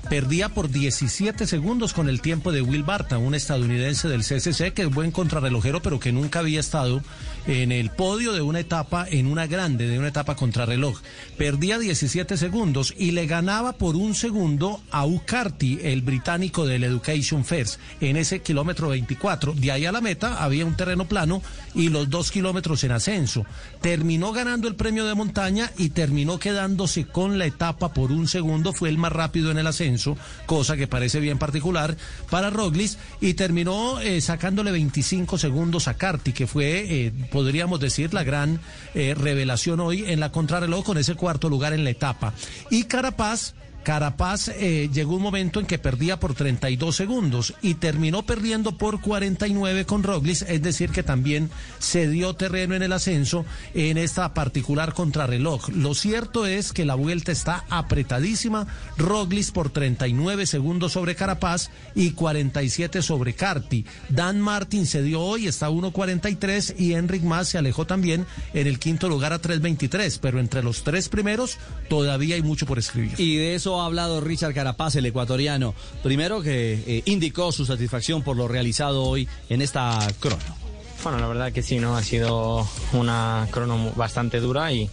perdía 0.08 0.48
por 0.50 0.70
17 0.70 1.48
segundos 1.48 1.92
con 1.92 2.08
el 2.08 2.20
tiempo 2.20 2.52
de 2.52 2.62
Will 2.62 2.84
Barta, 2.84 3.18
un 3.18 3.34
estadounidense 3.34 4.06
del 4.06 4.22
CCC 4.22 4.72
que 4.72 4.82
es 4.82 4.90
buen 4.94 5.10
contrarrelojero, 5.10 5.82
pero 5.82 5.98
que 5.98 6.12
nunca 6.12 6.38
había 6.38 6.60
estado 6.60 7.02
en 7.48 7.72
el 7.72 7.90
podio 7.90 8.34
de 8.34 8.42
una 8.42 8.60
etapa, 8.60 9.06
en 9.10 9.26
una 9.26 9.46
grande, 9.46 9.88
de 9.88 9.98
una 9.98 10.08
etapa 10.08 10.36
contrarreloj. 10.36 11.00
Perdía 11.38 11.78
17 11.78 12.36
segundos 12.36 12.94
y 12.96 13.12
le 13.12 13.26
ganaba 13.26 13.72
por 13.72 13.96
un 13.96 14.14
segundo 14.14 14.82
a 14.90 15.06
Ucarty, 15.06 15.80
el 15.82 16.02
británico 16.02 16.66
del 16.66 16.84
Education 16.84 17.46
First, 17.46 17.80
en 18.02 18.18
ese 18.18 18.40
kilómetro 18.40 18.90
24. 18.90 19.54
De 19.54 19.72
ahí 19.72 19.86
a 19.86 19.92
la 19.92 20.02
meta 20.02 20.44
había 20.44 20.66
un 20.66 20.76
terreno 20.76 21.06
plano 21.06 21.42
y 21.74 21.88
los 21.88 22.10
dos 22.10 22.30
kilómetros 22.30 22.84
en 22.84 22.92
ascenso. 22.92 23.46
Terminó 23.80 24.32
ganando 24.32 24.68
el 24.68 24.74
premio 24.74 25.06
de 25.06 25.14
montaña 25.14 25.72
y 25.78 25.88
terminó 25.88 26.38
quedándose 26.38 27.06
con 27.06 27.38
la 27.38 27.46
etapa 27.46 27.94
por 27.94 28.12
un 28.12 28.28
segundo. 28.28 28.74
Fue 28.74 28.90
el 28.90 28.98
más 28.98 29.12
rápido 29.12 29.50
en 29.50 29.58
el 29.58 29.66
ascenso, 29.66 30.18
cosa 30.44 30.76
que 30.76 30.86
parece 30.86 31.18
bien 31.18 31.38
particular 31.38 31.96
para 32.28 32.50
Roglic. 32.50 32.98
Y 33.20 33.34
terminó 33.34 34.00
eh, 34.00 34.20
sacándole 34.20 34.70
25 34.70 35.38
segundos 35.38 35.88
a 35.88 35.94
Carty, 35.94 36.32
que 36.32 36.46
fue, 36.46 37.06
eh, 37.06 37.12
podríamos 37.38 37.78
decir, 37.78 38.12
la 38.12 38.24
gran 38.24 38.58
eh, 38.96 39.14
revelación 39.16 39.78
hoy 39.78 40.02
en 40.08 40.18
la 40.18 40.32
contrarreloj 40.32 40.84
con 40.84 40.98
ese 40.98 41.14
cuarto 41.14 41.48
lugar 41.48 41.72
en 41.72 41.84
la 41.84 41.90
etapa. 41.90 42.34
Y 42.68 42.82
Carapaz. 42.84 43.54
Carapaz 43.82 44.48
eh, 44.48 44.90
llegó 44.92 45.16
un 45.16 45.22
momento 45.22 45.60
en 45.60 45.66
que 45.66 45.78
perdía 45.78 46.20
por 46.20 46.34
32 46.34 46.94
segundos 46.94 47.54
y 47.62 47.74
terminó 47.74 48.24
perdiendo 48.24 48.76
por 48.76 49.00
49 49.00 49.86
con 49.86 50.02
Roglic, 50.02 50.42
es 50.42 50.62
decir, 50.62 50.90
que 50.90 51.02
también 51.02 51.50
se 51.78 52.08
dio 52.08 52.34
terreno 52.34 52.74
en 52.74 52.82
el 52.82 52.92
ascenso 52.92 53.44
en 53.74 53.96
esta 53.96 54.34
particular 54.34 54.92
contrarreloj. 54.92 55.70
Lo 55.70 55.94
cierto 55.94 56.46
es 56.46 56.72
que 56.72 56.84
la 56.84 56.96
vuelta 56.96 57.32
está 57.32 57.64
apretadísima, 57.70 58.66
Roglic 58.96 59.52
por 59.52 59.70
39 59.70 60.46
segundos 60.46 60.92
sobre 60.92 61.14
Carapaz 61.14 61.70
y 61.94 62.10
47 62.10 63.02
sobre 63.02 63.34
Carty. 63.34 63.84
Dan 64.08 64.40
Martin 64.40 64.86
se 64.86 65.02
dio 65.02 65.20
hoy, 65.20 65.46
está 65.46 65.66
a 65.66 65.70
1.43 65.70 66.74
y 66.78 66.94
Enric 66.94 67.22
Mas 67.22 67.48
se 67.48 67.58
alejó 67.58 67.86
también 67.86 68.26
en 68.52 68.66
el 68.66 68.78
quinto 68.78 69.08
lugar 69.08 69.32
a 69.32 69.40
3.23, 69.40 70.18
pero 70.20 70.40
entre 70.40 70.62
los 70.62 70.82
tres 70.82 71.08
primeros 71.08 71.58
todavía 71.88 72.34
hay 72.34 72.42
mucho 72.42 72.66
por 72.66 72.78
escribir. 72.78 73.14
Y 73.18 73.36
de 73.36 73.54
eso 73.54 73.67
ha 73.76 73.86
hablado 73.86 74.20
Richard 74.20 74.54
Carapaz, 74.54 74.96
el 74.96 75.06
ecuatoriano. 75.06 75.74
Primero 76.02 76.42
que 76.42 76.82
eh, 76.86 77.02
indicó 77.06 77.52
su 77.52 77.66
satisfacción 77.66 78.22
por 78.22 78.36
lo 78.36 78.48
realizado 78.48 79.04
hoy 79.04 79.28
en 79.48 79.62
esta 79.62 79.98
crono. 80.20 80.56
Bueno, 81.02 81.18
la 81.18 81.28
verdad 81.28 81.52
que 81.52 81.62
sí, 81.62 81.78
¿no? 81.78 81.96
Ha 81.96 82.02
sido 82.02 82.66
una 82.92 83.46
crono 83.52 83.92
bastante 83.94 84.40
dura 84.40 84.72
y, 84.72 84.90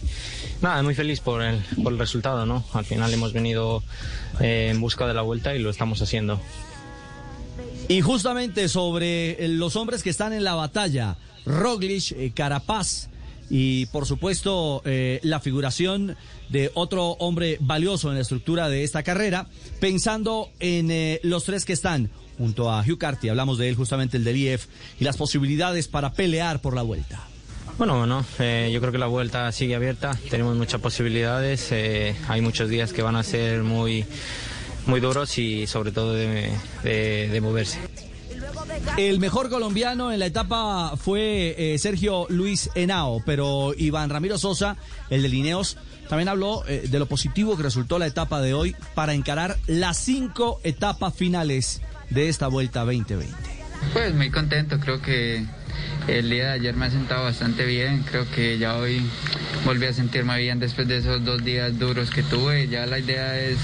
Nada, 0.60 0.82
muy 0.82 0.94
feliz 0.94 1.20
por 1.20 1.42
el, 1.42 1.60
por 1.82 1.92
el 1.92 1.98
resultado, 1.98 2.46
¿no? 2.46 2.64
Al 2.72 2.84
final 2.84 3.12
hemos 3.12 3.32
venido 3.32 3.82
eh, 4.40 4.68
en 4.70 4.80
busca 4.80 5.06
de 5.06 5.12
la 5.12 5.22
vuelta 5.22 5.54
y 5.54 5.58
lo 5.58 5.68
estamos 5.70 6.00
haciendo. 6.00 6.40
Y 7.88 8.00
justamente 8.00 8.68
sobre 8.68 9.44
eh, 9.44 9.48
los 9.48 9.76
hombres 9.76 10.02
que 10.02 10.10
están 10.10 10.32
en 10.32 10.44
la 10.44 10.54
batalla, 10.54 11.16
Roglic, 11.44 12.34
Carapaz 12.34 13.08
y 13.50 13.86
por 13.86 14.06
supuesto 14.06 14.82
eh, 14.84 15.20
la 15.22 15.40
figuración 15.40 16.16
de 16.48 16.70
otro 16.74 17.10
hombre 17.12 17.58
valioso 17.60 18.08
en 18.08 18.16
la 18.16 18.22
estructura 18.22 18.68
de 18.68 18.84
esta 18.84 19.02
carrera, 19.02 19.46
pensando 19.80 20.50
en 20.60 20.90
eh, 20.90 21.20
los 21.22 21.44
tres 21.44 21.64
que 21.64 21.72
están 21.72 22.10
junto 22.38 22.70
a 22.70 22.80
Hugh 22.82 22.98
Carty, 22.98 23.28
hablamos 23.28 23.56
de 23.58 23.68
él 23.68 23.76
justamente 23.76 24.16
el 24.16 24.24
del 24.24 24.36
IF, 24.36 24.66
y 25.00 25.04
las 25.04 25.16
posibilidades 25.16 25.88
para 25.88 26.12
pelear 26.12 26.60
por 26.60 26.74
la 26.74 26.82
vuelta. 26.82 27.26
Bueno, 27.78 27.98
bueno, 27.98 28.24
eh, 28.38 28.70
yo 28.72 28.80
creo 28.80 28.92
que 28.92 28.98
la 28.98 29.06
vuelta 29.06 29.50
sigue 29.52 29.74
abierta, 29.74 30.18
tenemos 30.30 30.56
muchas 30.56 30.80
posibilidades, 30.80 31.68
eh, 31.72 32.14
hay 32.28 32.40
muchos 32.40 32.68
días 32.68 32.92
que 32.92 33.02
van 33.02 33.16
a 33.16 33.22
ser 33.22 33.62
muy, 33.62 34.04
muy 34.86 35.00
duros 35.00 35.36
y 35.38 35.66
sobre 35.66 35.92
todo 35.92 36.12
de- 36.14 36.50
de 36.84 37.40
moverse. 37.40 37.78
El 38.96 39.18
mejor 39.18 39.50
colombiano 39.50 40.12
en 40.12 40.18
la 40.18 40.26
etapa 40.26 40.96
fue 40.96 41.54
eh, 41.56 41.78
Sergio 41.78 42.26
Luis 42.28 42.70
Henao, 42.74 43.22
pero 43.24 43.72
Iván 43.76 44.10
Ramiro 44.10 44.38
Sosa, 44.38 44.76
el 45.10 45.22
de 45.22 45.28
Lineos, 45.28 45.76
también 46.08 46.28
habló 46.28 46.64
eh, 46.66 46.86
de 46.88 46.98
lo 46.98 47.06
positivo 47.06 47.56
que 47.56 47.62
resultó 47.62 47.98
la 47.98 48.06
etapa 48.06 48.40
de 48.40 48.54
hoy 48.54 48.76
para 48.94 49.14
encarar 49.14 49.56
las 49.66 49.98
cinco 49.98 50.60
etapas 50.64 51.14
finales 51.14 51.82
de 52.10 52.28
esta 52.28 52.48
vuelta 52.48 52.80
2020. 52.84 53.34
Pues 53.92 54.14
muy 54.14 54.30
contento, 54.30 54.78
creo 54.80 55.00
que 55.02 55.46
el 56.08 56.30
día 56.30 56.46
de 56.46 56.52
ayer 56.52 56.76
me 56.76 56.86
ha 56.86 56.90
sentado 56.90 57.24
bastante 57.24 57.64
bien, 57.64 58.04
creo 58.08 58.30
que 58.30 58.58
ya 58.58 58.76
hoy 58.76 59.02
volví 59.64 59.86
a 59.86 59.92
sentirme 59.92 60.38
bien 60.38 60.60
después 60.60 60.86
de 60.86 60.98
esos 60.98 61.24
dos 61.24 61.44
días 61.44 61.78
duros 61.78 62.10
que 62.10 62.22
tuve, 62.22 62.68
ya 62.68 62.86
la 62.86 62.98
idea 62.98 63.38
es 63.38 63.58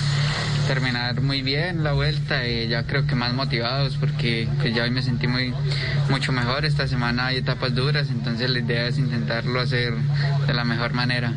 terminar 0.66 1.20
muy 1.20 1.42
bien 1.42 1.84
la 1.84 1.92
vuelta 1.92 2.46
y 2.48 2.68
ya 2.68 2.84
creo 2.84 3.06
que 3.06 3.14
más 3.14 3.34
motivados 3.34 3.96
porque 3.96 4.48
pues, 4.60 4.74
ya 4.74 4.84
hoy 4.84 4.90
me 4.90 5.02
sentí 5.02 5.26
muy 5.26 5.52
mucho 6.08 6.32
mejor, 6.32 6.64
esta 6.64 6.88
semana 6.88 7.26
hay 7.26 7.38
etapas 7.38 7.74
duras, 7.74 8.08
entonces 8.10 8.50
la 8.50 8.58
idea 8.58 8.88
es 8.88 8.98
intentarlo 8.98 9.60
hacer 9.60 9.94
de 10.46 10.54
la 10.54 10.64
mejor 10.64 10.92
manera. 10.92 11.32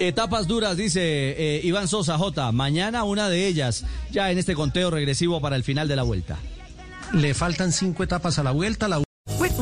Etapas 0.00 0.48
duras, 0.48 0.76
dice 0.76 1.00
eh, 1.02 1.60
Iván 1.62 1.86
Sosa 1.86 2.18
J. 2.18 2.50
Mañana 2.50 3.04
una 3.04 3.28
de 3.28 3.46
ellas, 3.46 3.84
ya 4.10 4.30
en 4.30 4.38
este 4.38 4.54
conteo 4.54 4.90
regresivo 4.90 5.40
para 5.40 5.54
el 5.54 5.62
final 5.62 5.86
de 5.86 5.96
la 5.96 6.02
vuelta. 6.02 6.36
Le 7.12 7.32
faltan 7.32 7.70
cinco 7.70 8.02
etapas 8.02 8.40
a 8.40 8.42
la 8.42 8.50
vuelta. 8.50 8.88
La 8.88 8.98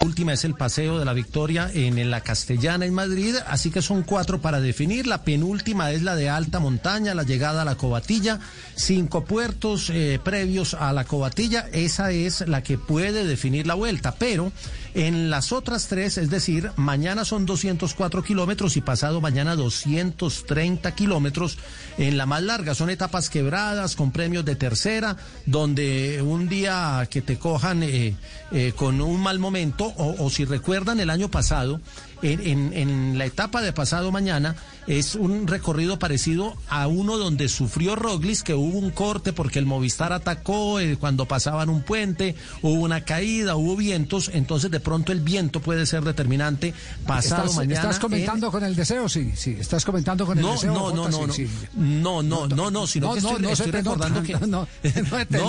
Última 0.00 0.32
es 0.32 0.44
el 0.44 0.54
paseo 0.54 0.98
de 0.98 1.04
la 1.04 1.12
victoria 1.12 1.70
en 1.72 2.10
la 2.10 2.22
Castellana 2.22 2.86
en 2.86 2.94
Madrid, 2.94 3.36
así 3.46 3.70
que 3.70 3.82
son 3.82 4.02
cuatro 4.02 4.40
para 4.40 4.60
definir. 4.60 5.06
La 5.06 5.22
penúltima 5.22 5.92
es 5.92 6.02
la 6.02 6.16
de 6.16 6.28
alta 6.28 6.58
montaña, 6.58 7.14
la 7.14 7.22
llegada 7.22 7.62
a 7.62 7.64
la 7.64 7.76
Cobatilla. 7.76 8.40
Cinco 8.74 9.24
puertos 9.24 9.90
eh, 9.90 10.18
previos 10.22 10.74
a 10.74 10.92
la 10.92 11.04
Cobatilla, 11.04 11.68
esa 11.72 12.10
es 12.10 12.46
la 12.48 12.62
que 12.62 12.78
puede 12.78 13.24
definir 13.24 13.66
la 13.66 13.74
vuelta, 13.74 14.14
pero 14.18 14.52
en 14.94 15.30
las 15.30 15.52
otras 15.52 15.86
tres, 15.86 16.18
es 16.18 16.30
decir, 16.30 16.72
mañana 16.76 17.24
son 17.24 17.46
204 17.46 18.24
kilómetros 18.24 18.76
y 18.76 18.80
pasado 18.80 19.20
mañana 19.20 19.54
230 19.54 20.94
kilómetros 20.94 21.58
en 21.96 22.16
la 22.16 22.26
más 22.26 22.42
larga. 22.42 22.74
Son 22.74 22.90
etapas 22.90 23.30
quebradas 23.30 23.94
con 23.94 24.10
premios 24.10 24.44
de 24.44 24.56
tercera, 24.56 25.16
donde 25.46 26.22
un 26.22 26.48
día 26.48 27.06
que 27.08 27.22
te 27.22 27.38
cojan 27.38 27.84
eh, 27.84 28.16
eh, 28.50 28.72
con 28.74 29.00
un 29.00 29.20
mal 29.20 29.38
momento, 29.38 29.89
o, 29.96 30.30
si 30.30 30.44
recuerdan 30.44 31.00
el 31.00 31.10
año 31.10 31.30
pasado, 31.30 31.80
en, 32.22 32.40
en- 32.46 32.72
en 32.72 33.18
la 33.18 33.24
etapa 33.26 33.62
de 33.62 33.72
pasado 33.72 34.10
mañana 34.12 34.56
es 34.86 35.14
un 35.14 35.46
recorrido 35.46 35.98
parecido 35.98 36.56
a 36.68 36.86
uno 36.88 37.16
donde 37.16 37.48
sufrió 37.48 37.94
Roglis, 37.96 38.42
que 38.42 38.54
hubo 38.54 38.78
un 38.78 38.90
corte 38.90 39.32
porque 39.32 39.58
el 39.58 39.66
Movistar 39.66 40.12
atacó 40.12 40.80
eh, 40.80 40.96
cuando 40.98 41.26
pasaban 41.26 41.68
un 41.68 41.82
puente, 41.82 42.34
hubo 42.62 42.80
una 42.80 43.02
caída, 43.04 43.54
hubo 43.56 43.76
vientos, 43.76 44.30
entonces 44.34 44.70
de 44.70 44.80
pronto 44.80 45.12
el 45.12 45.20
viento 45.20 45.60
puede 45.60 45.86
ser 45.86 46.02
determinante 46.02 46.74
pasado 47.06 47.42
¿Estás, 47.44 47.56
mañana. 47.56 47.80
¿Estás 47.80 47.96
en- 47.96 48.00
comentando 48.02 48.50
con 48.50 48.64
el 48.64 48.74
deseo? 48.74 49.08
Sí, 49.08 49.32
sí. 49.36 49.56
¿Estás 49.60 49.84
comentando 49.84 50.26
con 50.26 50.38
el 50.38 50.44
no, 50.44 50.52
deseo? 50.52 50.72
no, 50.74 50.90
no, 50.90 51.02
Jota? 51.04 51.10
no, 51.10 51.26
no, 51.28 51.32
Sí, 51.32 51.46
sí. 51.46 51.66
no, 51.76 52.22
no, 52.22 52.48
no, 52.48 52.70
no, 52.70 52.86
sino 52.86 53.08
No, 53.08 53.14
que 53.14 53.20
no, 53.20 53.28
estoy, 53.28 53.42
no 53.42 53.50
estoy 53.50 53.70
recordando 53.70 54.22
que 54.22 54.32
no, 54.46 54.66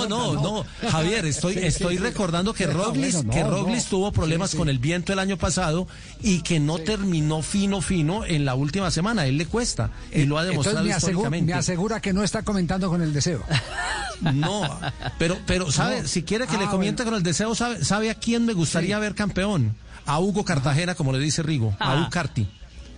no, 0.07 0.33
no 0.33 0.65
Javier, 0.89 1.25
estoy, 1.25 1.53
Sí, 1.55 1.59
estoy 1.63 1.97
recordando 1.97 2.53
que 2.53 2.67
Roglis, 2.67 3.15
bueno, 3.15 3.27
no, 3.29 3.33
que 3.33 3.43
Roglis 3.43 3.83
no. 3.85 3.89
tuvo 3.89 4.11
problemas 4.11 4.55
con 4.55 4.69
el 4.69 4.79
viento 4.79 5.11
el 5.13 5.19
año 5.19 5.37
pasado 5.37 5.87
y 6.21 6.41
que 6.41 6.59
no 6.65 6.77
terminó 6.79 7.41
fino, 7.41 7.81
fino 7.81 8.23
en 8.25 8.45
la 8.45 8.55
última 8.55 8.89
semana. 8.91 9.23
A 9.23 9.27
él 9.27 9.37
le 9.37 9.45
cuesta 9.45 9.89
y 10.13 10.25
lo 10.25 10.37
ha 10.37 10.43
demostrado 10.45 10.79
Entonces 10.79 10.83
me 10.87 10.93
asegura, 10.93 11.11
históricamente. 11.11 11.53
me 11.53 11.59
asegura 11.59 11.99
que 12.01 12.13
no 12.13 12.23
está 12.23 12.43
comentando 12.43 12.89
con 12.89 13.01
el 13.01 13.13
deseo. 13.13 13.43
No, 14.21 14.79
pero, 15.17 15.35
pero 15.47 15.71
sabe, 15.71 16.03
No. 16.03 16.07
si 16.07 16.21
quiere 16.21 16.45
que 16.45 16.55
Ah, 16.55 16.59
le 16.59 16.67
comiente 16.67 17.03
con 17.03 17.15
el 17.15 17.23
deseo, 17.23 17.55
sabe, 17.55 17.83
sabe 17.83 18.11
a 18.11 18.13
quién 18.15 18.45
me 18.45 18.53
gustaría 18.53 18.99
ver 18.99 19.15
campeón. 19.15 19.75
A 20.05 20.19
Hugo 20.19 20.45
Cartagena, 20.45 20.93
como 20.93 21.11
le 21.11 21.17
dice 21.17 21.41
Rigo, 21.41 21.75
a 21.79 21.93
Ah. 21.93 21.95
Hugo 22.01 22.09
Carti. 22.11 22.47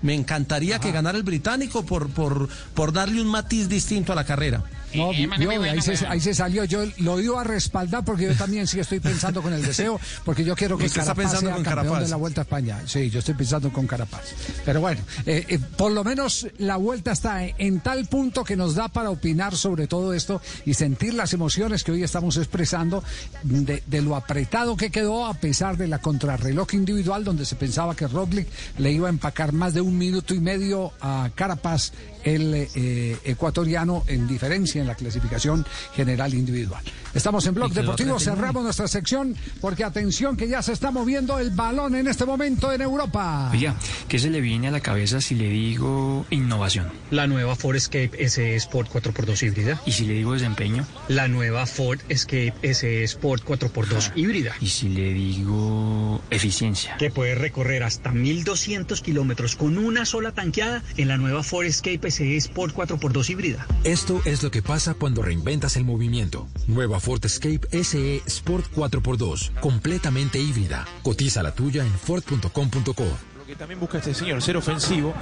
Me 0.01 0.14
encantaría 0.16 0.80
que 0.80 0.91
ganara 0.91 1.18
el 1.18 1.24
británico 1.24 1.86
por, 1.86 2.09
por, 2.09 2.49
por 2.74 2.91
darle 2.91 3.22
un 3.22 3.28
matiz 3.28 3.70
distinto 3.70 4.11
a 4.11 4.16
la 4.16 4.26
carrera. 4.26 4.64
No, 4.96 5.12
vio, 5.12 5.62
ahí, 5.64 5.82
se, 5.82 6.06
ahí 6.08 6.20
se 6.20 6.34
salió. 6.34 6.64
Yo 6.66 6.84
lo 6.98 7.20
iba 7.20 7.41
a 7.41 7.44
respaldar 7.44 8.04
porque 8.06 8.26
yo 8.26 8.36
también 8.36 8.68
sí 8.68 8.80
estoy 8.80 9.00
pensando 9.00 9.41
con 9.41 9.54
el 9.54 9.62
deseo, 9.66 10.00
porque 10.24 10.44
yo 10.44 10.56
quiero 10.56 10.78
que 10.78 10.86
Usted 10.86 11.02
está 11.02 11.14
Carapaz 11.14 11.24
pensando 11.24 11.48
sea 11.50 11.56
con 11.56 11.64
campeón 11.64 11.86
Carapaz. 11.86 12.04
de 12.04 12.10
la 12.10 12.16
Vuelta 12.18 12.41
a 12.41 12.44
España. 12.44 12.82
Sí, 12.86 13.10
yo 13.10 13.20
estoy 13.20 13.34
pensando 13.34 13.72
con 13.72 13.88
Carapaz. 13.88 14.24
Pero 14.66 14.82
bueno, 14.82 15.02
eh, 15.26 15.46
eh, 15.48 15.60
por 15.78 15.91
lo 15.91 16.04
menos 16.04 16.48
la 16.58 16.78
Vuelta 16.78 17.12
está 17.12 17.44
en, 17.46 17.56
en 17.58 17.80
tal 17.80 18.06
punto 18.06 18.44
que 18.44 18.56
nos 18.56 18.76
da 18.76 18.88
para 18.88 19.10
opinar 19.10 19.56
sobre 19.56 19.88
todo 19.88 20.14
esto 20.14 20.41
y 20.66 20.74
sentir 20.74 21.14
las 21.14 21.34
emociones 21.34 21.84
que 21.84 21.91
hoy 21.91 22.04
estamos 22.04 22.38
expresando 22.38 23.04
de, 23.44 23.84
de 23.86 24.02
lo 24.02 24.16
apretado 24.16 24.78
que 24.78 24.91
quedó 24.91 25.26
a 25.26 25.34
pesar 25.34 25.78
de 25.78 25.88
la 25.88 26.00
contrarreloj 26.00 26.74
individual 26.74 27.24
donde 27.24 27.46
se 27.46 27.56
pensaba 27.56 27.96
que 27.96 28.08
Roglic 28.08 28.48
le 28.78 28.91
iba 28.91 29.08
a 29.08 29.10
empacar 29.10 29.54
más 29.54 29.74
de 29.74 29.82
un 29.82 29.98
minuto 29.98 30.34
y 30.34 30.39
medio 30.39 30.91
a 31.02 31.30
Carapaz 31.36 31.91
el 32.24 32.67
eh, 32.76 33.17
ecuatoriano 33.24 34.03
en 34.07 34.28
diferencia 34.28 34.82
en 34.82 34.88
la 34.88 34.95
clasificación 34.95 35.65
general 35.95 36.34
individual. 36.34 36.84
Estamos 37.14 37.45
en 37.45 37.53
Blog 37.53 37.72
Deportivo, 37.74 38.20
cerramos 38.20 38.64
nuestra 38.64 38.88
sección 38.88 39.36
porque 39.61 39.84
atención 39.84 40.36
que 40.36 40.47
ya 40.47 40.64
se 40.64 40.74
está 40.74 40.89
moviendo 40.89 41.38
el 41.38 41.51
balón 41.51 41.93
en 41.93 42.07
este 42.07 42.26
momento 42.26 42.74
en 42.74 42.82
Europa. 42.82 43.51
Oiga, 43.51 43.76
¿qué 44.07 44.18
se 44.18 44.32
le 44.32 44.41
viene 44.41 44.70
a 44.70 44.72
la 44.72 44.80
cabeza 44.80 45.22
si 45.22 45.36
le 45.36 45.47
digo 45.47 46.26
innovación? 46.32 46.88
La 47.11 47.28
nueva 47.28 47.55
Ford 47.55 47.76
Escape 47.76 48.28
SE 48.28 48.55
Sport 48.55 48.91
4x2 48.91 49.43
híbrida. 49.43 49.80
¿Y 49.86 49.91
si 49.91 50.05
le 50.05 50.16
digo 50.16 50.34
desempeño? 50.34 50.88
La 51.07 51.28
nueva 51.28 51.68
Ford 51.68 51.99
Escape 52.09 52.55
SE 52.74 53.03
Sport 53.03 53.43
4x2 53.45 54.14
híbrida. 54.16 54.55
¿Y 54.59 54.70
si 54.70 54.89
le 54.89 55.14
digo 55.14 56.20
eficiencia? 56.32 56.97
Que 56.97 57.11
puede 57.11 57.36
recorrer 57.36 57.84
hasta 57.84 58.11
1200 58.11 59.01
kilómetros 59.01 59.55
con 59.55 59.78
una 59.78 60.05
sola 60.05 60.32
tanqueada 60.32 60.82
en 60.97 61.09
la 61.09 61.18
nueva 61.18 61.43
Ford 61.43 61.68
Escape 61.68 62.09
SE 62.09 62.36
Sport 62.38 62.76
4x2 62.76 63.30
híbrida. 63.30 63.68
Esto 63.84 64.20
es 64.26 64.41
lo 64.41 64.49
que 64.49 64.64
pasa 64.64 64.95
cuando 64.95 65.22
reinventas 65.22 65.78
el 65.78 65.86
movimiento. 65.86 66.47
Nueva 66.68 66.99
Ford 67.04 67.26
Escape 67.26 67.68
SE 67.84 68.22
Sport 68.26 68.74
4x2, 68.74 69.60
completamente 69.60 70.39
híbrida. 70.39 70.88
Cotiza 71.01 71.43
la 71.43 71.54
tuya 71.54 71.84
en 71.84 71.91
Ford.com.co. 71.91 73.04
Lo 73.38 73.45
que 73.45 73.58
también 73.58 73.78
busca 73.78 73.97
este 73.97 74.14
señor, 74.14 74.41
ser 74.41 74.56
ofensivo, 74.56 75.14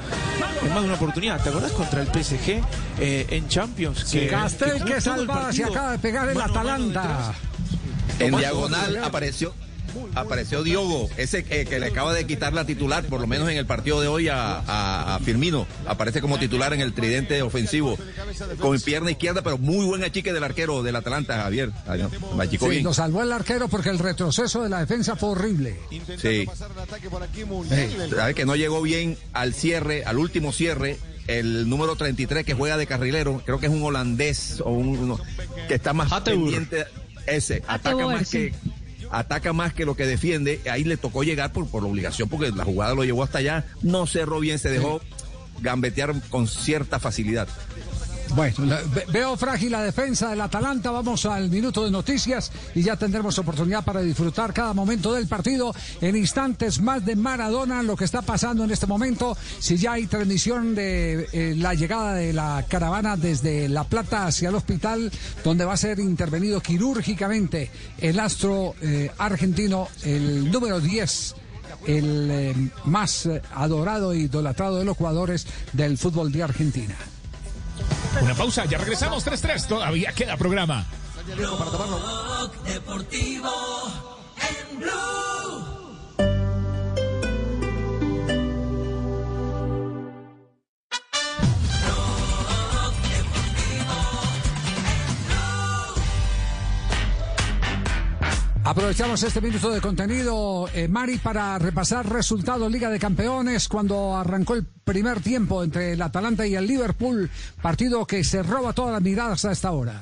en 0.61 0.69
más 0.69 0.81
de 0.81 0.85
una 0.85 0.93
oportunidad. 0.93 1.41
¿Te 1.41 1.49
acordás 1.49 1.71
contra 1.71 2.03
el 2.03 2.07
PSG 2.07 2.61
eh, 2.99 3.25
en 3.31 3.47
Champions? 3.47 4.03
Sí, 4.05 4.27
Castel, 4.27 4.83
que 4.83 4.93
el 4.93 5.01
salvada 5.01 5.51
se 5.51 5.63
acaba 5.63 5.93
de 5.93 5.97
pegar 5.97 6.29
el 6.29 6.35
mano 6.35 6.53
a 6.53 6.63
mano 6.63 6.69
Atalanta. 6.69 7.33
En 8.19 8.37
diagonal 8.37 9.03
apareció 9.03 9.55
apareció 10.15 10.63
Diogo, 10.63 11.09
ese 11.17 11.43
que, 11.43 11.65
que 11.65 11.79
le 11.79 11.87
acaba 11.87 12.13
de 12.13 12.25
quitar 12.25 12.53
la 12.53 12.65
titular, 12.65 13.03
por 13.05 13.21
lo 13.21 13.27
menos 13.27 13.49
en 13.49 13.57
el 13.57 13.65
partido 13.65 14.01
de 14.01 14.07
hoy 14.07 14.27
a, 14.27 14.57
a- 14.59 15.15
a 15.15 15.19
Firmino. 15.19 15.65
Aparece 15.87 16.21
como 16.21 16.37
titular 16.39 16.73
en 16.73 16.81
el 16.81 16.93
tridente 16.93 17.41
ofensivo, 17.41 17.97
con 18.59 18.79
pierna 18.81 19.11
izquierda, 19.11 19.41
pero 19.41 19.57
muy 19.57 19.85
buen 19.85 20.03
achique 20.03 20.33
del 20.33 20.43
arquero 20.43 20.83
del 20.83 20.95
Atalanta, 20.95 21.41
Javier. 21.41 21.71
Ay, 21.87 22.01
no, 22.01 22.35
me 22.35 22.43
achicó 22.43 22.65
Sí, 22.65 22.71
bien. 22.71 22.83
nos 22.83 22.95
salvó 22.97 23.21
el 23.21 23.31
arquero 23.31 23.67
porque 23.67 23.89
el 23.89 23.99
retroceso 23.99 24.63
de 24.63 24.69
la 24.69 24.79
defensa 24.79 25.15
fue 25.15 25.29
horrible. 25.29 25.77
Sí. 26.21 26.45
Sabe 28.15 28.33
que 28.33 28.45
no 28.45 28.55
llegó 28.55 28.81
bien 28.81 29.17
al 29.33 29.53
cierre, 29.53 30.03
al 30.05 30.17
último 30.17 30.51
cierre, 30.51 30.97
el 31.27 31.69
número 31.69 31.95
33 31.95 32.45
que 32.45 32.53
juega 32.53 32.77
de 32.77 32.87
carrilero, 32.87 33.41
creo 33.45 33.59
que 33.59 33.67
es 33.67 33.71
un 33.71 33.83
holandés 33.83 34.61
o 34.65 34.71
un 34.71 35.17
que 35.67 35.75
está 35.75 35.93
más 35.93 36.11
pendiente. 36.21 36.85
Ese, 37.27 37.61
ataca 37.67 38.07
más 38.07 38.29
que 38.29 38.53
ataca 39.11 39.53
más 39.53 39.73
que 39.73 39.85
lo 39.85 39.95
que 39.95 40.05
defiende. 40.05 40.61
Ahí 40.69 40.83
le 40.83 40.97
tocó 40.97 41.23
llegar 41.23 41.51
por, 41.51 41.67
por 41.67 41.83
la 41.83 41.89
obligación, 41.89 42.29
porque 42.29 42.51
la 42.51 42.65
jugada 42.65 42.95
lo 42.95 43.03
llevó 43.03 43.23
hasta 43.23 43.39
allá. 43.39 43.65
No 43.81 44.07
cerró 44.07 44.39
bien, 44.39 44.59
se 44.59 44.69
dejó 44.69 45.01
gambetear 45.61 46.13
con 46.29 46.47
cierta 46.47 46.99
facilidad. 46.99 47.47
Bueno, 48.35 48.77
veo 49.11 49.35
frágil 49.35 49.71
la 49.71 49.83
defensa 49.83 50.29
del 50.29 50.41
Atalanta. 50.41 50.89
Vamos 50.91 51.25
al 51.25 51.49
minuto 51.49 51.83
de 51.83 51.91
noticias 51.91 52.51
y 52.73 52.81
ya 52.81 52.95
tendremos 52.95 53.37
oportunidad 53.37 53.83
para 53.83 54.01
disfrutar 54.01 54.53
cada 54.53 54.73
momento 54.73 55.13
del 55.13 55.27
partido. 55.27 55.73
En 55.99 56.15
instantes 56.15 56.79
más 56.79 57.05
de 57.05 57.15
Maradona, 57.15 57.83
lo 57.83 57.97
que 57.97 58.05
está 58.05 58.21
pasando 58.21 58.63
en 58.63 58.71
este 58.71 58.87
momento. 58.87 59.37
Si 59.59 59.77
ya 59.77 59.93
hay 59.93 60.07
transmisión 60.07 60.75
de 60.75 61.27
eh, 61.33 61.55
la 61.57 61.73
llegada 61.73 62.13
de 62.13 62.31
la 62.31 62.63
caravana 62.69 63.17
desde 63.17 63.67
La 63.67 63.83
Plata 63.83 64.27
hacia 64.27 64.49
el 64.49 64.55
hospital, 64.55 65.11
donde 65.43 65.65
va 65.65 65.73
a 65.73 65.77
ser 65.77 65.99
intervenido 65.99 66.61
quirúrgicamente 66.61 67.69
el 67.97 68.19
astro 68.19 68.75
eh, 68.81 69.11
argentino, 69.17 69.89
el 70.03 70.49
número 70.51 70.79
10 70.79 71.35
el 71.87 72.29
eh, 72.29 72.55
más 72.85 73.27
adorado 73.55 74.11
e 74.11 74.19
idolatrado 74.19 74.77
de 74.77 74.85
los 74.85 74.95
jugadores 74.95 75.47
del 75.73 75.97
fútbol 75.97 76.31
de 76.31 76.43
Argentina. 76.43 76.95
Una 78.19 78.35
pausa, 78.35 78.65
ya 78.65 78.77
regresamos 78.77 79.25
3-3, 79.25 79.67
todavía 79.67 80.11
queda 80.13 80.35
programa. 80.37 80.85
Deportivo 82.65 83.51
en 84.37 84.79
Blue. 84.79 85.70
Aprovechamos 98.63 99.23
este 99.23 99.41
minuto 99.41 99.71
de 99.71 99.81
contenido, 99.81 100.69
eh, 100.73 100.87
Mari, 100.87 101.17
para 101.17 101.57
repasar 101.57 102.07
resultados 102.07 102.71
Liga 102.71 102.91
de 102.91 102.99
Campeones 102.99 103.67
cuando 103.67 104.15
arrancó 104.15 104.53
el 104.53 104.65
primer 104.65 105.19
tiempo 105.19 105.63
entre 105.63 105.93
el 105.93 106.01
Atalanta 106.01 106.45
y 106.45 106.53
el 106.55 106.67
Liverpool, 106.67 107.29
partido 107.59 108.05
que 108.05 108.23
se 108.23 108.43
roba 108.43 108.73
todas 108.73 108.93
las 108.93 109.01
miradas 109.01 109.45
a 109.45 109.51
esta 109.51 109.71
hora. 109.71 110.01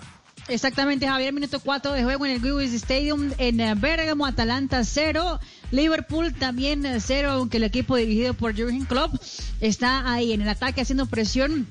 Exactamente, 0.49 1.07
Javier, 1.07 1.31
minuto 1.31 1.59
4 1.59 1.93
de 1.93 2.03
juego 2.03 2.25
en 2.25 2.33
el 2.33 2.41
Lewis 2.41 2.73
Stadium 2.73 3.31
en 3.37 3.59
eh, 3.61 3.75
Bergamo, 3.75 4.25
Atalanta 4.25 4.83
0, 4.83 5.39
Liverpool 5.71 6.33
también 6.33 6.85
0, 6.99 7.31
aunque 7.31 7.57
el 7.57 7.63
equipo 7.63 7.95
dirigido 7.95 8.33
por 8.33 8.57
Jurgen 8.59 8.85
Klopp 8.85 9.13
está 9.61 10.11
ahí 10.11 10.33
en 10.33 10.41
el 10.41 10.49
ataque 10.49 10.81
haciendo 10.81 11.05
presión 11.05 11.67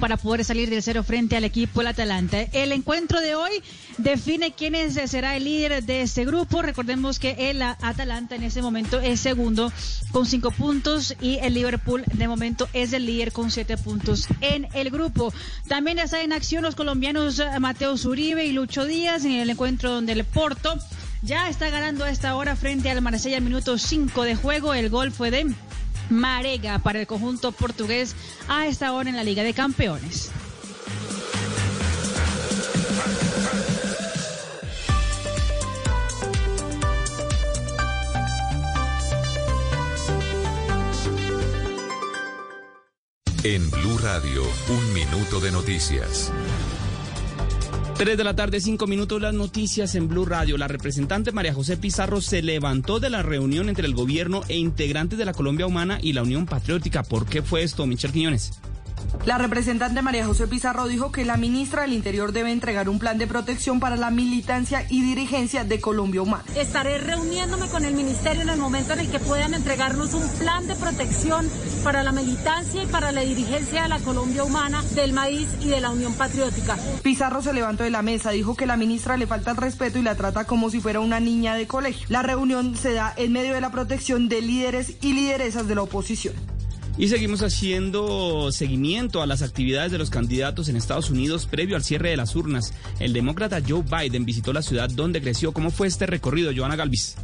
para 0.00 0.16
poder 0.16 0.44
salir 0.44 0.70
del 0.70 0.82
cero 0.82 1.02
frente 1.04 1.36
al 1.36 1.44
equipo 1.44 1.80
del 1.80 1.88
Atalanta. 1.88 2.42
El 2.52 2.72
encuentro 2.72 3.20
de 3.20 3.34
hoy 3.34 3.62
define 3.98 4.52
quién 4.52 4.74
será 5.08 5.36
el 5.36 5.44
líder 5.44 5.82
de 5.84 6.02
este 6.02 6.24
grupo. 6.24 6.62
Recordemos 6.62 7.18
que 7.18 7.50
el 7.50 7.62
Atalanta 7.62 8.34
en 8.34 8.42
ese 8.42 8.62
momento 8.62 9.00
es 9.00 9.20
segundo 9.20 9.72
con 10.12 10.26
cinco 10.26 10.50
puntos 10.50 11.16
y 11.20 11.38
el 11.38 11.54
Liverpool 11.54 12.04
de 12.12 12.28
momento 12.28 12.68
es 12.72 12.92
el 12.92 13.06
líder 13.06 13.32
con 13.32 13.50
siete 13.50 13.76
puntos 13.76 14.26
en 14.40 14.68
el 14.74 14.90
grupo. 14.90 15.32
También 15.68 15.98
está 15.98 16.22
en 16.22 16.32
acción 16.32 16.62
los 16.62 16.74
colombianos 16.74 17.42
Mateo 17.60 17.96
Zuribe 17.96 18.44
y 18.46 18.52
Lucho 18.52 18.84
Díaz 18.84 19.24
en 19.24 19.32
el 19.32 19.50
encuentro 19.50 19.90
donde 19.90 20.12
el 20.12 20.24
Porto 20.24 20.78
ya 21.22 21.48
está 21.48 21.70
ganando 21.70 22.04
a 22.04 22.10
esta 22.10 22.36
hora 22.36 22.54
frente 22.54 22.90
al 22.90 23.00
Marsella 23.00 23.40
minuto 23.40 23.78
5 23.78 24.22
de 24.24 24.36
juego. 24.36 24.74
El 24.74 24.90
gol 24.90 25.10
fue 25.10 25.30
de 25.30 25.54
Marega 26.10 26.78
para 26.78 27.00
el 27.00 27.06
conjunto 27.06 27.52
portugués 27.52 28.14
a 28.48 28.66
esta 28.66 28.92
hora 28.92 29.10
en 29.10 29.16
la 29.16 29.24
Liga 29.24 29.42
de 29.42 29.54
Campeones. 29.54 30.30
En 43.44 43.70
Blue 43.70 43.98
Radio, 43.98 44.42
un 44.70 44.92
minuto 44.94 45.38
de 45.38 45.52
noticias. 45.52 46.32
3 47.96 48.16
de 48.16 48.24
la 48.24 48.34
tarde, 48.34 48.60
5 48.60 48.88
minutos, 48.88 49.22
las 49.22 49.34
noticias 49.34 49.94
en 49.94 50.08
Blue 50.08 50.24
Radio. 50.24 50.58
La 50.58 50.66
representante 50.66 51.30
María 51.30 51.54
José 51.54 51.76
Pizarro 51.76 52.20
se 52.20 52.42
levantó 52.42 52.98
de 52.98 53.08
la 53.08 53.22
reunión 53.22 53.68
entre 53.68 53.86
el 53.86 53.94
gobierno 53.94 54.42
e 54.48 54.56
integrantes 54.56 55.16
de 55.16 55.24
la 55.24 55.32
Colombia 55.32 55.66
Humana 55.66 55.98
y 56.02 56.12
la 56.12 56.22
Unión 56.22 56.44
Patriótica. 56.44 57.04
¿Por 57.04 57.24
qué 57.24 57.40
fue 57.40 57.62
esto, 57.62 57.86
Michel 57.86 58.10
Quiñones? 58.10 58.50
La 59.26 59.38
representante 59.38 60.02
María 60.02 60.26
José 60.26 60.46
Pizarro 60.46 60.86
dijo 60.86 61.10
que 61.10 61.24
la 61.24 61.38
ministra 61.38 61.82
del 61.82 61.94
Interior 61.94 62.32
debe 62.32 62.52
entregar 62.52 62.90
un 62.90 62.98
plan 62.98 63.16
de 63.16 63.26
protección 63.26 63.80
para 63.80 63.96
la 63.96 64.10
militancia 64.10 64.86
y 64.90 65.00
dirigencia 65.00 65.64
de 65.64 65.80
Colombia 65.80 66.20
Humana. 66.20 66.44
Estaré 66.54 66.98
reuniéndome 66.98 67.68
con 67.68 67.84
el 67.86 67.94
ministerio 67.94 68.42
en 68.42 68.50
el 68.50 68.58
momento 68.58 68.92
en 68.92 69.00
el 69.00 69.10
que 69.10 69.18
puedan 69.18 69.54
entregarnos 69.54 70.12
un 70.12 70.28
plan 70.38 70.66
de 70.66 70.74
protección 70.74 71.48
para 71.82 72.02
la 72.02 72.12
militancia 72.12 72.82
y 72.82 72.86
para 72.86 73.12
la 73.12 73.22
dirigencia 73.22 73.84
de 73.84 73.88
la 73.88 73.98
Colombia 74.00 74.44
Humana, 74.44 74.82
del 74.94 75.14
maíz 75.14 75.48
y 75.60 75.68
de 75.68 75.80
la 75.80 75.90
Unión 75.90 76.12
Patriótica. 76.14 76.76
Pizarro 77.02 77.40
se 77.40 77.54
levantó 77.54 77.84
de 77.84 77.90
la 77.90 78.02
mesa, 78.02 78.30
dijo 78.30 78.54
que 78.54 78.66
la 78.66 78.76
ministra 78.76 79.16
le 79.16 79.26
falta 79.26 79.52
el 79.52 79.56
respeto 79.56 79.98
y 79.98 80.02
la 80.02 80.16
trata 80.16 80.44
como 80.44 80.68
si 80.68 80.80
fuera 80.80 81.00
una 81.00 81.20
niña 81.20 81.54
de 81.54 81.66
colegio. 81.66 82.06
La 82.10 82.22
reunión 82.22 82.76
se 82.76 82.92
da 82.92 83.14
en 83.16 83.32
medio 83.32 83.54
de 83.54 83.60
la 83.60 83.70
protección 83.70 84.28
de 84.28 84.42
líderes 84.42 84.96
y 85.00 85.14
lideresas 85.14 85.66
de 85.66 85.74
la 85.74 85.82
oposición. 85.82 86.53
Y 86.96 87.08
seguimos 87.08 87.42
haciendo 87.42 88.52
seguimiento 88.52 89.20
a 89.20 89.26
las 89.26 89.42
actividades 89.42 89.90
de 89.90 89.98
los 89.98 90.10
candidatos 90.10 90.68
en 90.68 90.76
Estados 90.76 91.10
Unidos 91.10 91.46
previo 91.46 91.74
al 91.74 91.82
cierre 91.82 92.10
de 92.10 92.16
las 92.16 92.36
urnas. 92.36 92.72
El 93.00 93.12
demócrata 93.12 93.60
Joe 93.66 93.82
Biden 93.82 94.24
visitó 94.24 94.52
la 94.52 94.62
ciudad 94.62 94.88
donde 94.88 95.20
creció. 95.20 95.52
¿Cómo 95.52 95.70
fue 95.70 95.88
este 95.88 96.06
recorrido, 96.06 96.52
Joana 96.56 96.76
Galvis? 96.76 97.16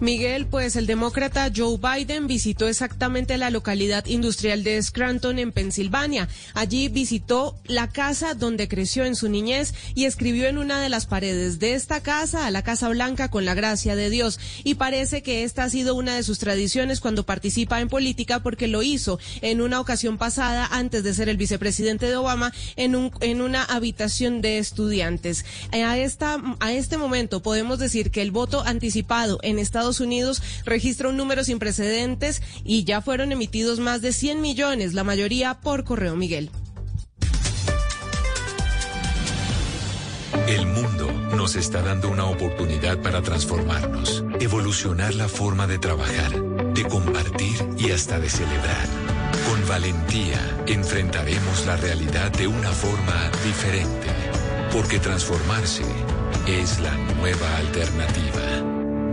Miguel, 0.00 0.46
pues 0.46 0.76
el 0.76 0.86
demócrata 0.86 1.50
Joe 1.54 1.78
Biden 1.78 2.26
visitó 2.26 2.66
exactamente 2.68 3.38
la 3.38 3.50
localidad 3.50 4.04
industrial 4.06 4.64
de 4.64 4.82
Scranton 4.82 5.38
en 5.38 5.52
Pensilvania. 5.52 6.28
Allí 6.52 6.88
visitó 6.88 7.56
la 7.64 7.88
casa 7.88 8.34
donde 8.34 8.68
creció 8.68 9.04
en 9.04 9.14
su 9.14 9.28
niñez 9.28 9.72
y 9.94 10.04
escribió 10.04 10.48
en 10.48 10.58
una 10.58 10.80
de 10.80 10.88
las 10.88 11.06
paredes 11.06 11.58
de 11.58 11.74
esta 11.74 12.02
casa 12.02 12.46
a 12.46 12.50
la 12.50 12.62
Casa 12.62 12.88
Blanca 12.88 13.30
con 13.30 13.44
la 13.44 13.54
gracia 13.54 13.94
de 13.94 14.10
Dios. 14.10 14.40
Y 14.64 14.74
parece 14.74 15.22
que 15.22 15.44
esta 15.44 15.64
ha 15.64 15.70
sido 15.70 15.94
una 15.94 16.16
de 16.16 16.24
sus 16.24 16.38
tradiciones 16.38 17.00
cuando 17.00 17.24
participa 17.24 17.80
en 17.80 17.88
política 17.88 18.40
porque 18.42 18.66
lo 18.66 18.82
hizo 18.82 19.18
en 19.42 19.60
una 19.60 19.80
ocasión 19.80 20.18
pasada 20.18 20.66
antes 20.70 21.04
de 21.04 21.14
ser 21.14 21.28
el 21.28 21.36
vicepresidente 21.36 22.06
de 22.06 22.16
Obama 22.16 22.52
en, 22.76 22.96
un, 22.96 23.12
en 23.20 23.40
una 23.40 23.62
habitación 23.64 24.40
de 24.40 24.58
estudiantes. 24.58 25.44
A, 25.72 25.98
esta, 25.98 26.42
a 26.60 26.72
este 26.72 26.96
momento 26.98 27.40
podemos 27.42 27.78
decir 27.78 28.10
que 28.10 28.22
el 28.22 28.32
voto 28.32 28.62
anticipado 28.66 29.38
en 29.42 29.58
Estados 29.58 29.93
Unidos 30.00 30.42
registra 30.64 31.08
un 31.08 31.16
número 31.16 31.44
sin 31.44 31.58
precedentes 31.58 32.42
y 32.64 32.84
ya 32.84 33.00
fueron 33.00 33.32
emitidos 33.32 33.80
más 33.80 34.02
de 34.02 34.12
100 34.12 34.40
millones, 34.40 34.94
la 34.94 35.04
mayoría 35.04 35.60
por 35.60 35.84
correo 35.84 36.16
Miguel. 36.16 36.50
El 40.48 40.66
mundo 40.66 41.10
nos 41.36 41.56
está 41.56 41.80
dando 41.80 42.10
una 42.10 42.26
oportunidad 42.26 43.00
para 43.00 43.22
transformarnos, 43.22 44.24
evolucionar 44.40 45.14
la 45.14 45.28
forma 45.28 45.66
de 45.66 45.78
trabajar, 45.78 46.32
de 46.74 46.84
compartir 46.84 47.56
y 47.78 47.90
hasta 47.92 48.20
de 48.20 48.28
celebrar. 48.28 48.86
Con 49.48 49.66
valentía 49.66 50.38
enfrentaremos 50.66 51.66
la 51.66 51.76
realidad 51.76 52.30
de 52.32 52.46
una 52.46 52.70
forma 52.70 53.30
diferente, 53.44 54.08
porque 54.72 54.98
transformarse 54.98 55.84
es 56.46 56.78
la 56.80 56.94
nueva 57.16 57.56
alternativa. 57.56 58.83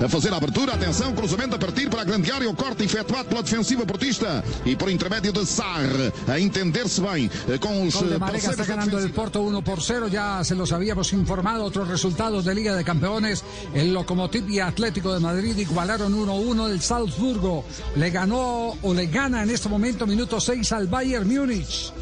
É 0.00 0.08
fazer 0.08 0.32
a 0.32 0.36
abertura, 0.36 0.74
atenção, 0.74 1.12
cruzamento 1.12 1.56
a 1.56 1.58
partir 1.58 1.88
para 1.88 2.02
a 2.02 2.04
grande 2.04 2.30
área, 2.30 2.48
o 2.48 2.54
corte 2.54 2.84
efetuado 2.84 3.28
pela 3.28 3.42
defensiva 3.42 3.84
portista 3.84 4.44
e 4.64 4.76
por 4.76 4.90
intermédio 4.90 5.32
de 5.32 5.44
Sar, 5.44 5.88
a 6.28 6.38
entender-se 6.38 7.00
bem 7.00 7.30
eh, 7.48 7.58
com 7.58 7.86
os... 7.86 7.94
Gol 7.94 8.08
de 8.08 8.18
Marega 8.18 8.50
está 8.50 8.64
ganando 8.64 8.98
el 8.98 9.10
Porto 9.10 9.40
1 9.42 9.62
por 9.62 9.82
0, 9.82 10.08
ya 10.08 10.42
se 10.44 10.54
los 10.54 10.72
habíamos 10.72 11.12
informado, 11.12 11.64
otros 11.64 11.88
resultados 11.88 12.44
de 12.44 12.54
Liga 12.54 12.74
de 12.74 12.84
Campeones, 12.84 13.44
el 13.74 13.92
Lokomotiv 13.92 14.48
y 14.48 14.60
Atlético 14.60 15.12
de 15.12 15.20
Madrid 15.20 15.56
igualaron 15.56 16.14
1-1, 16.14 16.70
el 16.70 16.80
Salzburgo. 16.80 17.64
Le 17.96 18.10
ganó 18.10 18.74
o 18.82 18.94
le 18.94 19.06
gana 19.06 19.42
en 19.42 19.50
este 19.50 19.68
momento 19.68 20.06
minuto 20.06 20.40
6 20.40 20.72
al 20.72 20.86
Bayern 20.86 21.28
Múnich. 21.28 21.92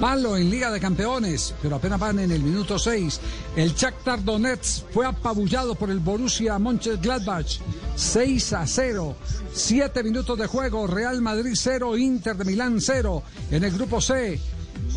Palo 0.00 0.36
en 0.36 0.50
Liga 0.50 0.70
de 0.70 0.80
Campeones, 0.80 1.54
pero 1.62 1.76
apenas 1.76 2.00
van 2.00 2.18
en 2.18 2.30
el 2.30 2.42
minuto 2.42 2.78
6. 2.78 3.20
El 3.56 3.74
Shakhtar 3.74 4.24
Donetsk 4.24 4.84
fue 4.90 5.06
apabullado 5.06 5.74
por 5.74 5.90
el 5.90 6.00
Borussia 6.00 6.58
Mönchengladbach 6.58 7.58
6 7.96 8.52
a 8.54 8.66
0. 8.66 9.16
7 9.52 10.02
minutos 10.02 10.38
de 10.38 10.46
juego, 10.46 10.86
Real 10.86 11.20
Madrid 11.20 11.52
0, 11.54 11.96
Inter 11.96 12.36
de 12.36 12.44
Milán 12.44 12.80
0. 12.80 13.22
En 13.50 13.64
el 13.64 13.72
grupo 13.72 14.00
C, 14.00 14.40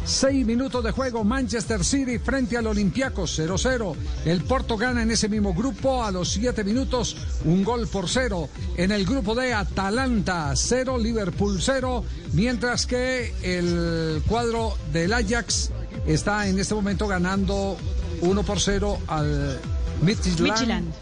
Seis 0.04 0.46
minutos 0.46 0.84
de 0.84 0.92
juego, 0.92 1.24
Manchester 1.24 1.84
City 1.84 2.20
frente 2.20 2.58
al 2.58 2.68
Olympiacos 2.68 3.40
0-0. 3.40 3.96
El 4.26 4.44
Porto 4.44 4.78
gana 4.78 5.02
en 5.04 5.12
ese 5.12 5.30
mismo 5.30 5.54
grupo 5.54 6.04
a 6.04 6.12
los 6.12 6.30
siete 6.30 6.64
minutos, 6.64 7.16
un 7.46 7.64
gol 7.64 7.88
por 7.88 8.08
cero. 8.10 8.50
En 8.78 8.92
el 8.92 9.06
grupo 9.06 9.34
de 9.34 9.54
Atalanta 9.54 10.54
0, 10.56 10.98
Liverpool 10.98 11.60
0, 11.62 12.04
mientras 12.34 12.86
que 12.86 13.34
el 13.42 14.22
cuadro 14.28 14.78
del 14.92 15.14
Ajax 15.14 15.72
está 16.06 16.48
en 16.48 16.60
este 16.60 16.76
momento 16.76 17.08
ganando 17.08 17.78
1 18.22 18.44
por 18.44 18.60
0 18.60 19.00
al 19.08 19.60
Midtjylland. 20.02 20.94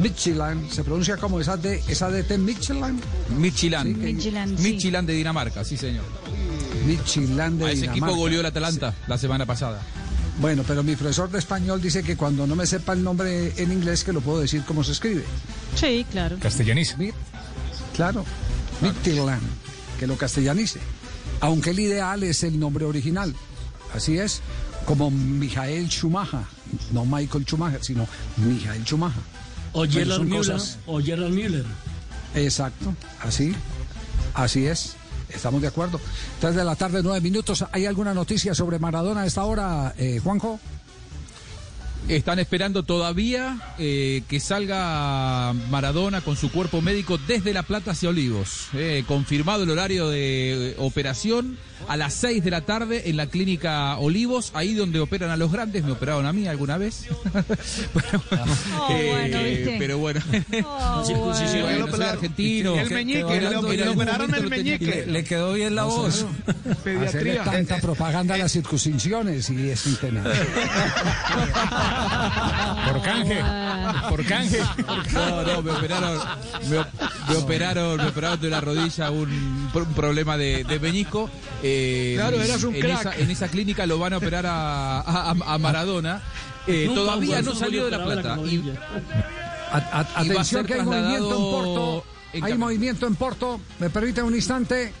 Midtjylland, 0.00 0.70
se 0.70 0.84
pronuncia 0.84 1.16
como 1.16 1.40
esa 1.40 1.56
de 1.56 1.82
esa 1.88 2.10
de 2.10 2.22
T 2.22 2.38
Midtjylland. 2.38 3.00
Midtjylland. 3.36 3.94
Sí, 3.94 4.00
que- 4.00 4.06
Midtjylland, 4.12 4.56
sí. 4.58 4.62
Midtjylland 4.62 5.08
de 5.08 5.14
Dinamarca, 5.14 5.64
sí 5.64 5.76
señor. 5.76 6.04
Midtjylland 6.86 7.58
de 7.58 7.66
A 7.66 7.70
ese 7.72 7.80
equipo 7.80 7.94
Dinamarca. 7.94 8.16
goleó 8.16 8.40
el 8.40 8.46
Atalanta 8.46 8.94
la 9.06 9.18
semana 9.18 9.44
pasada. 9.46 9.80
Bueno, 10.40 10.62
pero 10.66 10.82
mi 10.82 10.94
profesor 10.96 11.30
de 11.30 11.38
español 11.38 11.80
dice 11.80 12.02
que 12.02 12.16
cuando 12.16 12.46
no 12.46 12.54
me 12.56 12.66
sepa 12.66 12.92
el 12.92 13.02
nombre 13.02 13.54
en 13.56 13.72
inglés 13.72 14.04
que 14.04 14.12
lo 14.12 14.20
puedo 14.20 14.40
decir 14.40 14.62
como 14.64 14.84
se 14.84 14.92
escribe. 14.92 15.24
Sí, 15.74 16.04
claro. 16.10 16.36
Castellaniza. 16.40 16.96
Claro, 17.94 18.24
Midtjylland, 18.82 19.42
que 19.98 20.06
lo 20.06 20.16
castellanice. 20.16 20.78
Aunque 21.40 21.70
el 21.70 21.80
ideal 21.80 22.22
es 22.22 22.42
el 22.42 22.58
nombre 22.58 22.84
original. 22.84 23.34
Así 23.94 24.18
es, 24.18 24.40
como 24.84 25.10
Michael 25.10 25.88
Schumacher. 25.88 26.40
No 26.92 27.04
Michael 27.06 27.44
Schumacher, 27.46 27.82
sino 27.82 28.06
Michael 28.36 28.84
Schumacher. 28.84 29.22
O 29.72 29.84
son 29.86 30.24
Müller. 30.24 30.28
cosas- 30.38 30.78
O 30.86 31.00
Gerard 31.00 31.30
Müller. 31.30 31.64
Exacto, 32.34 32.94
así, 33.22 33.54
así 34.34 34.66
es. 34.66 34.96
Estamos 35.28 35.60
de 35.62 35.68
acuerdo. 35.68 36.00
Tres 36.40 36.54
de 36.54 36.64
la 36.64 36.76
tarde, 36.76 37.00
nueve 37.02 37.20
minutos. 37.20 37.64
¿Hay 37.72 37.86
alguna 37.86 38.14
noticia 38.14 38.54
sobre 38.54 38.78
Maradona 38.78 39.22
a 39.22 39.26
esta 39.26 39.44
hora, 39.44 39.94
eh, 39.98 40.20
Juanjo? 40.22 40.60
Están 42.08 42.38
esperando 42.38 42.84
todavía 42.84 43.58
eh, 43.80 44.22
que 44.28 44.38
salga 44.38 45.52
Maradona 45.70 46.20
con 46.20 46.36
su 46.36 46.52
cuerpo 46.52 46.80
médico 46.80 47.18
desde 47.26 47.52
La 47.52 47.64
Plata 47.64 47.90
hacia 47.90 48.10
Olivos. 48.10 48.68
Eh, 48.74 49.02
confirmado 49.08 49.64
el 49.64 49.70
horario 49.70 50.08
de 50.08 50.70
eh, 50.70 50.74
operación 50.78 51.58
a 51.88 51.96
las 51.96 52.14
6 52.14 52.42
de 52.44 52.50
la 52.50 52.60
tarde 52.62 53.10
en 53.10 53.16
la 53.16 53.26
clínica 53.26 53.98
Olivos, 53.98 54.50
ahí 54.54 54.72
donde 54.74 55.00
operan 55.00 55.30
a 55.30 55.36
los 55.36 55.50
grandes. 55.50 55.84
Me 55.84 55.92
operaron 55.92 56.26
a 56.26 56.32
mí 56.32 56.46
alguna 56.46 56.78
vez. 56.78 57.06
pero, 57.92 58.22
Oh, 58.78 58.86
bueno, 58.88 59.42
¿viste? 59.42 59.76
pero 59.78 59.98
bueno. 59.98 60.20
Oh, 60.64 61.04
soy 61.04 62.02
argentino. 62.02 62.78
El 62.78 62.90
meñique, 62.90 63.24
Que- 63.26 63.26
que 63.34 63.40
le- 63.40 63.88
operaron 63.88 64.32
el 64.34 64.48
meñique. 64.48 64.78
que- 64.78 65.06
Le 65.06 65.24
quedó 65.24 65.52
bien 65.54 65.74
la 65.74 65.84
voz. 65.84 66.24
Hacerle 66.46 66.74
Pediatría. 66.84 67.44
tanta 67.44 67.78
propaganda 67.80 68.36
a 68.36 68.38
las 68.38 68.52
circuncisiones 68.52 69.50
y 69.50 69.70
es 69.70 69.84
un 69.86 69.96
tema. 70.00 70.24
Por 72.86 73.02
canje. 73.02 73.42
Por 74.08 74.24
canje. 74.24 74.60
No, 75.12 75.42
no, 75.42 75.62
me 75.62 75.70
operaron, 75.72 76.18
me, 76.68 76.78
op- 76.78 76.88
me 77.28 77.36
operaron, 77.36 77.96
me 77.96 78.06
operaron 78.08 78.40
de 78.40 78.50
la 78.50 78.60
rodilla 78.60 79.10
un, 79.10 79.70
un 79.72 79.94
problema 79.94 80.36
de, 80.36 80.64
de 80.64 80.80
meñisco. 80.80 81.30
Eh, 81.62 82.14
Claro, 82.16 82.40
eras 82.42 82.62
un 82.64 82.74
en 82.74 82.80
crack. 82.80 83.00
Esa, 83.00 83.16
en 83.16 83.30
esa 83.30 83.48
clínica 83.48 83.86
lo 83.86 83.98
van 83.98 84.12
a 84.12 84.18
operar 84.18 84.46
a, 84.46 85.00
a- 85.00 85.30
a 85.30 85.58
Maradona. 85.58 86.20
Eh, 86.66 86.84
Nunca 86.86 87.00
todavía 87.00 87.42
no 87.42 87.54
salió 87.54 87.84
de 87.84 87.90
la 87.92 88.04
plata. 88.04 88.22
la 88.22 88.34
Y, 88.34 88.58
rodilla. 88.58 88.80
A- 89.72 89.76
a- 90.16 90.24
Y 90.24 90.28
va 90.28 90.34
a 90.34 90.40
atención 90.40 90.66
que 90.66 90.74
hay 90.74 90.82
movimiento 90.82 91.30
en 91.30 91.50
Porto. 91.50 92.04
en 92.32 92.44
Hay 92.44 92.54
movimiento 92.58 93.06
en 93.06 93.14
Porto. 93.14 93.60
Me 93.78 93.90
permite 93.90 94.22
un 94.22 94.34
instante. 94.34 94.92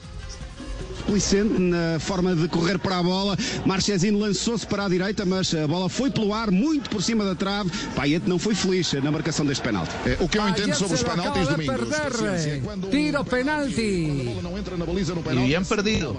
Licente 1.08 1.60
na 1.60 1.98
forma 2.00 2.34
de 2.34 2.48
correr 2.48 2.78
para 2.78 2.98
a 2.98 3.02
bola. 3.02 3.36
Marchesino 3.64 4.18
lançou-se 4.18 4.66
para 4.66 4.86
a 4.86 4.88
direita, 4.88 5.24
mas 5.24 5.54
a 5.54 5.66
bola 5.66 5.88
foi 5.88 6.10
pelo 6.10 6.34
ar, 6.34 6.50
muito 6.50 6.90
por 6.90 7.02
cima 7.02 7.24
da 7.24 7.34
trave. 7.34 7.70
Payet 7.94 8.28
não 8.28 8.38
foi 8.38 8.54
feliz 8.54 8.92
na 8.94 9.10
marcação 9.10 9.46
deste 9.46 9.62
penalti. 9.62 9.90
É, 10.04 10.16
o 10.20 10.28
que 10.28 10.38
eu 10.38 10.48
entendo 10.48 10.74
sobre 10.74 10.94
os 10.94 11.02
penaltis, 11.02 11.48
de 11.48 11.54
Domingos. 11.54 11.76
perder. 11.76 12.62
Tiro 12.90 13.18
a 13.18 13.24
penalti. 13.24 14.22
bola 14.24 14.42
não 14.42 14.58
entra 14.58 14.76
na 14.76 14.84
baliza 14.84 15.14
no 15.14 15.22
penalti, 15.22 15.48
bien 15.48 15.60
é 15.60 15.64
perdido. 15.64 16.16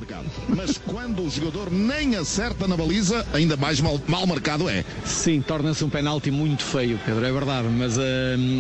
Mas 0.50 0.78
quando 0.78 1.24
o 1.24 1.30
jogador 1.30 1.72
nem 1.72 2.16
acerta 2.16 2.68
na 2.68 2.76
baliza, 2.76 3.26
ainda 3.34 3.58
mais 3.58 3.80
mal, 3.82 4.00
mal 4.08 4.26
marcado 4.26 4.70
é. 4.70 4.84
Sim, 5.06 5.42
torna-se 5.42 5.84
um 5.84 5.90
penalti 5.90 6.32
muito 6.32 6.64
feio, 6.64 7.00
Pedro, 7.06 7.26
é 7.26 7.32
verdade. 7.32 7.68
Mas 7.68 7.98
eh, 7.98 8.02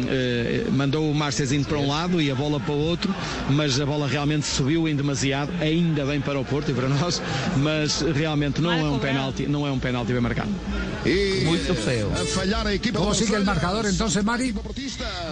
eh, 0.09 0.65
mandou 0.71 1.09
o 1.09 1.15
Marcezinho 1.15 1.65
para 1.65 1.77
um 1.77 1.87
lado 1.87 2.21
e 2.21 2.29
a 2.31 2.35
bola 2.35 2.59
para 2.59 2.73
o 2.73 2.77
outro, 2.77 3.13
mas 3.49 3.79
a 3.79 3.85
bola 3.85 4.07
realmente 4.07 4.45
subiu 4.45 4.87
em 4.87 4.95
demasiado, 4.95 5.51
ainda 5.61 6.05
bem 6.05 6.16
para 6.21 6.39
o 6.39 6.45
Porto 6.45 6.71
e 6.71 6.73
para 6.73 6.87
nós, 6.89 7.21
mas 7.57 8.01
realmente 8.01 8.61
não 8.61 8.71
é 8.71 8.83
um 8.83 8.99
penalti, 8.99 9.47
não 9.47 9.65
é 9.67 9.71
um 9.71 9.79
penalti 9.79 10.11
bem 10.11 10.21
marcado. 10.21 10.49
E 11.05 11.43
Muito 11.45 11.73
feio. 11.75 12.11
a 12.13 12.25
falhar 12.25 12.67
a 12.67 12.73
equipa 12.73 12.99
¿Cómo 12.99 13.11
do 13.11 13.15
sigue 13.15 13.35
el 13.35 13.45
marcador 13.45 13.85
entonces, 13.85 14.23
Mari? 14.23 14.53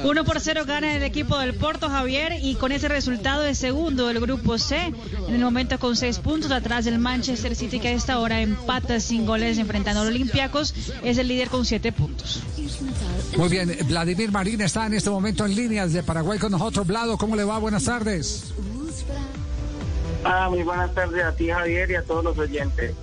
1 0.04 0.24
por 0.24 0.40
0 0.40 0.64
gana 0.66 0.96
el 0.96 1.04
equipo 1.04 1.38
del 1.38 1.54
Porto 1.56 1.90
Javier 1.90 2.40
y 2.42 2.56
con 2.56 2.72
ese 2.72 2.88
resultado 2.88 3.44
es 3.44 3.58
segundo 3.58 4.08
del 4.08 4.20
grupo 4.20 4.58
C. 4.58 4.94
En 5.28 5.36
el 5.36 5.42
momento 5.42 5.78
con 5.80 5.96
6 5.96 6.20
puntos 6.20 6.52
atrás 6.52 6.86
del 6.86 7.00
Manchester 7.00 7.56
City 7.56 7.80
que 7.80 7.90
a 7.90 7.92
esta 7.92 8.20
hora 8.20 8.42
empata 8.42 9.00
sin 9.00 9.26
goles 9.26 9.58
enfrentando 9.58 10.02
al 10.02 10.08
Olympiacos. 10.08 10.74
Es 11.04 11.18
el 11.18 11.28
líder 11.28 11.50
con 11.50 11.66
7 11.66 11.92
puntos. 11.92 12.42
Muy 13.38 13.50
bien, 13.50 13.78
Vladimir 13.88 14.32
Marín 14.32 14.62
está 14.62 14.86
en 14.86 14.94
este 14.94 15.10
momento 15.10 15.46
en 15.46 15.56
líneas 15.56 15.92
de 15.92 16.04
Paraguay 16.04 16.40
con 16.40 16.52
nosotros. 16.52 16.88
Vlado, 16.88 17.18
¿cómo 17.18 17.36
le 17.36 17.44
va? 17.44 17.58
Buenas 17.60 17.84
tardes. 17.84 18.54
Ah, 20.28 20.50
muy 20.50 20.64
buenas 20.64 20.92
tardes 20.96 21.24
a 21.24 21.32
ti, 21.34 21.50
Javier, 21.50 21.92
y 21.92 21.96
a 21.96 22.04
todos 22.04 22.24
los 22.24 22.38
oyentes. 22.38 22.96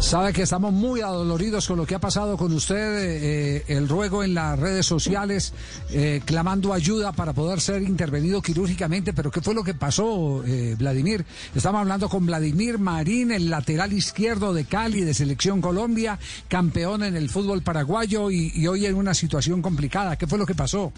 Sabe 0.00 0.32
que 0.32 0.42
estamos 0.42 0.72
muy 0.72 1.00
adoloridos 1.00 1.68
con 1.68 1.76
lo 1.76 1.86
que 1.86 1.94
ha 1.94 2.00
pasado 2.00 2.36
con 2.36 2.52
usted, 2.52 2.74
eh, 2.76 3.64
el 3.68 3.88
ruego 3.88 4.24
en 4.24 4.34
las 4.34 4.58
redes 4.58 4.84
sociales, 4.84 5.52
eh, 5.90 6.22
clamando 6.24 6.72
ayuda 6.72 7.12
para 7.12 7.34
poder 7.34 7.60
ser 7.60 7.82
intervenido 7.82 8.42
quirúrgicamente, 8.42 9.12
pero 9.12 9.30
¿qué 9.30 9.42
fue 9.42 9.54
lo 9.54 9.62
que 9.62 9.74
pasó, 9.74 10.42
eh, 10.44 10.74
Vladimir? 10.76 11.24
Estamos 11.54 11.82
hablando 11.82 12.08
con 12.08 12.26
Vladimir 12.26 12.78
Marín, 12.78 13.30
el 13.30 13.48
lateral 13.48 13.92
izquierdo 13.92 14.52
de 14.52 14.64
Cali, 14.64 15.02
de 15.02 15.14
Selección 15.14 15.60
Colombia, 15.60 16.18
campeón 16.48 17.04
en 17.04 17.14
el 17.14 17.28
fútbol 17.28 17.62
paraguayo 17.62 18.30
y, 18.30 18.50
y 18.54 18.66
hoy 18.66 18.86
en 18.86 18.96
una 18.96 19.14
situación 19.14 19.62
complicada. 19.62 20.16
¿Qué 20.16 20.26
fue 20.26 20.38
lo 20.38 20.46
que 20.46 20.54
pasó? 20.54 20.92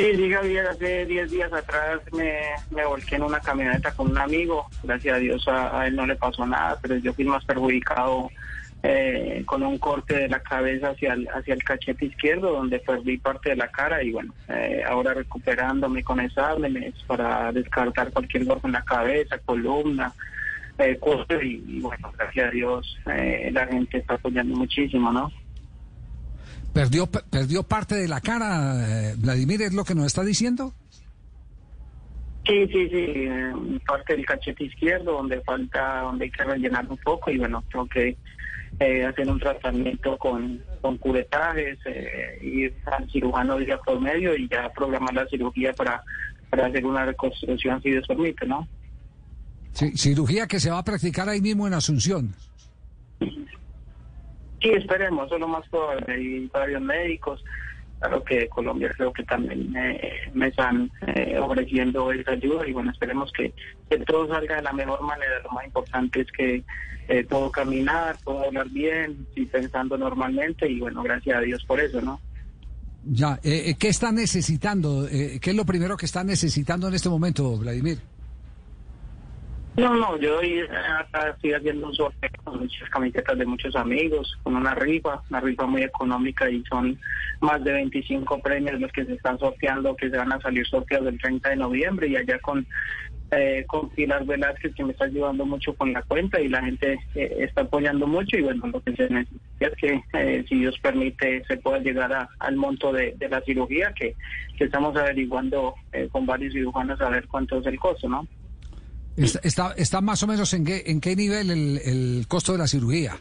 Sí, 0.00 0.16
sí, 0.16 0.32
Javier, 0.32 0.66
hace 0.66 1.04
10 1.04 1.30
días 1.30 1.52
atrás 1.52 2.00
me, 2.12 2.40
me 2.70 2.86
volqué 2.86 3.16
en 3.16 3.22
una 3.24 3.38
camioneta 3.38 3.92
con 3.92 4.10
un 4.10 4.16
amigo. 4.16 4.66
Gracias 4.82 5.14
a 5.14 5.18
Dios 5.18 5.46
a, 5.46 5.86
él 5.86 5.94
no 5.94 6.06
le 6.06 6.16
pasó 6.16 6.46
nada, 6.46 6.78
pero 6.80 6.96
yo 6.96 7.12
fui 7.12 7.26
más 7.26 7.44
perjudicado 7.44 8.30
eh, 8.82 9.42
con 9.44 9.62
un 9.62 9.76
corte 9.76 10.20
de 10.20 10.28
la 10.28 10.40
cabeza 10.40 10.88
hacia 10.88 11.12
el, 11.12 11.28
hacia 11.28 11.52
el 11.52 11.62
cachete 11.62 12.06
izquierdo, 12.06 12.50
donde 12.50 12.78
perdí 12.78 13.18
parte 13.18 13.50
de 13.50 13.56
la 13.56 13.68
cara 13.68 14.02
y 14.02 14.10
bueno, 14.10 14.32
eh, 14.48 14.82
ahora 14.88 15.12
recuperándome 15.12 16.02
con 16.02 16.18
exámenes 16.18 16.94
para 17.06 17.52
descartar 17.52 18.10
cualquier 18.10 18.46
golpe 18.46 18.68
en 18.68 18.72
la 18.72 18.84
cabeza, 18.84 19.36
columna, 19.44 20.14
eh, 20.78 20.98
y, 21.42 21.76
y 21.76 21.80
bueno, 21.80 22.10
gracias 22.16 22.48
a 22.48 22.50
Dios 22.50 22.98
eh, 23.04 23.50
la 23.52 23.66
gente 23.66 23.98
está 23.98 24.14
apoyando 24.14 24.56
muchísimo, 24.56 25.12
¿no? 25.12 25.30
¿Perdió, 26.72 27.06
perdió 27.06 27.62
parte 27.62 27.96
de 27.96 28.08
la 28.08 28.20
cara, 28.20 29.10
eh, 29.10 29.14
Vladimir, 29.18 29.62
es 29.62 29.72
lo 29.72 29.84
que 29.84 29.94
nos 29.94 30.06
está 30.06 30.22
diciendo? 30.22 30.72
Sí, 32.46 32.66
sí, 32.68 32.88
sí, 32.88 33.04
eh, 33.16 33.52
parte 33.86 34.16
del 34.16 34.24
cachete 34.24 34.64
izquierdo 34.64 35.12
donde 35.12 35.40
falta, 35.42 36.02
donde 36.02 36.24
hay 36.24 36.30
que 36.30 36.44
rellenar 36.44 36.86
un 36.88 36.96
poco 36.98 37.30
y 37.30 37.38
bueno, 37.38 37.62
tengo 37.70 37.86
que 37.86 38.16
eh, 38.78 39.04
hacer 39.04 39.28
un 39.28 39.38
tratamiento 39.38 40.16
con, 40.16 40.62
con 40.80 40.96
curetajes, 40.98 41.78
eh, 41.84 42.38
ir 42.42 42.74
al 42.86 43.10
cirujano 43.10 43.58
día 43.58 43.78
por 43.78 44.00
medio 44.00 44.34
y 44.36 44.48
ya 44.48 44.72
programar 44.72 45.14
la 45.14 45.26
cirugía 45.26 45.72
para, 45.74 46.02
para 46.48 46.66
hacer 46.66 46.86
una 46.86 47.04
reconstrucción 47.04 47.82
si 47.82 47.90
Dios 47.90 48.06
permite, 48.08 48.46
¿no? 48.46 48.66
Sí, 49.72 49.96
cirugía 49.96 50.46
que 50.46 50.58
se 50.58 50.70
va 50.70 50.78
a 50.78 50.84
practicar 50.84 51.28
ahí 51.28 51.40
mismo 51.40 51.66
en 51.66 51.74
Asunción. 51.74 52.34
Sí, 54.60 54.70
esperemos, 54.70 55.26
eso 55.26 55.36
es 55.36 55.40
lo 55.40 55.48
más 55.48 55.68
probable. 55.68 56.12
Hay 56.12 56.46
varios 56.52 56.82
médicos, 56.82 57.42
claro 57.98 58.22
que 58.22 58.48
Colombia 58.48 58.92
creo 58.94 59.12
que 59.12 59.24
también 59.24 59.74
eh, 59.76 60.30
me 60.34 60.48
están 60.48 60.90
eh, 61.06 61.38
ofreciendo 61.38 62.12
esa 62.12 62.32
ayuda 62.32 62.68
y 62.68 62.72
bueno, 62.72 62.90
esperemos 62.90 63.32
que, 63.32 63.54
que 63.88 63.98
todo 63.98 64.28
salga 64.28 64.56
de 64.56 64.62
la 64.62 64.72
mejor 64.72 65.00
manera. 65.02 65.40
Lo 65.42 65.50
más 65.50 65.64
importante 65.64 66.20
es 66.20 66.32
que 66.32 66.62
eh, 67.10 67.24
puedo 67.24 67.50
caminar, 67.50 68.16
puedo 68.22 68.44
hablar 68.44 68.68
bien, 68.68 69.26
estoy 69.30 69.46
pensando 69.46 69.98
normalmente 69.98 70.70
y 70.70 70.78
bueno, 70.78 71.02
gracias 71.02 71.38
a 71.38 71.40
Dios 71.40 71.64
por 71.64 71.80
eso, 71.80 72.00
¿no? 72.00 72.20
Ya, 73.04 73.40
eh, 73.42 73.64
eh, 73.66 73.74
¿qué 73.76 73.88
está 73.88 74.12
necesitando? 74.12 75.08
¿Qué 75.10 75.40
es 75.42 75.56
lo 75.56 75.64
primero 75.64 75.96
que 75.96 76.06
está 76.06 76.22
necesitando 76.22 76.86
en 76.86 76.94
este 76.94 77.08
momento, 77.08 77.56
Vladimir? 77.56 77.98
No, 79.76 79.94
no, 79.94 80.18
yo 80.18 80.40
estoy 80.40 81.52
haciendo 81.54 81.86
un 81.86 81.94
sorteo 81.94 82.28
con 82.44 82.58
muchas 82.60 82.88
camisetas 82.90 83.38
de 83.38 83.46
muchos 83.46 83.74
amigos, 83.76 84.36
con 84.42 84.56
una 84.56 84.74
rifa, 84.74 85.22
una 85.30 85.40
rifa 85.40 85.64
muy 85.66 85.82
económica 85.82 86.50
y 86.50 86.62
son 86.68 87.00
más 87.40 87.64
de 87.64 87.72
25 87.72 88.40
premios 88.42 88.78
los 88.80 88.92
que 88.92 89.06
se 89.06 89.14
están 89.14 89.38
sorteando, 89.38 89.96
que 89.96 90.10
se 90.10 90.16
van 90.18 90.32
a 90.32 90.40
salir 90.40 90.66
sorteados 90.66 91.08
el 91.08 91.18
30 91.18 91.50
de 91.50 91.56
noviembre 91.56 92.08
y 92.08 92.16
allá 92.16 92.38
con 92.40 92.66
eh, 93.30 93.64
con 93.68 93.88
Pilar 93.90 94.24
Velázquez 94.26 94.74
que 94.74 94.84
me 94.84 94.90
está 94.92 95.04
ayudando 95.04 95.46
mucho 95.46 95.72
con 95.74 95.92
la 95.92 96.02
cuenta 96.02 96.40
y 96.40 96.48
la 96.48 96.62
gente 96.64 96.98
eh, 97.14 97.36
está 97.38 97.62
apoyando 97.62 98.06
mucho 98.08 98.36
y 98.36 98.42
bueno, 98.42 98.66
lo 98.66 98.80
que 98.82 98.94
se 98.96 99.08
necesita 99.08 99.66
es 99.68 99.74
que 99.76 100.02
eh, 100.14 100.44
si 100.48 100.58
Dios 100.58 100.76
permite 100.82 101.44
se 101.46 101.56
pueda 101.58 101.78
llegar 101.78 102.12
a- 102.12 102.28
al 102.40 102.56
monto 102.56 102.92
de, 102.92 103.14
de 103.16 103.28
la 103.28 103.40
cirugía 103.42 103.92
que, 103.96 104.16
que 104.58 104.64
estamos 104.64 104.96
averiguando 104.96 105.76
eh, 105.92 106.08
con 106.10 106.26
varios 106.26 106.52
cirujanos 106.54 107.00
a 107.00 107.08
ver 107.08 107.28
cuánto 107.28 107.58
es 107.60 107.66
el 107.66 107.78
costo, 107.78 108.08
¿no? 108.08 108.26
Está, 109.24 109.40
está, 109.42 109.72
está 109.76 110.00
más 110.00 110.22
o 110.22 110.26
menos 110.26 110.52
en 110.54 110.64
qué, 110.64 110.82
en 110.86 111.00
qué 111.00 111.14
nivel 111.16 111.50
el, 111.50 111.78
el 111.84 112.24
costo 112.28 112.52
de 112.52 112.58
la 112.58 112.66
cirugía. 112.68 113.18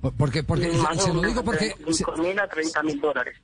Por- 0.00 0.12
Porque, 0.14 0.42
porque 0.42 0.70
se 0.98 1.12
lo 1.12 1.22
digo 1.22 1.42
porque... 1.44 1.74
entre 1.78 1.92
5 1.94 2.16
mil 2.18 2.38
a 2.38 2.48
30 2.48 2.82
mil 2.82 3.00
dólares. 3.00 3.36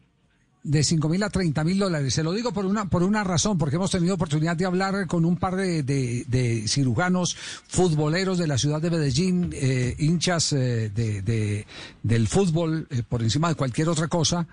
De 0.64 0.84
5 0.84 1.08
mil 1.08 1.20
a 1.24 1.28
30 1.28 1.64
mil 1.64 1.78
dólares. 1.78 2.14
Se 2.14 2.22
lo 2.22 2.32
digo 2.32 2.52
por 2.52 2.64
una, 2.66 2.84
por 2.88 3.02
una 3.02 3.24
razón, 3.24 3.58
porque 3.58 3.76
hemos 3.76 3.90
tenido 3.90 4.14
oportunidad 4.14 4.56
de 4.56 4.64
hablar 4.64 5.06
con 5.08 5.24
un 5.24 5.36
par 5.36 5.56
de, 5.56 5.82
de- 5.82 6.24
de 6.28 6.68
cirujanos 6.68 7.36
futboleros 7.66 8.38
de 8.38 8.46
la 8.46 8.58
ciudad 8.58 8.80
de 8.80 8.90
Medellín, 8.90 9.50
eh, 9.54 9.96
hinchas 9.98 10.52
eh, 10.52 10.90
de, 10.94 11.22
de- 11.22 11.66
del 12.04 12.28
fútbol 12.28 12.86
eh, 12.90 13.02
por 13.08 13.22
encima 13.22 13.48
de 13.48 13.54
cualquier 13.56 13.88
otra 13.88 14.06
cosa, 14.06 14.46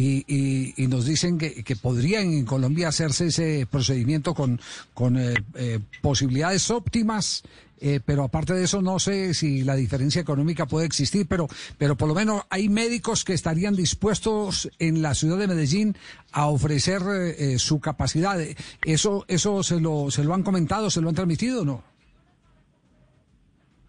y, 0.00 0.74
y- 0.76 0.86
nos 0.86 1.04
dicen 1.06 1.38
que, 1.38 1.64
que 1.64 1.74
podría 1.74 2.20
en 2.20 2.44
Colombia 2.44 2.88
hacerse 2.88 3.26
ese 3.26 3.66
procedimiento 3.68 4.32
con, 4.32 4.60
con 4.94 5.16
eh, 5.18 5.34
eh, 5.56 5.80
posibilidades 6.00 6.70
óptimas. 6.70 7.42
Eh, 7.80 8.00
pero 8.04 8.24
aparte 8.24 8.54
de 8.54 8.64
eso, 8.64 8.82
no 8.82 8.98
sé 8.98 9.34
si 9.34 9.62
la 9.62 9.76
diferencia 9.76 10.20
económica 10.20 10.66
puede 10.66 10.86
existir, 10.86 11.26
pero, 11.28 11.46
pero 11.78 11.96
por 11.96 12.08
lo 12.08 12.14
menos 12.14 12.42
hay 12.50 12.68
médicos 12.68 13.24
que 13.24 13.34
estarían 13.34 13.76
dispuestos 13.76 14.68
en 14.80 15.00
la 15.00 15.14
ciudad 15.14 15.38
de 15.38 15.46
Medellín 15.46 15.96
a 16.32 16.46
ofrecer 16.48 17.02
eh, 17.08 17.54
eh, 17.54 17.58
su 17.58 17.78
capacidad. 17.80 18.36
¿Eso, 18.84 19.24
eso 19.28 19.62
se, 19.62 19.80
lo, 19.80 20.10
se 20.10 20.24
lo 20.24 20.34
han 20.34 20.42
comentado, 20.42 20.90
se 20.90 21.00
lo 21.00 21.08
han 21.08 21.14
transmitido 21.14 21.62
o 21.62 21.64
no? 21.64 21.84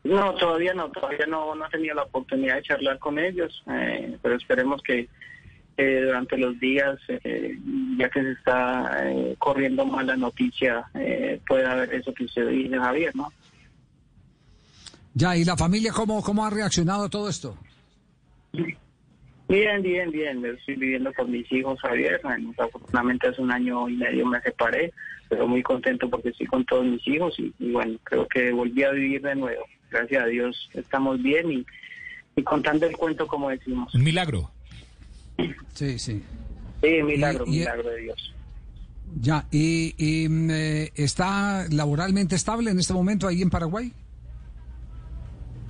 No, 0.04 0.34
todavía 0.36 0.74
no, 0.74 0.90
todavía 0.92 1.26
no, 1.28 1.54
no 1.56 1.66
he 1.68 1.70
tenido 1.70 1.96
la 1.96 2.04
oportunidad 2.04 2.56
de 2.56 2.64
charlar 2.64 3.00
con 3.00 3.20
ellos, 3.20 3.64
pero 4.22 4.36
esperemos 4.36 4.82
que 4.82 5.08
eh, 5.80 6.02
durante 6.02 6.38
los 6.38 6.60
días, 6.60 7.00
eh, 7.08 7.58
ya 7.98 8.10
que 8.10 8.22
se 8.22 8.32
está 8.34 9.02
eh, 9.06 9.36
corriendo 9.40 9.86
mal 9.86 10.08
la 10.08 10.18
noticia, 10.18 10.84
eh, 10.94 11.40
pueda 11.48 11.72
haber 11.72 11.94
eso 11.94 12.14
que 12.14 12.26
usted 12.26 12.50
dice, 12.50 12.78
Javier, 12.78 13.16
¿no? 13.16 13.32
Ya, 15.14 15.38
¿y 15.38 15.46
la 15.46 15.56
familia 15.56 15.94
cómo, 15.94 16.22
cómo 16.22 16.46
ha 16.46 16.50
reaccionado 16.50 17.06
a 17.06 17.10
todo 17.10 17.30
esto? 17.30 17.58
Bien, 19.48 19.82
bien, 19.82 20.12
bien. 20.12 20.42
Yo 20.42 20.50
Estoy 20.50 20.76
viviendo 20.76 21.14
con 21.14 21.32
mis 21.32 21.50
hijos, 21.50 21.80
Javier. 21.80 22.20
Afortunadamente 22.58 23.28
hace 23.30 23.42
un 23.42 23.52
año 23.52 23.88
y 23.88 23.96
medio 23.96 24.26
me 24.26 24.42
separé, 24.42 24.92
pero 25.30 25.48
muy 25.48 25.64
contento 25.64 26.10
porque 26.10 26.30
estoy 26.30 26.48
con 26.48 26.66
todos 26.66 26.86
mis 26.86 27.08
hijos 27.08 27.40
y, 27.40 27.54
y 27.58 27.72
bueno, 27.72 27.98
creo 28.04 28.28
que 28.28 28.52
volví 28.52 28.84
a 28.84 28.92
vivir 28.92 29.22
de 29.22 29.36
nuevo. 29.36 29.64
Gracias 29.90 30.24
a 30.24 30.28
Dios 30.28 30.70
estamos 30.74 31.22
bien 31.24 31.50
y, 31.52 31.66
y 32.36 32.44
contando 32.44 32.86
el 32.86 32.98
cuento 32.98 33.28
como 33.28 33.50
decimos. 33.50 33.96
Un 33.96 34.04
milagro. 34.04 34.52
Sí, 35.74 36.00
sí. 36.00 36.24
Sí, 36.82 37.04
milagro, 37.04 37.46
Y- 37.48 37.52
milagro 37.60 37.90
de 37.90 37.98
Dios. 38.02 38.34
Ya, 39.20 39.46
¿y, 39.52 39.96
y, 39.98 40.30
mm, 40.30 40.50
eh, 40.52 40.92
está 40.96 41.66
laboralmente 41.72 42.36
estable 42.36 42.70
en 42.72 42.80
este 42.80 42.94
momento 42.94 43.28
ahí 43.28 43.42
en 43.42 43.50
Paraguay? 43.50 43.92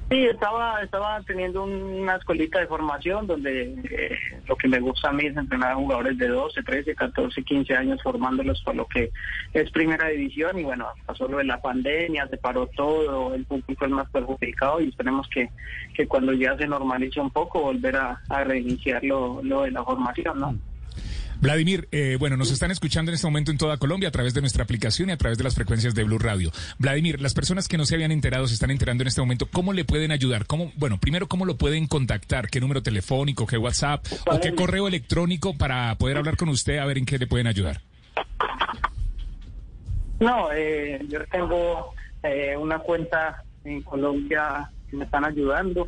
Sí, 0.10 0.26
estaba, 0.26 0.81
estaba 0.81 1.22
teniendo 1.22 1.64
un- 1.64 2.02
una 2.02 2.15
escuelita 2.15 2.60
de 2.60 2.65
formación 2.65 3.27
donde 3.27 3.76
eh, 3.91 4.18
lo 4.48 4.56
que 4.56 4.68
me 4.68 4.80
gusta 4.80 5.10
a 5.10 5.14
mí 5.14 5.26
es 5.27 5.38
entrenar 5.38 5.73
a 5.73 5.76
jugadores 5.76 6.18
de 6.18 6.27
12, 6.30 6.64
13, 6.64 6.95
14, 6.95 7.44
15 7.44 7.76
años 7.76 8.02
formándolos 8.02 8.60
por 8.64 8.76
lo 8.76 8.88
que 8.88 9.11
es 9.53 9.69
primera 9.69 10.07
división 10.07 10.57
y 10.57 10.64
bueno, 10.64 10.88
pasó 11.06 11.27
lo 11.27 11.38
de 11.38 11.44
la 11.44 11.61
pandemia, 11.61 12.27
se 12.27 12.38
paró 12.38 12.65
todo, 12.76 13.36
el 13.36 13.45
público 13.45 13.86
el 13.86 13.91
más 13.91 14.10
perjudicado 14.10 14.81
y 14.81 14.90
esperemos 14.90 15.27
que, 15.30 15.52
que 15.94 16.07
cuando 16.07 16.34
ya 16.34 16.57
se 16.57 16.65
normalice 16.68 17.19
un 17.19 17.30
poco 17.30 17.61
volver 17.61 17.95
a, 17.98 18.19
a 18.30 18.44
reiniciar 18.44 19.03
lo, 19.03 19.41
lo 19.44 19.61
de 19.61 19.72
la 19.72 19.84
formación, 19.84 20.40
¿no? 20.40 20.56
Vladimir, 21.41 21.87
eh, 21.91 22.17
bueno, 22.19 22.35
nos 22.35 22.51
están 22.51 22.71
escuchando 22.71 23.11
en 23.11 23.15
este 23.15 23.27
momento 23.27 23.51
en 23.51 23.57
toda 23.57 23.77
Colombia 23.77 24.09
a 24.09 24.11
través 24.11 24.33
de 24.33 24.41
nuestra 24.41 24.63
aplicación 24.63 25.09
y 25.09 25.13
a 25.13 25.17
través 25.17 25.37
de 25.37 25.43
las 25.43 25.55
frecuencias 25.55 25.95
de 25.95 26.03
Blue 26.03 26.19
Radio. 26.19 26.51
Vladimir, 26.79 27.21
las 27.21 27.33
personas 27.33 27.67
que 27.67 27.77
no 27.77 27.85
se 27.85 27.95
habían 27.95 28.11
enterado 28.11 28.47
se 28.47 28.53
están 28.53 28.71
enterando 28.71 29.03
en 29.03 29.07
este 29.07 29.21
momento. 29.21 29.47
¿Cómo 29.51 29.71
le 29.71 29.85
pueden 29.85 30.11
ayudar? 30.11 30.45
¿Cómo, 30.45 30.71
bueno, 30.75 30.97
primero, 30.99 31.27
¿cómo 31.27 31.45
lo 31.45 31.57
pueden 31.57 31.87
contactar? 31.87 32.49
¿Qué 32.49 32.59
número 32.59 32.83
telefónico, 32.83 33.47
qué 33.47 33.57
WhatsApp 33.57 34.05
o 34.27 34.39
qué 34.39 34.53
correo 34.53 34.87
electrónico 34.87 35.57
para 35.57 35.95
poder 35.95 36.17
hablar 36.17 36.35
con 36.35 36.49
usted 36.49 36.77
a 36.77 36.85
ver 36.85 36.97
en 36.97 37.05
qué 37.05 37.17
le 37.17 37.27
pueden 37.27 37.47
ayudar? 37.47 37.81
No, 40.19 40.51
eh, 40.51 40.99
yo 41.07 41.19
tengo 41.31 41.93
eh, 42.23 42.57
una 42.57 42.79
cuenta 42.79 43.43
en 43.63 43.81
Colombia 43.81 44.69
que 44.89 44.97
me 44.97 45.05
están 45.05 45.23
ayudando. 45.23 45.87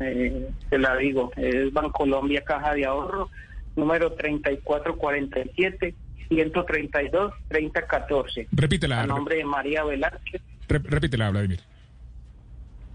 Eh, 0.00 0.50
te 0.68 0.78
la 0.78 0.96
digo, 0.96 1.32
es 1.36 1.72
Bancolombia 1.72 2.42
Caja 2.44 2.74
de 2.74 2.84
Ahorro, 2.84 3.30
número 3.76 4.12
3447 4.12 5.94
132 6.28 7.32
3014. 7.48 8.48
Repítela. 8.52 9.00
A 9.02 9.06
nombre 9.06 9.36
de 9.36 9.44
María 9.44 9.84
Velázquez. 9.84 10.40
Re- 10.68 10.78
repítela, 10.84 11.30
Vladimir. 11.30 11.60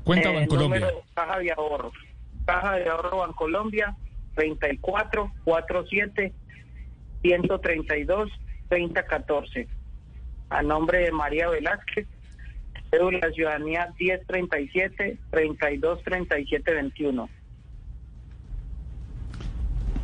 Cuenta 0.03 0.29
Eh, 0.31 0.35
Bancolombia. 0.35 0.79
número 0.79 1.03
Caja 1.13 1.39
de 1.39 1.51
Ahorro. 1.51 1.91
Caja 2.45 2.75
de 2.77 2.89
Ahorro 2.89 3.17
Bancolombia 3.19 3.95
3447 4.35 6.33
132 7.21 8.29
3014. 8.69 9.67
A 10.49 10.61
nombre 10.61 10.99
de 10.99 11.11
María 11.11 11.49
Velázquez. 11.49 12.07
Cédula 12.89 13.29
Ciudadanía 13.33 13.93
1037 13.99 15.17
32 15.29 16.01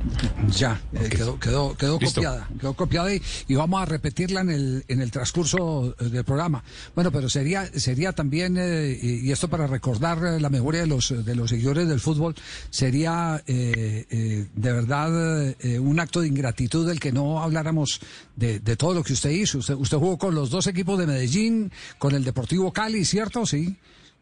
37 0.04 0.34
21. 0.48 0.54
Ya, 0.54 0.82
eh, 0.94 1.10
quedó, 1.10 1.40
quedó, 1.40 1.76
quedó 1.78 2.00
Listo. 2.00 2.16
copiada, 2.22 2.50
quedó 2.60 2.74
copiada 2.74 3.14
y, 3.14 3.22
y 3.48 3.56
vamos 3.56 3.82
a 3.82 3.86
repetirla 3.86 4.42
en 4.42 4.50
el, 4.50 4.86
en 4.88 5.02
el 5.02 5.12
transcurso 5.12 5.96
eh, 6.00 6.06
del 6.10 6.24
programa. 6.24 6.64
Bueno, 6.96 7.12
pero 7.12 7.30
sería, 7.30 7.66
sería 7.80 8.12
también, 8.14 8.58
eh, 8.58 8.98
y 9.02 9.14
y 9.28 9.32
esto 9.32 9.48
para 9.48 9.68
recordar 9.68 10.18
eh, 10.26 10.40
la 10.40 10.50
memoria 10.50 10.82
de 10.82 10.88
los, 10.88 11.14
de 11.26 11.36
los 11.36 11.50
seguidores 11.50 11.88
del 11.88 12.00
fútbol, 12.00 12.36
sería 12.70 13.42
eh, 13.48 14.06
eh, 14.10 14.48
de 14.54 14.74
verdad 14.74 15.56
eh, 15.60 15.80
un 15.80 16.00
acto 16.00 16.22
de 16.22 16.28
ingratitud 16.28 16.90
el 16.90 17.00
que 17.00 17.12
no 17.12 17.42
habláramos 17.42 18.00
de, 18.36 18.60
de 18.60 18.76
todo 18.76 18.94
lo 18.94 19.04
que 19.04 19.14
usted 19.14 19.30
hizo. 19.30 19.60
Usted, 19.60 19.76
usted 19.76 19.98
jugó 19.98 20.18
con 20.18 20.36
los 20.36 20.50
dos 20.50 20.68
equipos 20.68 21.00
de 21.00 21.08
Medellín, 21.08 21.72
con 22.00 22.14
el 22.16 22.24
Deportivo 22.24 22.72
Cali, 22.74 23.06
¿cierto? 23.06 23.46
Sí. 23.46 23.78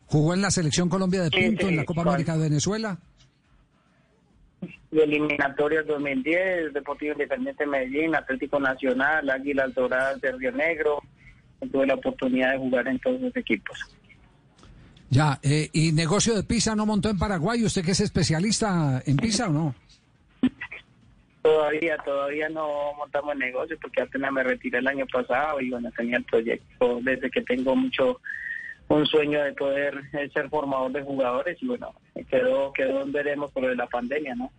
Jugó 0.06 0.34
en 0.34 0.42
la 0.42 0.52
Selección 0.52 0.90
Colombia 0.90 1.22
de 1.24 1.30
Sí, 1.30 1.38
Pinto, 1.38 1.68
en 1.70 1.78
la 1.78 1.86
Copa 1.86 2.02
con- 2.04 2.10
América 2.10 2.34
de 2.36 2.42
Venezuela. 2.50 2.98
De 4.92 5.04
eliminatorias 5.04 5.88
2010, 5.88 6.74
Deportivo 6.74 7.14
Independiente 7.14 7.64
de 7.64 7.70
Medellín, 7.70 8.16
Atlético 8.16 8.60
Nacional, 8.60 9.30
Águilas 9.30 9.74
Doradas 9.74 10.20
de 10.22 10.32
Río 10.34 10.52
Negro. 10.52 11.02
Tuve 11.72 11.88
la 11.88 11.96
oportunidad 11.96 12.52
de 12.52 12.58
jugar 12.58 12.88
en 12.88 13.00
todos 13.00 13.22
los 13.22 13.36
equipos. 13.36 13.78
Ya, 15.10 15.40
eh, 15.44 15.70
¿y 15.74 15.92
negocio 15.92 16.36
de 16.36 16.44
pizza 16.44 16.76
no 16.76 16.86
montó 16.86 17.10
en 17.10 17.18
Paraguay? 17.18 17.64
¿Usted 17.64 17.84
que 17.84 17.92
es 17.92 18.00
especialista 18.00 19.02
en 19.06 19.18
pizza 19.18 19.50
o 19.50 19.52
no? 19.52 19.76
Todavía, 21.42 21.98
todavía 21.98 22.50
no 22.50 22.94
montamos 22.98 23.36
negocio 23.36 23.78
porque 23.82 24.02
apenas 24.02 24.32
me 24.32 24.44
retiré 24.44 24.80
el 24.80 24.88
año 24.88 25.06
pasado 25.12 25.60
y 25.60 25.72
bueno, 25.72 25.90
tenía 25.98 26.18
el 26.18 26.24
proyecto 26.24 27.00
desde 27.02 27.32
que 27.32 27.42
tengo 27.42 27.76
mucho 27.76 28.22
un 28.90 29.06
sueño 29.06 29.42
de 29.44 29.54
poder 29.54 30.02
eh, 30.14 30.30
ser 30.34 30.50
formador 30.50 30.92
de 30.92 31.02
jugadores 31.02 31.58
y 31.62 31.68
bueno, 31.68 31.94
quedó, 32.30 32.72
quedó 32.74 33.06
veremos 33.08 33.52
por 33.52 33.64
lo 33.64 33.70
de 33.70 33.76
la 33.76 33.88
pandemia, 33.88 34.36
¿no? 34.36 34.52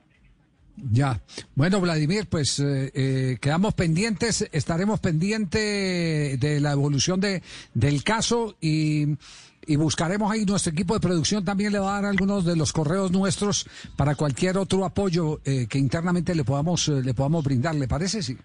Ya. 0.77 1.21
Bueno, 1.55 1.81
Vladimir, 1.81 2.27
pues 2.29 2.59
eh, 2.59 2.91
eh, 2.95 3.39
quedamos 3.41 3.75
pendientes, 3.75 4.49
estaremos 4.53 5.01
pendientes 5.01 6.41
de 6.41 6.61
la 6.61 6.73
evolución 6.73 7.21
de, 7.21 7.43
del 7.75 8.03
caso 8.03 8.57
y, 8.61 9.17
y 9.67 9.77
buscaremos 9.77 10.31
ahí 10.31 10.45
nuestro 10.45 10.73
equipo 10.73 10.95
de 10.95 11.01
producción 11.01 11.45
también 11.45 11.73
le 11.73 11.79
va 11.79 11.99
a 11.99 12.03
dar 12.03 12.11
algunos 12.11 12.45
de 12.45 12.57
los 12.57 12.73
correos 12.73 13.13
nuestros 13.13 13.69
para 13.97 14.15
cualquier 14.15 14.59
otro 14.59 14.85
apoyo 14.85 15.41
eh, 15.45 15.67
que 15.69 15.79
internamente 15.79 16.35
le 16.35 16.45
podamos 16.45 16.89
eh, 16.89 17.03
le 17.03 17.15
podamos 17.15 17.45
brindar. 17.45 17.75
¿Le 17.75 17.89
parece? 17.89 18.23
Sí. 18.23 18.37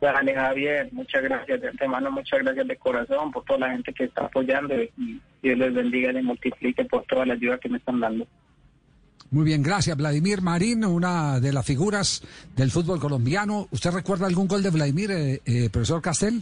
Dale, 0.00 0.34
Javier, 0.34 0.88
muchas 0.92 1.22
gracias 1.22 1.62
de 1.62 1.68
antemano, 1.68 2.10
muchas 2.10 2.40
gracias 2.40 2.68
de 2.68 2.76
corazón 2.76 3.30
por 3.32 3.44
toda 3.44 3.60
la 3.60 3.70
gente 3.70 3.92
que 3.94 4.04
está 4.04 4.26
apoyando 4.26 4.74
y 4.74 5.20
Dios 5.42 5.58
les 5.58 5.72
bendiga 5.72 6.10
y 6.10 6.14
les 6.14 6.24
multiplique 6.24 6.84
por 6.84 7.04
toda 7.04 7.24
la 7.24 7.34
ayuda 7.34 7.58
que 7.58 7.70
me 7.70 7.78
están 7.78 8.00
dando. 8.00 8.26
Muy 9.34 9.44
bien, 9.44 9.64
gracias. 9.64 9.96
Vladimir 9.96 10.42
Marín, 10.42 10.84
una 10.84 11.40
de 11.40 11.52
las 11.52 11.66
figuras 11.66 12.22
del 12.54 12.70
fútbol 12.70 13.00
colombiano. 13.00 13.66
¿Usted 13.72 13.90
recuerda 13.90 14.26
algún 14.28 14.46
gol 14.46 14.62
de 14.62 14.70
Vladimir, 14.70 15.10
eh, 15.10 15.42
eh, 15.44 15.68
profesor 15.70 16.00
Castel? 16.00 16.40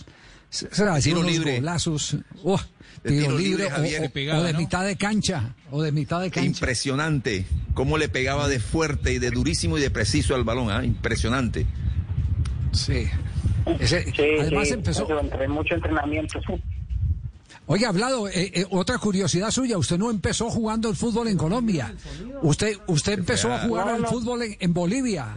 Se 0.51 0.69
se 0.75 0.85
va 0.85 0.93
a 0.93 0.97
decir 0.97 1.15
Tiro 1.15 1.21
unos 1.21 1.33
libre. 1.33 1.57
golazos. 1.61 2.17
Oh, 2.45 2.61
tiro, 3.03 3.17
tiro 3.23 3.39
libre, 3.39 3.49
libre, 3.49 3.67
o- 3.67 3.71
Javier. 3.71 4.03
o, 4.05 4.11
Pegada, 4.11 4.41
o 4.41 4.43
de 4.43 4.53
¿no? 4.53 4.59
mitad 4.59 4.85
de 4.85 4.97
cancha. 4.97 5.55
O 5.71 5.81
de 5.83 5.91
mitad 5.91 6.21
de 6.21 6.31
cancha. 6.31 6.47
Impresionante. 6.47 7.47
Cómo 7.73 7.97
le 7.97 8.11
pegaba 8.11 8.47
de 8.47 8.61
fuerte 8.61 9.15
y 9.15 9.19
de 9.19 9.31
durísimo 9.31 9.79
y 9.79 9.81
de 9.81 9.91
preciso 9.91 10.35
al 10.35 10.45
balón. 10.45 10.71
¿ah? 10.71 10.85
Impresionante. 10.85 11.65
Sí. 12.73 13.07
Ese- 13.81 14.05
Sí, 14.15 14.23
además 14.39 14.69
sí, 14.69 14.75
empezó. 14.75 15.09
mucho 15.49 15.75
entrenamiento. 15.77 16.41
Oye, 17.67 17.87
hablado, 17.87 18.29
eh, 18.29 18.51
eh, 18.55 18.67
otra 18.71 18.99
curiosidad 18.99 19.51
suya, 19.51 19.79
usted 19.79 19.97
no 19.97 20.11
empezó 20.11 20.51
jugando 20.51 20.89
el 20.91 20.97
fútbol 20.97 21.29
en 21.29 21.37
Colombia. 21.37 21.95
Usted 22.43 22.77
usted 22.87 23.13
empezó 23.15 23.53
a 23.53 23.61
jugar 23.61 23.89
al 23.89 24.07
fútbol 24.07 24.43
en, 24.43 24.57
en 24.59 24.75
Bolivia. 24.75 25.37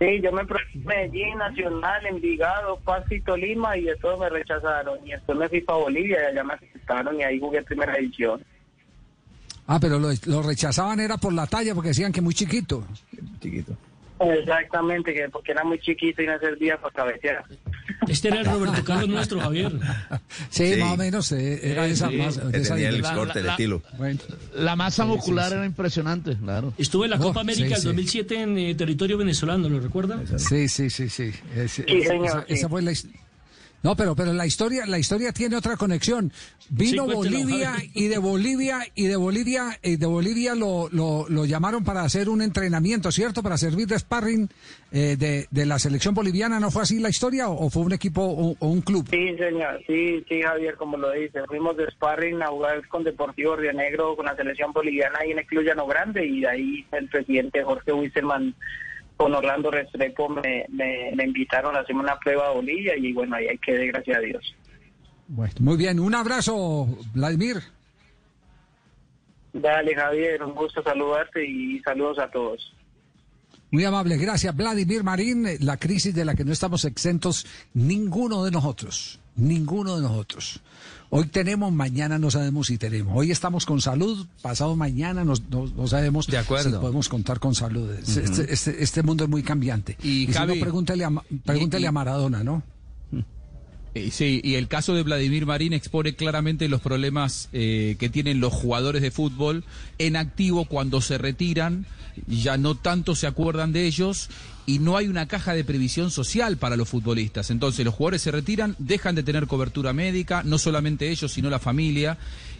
Sí, 0.00 0.20
yo 0.20 0.32
me 0.32 0.44
probé 0.44 0.64
en 0.74 0.84
Medellín, 0.84 1.38
Nacional, 1.38 2.04
Envigado, 2.06 2.78
Pasto 2.84 3.14
y 3.14 3.20
Tolima 3.20 3.76
y 3.76 3.84
de 3.84 3.96
todo 3.96 4.18
me 4.18 4.28
rechazaron. 4.28 4.98
Y 5.06 5.12
después 5.12 5.38
me 5.38 5.48
fui 5.48 5.60
para 5.60 5.78
Bolivia 5.78 6.18
y 6.22 6.32
allá 6.32 6.44
me 6.44 6.54
aceptaron 6.54 7.20
y 7.20 7.22
ahí 7.22 7.38
jugué 7.38 7.62
primera 7.62 7.94
división. 7.96 8.42
Ah, 9.66 9.78
pero 9.80 9.98
lo, 9.98 10.08
lo 10.26 10.42
rechazaban 10.42 10.98
era 11.00 11.16
por 11.16 11.32
la 11.32 11.46
talla 11.46 11.74
porque 11.74 11.88
decían 11.90 12.12
que 12.12 12.20
muy 12.20 12.34
chiquito. 12.34 12.84
Chiquito. 13.40 13.76
Exactamente, 14.20 15.12
que 15.12 15.28
porque 15.28 15.52
era 15.52 15.64
muy 15.64 15.78
chiquito 15.80 16.22
y 16.22 16.26
no 16.26 16.38
servía 16.38 16.76
para 16.80 16.94
cabecear. 16.94 17.44
Este 18.08 18.28
era 18.28 18.40
el 18.40 18.46
Roberto 18.46 18.84
Carlos 18.84 19.08
nuestro, 19.08 19.40
Javier. 19.40 19.72
Sí, 20.50 20.74
Sí. 20.74 20.80
más 20.80 20.92
o 20.92 20.96
menos 20.96 21.32
eh, 21.32 21.60
era 21.70 21.86
esa 21.86 22.08
Sí, 22.08 22.16
más. 22.16 22.38
que 22.38 22.46
de 22.46 22.58
esa 22.60 22.74
tenía 22.74 22.88
el 22.90 23.02
corte, 23.02 23.40
el 23.40 23.46
estilo. 23.46 23.82
Bueno, 23.98 24.20
La 24.54 24.76
masa 24.76 25.02
Sí, 25.04 25.08
muscular 25.08 25.46
sí, 25.46 25.50
sí. 25.50 25.56
era 25.56 25.66
impresionante, 25.66 26.36
claro. 26.36 26.72
Estuvo 26.78 27.04
en 27.04 27.10
la 27.10 27.16
Oh, 27.16 27.20
Copa 27.22 27.40
América 27.40 27.64
sí, 27.66 27.72
del 27.72 27.80
sí. 27.80 27.86
2007 27.86 28.40
en 28.40 28.58
eh, 28.58 28.74
territorio 28.74 29.18
venezolano, 29.18 29.68
¿lo 29.68 29.80
recuerda? 29.80 30.20
Sí, 30.38 30.68
sí, 30.68 30.90
sí, 30.90 31.08
sí. 31.08 31.32
Es- 31.54 31.72
Sí, 31.72 31.82
esa- 31.86 32.08
señor, 32.10 32.26
esa, 32.26 32.40
sí. 32.46 32.52
esa 32.54 32.68
fue 32.68 32.82
la 32.82 32.92
his- 32.92 33.08
No, 33.84 33.94
pero 33.94 34.16
pero 34.16 34.32
la 34.32 34.46
historia 34.46 34.86
la 34.86 34.98
historia 34.98 35.30
tiene 35.32 35.56
otra 35.56 35.76
conexión. 35.76 36.32
Vino 36.70 37.04
Sí, 37.06 37.12
Bolivia 37.14 37.74
y 37.92 38.08
de 38.08 38.16
Bolivia 38.16 38.80
y 38.94 39.06
de 39.06 39.16
Bolivia 39.16 39.78
y 39.82 39.96
de 39.96 40.06
Bolivia 40.06 40.54
lo, 40.54 40.88
lo, 40.90 41.26
lo 41.28 41.44
llamaron 41.44 41.84
para 41.84 42.02
hacer 42.02 42.30
un 42.30 42.40
entrenamiento, 42.40 43.12
¿cierto? 43.12 43.42
Para 43.42 43.58
servir 43.58 43.86
de 43.86 43.98
sparring 43.98 44.48
eh, 44.90 45.16
de, 45.18 45.46
de 45.50 45.66
la 45.66 45.78
selección 45.78 46.14
boliviana. 46.14 46.58
¿No 46.58 46.70
fue 46.70 46.82
así 46.82 46.98
la 46.98 47.10
historia 47.10 47.48
o, 47.48 47.66
o 47.66 47.70
fue 47.70 47.82
un 47.82 47.92
equipo 47.92 48.22
o, 48.22 48.56
o 48.58 48.68
un 48.68 48.80
club? 48.80 49.06
Sí, 49.10 49.36
señor, 49.36 49.82
sí, 49.86 50.24
sí, 50.28 50.40
Javier, 50.40 50.76
como 50.76 50.96
lo 50.96 51.12
dice. 51.12 51.40
Fuimos 51.46 51.76
de 51.76 51.90
sparring 51.90 52.42
a 52.42 52.46
jugar 52.46 52.88
con 52.88 53.04
Deportivo 53.04 53.54
Río 53.56 53.74
Negro, 53.74 54.16
con 54.16 54.24
la 54.24 54.34
selección 54.34 54.72
boliviana 54.72 55.18
ahí 55.20 55.32
en 55.32 55.40
el 55.40 55.46
Club 55.46 55.62
Llano 55.64 55.86
Grande 55.86 56.24
y 56.24 56.40
de 56.40 56.48
ahí 56.48 56.86
el 56.92 57.08
presidente 57.10 57.62
Jorge 57.62 57.92
Wisselman 57.92 58.54
con 59.16 59.34
Orlando 59.34 59.70
Restrepo 59.70 60.28
me, 60.28 60.66
me, 60.68 61.12
me 61.14 61.24
invitaron 61.24 61.76
a 61.76 61.80
hacer 61.80 61.94
una 61.94 62.18
prueba 62.18 62.48
a 62.48 62.52
Bolivia 62.52 62.96
y 62.96 63.12
bueno, 63.12 63.36
ahí 63.36 63.46
quedé, 63.58 63.86
gracias 63.86 64.16
a 64.16 64.20
Dios. 64.20 64.54
Bueno, 65.28 65.54
muy 65.60 65.76
bien, 65.76 66.00
un 66.00 66.14
abrazo, 66.14 66.86
Vladimir. 67.14 67.62
Dale, 69.52 69.94
Javier, 69.94 70.42
un 70.42 70.54
gusto 70.54 70.82
saludarte 70.82 71.46
y 71.46 71.80
saludos 71.80 72.18
a 72.18 72.28
todos. 72.28 72.74
Muy 73.70 73.84
amable, 73.84 74.16
gracias. 74.16 74.54
Vladimir 74.54 75.02
Marín, 75.02 75.46
la 75.60 75.76
crisis 75.76 76.14
de 76.14 76.24
la 76.24 76.34
que 76.34 76.44
no 76.44 76.52
estamos 76.52 76.84
exentos 76.84 77.46
ninguno 77.72 78.44
de 78.44 78.50
nosotros, 78.50 79.20
ninguno 79.36 79.96
de 79.96 80.02
nosotros. 80.02 80.60
Hoy 81.16 81.26
tenemos, 81.26 81.72
mañana 81.72 82.18
no 82.18 82.28
sabemos 82.28 82.66
si 82.66 82.76
tenemos. 82.76 83.12
Hoy 83.16 83.30
estamos 83.30 83.66
con 83.66 83.80
salud, 83.80 84.26
pasado 84.42 84.74
mañana 84.74 85.22
no, 85.24 85.34
no 85.48 85.86
sabemos 85.86 86.26
De 86.26 86.38
acuerdo. 86.38 86.70
si 86.72 86.76
podemos 86.78 87.08
contar 87.08 87.38
con 87.38 87.54
salud. 87.54 87.88
Es- 87.92 88.16
este, 88.16 88.52
este- 88.52 88.82
este 88.82 89.02
mundo 89.04 89.22
es 89.22 89.30
muy 89.30 89.44
cambiante. 89.44 89.96
Y, 90.02 90.26
si 90.26 90.32
no, 90.32 90.54
pregúntele 90.58 91.04
a, 91.04 91.12
pregúntele 91.44 91.84
y- 91.84 91.86
a 91.86 91.92
Maradona, 91.92 92.42
¿no? 92.42 92.64
Eh, 93.94 94.10
Sí, 94.10 94.40
y 94.42 94.54
el 94.56 94.66
caso 94.66 94.92
de 94.96 95.04
Vladimir 95.04 95.46
Marín 95.46 95.72
expone 95.72 96.16
claramente 96.16 96.68
los 96.68 96.80
problemas 96.80 97.48
eh, 97.52 97.94
que 98.00 98.08
tienen 98.08 98.40
los 98.40 98.52
jugadores 98.52 99.00
de 99.00 99.12
fútbol 99.12 99.62
en 99.98 100.16
activo 100.16 100.64
cuando 100.64 101.00
se 101.00 101.16
retiran, 101.16 101.86
ya 102.26 102.56
no 102.56 102.74
tanto 102.74 103.14
se 103.14 103.28
acuerdan 103.28 103.72
de 103.72 103.86
ellos 103.86 104.30
y 104.66 104.78
no 104.78 104.96
hay 104.96 105.08
una 105.08 105.26
caja 105.26 105.52
de 105.54 105.62
previsión 105.64 106.10
social 106.10 106.56
para 106.56 106.76
los 106.76 106.88
futbolistas. 106.88 107.50
Entonces 107.50 107.84
los 107.84 107.94
jugadores 107.94 108.22
se 108.22 108.30
retiran, 108.30 108.74
dejan 108.78 109.14
de 109.14 109.22
tener 109.22 109.46
cobertura 109.46 109.92
médica, 109.92 110.42
no 110.42 110.56
solamente 110.58 111.10
ellos, 111.10 111.32
sino 111.32 111.50
la 111.50 111.58
familia. 111.58 112.16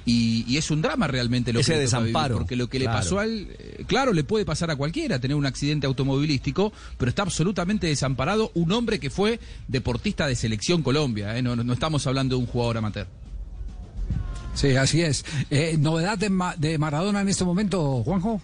Y, 0.07 0.45
y 0.47 0.59
es 0.59 0.71
un 0.71 0.83
drama 0.83 1.07
realmente 1.07 1.51
lo 1.51 1.61
Ese 1.61 1.73
que 1.73 1.79
desamparo, 1.79 2.37
porque 2.37 2.57
lo 2.57 2.69
que 2.69 2.79
le 2.79 2.85
pasó 2.85 3.21
a 3.21 3.25
él, 3.25 3.49
eh, 3.59 3.85
claro, 3.87 4.13
le 4.13 4.23
puede 4.23 4.45
pasar 4.45 4.71
a 4.71 4.77
cualquiera 4.77 5.19
tener 5.19 5.35
un 5.35 5.47
accidente 5.47 5.87
automovilístico, 5.87 6.75
pero 6.99 7.09
está 7.09 7.23
absolutamente 7.23 7.87
desamparado 7.87 8.51
un 8.53 8.71
hombre 8.73 9.01
que 9.01 9.09
fue 9.09 9.41
deportista 9.67 10.27
de 10.27 10.37
selección 10.37 10.83
Colombia, 10.83 11.39
¿eh? 11.39 11.41
no, 11.41 11.57
no- 11.57 11.65
no 11.65 11.73
estamos 11.73 12.07
hablando 12.07 12.37
de 12.37 12.41
un 12.43 12.47
jugador 12.47 12.77
amateur. 12.77 13.07
Sí, 14.55 14.77
así 14.77 15.01
es. 15.03 15.25
Eh, 15.51 15.77
¿Novedad 15.79 16.17
de, 16.19 16.31
Ma- 16.31 16.55
de 16.57 16.77
Maradona 16.79 17.23
en 17.23 17.29
este 17.29 17.45
momento, 17.45 18.03
Juanjo? 18.05 18.41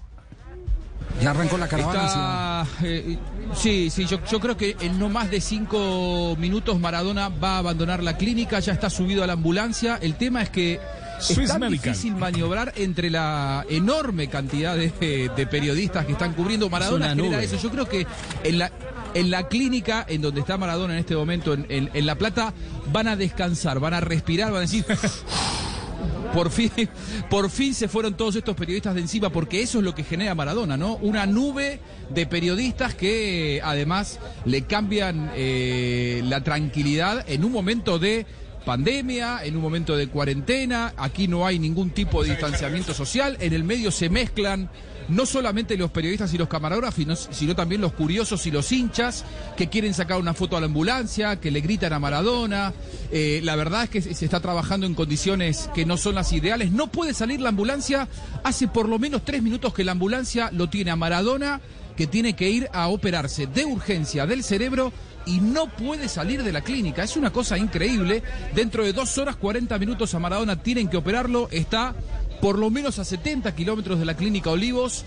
Ya 1.22 1.30
arrancó 1.32 1.58
la 1.58 1.68
caravana. 1.68 2.64
Está, 2.66 2.86
eh, 2.86 3.18
sí, 3.54 3.90
sí, 3.90 4.06
yo, 4.06 4.18
yo 4.30 4.40
creo 4.40 4.56
que 4.56 4.76
en 4.80 4.98
no 4.98 5.08
más 5.10 5.30
de 5.30 5.40
cinco 5.40 6.34
minutos 6.38 6.78
Maradona 6.80 7.28
va 7.28 7.56
a 7.56 7.58
abandonar 7.58 8.02
la 8.02 8.16
clínica, 8.16 8.58
ya 8.60 8.72
está 8.72 8.88
subido 8.88 9.22
a 9.22 9.26
la 9.26 9.34
ambulancia. 9.34 9.98
El 10.00 10.14
tema 10.16 10.40
es 10.42 10.48
que 10.50 10.80
es 11.18 11.34
tan 11.46 11.60
Medical. 11.60 11.92
difícil 11.92 12.16
maniobrar 12.16 12.72
entre 12.76 13.10
la 13.10 13.66
enorme 13.68 14.28
cantidad 14.28 14.74
de, 14.76 15.30
de 15.36 15.46
periodistas 15.46 16.06
que 16.06 16.12
están 16.12 16.32
cubriendo. 16.32 16.70
Maradona 16.70 17.10
Es 17.10 17.16
genera 17.16 17.36
nube. 17.36 17.44
eso. 17.44 17.56
Yo 17.58 17.70
creo 17.70 17.86
que 17.86 18.06
en 18.42 18.58
la, 18.58 18.72
en 19.12 19.30
la 19.30 19.46
clínica 19.48 20.06
en 20.08 20.22
donde 20.22 20.40
está 20.40 20.56
Maradona 20.56 20.94
en 20.94 21.00
este 21.00 21.14
momento, 21.16 21.52
en, 21.52 21.66
en- 21.68 21.90
en 21.92 22.06
La 22.06 22.14
Plata, 22.14 22.54
van 22.90 23.08
a 23.08 23.16
descansar, 23.16 23.78
van 23.78 23.92
a 23.92 24.00
respirar, 24.00 24.50
van 24.52 24.58
a 24.58 24.60
decir... 24.62 24.86
Por 26.32 26.50
fin, 26.50 26.70
por 27.28 27.50
fin 27.50 27.74
se 27.74 27.88
fueron 27.88 28.16
todos 28.16 28.36
estos 28.36 28.54
periodistas 28.54 28.94
de 28.94 29.00
encima, 29.00 29.30
porque 29.30 29.62
eso 29.62 29.78
es 29.78 29.84
lo 29.84 29.94
que 29.94 30.04
genera 30.04 30.34
Maradona, 30.34 30.76
¿no? 30.76 30.96
Una 30.96 31.26
nube 31.26 31.80
de 32.10 32.26
periodistas 32.26 32.94
que 32.94 33.60
además 33.64 34.20
le 34.44 34.62
cambian 34.62 35.32
eh, 35.34 36.22
la 36.24 36.42
tranquilidad 36.44 37.24
en 37.28 37.44
un 37.44 37.52
momento 37.52 37.98
de 37.98 38.26
pandemia, 38.64 39.44
en 39.44 39.56
un 39.56 39.62
momento 39.62 39.96
de 39.96 40.06
cuarentena, 40.08 40.92
aquí 40.96 41.26
no 41.26 41.46
hay 41.46 41.58
ningún 41.58 41.90
tipo 41.90 42.22
de 42.22 42.30
distanciamiento 42.30 42.94
social, 42.94 43.36
en 43.40 43.52
el 43.52 43.64
medio 43.64 43.90
se 43.90 44.08
mezclan 44.10 44.70
no 45.10 45.26
solamente 45.26 45.76
los 45.76 45.90
periodistas 45.90 46.32
y 46.32 46.38
los 46.38 46.48
camarógrafos, 46.48 47.28
sino, 47.30 47.54
también 47.54 47.80
los 47.80 47.92
curiosos 47.92 48.46
y 48.46 48.50
los 48.50 48.70
hinchas 48.72 49.24
que 49.56 49.68
quieren 49.68 49.92
sacar 49.92 50.18
una 50.18 50.34
foto 50.34 50.56
a 50.56 50.60
la 50.60 50.66
ambulancia, 50.66 51.40
que 51.40 51.50
le 51.50 51.60
gritan 51.60 51.92
a 51.92 51.98
Maradona. 51.98 52.72
Eh, 53.10 53.40
la 53.42 53.56
verdad 53.56 53.84
es 53.84 53.90
que 53.90 54.02
se 54.02 54.14
se 54.14 54.26
está 54.26 54.40
trabajando 54.40 54.86
en 54.86 54.94
condiciones 54.94 55.70
que 55.74 55.86
no 55.86 55.96
son 55.96 56.14
las 56.14 56.32
ideales. 56.32 56.70
No 56.72 56.88
puede 56.88 57.14
salir 57.14 57.40
la 57.40 57.48
ambulancia. 57.48 58.06
Hace 58.44 58.68
por 58.68 58.88
lo 58.88 58.98
menos 58.98 59.24
tres 59.24 59.42
minutos 59.42 59.72
que 59.72 59.82
la 59.82 59.92
ambulancia 59.92 60.50
lo 60.52 60.68
tiene 60.68 60.90
a 60.90 60.96
Maradona, 60.96 61.60
que 61.96 62.06
tiene 62.06 62.36
que 62.36 62.50
ir 62.50 62.68
a 62.72 62.88
operarse 62.88 63.46
de 63.46 63.64
urgencia 63.64 64.26
del 64.26 64.44
cerebro 64.44 64.92
y 65.26 65.40
no 65.40 65.66
puede 65.68 66.08
salir 66.08 66.42
de 66.42 66.52
la 66.52 66.60
clínica. 66.60 67.02
Es 67.02 67.16
una 67.16 67.32
cosa 67.32 67.58
increíble. 67.58 68.22
Dentro 68.54 68.84
de 68.84 68.92
dos 68.92 69.16
horas 69.18 69.36
40 69.36 69.78
minutos 69.78 70.14
a 70.14 70.18
Maradona 70.18 70.62
tienen 70.62 70.88
que 70.88 70.96
operarlo. 70.96 71.48
Está 71.50 71.94
por 72.40 72.58
lo 72.58 72.70
menos 72.70 72.98
a 72.98 73.04
70 73.04 73.54
kilómetros 73.54 73.98
de 73.98 74.04
la 74.04 74.16
clínica 74.16 74.50
Olivos. 74.50 75.04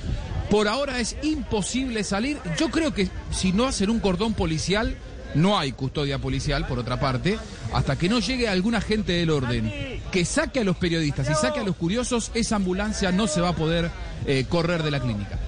Por 0.50 0.68
ahora 0.68 1.00
es 1.00 1.16
imposible 1.24 2.04
salir. 2.04 2.38
Yo 2.58 2.70
creo 2.70 2.94
que 2.94 3.10
si 3.32 3.52
no 3.52 3.66
hacen 3.66 3.90
un 3.90 4.00
cordón 4.00 4.34
policial, 4.34 4.98
no 5.36 5.58
hay 5.58 5.72
custodia 5.72 6.20
policial, 6.20 6.68
por 6.68 6.80
otra 6.80 7.00
parte, 7.00 7.40
hasta 7.74 7.98
que 7.98 8.10
no 8.10 8.20
llegue 8.20 8.48
algún 8.48 8.76
agente 8.76 9.14
del 9.14 9.32
orden 9.32 9.72
que 10.12 10.26
saque 10.26 10.60
a 10.60 10.64
los 10.64 10.78
periodistas 10.78 11.28
y 11.30 11.34
saque 11.34 11.60
a 11.60 11.64
los 11.64 11.76
curiosos, 11.76 12.30
esa 12.36 12.58
ambulancia 12.58 13.12
no 13.12 13.26
se 13.28 13.42
va 13.42 13.50
a 13.50 13.56
poder 13.56 13.90
eh, 14.28 14.46
correr 14.48 14.84
de 14.84 14.92
la 14.92 15.00
clínica. 15.00 15.40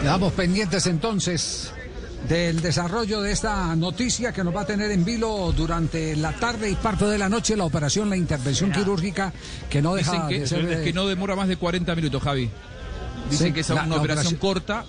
Quedamos 0.00 0.32
pendientes 0.32 0.86
entonces 0.86 1.72
del 2.28 2.62
desarrollo 2.62 3.20
de 3.20 3.32
esta 3.32 3.74
noticia 3.76 4.32
que 4.32 4.44
nos 4.44 4.54
va 4.54 4.62
a 4.62 4.66
tener 4.66 4.90
en 4.90 5.04
vilo 5.04 5.52
durante 5.56 6.14
la 6.16 6.32
tarde 6.32 6.70
y 6.70 6.74
parte 6.76 7.04
de 7.06 7.18
la 7.18 7.28
noche 7.28 7.56
la 7.56 7.64
operación, 7.64 8.08
la 8.08 8.16
intervención 8.16 8.70
quirúrgica 8.72 9.32
que 9.68 9.82
no 9.82 9.94
deja 9.94 10.12
Dicen 10.12 10.28
que, 10.28 10.40
de 10.40 10.46
ser... 10.46 10.72
eh, 10.80 10.84
que 10.84 10.92
no 10.92 11.06
demora 11.06 11.34
más 11.36 11.48
de 11.48 11.56
40 11.56 11.94
minutos, 11.94 12.22
Javi. 12.22 12.48
Dicen 13.30 13.48
Sí, 13.48 13.52
que 13.52 13.60
es 13.60 13.68
la- 13.70 13.82
una 13.84 13.96
operación 13.96 14.34
operación- 14.34 14.40
corta. 14.40 14.84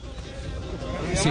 Sí. 1.16 1.30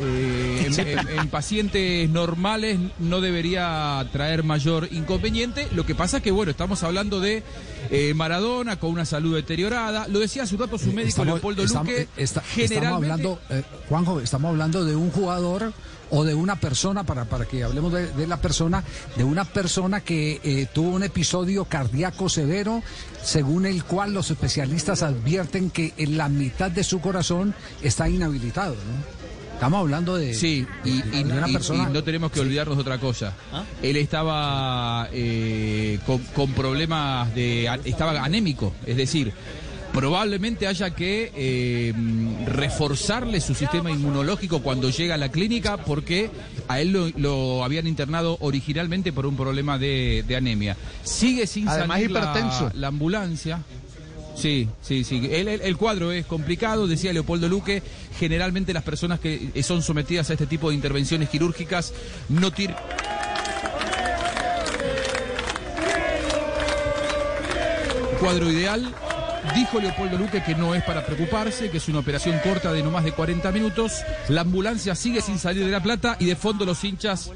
Eh, 0.00 0.66
en, 0.66 0.80
en- 0.98 1.08
en 1.18 1.28
pacientes 1.28 2.08
normales 2.10 2.78
no 2.98 3.20
debería 3.20 4.06
traer 4.12 4.42
mayor 4.44 4.88
inconveniente. 4.92 5.68
Lo 5.72 5.84
que 5.86 5.94
pasa 5.94 6.18
es 6.18 6.22
que, 6.22 6.30
bueno, 6.30 6.50
estamos 6.50 6.82
hablando 6.82 7.20
de 7.20 7.42
eh, 7.90 8.14
Maradona 8.14 8.78
con 8.78 8.90
una 8.90 9.04
salud 9.04 9.34
deteriorada. 9.34 10.06
Lo 10.08 10.18
decía 10.18 10.44
hace 10.44 10.54
un 10.54 10.60
rato 10.60 10.78
su 10.78 10.86
médico 10.92 11.08
Estamos- 11.08 11.34
Leopoldo 11.34 11.62
estamos- 11.62 11.88
Luque. 11.88 12.02
eh, 12.02 12.08
esta- 12.16 12.42
generalmente, 12.42 13.14
Estamos 13.16 13.40
hablando, 13.40 13.40
eh, 13.50 13.62
Juanjo, 13.88 14.20
estamos 14.20 14.48
hablando 14.50 14.84
de 14.84 14.96
un 14.96 15.10
jugador 15.10 15.72
o 16.10 16.24
de 16.24 16.32
una 16.34 16.56
persona, 16.58 17.04
para, 17.04 17.26
para 17.26 17.44
que 17.44 17.62
hablemos 17.62 17.92
de, 17.92 18.06
de 18.10 18.26
la 18.26 18.38
persona, 18.38 18.82
de 19.16 19.24
una 19.24 19.44
persona 19.44 20.00
que 20.00 20.40
eh, 20.42 20.66
tuvo 20.72 20.88
un 20.90 21.02
episodio 21.02 21.66
cardíaco 21.66 22.30
severo, 22.30 22.82
según 23.22 23.66
el 23.66 23.84
cual 23.84 24.14
los 24.14 24.30
especialistas 24.30 25.02
advierten 25.02 25.68
que 25.70 25.92
en 25.98 26.16
la 26.16 26.30
mitad 26.30 26.70
de 26.70 26.82
su 26.82 27.00
corazón 27.02 27.54
está 27.82 28.08
inhabilitado. 28.08 28.74
¿no? 28.74 29.17
Estamos 29.58 29.80
hablando 29.80 30.16
de, 30.16 30.34
Sí, 30.34 30.64
y, 30.84 31.02
de 31.02 31.18
y- 31.18 31.24
una 31.24 31.48
y- 31.48 31.52
persona. 31.52 31.88
y 31.90 31.92
no 31.92 32.04
tenemos 32.04 32.30
que 32.30 32.38
olvidarnos 32.38 32.76
de 32.76 32.82
otra 32.82 32.98
cosa. 32.98 33.32
Él 33.82 33.96
estaba 33.96 35.08
eh, 35.12 35.98
con, 36.06 36.18
con 36.32 36.52
problemas 36.52 37.34
de... 37.34 37.68
estaba 37.84 38.22
anémico, 38.22 38.72
es 38.86 38.96
decir, 38.96 39.32
probablemente 39.92 40.68
haya 40.68 40.90
que 40.94 41.32
eh, 41.34 41.92
reforzarle 42.46 43.40
su 43.40 43.52
sistema 43.56 43.90
inmunológico 43.90 44.62
cuando 44.62 44.90
llega 44.90 45.14
a 45.14 45.18
la 45.18 45.30
clínica 45.32 45.76
porque 45.78 46.30
a 46.68 46.80
él 46.80 46.92
lo, 46.92 47.08
lo 47.16 47.64
habían 47.64 47.88
internado 47.88 48.36
originalmente 48.40 49.12
por 49.12 49.26
un 49.26 49.36
problema 49.36 49.76
de, 49.76 50.24
anemia. 50.36 50.76
Sigue 51.02 51.48
sin 51.48 51.68
Además, 51.68 51.96
salir 51.96 52.10
la- 52.12 52.70
la 52.74 52.86
ambulancia. 52.88 53.62
Sí, 54.40 54.68
sí, 54.82 55.02
sí. 55.04 55.28
El, 55.32 55.48
el- 55.48 55.60
el 55.62 55.76
cuadro 55.76 56.12
es 56.12 56.24
complicado, 56.26 56.86
decía 56.86 57.12
Leopoldo 57.12 57.48
Luque. 57.48 57.82
Generalmente 58.18 58.72
las 58.72 58.84
personas 58.84 59.18
que 59.20 59.50
eh, 59.54 59.62
son 59.62 59.82
sometidas 59.82 60.30
a 60.30 60.34
este 60.34 60.46
tipo 60.46 60.68
de 60.68 60.76
intervenciones 60.76 61.28
quirúrgicas 61.28 61.92
no 62.28 62.52
tienen... 62.52 62.76
Cuadro 68.20 68.50
ideal. 68.50 68.94
Dijo 69.54 69.80
Leopoldo 69.80 70.18
Luque 70.18 70.42
que 70.42 70.54
no 70.54 70.74
es 70.74 70.82
para 70.82 71.06
preocuparse, 71.06 71.70
que 71.70 71.78
es 71.78 71.88
una 71.88 72.00
operación 72.00 72.38
corta 72.42 72.72
de 72.72 72.82
no 72.82 72.90
más 72.90 73.04
de 73.04 73.12
40 73.12 73.50
minutos. 73.52 73.92
La 74.28 74.42
ambulancia 74.42 74.94
sigue 74.94 75.20
sin 75.22 75.38
salir 75.38 75.64
de 75.64 75.70
La 75.70 75.82
Plata 75.82 76.16
y 76.18 76.26
de 76.26 76.36
fondo 76.36 76.64
los 76.64 76.82
hinchas 76.84 77.30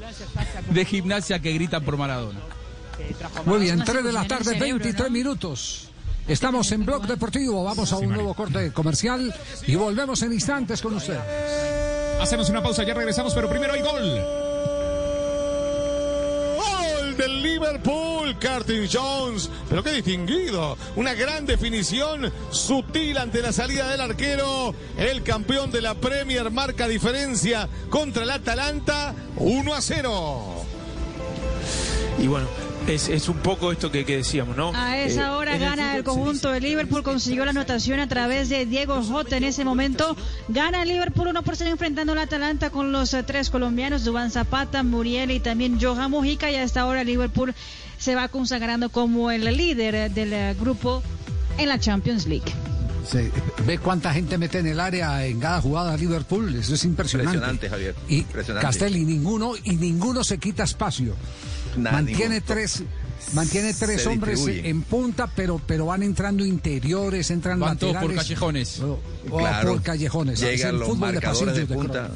de 0.69 0.85
gimnasia 0.85 1.39
que 1.39 1.51
gritan 1.53 1.83
por 1.83 1.97
Maradona. 1.97 2.39
Muy 3.45 3.59
bien, 3.61 3.83
3 3.83 4.03
de 4.03 4.11
la 4.11 4.27
tarde, 4.27 4.59
23 4.59 5.09
minutos. 5.09 5.89
Estamos 6.27 6.71
en 6.71 6.85
Blog 6.85 7.05
Deportivo. 7.05 7.63
Vamos 7.63 7.91
a 7.91 7.97
un 7.97 8.09
nuevo 8.09 8.33
corte 8.33 8.71
comercial 8.71 9.33
y 9.67 9.75
volvemos 9.75 10.21
en 10.21 10.31
instantes 10.31 10.81
con 10.81 10.95
usted. 10.95 11.19
Hacemos 12.21 12.49
una 12.49 12.63
pausa, 12.63 12.83
ya 12.83 12.93
regresamos, 12.93 13.33
pero 13.33 13.49
primero 13.49 13.73
hay 13.73 13.81
gol. 13.81 14.21
Gol 16.55 17.17
del 17.17 17.43
Liverpool, 17.43 18.37
Curtin 18.39 18.87
Jones. 18.89 19.49
Pero 19.67 19.83
qué 19.83 19.91
distinguido. 19.91 20.77
Una 20.95 21.13
gran 21.13 21.45
definición, 21.45 22.31
sutil 22.51 23.17
ante 23.17 23.41
la 23.41 23.51
salida 23.51 23.89
del 23.89 23.99
arquero. 23.99 24.73
El 24.97 25.23
campeón 25.23 25.71
de 25.71 25.81
la 25.81 25.95
Premier 25.95 26.49
marca 26.51 26.87
diferencia 26.87 27.67
contra 27.89 28.23
el 28.23 28.31
Atalanta 28.31 29.13
1 29.35 29.73
a 29.73 29.81
0. 29.81 30.65
Y 32.19 32.27
bueno, 32.27 32.47
es, 32.87 33.07
es 33.09 33.29
un 33.29 33.37
poco 33.37 33.71
esto 33.71 33.91
que, 33.91 34.05
que 34.05 34.17
decíamos, 34.17 34.55
¿no? 34.57 34.71
A 34.75 34.97
esa 34.99 35.27
Eh, 35.27 35.29
hora 35.31 35.57
gana 35.57 35.95
el 35.95 36.03
conjunto 36.03 36.49
de 36.51 36.59
Liverpool, 36.61 37.03
consiguió 37.03 37.45
la 37.45 37.51
anotación 37.51 37.99
a 37.99 38.07
través 38.07 38.49
de 38.49 38.65
Diego 38.65 39.01
Jota 39.03 39.37
en 39.37 39.43
ese 39.45 39.63
momento. 39.63 40.15
Gana 40.49 40.83
el 40.83 40.89
Liverpool 40.89 41.27
1 41.29 41.43
por 41.43 41.55
0 41.55 41.71
enfrentando 41.71 42.11
al 42.13 42.19
Atalanta 42.19 42.69
con 42.69 42.91
los 42.91 43.13
eh, 43.13 43.23
tres 43.23 43.49
colombianos, 43.49 44.03
Dubán 44.03 44.31
Zapata, 44.31 44.83
Muriel 44.83 45.31
y 45.31 45.39
también 45.39 45.79
Johan 45.81 46.11
Mujica. 46.11 46.51
Y 46.51 46.55
a 46.55 46.63
esta 46.63 46.85
hora 46.85 47.03
Liverpool 47.03 47.53
se 47.97 48.15
va 48.15 48.27
consagrando 48.27 48.89
como 48.89 49.31
el 49.31 49.43
líder 49.55 49.95
eh, 49.95 50.09
del 50.09 50.55
grupo 50.55 51.01
en 51.57 51.69
la 51.69 51.79
Champions 51.79 52.25
League. 52.27 52.51
Se- 53.07 53.31
ve 53.65 53.77
cuánta 53.79 54.13
gente 54.13 54.37
mete 54.37 54.59
en 54.59 54.67
el 54.67 54.79
área 54.79 55.25
en 55.25 55.39
cada 55.39 55.61
jugada 55.61 55.95
Liverpool. 55.97 56.55
Eso 56.55 56.73
es 56.73 56.83
impresionante. 56.85 57.35
Impresionante, 57.37 57.69
Javier. 57.69 57.95
Y 58.07 58.17
Impresionante. 58.19 58.65
Castelli, 58.65 59.03
ninguno, 59.05 59.53
y 59.63 59.75
ninguno 59.75 60.23
se 60.23 60.37
quita 60.37 60.63
espacio. 60.63 61.13
Nada, 61.77 61.97
mantiene 61.97 62.41
tres. 62.41 62.83
Mantiene 63.33 63.73
tres 63.73 64.05
hombres 64.05 64.37
distribuye. 64.39 64.69
en 64.69 64.81
punta, 64.81 65.27
pero, 65.33 65.59
pero 65.65 65.85
van 65.87 66.03
entrando 66.03 66.45
interiores, 66.45 67.31
entran 67.31 67.59
Van 67.59 67.69
laterales. 67.71 68.01
por 68.01 68.15
callejones. 68.15 68.79
O- 68.81 68.99
o 69.31 69.37
Claro, 69.37 69.71
por 69.73 69.81
callejones. 69.81 70.41
Es 70.41 70.49
Llegan 70.59 70.73
el 70.75 70.79
los 70.79 70.89
fútbol 70.89 71.07
de 71.09 71.13
marcadores 71.21 71.55
de, 71.55 71.65
de 71.65 71.73
punta, 71.73 72.09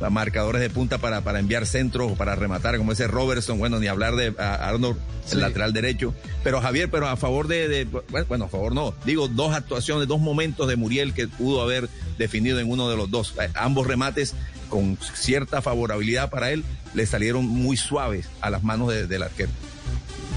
los 0.00 0.10
marcadores 0.10 0.60
de 0.60 0.68
punta 0.70 0.98
para, 0.98 1.20
para 1.22 1.38
enviar 1.38 1.66
centros 1.66 2.12
o 2.12 2.14
para 2.16 2.34
rematar, 2.34 2.76
como 2.78 2.92
ese 2.92 3.06
Robertson, 3.06 3.58
bueno, 3.58 3.78
ni 3.78 3.86
hablar 3.86 4.16
de 4.16 4.34
Arnold, 4.38 4.96
el 4.96 5.30
Sí. 5.30 5.36
lateral 5.36 5.72
derecho. 5.72 6.14
Pero 6.42 6.60
Javier, 6.60 6.90
pero 6.90 7.06
a 7.06 7.16
favor 7.16 7.46
de, 7.46 7.68
de- 7.68 7.84
bueno, 8.28 8.46
a 8.46 8.48
favor 8.48 8.74
no, 8.74 8.92
digo, 9.04 9.28
dos 9.28 9.54
actuaciones, 9.54 10.08
dos 10.08 10.20
momentos 10.20 10.66
de 10.68 10.74
Muriel 10.76 11.14
que 11.14 11.28
pudo 11.28 11.62
haber 11.62 11.88
definido 12.18 12.58
en 12.58 12.68
uno 12.70 12.90
de 12.90 12.96
los 12.96 13.08
dos. 13.10 13.34
Eh, 13.40 13.48
Ambos 13.54 13.86
remates 13.86 14.34
con 14.70 14.96
cierta 15.14 15.60
favorabilidad 15.60 16.30
para 16.30 16.50
él 16.50 16.64
le 16.94 17.04
salieron 17.06 17.46
muy 17.46 17.76
suaves 17.76 18.26
a 18.40 18.48
las 18.48 18.62
manos 18.62 18.88
de- 18.88 19.06
del 19.06 19.22
arquero. 19.24 19.50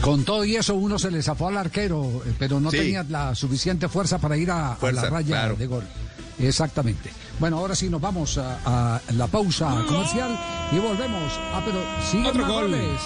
Con 0.01 0.26
todo 0.26 0.43
y 0.43 0.57
eso, 0.57 0.76
uno 0.76 0.99
se 0.99 1.10
le 1.11 1.22
zafó 1.23 1.47
al 1.47 1.57
arquero, 1.57 2.22
eh, 2.26 2.34
pero 2.38 2.60
no 2.60 2.69
Sí. 2.72 2.77
tenía 2.77 3.03
la 3.07 3.34
suficiente 3.35 3.88
fuerza 3.88 4.18
para 4.18 4.35
ir 4.35 4.51
a, 4.51 4.77
la 4.81 5.10
raya 5.10 5.27
claro. 5.27 5.55
de 5.55 5.68
gol. 5.68 5.84
Exactamente. 6.39 7.10
Bueno, 7.39 7.57
ahora 7.60 7.76
sí 7.76 7.89
nos 7.89 8.01
vamos 8.01 8.38
a, 8.38 8.95
a 8.97 9.01
la 9.14 9.27
pausa 9.27 9.84
comercial 9.88 10.38
y 10.72 10.80
volvemos. 10.80 11.31
Ah, 11.53 11.61
pero 11.64 11.80
siguen 12.10 12.26
Otro 12.27 12.41
más 12.41 12.51
gol. 12.51 12.61
goles. 12.72 12.99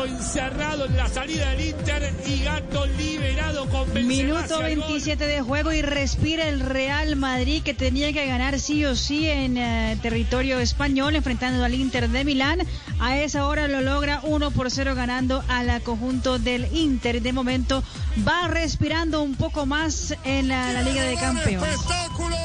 Gato 0.00 0.06
encerrado 0.06 0.86
en 0.86 0.96
la 0.96 1.08
salida 1.08 1.50
del 1.50 1.68
Inter 1.68 2.14
y 2.26 2.42
Gato 2.42 2.86
liberado 2.86 3.68
con 3.68 3.92
Benzema 3.92 4.08
Minuto 4.08 4.38
hacia 4.40 4.68
el 4.68 4.78
gol. 4.78 4.88
27 4.88 5.26
de 5.26 5.40
juego 5.42 5.72
y 5.72 5.82
respira 5.82 6.48
el 6.48 6.60
Real 6.60 7.16
Madrid 7.16 7.62
que 7.62 7.74
tenía 7.74 8.12
que 8.12 8.26
ganar 8.26 8.58
sí 8.58 8.84
o 8.84 8.94
sí 8.96 9.28
en 9.28 9.58
eh, 9.58 9.98
territorio 10.00 10.58
español 10.58 11.16
enfrentando 11.16 11.64
al 11.64 11.74
Inter 11.74 12.08
de 12.08 12.24
Milán. 12.24 12.60
A 12.98 13.18
esa 13.18 13.46
hora 13.46 13.68
lo 13.68 13.80
logra 13.80 14.20
1 14.22 14.50
por 14.52 14.70
0 14.70 14.94
ganando 14.94 15.42
al 15.48 15.82
conjunto 15.82 16.38
del 16.38 16.66
Inter. 16.74 17.20
De 17.20 17.32
momento 17.32 17.82
va 18.26 18.48
respirando 18.48 19.22
un 19.22 19.34
poco 19.34 19.66
más 19.66 20.14
en 20.24 20.48
la, 20.48 20.72
la 20.72 20.82
Liga 20.82 21.02
de 21.02 21.16
Campeones. 21.16 21.74
espectáculo! 21.74 22.36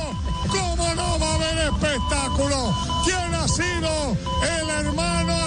¿Cómo 0.50 0.96
no 0.96 1.20
va 1.20 1.32
a 1.32 1.36
haber 1.36 1.58
espectáculo? 1.58 2.76
¿Quién 3.06 3.34
ha 3.34 3.48
sido 3.48 4.18
el 4.60 4.70
hermano? 4.70 5.46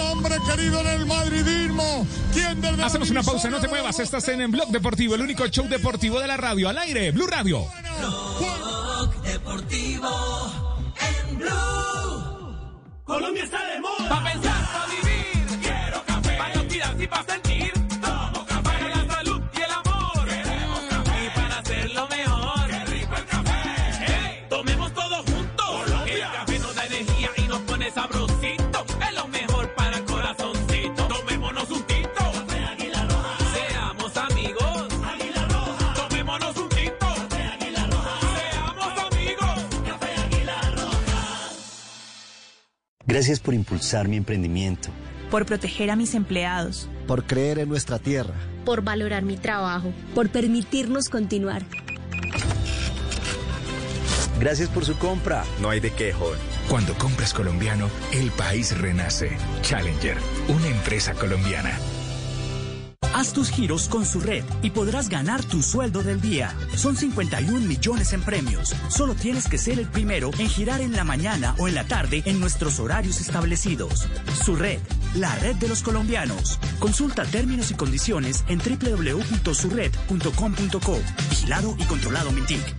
Un 0.00 0.06
hombre 0.06 0.36
querido 0.46 0.80
en 0.80 0.86
el 0.86 1.06
madridismo. 1.06 2.06
¿Quién 2.32 2.60
la 2.62 2.86
Hacemos 2.86 3.10
una 3.10 3.22
pausa, 3.22 3.50
no 3.50 3.60
te 3.60 3.68
muevas. 3.68 3.98
Estás 3.98 4.26
en, 4.28 4.40
en 4.40 4.50
Blog 4.50 4.68
Deportivo, 4.68 5.14
el 5.14 5.20
único 5.20 5.46
show 5.48 5.68
deportivo 5.68 6.18
de 6.20 6.26
la 6.26 6.36
radio. 6.36 6.68
Al 6.68 6.78
aire, 6.78 7.10
Blue 7.10 7.26
Radio. 7.26 7.66
Blog 7.98 9.22
Deportivo 9.22 10.08
en 11.28 11.38
Blue. 11.38 11.50
Colombia 13.04 13.44
está 13.44 13.58
de 13.66 13.80
moda. 13.80 14.08
Pa' 14.08 14.24
pensar, 14.24 14.72
pa' 14.72 14.86
vivir. 14.86 15.58
Quiero 15.60 16.02
café. 16.06 16.36
Para 16.36 16.54
no 16.54 17.02
y 17.02 17.06
pa' 17.06 17.24
sentir. 17.24 17.49
Gracias 43.10 43.40
por 43.40 43.54
impulsar 43.54 44.06
mi 44.06 44.16
emprendimiento. 44.16 44.88
por 45.32 45.44
proteger 45.46 45.90
a 45.90 45.96
mis 45.96 46.14
empleados, 46.14 46.88
por 47.06 47.24
creer 47.24 47.58
en 47.58 47.68
nuestra 47.68 47.98
tierra. 47.98 48.34
por 48.64 48.82
valorar 48.82 49.22
mi 49.24 49.36
trabajo, 49.36 49.92
por 50.14 50.28
permitirnos 50.28 51.08
continuar. 51.08 51.62
Gracias 54.38 54.68
por 54.68 54.84
su 54.84 54.96
compra. 54.96 55.44
No 55.60 55.70
hay 55.70 55.80
de 55.80 55.90
qué, 55.92 56.12
joven. 56.12 56.38
Cuando 56.68 56.94
compras 56.94 57.34
colombiano, 57.34 57.88
el 58.12 58.30
país 58.30 58.76
renace. 58.78 59.36
Challenger, 59.62 60.16
una 60.48 60.68
empresa 60.68 61.14
colombiana. 61.14 61.78
Haz 63.20 63.32
tus 63.32 63.50
giros 63.50 63.88
con 63.88 64.06
su 64.06 64.20
red 64.20 64.44
y 64.62 64.70
podrás 64.70 65.08
ganar 65.08 65.44
tu 65.44 65.62
sueldo 65.62 66.02
del 66.02 66.20
día. 66.20 66.54
Son 66.76 66.96
51 66.96 67.66
millones 67.66 68.12
en 68.12 68.22
premios. 68.22 68.74
Solo 68.88 69.14
tienes 69.14 69.48
que 69.48 69.58
ser 69.58 69.78
el 69.78 69.88
primero 69.88 70.30
en 70.38 70.48
girar 70.48 70.80
en 70.80 70.92
la 70.92 71.04
mañana 71.04 71.54
o 71.58 71.66
en 71.66 71.74
la 71.74 71.84
tarde 71.84 72.22
en 72.24 72.38
nuestros 72.40 72.78
horarios 72.78 73.20
establecidos. 73.20 74.06
Su 74.44 74.56
red, 74.56 74.78
la 75.16 75.34
red 75.36 75.56
de 75.56 75.68
los 75.68 75.82
colombianos. 75.82 76.58
Consulta 76.78 77.24
términos 77.24 77.70
y 77.70 77.74
condiciones 77.74 78.44
en 78.48 78.58
www.surred.com.co. 78.58 80.98
Vigilado 81.30 81.74
y 81.78 81.84
controlado 81.84 82.32
Mintic. 82.32 82.74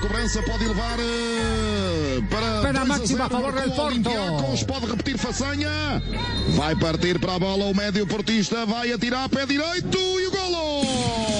Cobrança, 0.00 0.42
pode 0.42 0.64
levar 0.64 0.98
eh, 0.98 2.20
para. 2.28 2.60
2 2.62 2.76
a 2.76 2.84
máxima 2.84 3.24
a 3.24 3.28
0 3.28 3.30
favor 3.30 3.52
del 3.52 3.70
com 3.70 3.88
o 3.88 4.02
Porto. 4.02 4.66
Pode 4.66 4.86
repetir 4.86 5.18
façanha. 5.18 6.02
Vai 6.50 6.74
partir 6.76 7.18
para 7.18 7.34
a 7.34 7.38
bola 7.38 7.64
o 7.66 7.74
médio 7.74 8.06
portista. 8.06 8.66
Vai 8.66 8.92
atirar 8.92 9.28
pé 9.28 9.46
direito 9.46 9.98
e 9.98 10.26
o 10.26 10.30
golo! 10.30 11.39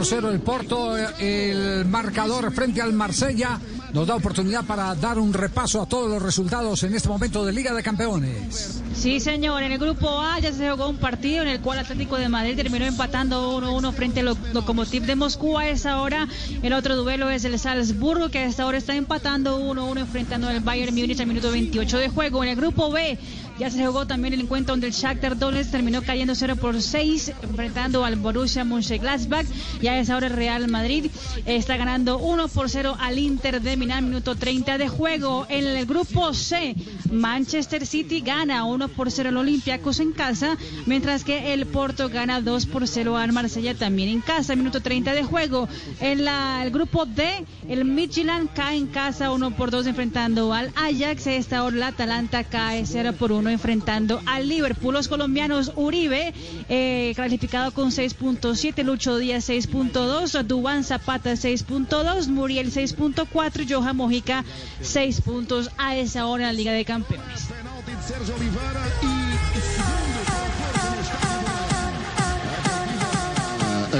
Por 0.00 0.06
0 0.06 0.30
el 0.30 0.40
Porto, 0.40 0.96
eh, 0.96 1.50
el 1.50 1.84
marcador 1.84 2.50
frente 2.54 2.80
al 2.80 2.94
Marsella 2.94 3.60
nos 3.92 4.06
da 4.06 4.14
oportunidad 4.16 4.64
para 4.64 4.94
dar 4.94 5.18
un 5.18 5.30
repaso 5.34 5.82
a 5.82 5.86
todos 5.86 6.08
los 6.08 6.22
resultados 6.22 6.82
en 6.84 6.94
este 6.94 7.06
momento 7.10 7.44
de 7.44 7.52
Liga 7.52 7.74
de 7.74 7.82
Campeones. 7.82 8.80
Sí, 8.94 9.20
señor. 9.20 9.62
En 9.62 9.72
el 9.72 9.78
grupo 9.78 10.08
A 10.22 10.38
ya 10.38 10.52
se 10.54 10.70
jugó 10.70 10.88
un 10.88 10.96
partido 10.96 11.42
en 11.42 11.48
el 11.48 11.60
cual 11.60 11.80
Atlético 11.80 12.16
de 12.16 12.30
Madrid 12.30 12.56
terminó 12.56 12.86
empatando 12.86 13.58
1-1 13.60 13.92
frente 13.92 14.20
al 14.20 14.26
Lo- 14.26 14.36
Lokomotiv 14.54 15.02
de 15.04 15.16
Moscú. 15.16 15.58
A 15.58 15.68
esa 15.68 16.00
hora, 16.00 16.28
el 16.62 16.72
otro 16.72 16.96
duelo 16.96 17.28
es 17.28 17.44
el 17.44 17.58
Salzburgo, 17.58 18.30
que 18.30 18.38
a 18.38 18.44
esta 18.46 18.64
hora 18.66 18.78
está 18.78 18.94
empatando 18.94 19.58
1-1 19.60 19.98
enfrentando 20.00 20.48
al 20.48 20.60
Bayern 20.60 20.94
Múnich 20.94 21.20
al 21.20 21.26
minuto 21.26 21.50
28 21.50 21.98
de 21.98 22.08
juego. 22.08 22.42
En 22.42 22.50
el 22.50 22.56
grupo 22.56 22.90
B 22.90 23.18
ya 23.60 23.68
se 23.70 23.86
jugó 23.86 24.06
también 24.06 24.32
el 24.32 24.40
encuentro 24.40 24.72
donde 24.72 24.86
el 24.86 24.94
Shakhtar 24.94 25.36
Donetsk 25.36 25.70
terminó 25.70 26.00
cayendo 26.00 26.34
0 26.34 26.56
por 26.56 26.80
6 26.80 27.32
enfrentando 27.42 28.06
al 28.06 28.16
Borussia 28.16 28.64
Mönchengladbach. 28.64 29.44
Y 29.82 29.86
a 29.88 30.00
esa 30.00 30.16
hora 30.16 30.28
el 30.28 30.32
Real 30.32 30.66
Madrid 30.68 31.10
está 31.44 31.76
ganando 31.76 32.16
1 32.16 32.48
por 32.48 32.70
0 32.70 32.96
al 32.98 33.18
Inter 33.18 33.60
de 33.60 33.76
Milán, 33.76 34.06
minuto 34.06 34.34
30 34.34 34.78
de 34.78 34.88
juego. 34.88 35.44
En 35.50 35.66
el 35.66 35.84
grupo 35.84 36.32
C, 36.32 36.74
Manchester 37.12 37.84
City 37.84 38.22
gana 38.22 38.64
1 38.64 38.88
por 38.88 39.10
0 39.10 39.28
al 39.28 39.36
Olympiacos 39.36 40.00
en 40.00 40.12
casa, 40.12 40.56
mientras 40.86 41.22
que 41.22 41.52
el 41.52 41.66
Porto 41.66 42.08
gana 42.08 42.40
2 42.40 42.64
por 42.64 42.88
0 42.88 43.18
al 43.18 43.32
Marsella 43.32 43.74
también 43.74 44.08
en 44.08 44.22
casa, 44.22 44.56
minuto 44.56 44.80
30 44.80 45.12
de 45.12 45.22
juego. 45.22 45.68
En 46.00 46.24
la, 46.24 46.62
el 46.64 46.70
grupo 46.70 47.04
D, 47.04 47.44
el 47.68 47.84
Midtjylland 47.84 48.54
cae 48.54 48.78
en 48.78 48.86
casa 48.86 49.30
1 49.30 49.50
por 49.50 49.70
2 49.70 49.86
enfrentando 49.86 50.54
al 50.54 50.72
Ajax. 50.76 51.26
A 51.26 51.34
esta 51.34 51.62
hora 51.62 51.76
el 51.76 51.82
Atalanta 51.82 52.44
cae 52.44 52.86
0 52.86 53.12
por 53.18 53.32
1 53.32 53.49
enfrentando 53.50 54.20
al 54.26 54.48
Liverpool. 54.48 54.94
Los 54.94 55.08
colombianos 55.08 55.72
Uribe, 55.76 56.32
eh, 56.68 57.12
calificado 57.16 57.72
con 57.72 57.90
6.7, 57.90 58.82
Lucho 58.82 59.18
Díaz 59.18 59.48
6.2, 59.48 60.42
Dubán 60.44 60.84
Zapata 60.84 61.32
6.2, 61.32 62.28
Muriel 62.28 62.72
6.4, 62.72 63.66
Johan 63.68 63.96
Mojica 63.96 64.44
6 64.80 65.20
puntos 65.20 65.70
a 65.78 65.96
esa 65.96 66.26
hora 66.26 66.44
en 66.44 66.48
la 66.48 66.52
Liga 66.52 66.72
de 66.72 66.84
Campeones. 66.84 67.48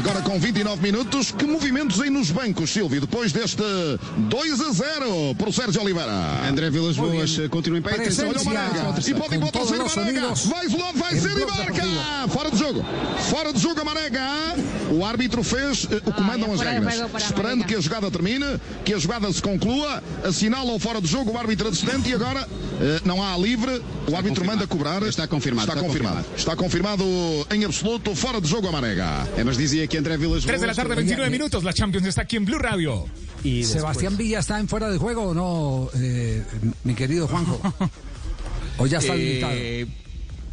Agora 0.01 0.23
com 0.23 0.41
29 0.41 0.81
minutos, 0.81 1.31
que 1.31 1.45
movimentos 1.45 2.01
aí 2.01 2.09
nos 2.09 2.31
bancos, 2.31 2.71
Silvio, 2.71 3.03
depois 3.03 3.33
deste 3.33 3.63
2 4.17 4.61
a 4.63 4.73
0 4.73 5.35
por 5.37 5.53
Sérgio 5.53 5.83
Oliveira. 5.83 6.11
André 6.49 6.71
Vilas 6.71 6.97
Boas 6.97 7.37
continua 7.51 7.81
em 7.81 7.83
pé. 7.83 7.97
Atenção, 7.97 8.31
olha 8.31 8.41
o 8.41 8.45
Marega. 8.47 8.95
E 9.07 9.15
pode 9.15 9.35
ir 9.35 9.41
para 9.41 9.61
o 9.61 9.85
os 9.85 9.95
Marega. 9.95 10.35
Vai 10.47 10.65
isolado, 10.65 10.99
vai 10.99 11.17
ser 11.17 11.37
e 11.37 11.45
marca. 11.45 12.29
Fora 12.31 12.51
de 12.51 12.59
jogo. 12.59 12.83
Fora 13.29 13.53
de 13.53 13.61
jogo 13.61 13.79
a 13.79 13.85
Marega. 13.85 14.23
O 14.91 15.05
árbitro 15.05 15.43
fez 15.43 15.87
eh, 15.91 16.01
o 16.19 16.23
mandam 16.23 16.51
as 16.51 16.61
fora 16.61 16.71
de 16.71 16.87
regras. 16.87 17.11
para 17.11 17.21
Esperando 17.21 17.65
que 17.65 17.75
a 17.75 17.81
jogada 17.81 18.11
termine, 18.11 18.59
que 18.83 18.95
a 18.95 18.99
jogada 18.99 19.31
se 19.31 19.43
conclua, 19.43 20.03
assinala 20.25 20.73
o 20.73 20.79
fora 20.79 21.03
de 21.03 21.09
jogo 21.09 21.31
o 21.31 21.39
árbitro 21.39 21.69
assistente 21.69 22.09
e 22.09 22.15
agora 22.15 22.49
eh, 22.81 23.01
não 23.05 23.23
há 23.23 23.37
livre. 23.37 23.83
O 24.11 24.17
árbitro 24.17 24.47
manda 24.47 24.67
cobrar. 24.67 25.03
Está 25.03 25.27
confirmado. 25.27 25.69
Está 25.69 25.75
está 25.75 25.87
confirmado. 25.87 26.25
Está 26.35 26.57
confirmado 26.57 27.05
em 27.51 27.67
absoluto 27.67 28.15
fora 28.15 28.41
de 28.41 28.49
jogo 28.49 28.67
a 28.67 28.73
Marega. 28.73 29.29
É, 29.37 29.45
mas 29.45 29.59
dizia 29.59 29.90
Vilas 29.91 30.45
3 30.47 30.61
de 30.61 30.67
la 30.67 30.75
tarde, 30.75 30.95
29 30.95 31.31
minutos. 31.31 31.65
La 31.65 31.73
Champions 31.73 32.07
está 32.07 32.23
aquí 32.23 32.37
en 32.37 32.45
Blue 32.45 32.59
Radio. 32.59 33.07
Y 33.43 33.65
Sebastián 33.65 34.17
Villa 34.17 34.39
está 34.39 34.61
en 34.61 34.69
fuera 34.69 34.89
de 34.89 34.99
juego 34.99 35.29
o 35.29 35.35
no, 35.35 35.89
eh, 35.95 36.43
mi 36.85 36.95
querido 36.95 37.27
Juanjo. 37.27 37.61
O 38.79 38.87
ya 38.87 38.99
está 38.99 39.13
habilitado. 39.15 39.53
Eh, 39.57 39.87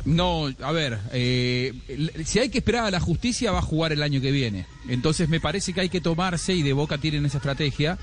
No, 0.05 0.49
a 0.61 0.71
ver, 0.71 0.99
eh, 1.11 1.73
si 2.25 2.39
hay 2.39 2.49
que 2.49 2.59
esperar 2.59 2.85
a 2.85 2.91
la 2.91 2.99
justicia 3.01 3.51
va 3.51 3.59
a 3.59 3.61
jugar 3.61 3.91
el 3.91 4.01
año 4.01 4.21
que 4.21 4.31
viene. 4.31 4.65
Entonces 4.87 5.27
me 5.27 5.39
parece 5.41 5.73
que 5.73 5.81
hay 5.81 5.89
que 5.89 5.99
tomarse, 6.01 6.53
y 6.53 6.63
de 6.63 6.71
Boca 6.73 6.97
tienen 6.97 7.25
esa 7.25 7.37
estrategia, 7.39 7.97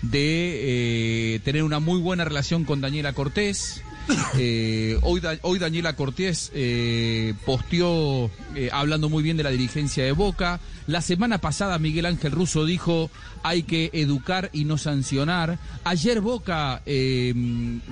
de 0.00 1.34
eh, 1.34 1.40
tener 1.44 1.62
una 1.62 1.78
muy 1.78 2.00
buena 2.00 2.24
relación 2.24 2.64
con 2.64 2.80
Daniela 2.80 3.12
Cortés. 3.12 3.82
Eh, 4.38 4.98
hoy, 5.02 5.20
hoy 5.42 5.58
Daniela 5.58 5.94
Cortés 5.94 6.50
eh, 6.54 7.34
posteó 7.44 8.30
eh, 8.54 8.70
hablando 8.72 9.08
muy 9.08 9.22
bien 9.22 9.36
de 9.36 9.42
la 9.42 9.50
dirigencia 9.50 10.04
de 10.04 10.12
Boca. 10.12 10.60
La 10.86 11.00
semana 11.02 11.38
pasada 11.38 11.78
Miguel 11.78 12.06
Ángel 12.06 12.32
Russo 12.32 12.64
dijo 12.64 13.10
hay 13.42 13.62
que 13.62 13.90
educar 13.92 14.50
y 14.52 14.64
no 14.64 14.78
sancionar. 14.78 15.58
Ayer 15.84 16.20
Boca 16.20 16.82
eh, 16.86 17.34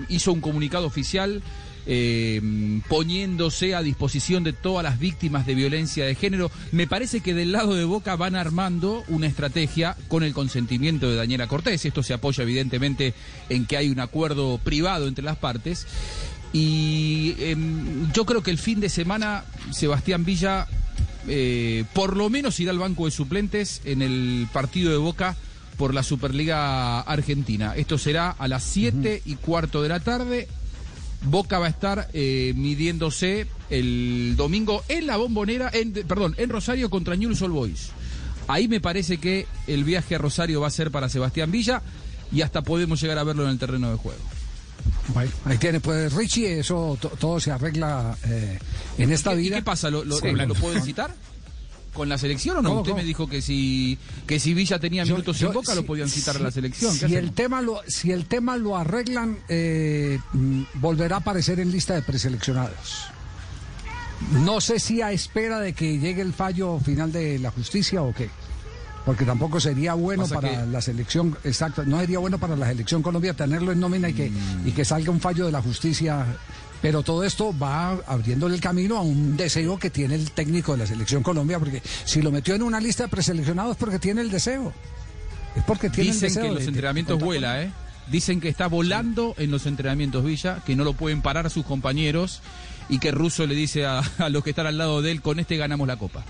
hizo 0.08 0.32
un 0.32 0.40
comunicado 0.40 0.86
oficial 0.86 1.42
eh, 1.90 2.82
poniéndose 2.86 3.74
a 3.74 3.80
disposición 3.82 4.44
de 4.44 4.52
todas 4.52 4.84
las 4.84 4.98
víctimas 4.98 5.46
de 5.46 5.54
violencia 5.54 6.04
de 6.04 6.14
género. 6.14 6.50
Me 6.70 6.86
parece 6.86 7.20
que 7.20 7.32
del 7.32 7.50
lado 7.50 7.74
de 7.74 7.86
Boca 7.86 8.14
van 8.14 8.36
armando 8.36 9.04
una 9.08 9.26
estrategia 9.26 9.96
con 10.06 10.22
el 10.22 10.34
consentimiento 10.34 11.08
de 11.08 11.16
Daniela 11.16 11.46
Cortés. 11.46 11.86
Esto 11.86 12.02
se 12.02 12.12
apoya 12.12 12.42
evidentemente 12.42 13.14
en 13.48 13.64
que 13.64 13.78
hay 13.78 13.88
un 13.88 14.00
acuerdo 14.00 14.58
privado 14.58 15.08
entre 15.08 15.24
las 15.24 15.38
partes. 15.38 15.86
Y 16.52 17.34
em, 17.38 18.12
yo 18.12 18.26
creo 18.26 18.42
que 18.42 18.50
el 18.50 18.58
fin 18.58 18.80
de 18.80 18.90
semana 18.90 19.44
Sebastián 19.70 20.26
Villa 20.26 20.66
eh, 21.26 21.84
por 21.94 22.16
lo 22.16 22.28
menos 22.28 22.60
irá 22.60 22.70
al 22.70 22.78
banco 22.78 23.06
de 23.06 23.10
suplentes 23.10 23.80
en 23.86 24.02
el 24.02 24.46
partido 24.52 24.90
de 24.90 24.98
Boca 24.98 25.36
por 25.78 25.94
la 25.94 26.02
Superliga 26.02 27.00
Argentina. 27.00 27.74
Esto 27.76 27.96
será 27.96 28.30
a 28.30 28.46
las 28.46 28.62
7 28.64 29.22
y 29.24 29.36
cuarto 29.36 29.82
de 29.82 29.88
la 29.88 30.00
tarde. 30.00 30.48
Boca 31.22 31.58
va 31.58 31.66
a 31.66 31.70
estar 31.70 32.08
eh, 32.12 32.52
midiéndose 32.56 33.46
el 33.70 34.34
domingo 34.36 34.82
en 34.88 35.06
la 35.06 35.16
bombonera, 35.16 35.70
en, 35.72 35.92
perdón, 35.92 36.34
en 36.38 36.48
Rosario 36.50 36.90
contra 36.90 37.16
Newell's 37.16 37.42
Old 37.42 37.54
Boys. 37.54 37.88
Ahí 38.46 38.68
me 38.68 38.80
parece 38.80 39.18
que 39.18 39.46
el 39.66 39.84
viaje 39.84 40.14
a 40.14 40.18
Rosario 40.18 40.60
va 40.60 40.68
a 40.68 40.70
ser 40.70 40.90
para 40.90 41.08
Sebastián 41.08 41.50
Villa 41.50 41.82
y 42.32 42.42
hasta 42.42 42.62
podemos 42.62 43.00
llegar 43.00 43.18
a 43.18 43.24
verlo 43.24 43.44
en 43.44 43.50
el 43.50 43.58
terreno 43.58 43.90
de 43.90 43.96
juego. 43.96 44.20
Bueno, 45.12 45.30
ahí 45.44 45.58
tiene, 45.58 45.80
pues 45.80 46.12
Richie, 46.12 46.60
eso 46.60 46.96
to- 47.00 47.08
todo 47.18 47.40
se 47.40 47.50
arregla 47.50 48.16
eh, 48.26 48.58
en 48.98 49.12
esta 49.12 49.32
¿Y 49.32 49.36
qué- 49.36 49.40
y 49.40 49.44
vida. 49.44 49.56
qué 49.56 49.62
pasa? 49.62 49.90
¿Lo, 49.90 50.04
lo- 50.04 50.18
Sí. 50.18 50.30
lo 50.30 50.54
pueden 50.54 50.82
citar? 50.82 51.14
¿Con 51.92 52.08
la 52.08 52.18
selección 52.18 52.58
o 52.58 52.62
no? 52.62 52.68
¿Cómo, 52.68 52.80
Usted 52.82 52.92
cómo? 52.92 53.02
me 53.02 53.06
dijo 53.06 53.28
que 53.28 53.42
si, 53.42 53.98
que 54.26 54.38
si 54.38 54.54
Villa 54.54 54.78
tenía 54.78 55.04
minutos 55.04 55.38
yo- 55.38 55.48
en 55.48 55.54
Boca 55.54 55.74
lo 55.74 55.84
podían 55.84 56.08
citar 56.08 56.36
a 56.36 56.38
la 56.40 56.50
selección. 56.50 56.92
¿Qué 56.92 56.98
Si 57.00 57.04
hacemos? 57.06 57.24
el, 57.24 57.32
tema 57.32 57.60
lo, 57.62 57.80
si 57.88 58.12
el 58.12 58.26
tema 58.26 58.56
lo 58.56 58.76
arreglan, 58.76 59.38
eh, 59.48 60.18
mm, 60.32 60.62
volverá 60.74 61.16
a 61.16 61.18
aparecer 61.20 61.58
en 61.60 61.72
lista 61.72 61.94
de 61.94 62.02
preseleccionados. 62.02 63.06
No 64.32 64.60
sé 64.60 64.78
si 64.80 65.00
a 65.00 65.12
espera 65.12 65.60
de 65.60 65.72
que 65.72 65.98
llegue 65.98 66.22
el 66.22 66.32
fallo 66.32 66.78
final 66.80 67.12
de 67.12 67.38
la 67.38 67.50
justicia 67.50 68.02
o 68.02 68.12
qué. 68.12 68.28
Porque 69.06 69.24
tampoco 69.24 69.58
sería 69.58 69.94
bueno 69.94 70.24
Pasa 70.24 70.34
para 70.34 70.50
que- 70.50 70.66
la 70.66 70.82
selección, 70.82 71.36
exacto, 71.44 71.84
no 71.84 71.98
sería 72.00 72.18
bueno 72.18 72.38
para 72.38 72.56
la 72.56 72.66
selección 72.68 73.02
Colombia 73.02 73.32
tenerlo 73.32 73.72
en 73.72 73.80
nómina 73.80 74.08
y 74.10 74.12
que, 74.12 74.28
Mm. 74.30 74.68
y 74.68 74.72
que 74.72 74.84
salga 74.84 75.10
un 75.10 75.20
fallo 75.20 75.46
de 75.46 75.52
la 75.52 75.62
justicia. 75.62 76.26
Pero 76.80 77.02
todo 77.02 77.24
esto 77.24 77.56
va 77.58 77.90
abriéndole 78.06 78.54
el 78.54 78.60
camino 78.60 78.96
a 78.96 79.02
un 79.02 79.36
deseo 79.36 79.78
que 79.78 79.90
tiene 79.90 80.14
el 80.14 80.30
técnico 80.30 80.72
de 80.72 80.78
la 80.78 80.86
selección 80.86 81.22
Colombia, 81.22 81.58
porque 81.58 81.82
si 82.04 82.22
lo 82.22 82.30
metió 82.30 82.54
en 82.54 82.62
una 82.62 82.80
lista 82.80 83.04
de 83.04 83.08
preseleccionados 83.08 83.72
es 83.72 83.76
porque 83.78 83.98
tiene 83.98 84.20
el 84.20 84.30
deseo. 84.30 84.72
Es 85.56 85.64
porque 85.64 85.90
tiene 85.90 86.10
el 86.10 86.14
Dicen 86.14 86.28
deseo 86.28 86.42
que 86.42 86.48
en 86.48 86.54
los 86.54 86.62
de 86.62 86.68
entrenamientos 86.68 87.18
vuela, 87.20 87.62
¿eh? 87.62 87.72
Dicen 88.10 88.40
que 88.40 88.48
está 88.48 88.68
volando 88.68 89.34
en 89.38 89.50
los 89.50 89.66
entrenamientos 89.66 90.24
Villa, 90.24 90.62
que 90.64 90.76
no 90.76 90.84
lo 90.84 90.92
pueden 90.94 91.20
parar 91.20 91.46
a 91.46 91.50
sus 91.50 91.66
compañeros 91.66 92.40
y 92.88 93.00
que 93.00 93.10
Russo 93.10 93.46
le 93.46 93.54
dice 93.54 93.84
a, 93.84 93.98
a 94.18 94.28
los 94.28 94.44
que 94.44 94.50
están 94.50 94.66
al 94.66 94.78
lado 94.78 95.02
de 95.02 95.10
él, 95.10 95.20
con 95.20 95.40
este 95.40 95.56
ganamos 95.56 95.86
la 95.88 95.96
copa. 95.96 96.24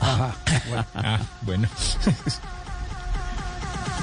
Ajá, 0.00 0.34
Ah, 0.94 1.20
bueno. 1.42 1.68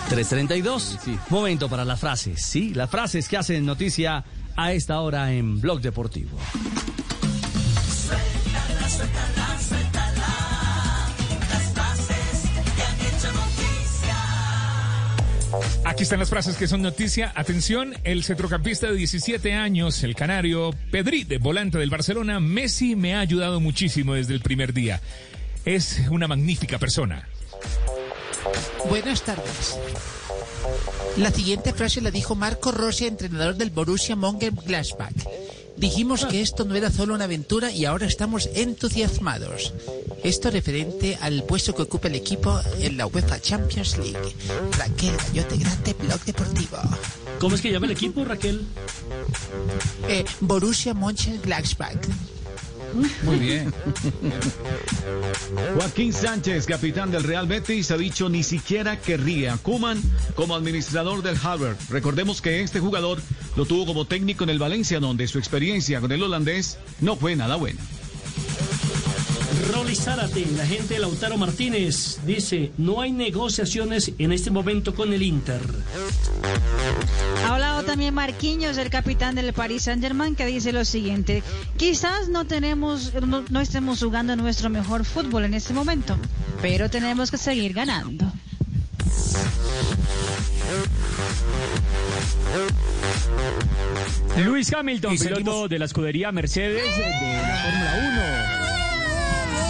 332. 0.09 0.99
Momento 1.29 1.67
para 1.67 1.83
las 1.83 1.99
frases. 1.99 2.41
Sí, 2.41 2.73
las 2.73 2.89
frases 2.89 3.27
que 3.27 3.35
hacen 3.35 3.65
noticia 3.65 4.23
a 4.57 4.73
esta 4.73 4.99
hora 4.99 5.31
en 5.31 5.61
Blog 5.61 5.79
Deportivo. 5.81 6.37
Suéltala, 7.87 8.89
suéltala, 8.89 9.59
suéltala. 9.59 10.27
Las 11.49 11.71
frases 11.73 12.49
que 12.75 12.81
han 12.81 12.99
hecho 13.01 13.31
noticia. 13.33 14.15
Aquí 15.85 16.03
están 16.03 16.19
las 16.19 16.29
frases 16.29 16.57
que 16.57 16.67
son 16.67 16.81
noticia. 16.81 17.31
Atención, 17.35 17.93
el 18.03 18.23
centrocampista 18.23 18.87
de 18.87 18.95
17 18.95 19.53
años, 19.53 20.03
el 20.03 20.15
canario 20.15 20.71
Pedri, 20.91 21.23
de 21.23 21.37
volante 21.37 21.77
del 21.77 21.91
Barcelona, 21.91 22.39
Messi 22.39 22.95
me 22.95 23.15
ha 23.15 23.19
ayudado 23.19 23.59
muchísimo 23.59 24.15
desde 24.15 24.33
el 24.33 24.41
primer 24.41 24.73
día. 24.73 25.01
Es 25.65 26.01
una 26.09 26.27
magnífica 26.27 26.79
persona. 26.79 27.27
Buenas 28.89 29.21
tardes. 29.21 29.77
La 31.17 31.31
siguiente 31.31 31.73
frase 31.73 32.01
la 32.01 32.11
dijo 32.11 32.35
Marco 32.35 32.71
Rossi, 32.71 33.05
entrenador 33.05 33.55
del 33.55 33.71
Borussia 33.71 34.15
Mönchengladbach. 34.15 35.13
Dijimos 35.77 36.25
que 36.25 36.41
esto 36.41 36.65
no 36.65 36.75
era 36.75 36.91
solo 36.91 37.13
una 37.13 37.25
aventura 37.25 37.71
y 37.71 37.85
ahora 37.85 38.07
estamos 38.07 38.49
entusiasmados. 38.53 39.73
Esto 40.23 40.49
referente 40.49 41.17
al 41.21 41.43
puesto 41.43 41.75
que 41.75 41.83
ocupa 41.83 42.07
el 42.07 42.15
equipo 42.15 42.59
en 42.79 42.97
la 42.97 43.05
UEFA 43.05 43.39
Champions 43.39 43.97
League. 43.97 44.35
Raquel 44.77 45.15
Gallote 45.17 45.57
Grande, 45.57 45.93
Blog 45.93 46.19
Deportivo. 46.25 46.77
¿Cómo 47.39 47.55
es 47.55 47.61
que 47.61 47.71
llama 47.71 47.85
el 47.85 47.91
equipo, 47.91 48.25
Raquel? 48.25 48.65
Eh, 50.09 50.25
Borussia 50.41 50.95
Mönchengladbach. 50.95 51.99
Muy 53.23 53.37
bien. 53.37 53.73
Joaquín 55.75 56.13
Sánchez, 56.13 56.65
capitán 56.65 57.11
del 57.11 57.23
Real 57.23 57.47
Betis, 57.47 57.91
ha 57.91 57.97
dicho 57.97 58.29
ni 58.29 58.43
siquiera 58.43 58.99
querría 58.99 59.53
a 59.53 59.57
Kuman 59.57 60.01
como 60.35 60.55
administrador 60.55 61.21
del 61.23 61.37
Harvard. 61.41 61.77
Recordemos 61.89 62.41
que 62.41 62.61
este 62.61 62.79
jugador 62.79 63.21
lo 63.55 63.65
tuvo 63.65 63.85
como 63.85 64.05
técnico 64.05 64.43
en 64.43 64.49
el 64.49 64.59
Valencia, 64.59 64.99
donde 64.99 65.27
su 65.27 65.39
experiencia 65.39 66.01
con 66.01 66.11
el 66.11 66.23
holandés 66.23 66.77
no 67.01 67.15
fue 67.15 67.35
nada 67.35 67.55
buena. 67.55 67.79
Rolly 69.73 69.95
Zárate, 69.95 70.45
la 70.55 70.65
gente 70.65 70.95
de 70.95 70.99
Lautaro 70.99 71.37
Martínez, 71.37 72.19
dice, 72.25 72.71
no 72.77 73.01
hay 73.01 73.11
negociaciones 73.11 74.11
en 74.17 74.31
este 74.31 74.51
momento 74.51 74.93
con 74.93 75.13
el 75.13 75.21
Inter. 75.21 75.61
Ha 77.45 77.53
hablado 77.53 77.83
también 77.83 78.13
Marquinhos, 78.13 78.77
el 78.77 78.89
capitán 78.89 79.35
del 79.35 79.53
Paris 79.53 79.83
Saint 79.83 80.01
Germain, 80.01 80.35
que 80.35 80.45
dice 80.45 80.71
lo 80.71 80.85
siguiente: 80.85 81.43
quizás 81.77 82.29
no 82.29 82.45
tenemos, 82.45 83.13
no, 83.25 83.43
no 83.49 83.61
estemos 83.61 84.01
jugando 84.01 84.35
nuestro 84.35 84.69
mejor 84.69 85.05
fútbol 85.05 85.45
en 85.45 85.53
este 85.53 85.73
momento, 85.73 86.17
pero 86.61 86.89
tenemos 86.89 87.31
que 87.31 87.37
seguir 87.37 87.73
ganando. 87.73 88.31
Luis 94.43 94.71
Hamilton, 94.71 95.17
piloto 95.17 95.67
de 95.67 95.79
la 95.79 95.85
escudería 95.85 96.31
Mercedes 96.31 96.83
de 96.95 97.41
la 97.41 97.57
Fórmula 97.57 98.67
1. 98.71 98.76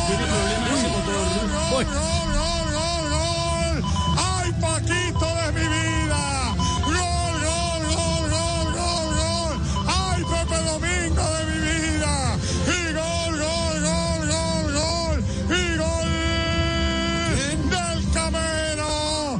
Tiene 0.08 0.24
problemas 0.24 0.72
ese 0.72 0.88
motor. 0.88 1.86
¡Ay, 4.18 4.50
Paquito 4.62 5.26
de 5.26 5.52
mi 5.52 5.66
vida! 5.68 6.24
¡Gol, 6.86 7.36
gol, 7.44 7.82
gol, 7.92 8.24
gol, 8.32 8.68
gol, 8.74 9.10
gol! 9.20 9.56
¡Ay, 9.88 10.24
Pepe 10.24 10.58
Domingo 10.64 11.26
de 11.36 11.42
mi 11.52 11.58
vida! 11.60 12.14
¡Y 12.68 12.80
gol, 12.94 13.34
gol, 13.44 13.78
gol, 13.84 14.22
gol, 14.32 14.66
gol! 14.74 15.18
¡Y 15.50 15.62
gol 15.78 16.10
del 17.70 18.00
Camero! 18.14 18.92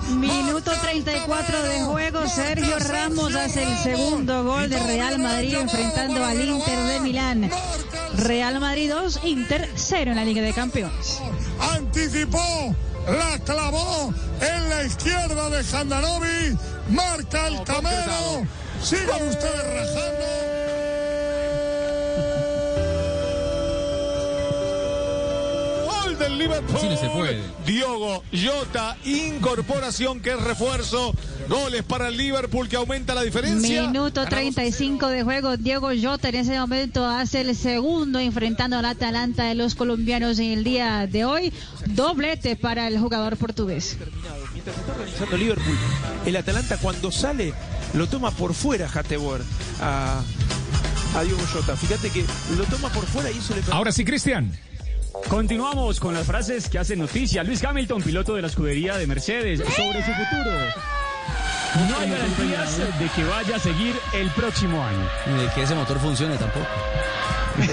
Minuto 0.10 0.72
34 0.82 1.64
de 1.64 1.82
juego, 1.86 2.28
Sergio 2.28 2.78
Ramos 2.80 3.34
hace 3.36 3.64
el 3.64 3.78
segundo 3.78 4.44
gol 4.44 4.70
de 4.70 4.80
Real 4.80 5.18
Madrid 5.20 5.56
enfrentando 5.56 6.26
al 6.26 6.42
Inter 6.42 6.80
de 6.84 7.00
Milán. 7.00 7.50
Real 8.18 8.60
Madrid 8.60 8.92
2, 8.92 9.20
Inter 9.26 9.70
0 9.76 10.12
en 10.12 10.18
la 10.18 10.26
Liga 10.26 10.42
de 10.42 10.54
Campeones. 10.54 11.22
Anticipó, 11.60 12.76
la 13.08 13.38
clavó 13.46 14.14
en 14.42 14.70
la 14.70 14.84
izquierda 14.84 15.50
de 15.50 15.78
Handanovi, 15.78 16.58
marca 16.90 17.48
el 17.48 17.64
Camero. 17.64 18.48
Sigan 18.82 19.28
ustedes 19.28 19.64
rajando. 19.64 20.37
Gol 26.18 26.30
del 26.30 26.38
Liverpool. 26.38 26.76
Así 26.76 26.88
no 26.90 26.98
se 26.98 27.10
puede. 27.10 27.42
Diogo 27.66 28.24
Jota, 28.32 28.98
incorporación 29.06 30.20
que 30.20 30.32
es 30.32 30.42
refuerzo. 30.42 31.14
Goles 31.48 31.84
para 31.84 32.10
el 32.10 32.18
Liverpool 32.18 32.68
que 32.68 32.76
aumenta 32.76 33.14
la 33.16 33.24
diferencia. 33.24 33.88
Minuto 33.88 34.26
35 34.26 35.08
de 35.08 35.24
juego, 35.24 35.58
Diego 35.58 35.90
Jota 36.02 36.30
en 36.30 36.36
ese 36.36 36.60
momento 36.60 37.06
hace 37.06 37.42
el 37.42 37.56
segundo 37.56 38.20
enfrentando 38.20 38.78
al 38.78 38.86
Atalanta 38.86 39.46
de 39.46 39.56
los 39.56 39.76
colombianos 39.76 40.40
en 40.40 40.52
el 40.52 40.64
día 40.64 41.08
de 41.08 41.26
hoy. 41.26 41.54
Doblete 41.86 42.56
para 42.56 42.88
el 42.88 43.00
jugador 43.00 43.38
portugués. 43.38 43.98
Mientras 44.54 44.78
está 44.78 44.92
organizando 44.92 45.38
Liverpool, 45.38 45.78
el 46.26 46.36
Atalanta 46.36 46.78
cuando 46.78 47.12
sale 47.12 47.54
lo 47.94 48.08
toma 48.08 48.32
por 48.32 48.54
fuera 48.54 48.90
Hateboer 48.94 49.42
a, 49.82 50.22
a 51.16 51.24
Diogo 51.24 51.44
Jota. 51.54 51.78
Fíjate 51.78 52.10
que 52.10 52.26
lo 52.58 52.64
toma 52.66 52.90
por 52.90 53.06
fuera 53.06 53.32
y 53.32 53.38
eso 53.38 53.56
le 53.56 53.62
Ahora 53.72 53.92
sí, 53.92 54.04
Cristian. 54.04 54.52
Continuamos 55.30 56.00
con 56.00 56.14
las 56.14 56.26
frases 56.26 56.70
que 56.70 56.80
hacen 56.80 57.00
noticia. 57.00 57.44
Luis 57.44 57.64
Hamilton, 57.64 58.02
piloto 58.02 58.36
de 58.36 58.42
la 58.42 58.48
escudería 58.48 58.98
de 58.98 59.08
Mercedes, 59.08 59.60
sobre 59.60 60.04
su 60.04 60.12
futuro. 60.12 60.58
No 61.90 62.00
hay 62.00 62.10
garantías 62.10 62.78
de 62.78 63.10
que 63.16 63.24
vaya 63.26 63.58
a 63.58 63.60
seguir 63.60 63.96
el 64.14 64.30
próximo 64.32 64.84
año. 64.84 65.10
Ni 65.28 65.44
de 65.44 65.50
que 65.52 65.64
ese 65.64 65.76
motor 65.76 66.00
funcione 66.00 66.38
tampoco. 66.38 66.66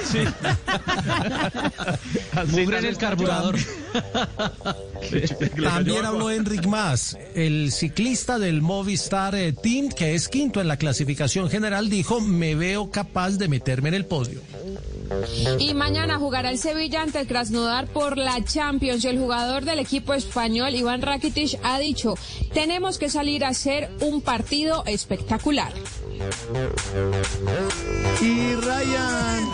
Mugre 2.49 2.79
en 2.79 2.87
el 2.87 2.97
carburador. 2.97 3.57
También 5.63 6.05
habló 6.05 6.31
Enric 6.31 6.67
Mas, 6.67 7.17
el 7.35 7.73
ciclista 7.73 8.39
del 8.39 8.63
Movistar 8.63 9.35
eh, 9.35 9.53
Team, 9.53 9.91
que 9.91 10.15
es 10.15 10.29
quinto 10.29 10.61
en 10.61 10.69
la 10.69 10.77
clasificación 10.77 11.51
general, 11.51 11.91
dijo, 11.91 12.21
me 12.21 12.55
veo 12.55 12.91
capaz 12.91 13.33
de 13.33 13.49
meterme 13.49 13.89
en 13.89 13.95
el 13.95 14.07
podio. 14.07 14.41
Y 15.59 15.75
mañana 15.75 16.19
jugará 16.19 16.51
el 16.51 16.59
Sevilla 16.59 17.03
ante 17.03 17.21
el 17.21 17.27
Krasnodar 17.27 17.87
por 17.89 18.17
la 18.17 18.43
Champions. 18.45 19.05
Y 19.05 19.09
el 19.09 19.19
jugador 19.19 19.65
del 19.65 19.79
equipo 19.79 20.15
español, 20.15 20.75
Iván 20.75 21.03
Rakitic, 21.03 21.59
ha 21.63 21.79
dicho, 21.79 22.15
tenemos 22.53 22.99
que 22.99 23.11
salir 23.11 23.45
a 23.45 23.49
hacer 23.49 23.91
un 24.01 24.23
partido 24.23 24.83
espectacular. 24.87 25.73
Y 28.21 28.55
Ryan. 28.57 29.51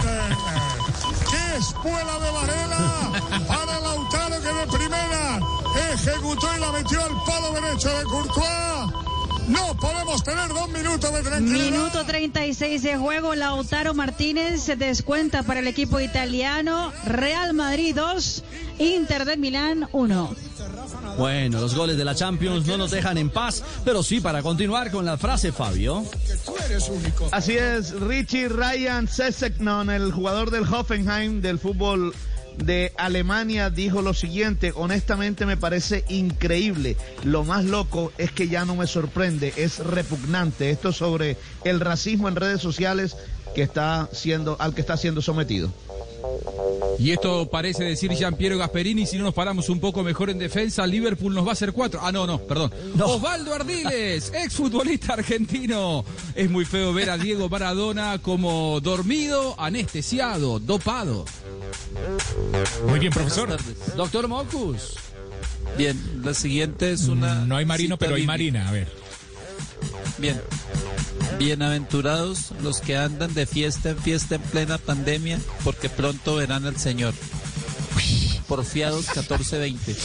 ¡Qué 1.31 1.59
espuela 1.59 2.19
de 2.19 2.31
Varela! 2.31 3.13
Para 3.49 3.81
Lautaro 3.81 4.41
que 4.41 4.53
de 4.53 4.67
primera 4.79 5.41
ejecutó 5.93 6.49
y 6.57 6.61
la 6.61 6.73
metió 6.73 7.03
al 7.03 7.25
palo 7.25 7.53
derecho 7.53 7.89
de 7.89 8.05
Courtois. 8.05 9.11
No 9.49 9.75
podemos 9.81 10.23
tener 10.23 10.49
dos 10.49 10.69
minutos 10.69 11.13
de 11.13 11.23
tranquilidad. 11.23 11.71
Minuto 11.71 12.05
36 12.05 12.83
de 12.83 12.97
juego, 12.97 13.35
Lautaro 13.35 13.95
Martínez 13.95 14.63
se 14.63 14.77
descuenta 14.77 15.43
para 15.43 15.61
el 15.61 15.67
equipo 15.67 15.99
italiano. 15.99 16.93
Real 17.05 17.53
Madrid 17.55 17.95
2, 17.97 18.45
Inter 18.79 19.25
de 19.25 19.37
Milán 19.37 19.89
1. 19.93 20.50
Bueno, 21.21 21.61
los 21.61 21.75
goles 21.75 21.99
de 21.99 22.05
la 22.07 22.15
Champions 22.15 22.67
no 22.67 22.79
nos 22.79 22.93
dejan 22.93 23.19
en 23.19 23.29
paz, 23.29 23.63
pero 23.85 24.03
sí 24.03 24.23
para 24.23 24.41
continuar 24.43 24.91
con 24.91 25.05
la 25.05 25.19
frase, 25.19 25.53
Fabio. 25.53 26.03
Así 27.31 27.59
es, 27.59 27.93
Richie 28.01 28.49
Ryan 28.49 29.07
Seseknon, 29.07 29.91
el 29.91 30.13
jugador 30.13 30.51
del 30.51 30.63
Hoffenheim 30.63 31.43
del 31.43 31.59
fútbol 31.59 32.15
de 32.57 32.95
Alemania, 32.97 33.69
dijo 33.69 34.01
lo 34.01 34.15
siguiente, 34.15 34.73
honestamente 34.75 35.45
me 35.45 35.59
parece 35.59 36.07
increíble. 36.09 36.97
Lo 37.23 37.45
más 37.45 37.67
loco 37.67 38.15
es 38.17 38.33
que 38.33 38.49
ya 38.49 38.65
no 38.65 38.75
me 38.75 38.87
sorprende, 38.87 39.53
es 39.59 39.79
repugnante. 39.81 40.71
Esto 40.71 40.91
sobre 40.91 41.37
el 41.65 41.81
racismo 41.81 42.29
en 42.29 42.37
redes 42.37 42.63
sociales 42.63 43.19
que 43.55 43.61
está 43.61 44.09
siendo, 44.13 44.57
al 44.59 44.75
que 44.75 44.81
está 44.81 44.97
siendo 44.97 45.21
sometido. 45.21 45.71
Y 46.99 47.13
esto 47.13 47.49
parece 47.49 47.85
decir 47.85 48.13
Giampiero 48.13 48.59
Gasperini, 48.59 49.07
si 49.07 49.17
no 49.17 49.25
nos 49.25 49.35
paramos 49.35 49.69
un 49.69 49.81
poco 49.81 50.03
mejor 50.03 50.31
en 50.31 50.39
defensa, 50.39 50.87
Liverpool 50.87 51.35
nos 51.35 51.45
va 51.45 51.51
a 51.51 51.53
hacer 51.53 51.73
cuatro. 51.73 52.01
Ah, 52.03 52.13
no, 52.13 52.27
no, 52.27 52.39
perdón. 52.39 52.73
Osvaldo 53.03 53.55
Ardiles, 53.55 54.33
exfutbolista 54.35 55.15
argentino. 55.15 56.05
Es 56.35 56.51
muy 56.51 56.65
feo 56.65 56.93
ver 56.93 57.11
a 57.11 57.19
Diego 57.19 57.49
Maradona 57.49 58.19
como 58.19 58.81
dormido, 58.81 59.55
anestesiado, 59.59 60.59
dopado. 60.59 61.25
Muy 62.87 62.99
bien, 62.99 63.13
profesor. 63.13 63.57
Doctor 63.97 64.29
Mocus. 64.29 64.95
Bien, 65.79 66.23
la 66.25 66.35
siguiente 66.35 66.93
es 66.93 67.09
una... 67.09 67.47
No 67.47 67.57
hay 67.57 67.65
marino, 67.65 67.97
pero 67.97 68.15
hay 68.15 68.23
bíblica. 68.23 68.33
marina. 68.33 68.69
A 68.69 68.73
ver. 68.73 68.89
Bien. 70.21 70.41
Bienaventurados 71.39 72.53
los 72.63 72.81
que 72.81 72.97
andan 72.97 73.33
de 73.33 73.47
fiesta 73.47 73.91
en 73.91 73.99
fiesta 73.99 74.35
en 74.35 74.43
plena 74.43 74.77
pandemia, 74.79 75.39
porque 75.65 75.89
pronto 75.89 76.37
verán 76.37 76.67
al 76.67 76.77
Señor. 76.77 77.15
Porfiados 78.47 79.07
1420. 79.17 79.97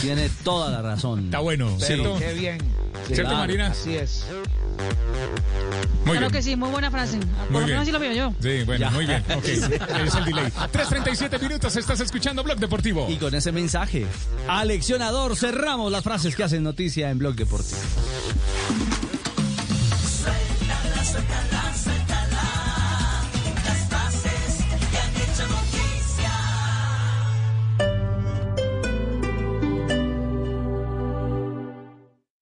Tiene 0.00 0.28
toda 0.42 0.70
la 0.70 0.82
razón. 0.82 1.26
Está 1.26 1.38
bueno, 1.38 1.78
¿cierto? 1.78 2.18
Qué 2.18 2.32
bien. 2.34 2.58
¿Cierto, 3.06 3.22
Claro. 3.24 3.36
Marina? 3.38 3.66
Así 3.68 3.94
es. 3.94 4.24
Muy 6.04 6.12
claro 6.18 6.20
bien. 6.20 6.32
que 6.32 6.42
sí, 6.42 6.56
muy 6.56 6.70
buena 6.70 6.90
frase. 6.90 7.18
Por 7.18 7.26
Muy 7.26 7.36
lo 7.52 7.58
bien. 7.60 7.66
menos 7.68 7.82
así 7.82 7.92
lo 7.92 7.98
veo 8.00 8.12
yo. 8.12 8.34
Sí, 8.42 8.64
bueno, 8.64 8.80
Ya. 8.86 8.90
muy 8.90 9.06
bien. 9.06 9.22
Ok, 9.36 9.44
es 9.44 9.62
el 9.62 10.24
delay. 10.24 10.46
3.37 10.72 11.40
minutos, 11.40 11.76
estás 11.76 12.00
escuchando 12.00 12.42
Blog 12.42 12.58
Deportivo. 12.58 13.06
Y 13.08 13.16
con 13.16 13.34
ese 13.34 13.52
mensaje, 13.52 14.06
aleccionador, 14.48 15.36
cerramos 15.36 15.92
las 15.92 16.02
frases 16.02 16.34
que 16.34 16.42
hacen 16.42 16.62
noticia 16.64 17.10
en 17.10 17.18
Blog 17.18 17.34
Deportivo. 17.36 17.78
Suéltala, 20.02 21.04
suéltala. 21.04 21.51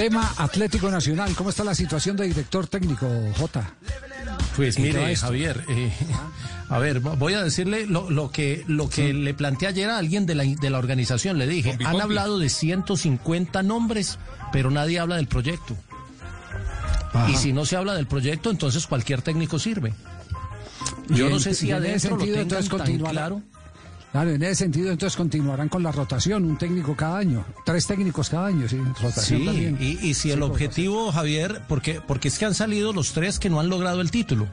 Tema 0.00 0.32
Atlético 0.38 0.90
Nacional. 0.90 1.34
¿Cómo 1.34 1.50
está 1.50 1.62
la 1.62 1.74
situación 1.74 2.16
de 2.16 2.26
director 2.26 2.66
técnico, 2.66 3.06
Jota? 3.36 3.74
Pues 4.56 4.78
¿En 4.78 4.84
qué 4.84 4.92
va 4.94 5.00
mire? 5.04 5.16
Javier, 5.16 5.62
eh, 5.68 5.92
a 6.70 6.78
ver, 6.78 7.02
vo- 7.02 7.18
voy 7.18 7.34
a 7.34 7.44
decirle 7.44 7.84
lo, 7.86 8.08
lo 8.10 8.30
que, 8.30 8.64
lo 8.66 8.88
que 8.88 9.12
le 9.12 9.34
planteé 9.34 9.68
ayer 9.68 9.90
a 9.90 9.98
alguien 9.98 10.24
de 10.24 10.34
la, 10.34 10.44
de 10.44 10.70
la 10.70 10.78
organización. 10.78 11.36
Le 11.36 11.46
dije, 11.46 11.76
han 11.84 12.00
hablado 12.00 12.38
de 12.38 12.48
150 12.48 13.62
nombres, 13.62 14.18
pero 14.52 14.70
nadie 14.70 14.98
habla 14.98 15.16
del 15.16 15.26
proyecto. 15.26 15.76
Ajá. 17.12 17.28
Y 17.28 17.36
si 17.36 17.52
no 17.52 17.66
se 17.66 17.76
habla 17.76 17.92
del 17.94 18.06
proyecto, 18.06 18.50
entonces 18.50 18.86
cualquier 18.86 19.20
técnico 19.20 19.58
sirve. 19.58 19.92
Yo 21.10 21.28
no 21.28 21.38
sé 21.40 21.52
si 21.52 21.72
adentro 21.72 22.16
lo 22.16 22.24
tengan 22.24 22.48
tan 22.68 22.98
claro. 23.00 23.42
Claro, 24.12 24.30
en 24.30 24.42
ese 24.42 24.56
sentido, 24.56 24.90
entonces 24.90 25.16
continuarán 25.16 25.68
con 25.68 25.84
la 25.84 25.92
rotación, 25.92 26.44
un 26.44 26.58
técnico 26.58 26.96
cada 26.96 27.18
año, 27.18 27.44
tres 27.64 27.86
técnicos 27.86 28.28
cada 28.28 28.46
año, 28.48 28.68
sí, 28.68 28.76
rotación 29.00 29.40
Sí, 29.40 29.46
también. 29.46 29.78
y, 29.80 29.98
y 30.08 30.14
si 30.14 30.32
el 30.32 30.38
Sí, 30.38 30.42
objetivo, 30.44 31.12
Javier, 31.12 31.62
porque, 31.68 32.00
porque 32.00 32.26
es 32.28 32.36
que 32.38 32.44
han 32.46 32.54
salido 32.54 32.92
los 32.92 33.12
tres 33.12 33.38
que 33.38 33.48
no 33.48 33.60
han 33.60 33.68
logrado 33.68 34.00
el 34.00 34.10
título 34.10 34.48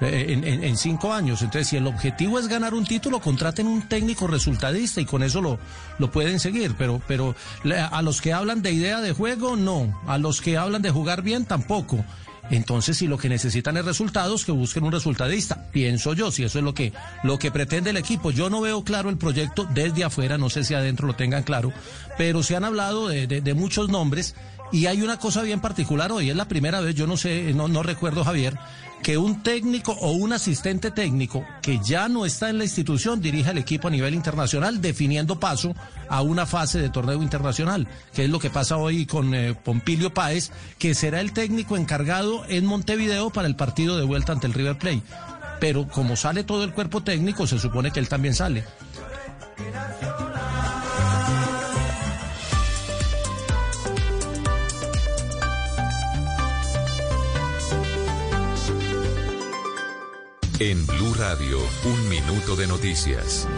eh, 0.00 0.26
en, 0.28 0.44
en- 0.44 0.62
en 0.62 0.76
cinco 0.76 1.12
años. 1.12 1.42
Entonces, 1.42 1.66
si 1.68 1.76
el 1.76 1.86
objetivo 1.88 2.38
es 2.38 2.46
ganar 2.46 2.74
un 2.74 2.84
título, 2.84 3.20
contraten 3.20 3.66
un 3.66 3.88
técnico 3.88 4.26
resultadista 4.28 5.00
y 5.00 5.04
con 5.04 5.22
eso 5.24 5.40
lo, 5.40 5.58
lo 5.98 6.10
pueden 6.12 6.38
seguir. 6.40 6.74
Pero, 6.78 7.00
pero 7.08 7.34
a 7.90 8.02
los 8.02 8.20
que 8.20 8.32
hablan 8.32 8.62
de 8.62 8.70
idea 8.72 9.00
de 9.00 9.12
juego, 9.12 9.56
no. 9.56 10.00
A 10.06 10.18
los 10.18 10.40
que 10.40 10.56
hablan 10.56 10.82
de 10.82 10.90
jugar 10.90 11.22
bien, 11.22 11.44
tampoco. 11.44 12.04
Entonces, 12.50 12.98
si 12.98 13.06
lo 13.06 13.16
que 13.18 13.28
necesitan 13.28 13.76
es 13.76 13.84
resultados, 13.84 14.44
que 14.44 14.52
busquen 14.52 14.84
un 14.84 14.92
resultadista. 14.92 15.66
Pienso 15.72 16.12
yo, 16.12 16.30
si 16.30 16.42
eso 16.44 16.58
es 16.58 16.64
lo 16.64 16.74
que, 16.74 16.92
lo 17.22 17.38
que 17.38 17.50
pretende 17.50 17.90
el 17.90 17.96
equipo. 17.96 18.30
Yo 18.30 18.50
no 18.50 18.60
veo 18.60 18.84
claro 18.84 19.08
el 19.10 19.16
proyecto 19.16 19.66
desde 19.72 20.04
afuera, 20.04 20.36
no 20.38 20.50
sé 20.50 20.64
si 20.64 20.74
adentro 20.74 21.06
lo 21.06 21.14
tengan 21.14 21.44
claro, 21.44 21.72
pero 22.18 22.42
se 22.42 22.56
han 22.56 22.64
hablado 22.64 23.08
de, 23.08 23.26
de- 23.26 23.40
de 23.40 23.54
muchos 23.54 23.88
nombres 23.88 24.34
y 24.72 24.86
hay 24.86 25.02
una 25.02 25.18
cosa 25.18 25.42
bien 25.42 25.60
particular 25.60 26.12
hoy. 26.12 26.30
Es 26.30 26.36
la 26.36 26.48
primera 26.48 26.80
vez, 26.80 26.94
yo 26.94 27.06
no 27.06 27.16
sé, 27.16 27.52
no, 27.54 27.68
no 27.68 27.82
recuerdo, 27.82 28.24
Javier, 28.24 28.58
que 29.02 29.18
un 29.18 29.42
técnico 29.42 29.92
o 29.92 30.12
un 30.12 30.32
asistente 30.32 30.90
técnico 30.90 31.44
que 31.60 31.80
ya 31.80 32.08
no 32.08 32.24
está 32.24 32.50
en 32.50 32.58
la 32.58 32.64
institución 32.64 33.20
dirija 33.20 33.50
el 33.50 33.58
equipo 33.58 33.88
a 33.88 33.90
nivel 33.90 34.14
internacional, 34.14 34.80
definiendo 34.80 35.40
paso 35.40 35.74
a 36.08 36.22
una 36.22 36.46
fase 36.46 36.78
de 36.78 36.90
torneo 36.90 37.22
internacional, 37.22 37.88
que 38.14 38.24
es 38.24 38.30
lo 38.30 38.38
que 38.38 38.50
pasa 38.50 38.76
hoy 38.76 39.06
con 39.06 39.34
eh, 39.34 39.54
Pompilio 39.54 40.14
Páez, 40.14 40.50
que 40.78 40.94
será 40.94 41.20
el 41.20 41.32
técnico 41.32 41.76
encargado 41.76 42.44
en 42.48 42.64
Montevideo 42.64 43.30
para 43.30 43.48
el 43.48 43.56
partido 43.56 43.96
de 43.96 44.04
vuelta 44.04 44.32
ante 44.32 44.46
el 44.46 44.54
River 44.54 44.78
Plate. 44.78 45.02
Pero 45.60 45.88
como 45.88 46.16
sale 46.16 46.44
todo 46.44 46.64
el 46.64 46.72
cuerpo 46.72 47.02
técnico, 47.02 47.46
se 47.46 47.58
supone 47.58 47.90
que 47.90 48.00
él 48.00 48.08
también 48.08 48.34
sale. 48.34 48.64
En 60.64 60.86
Blue 60.86 61.12
Radio, 61.14 61.58
un 61.86 62.08
minuto 62.08 62.54
de 62.54 62.68
noticias. 62.68 63.48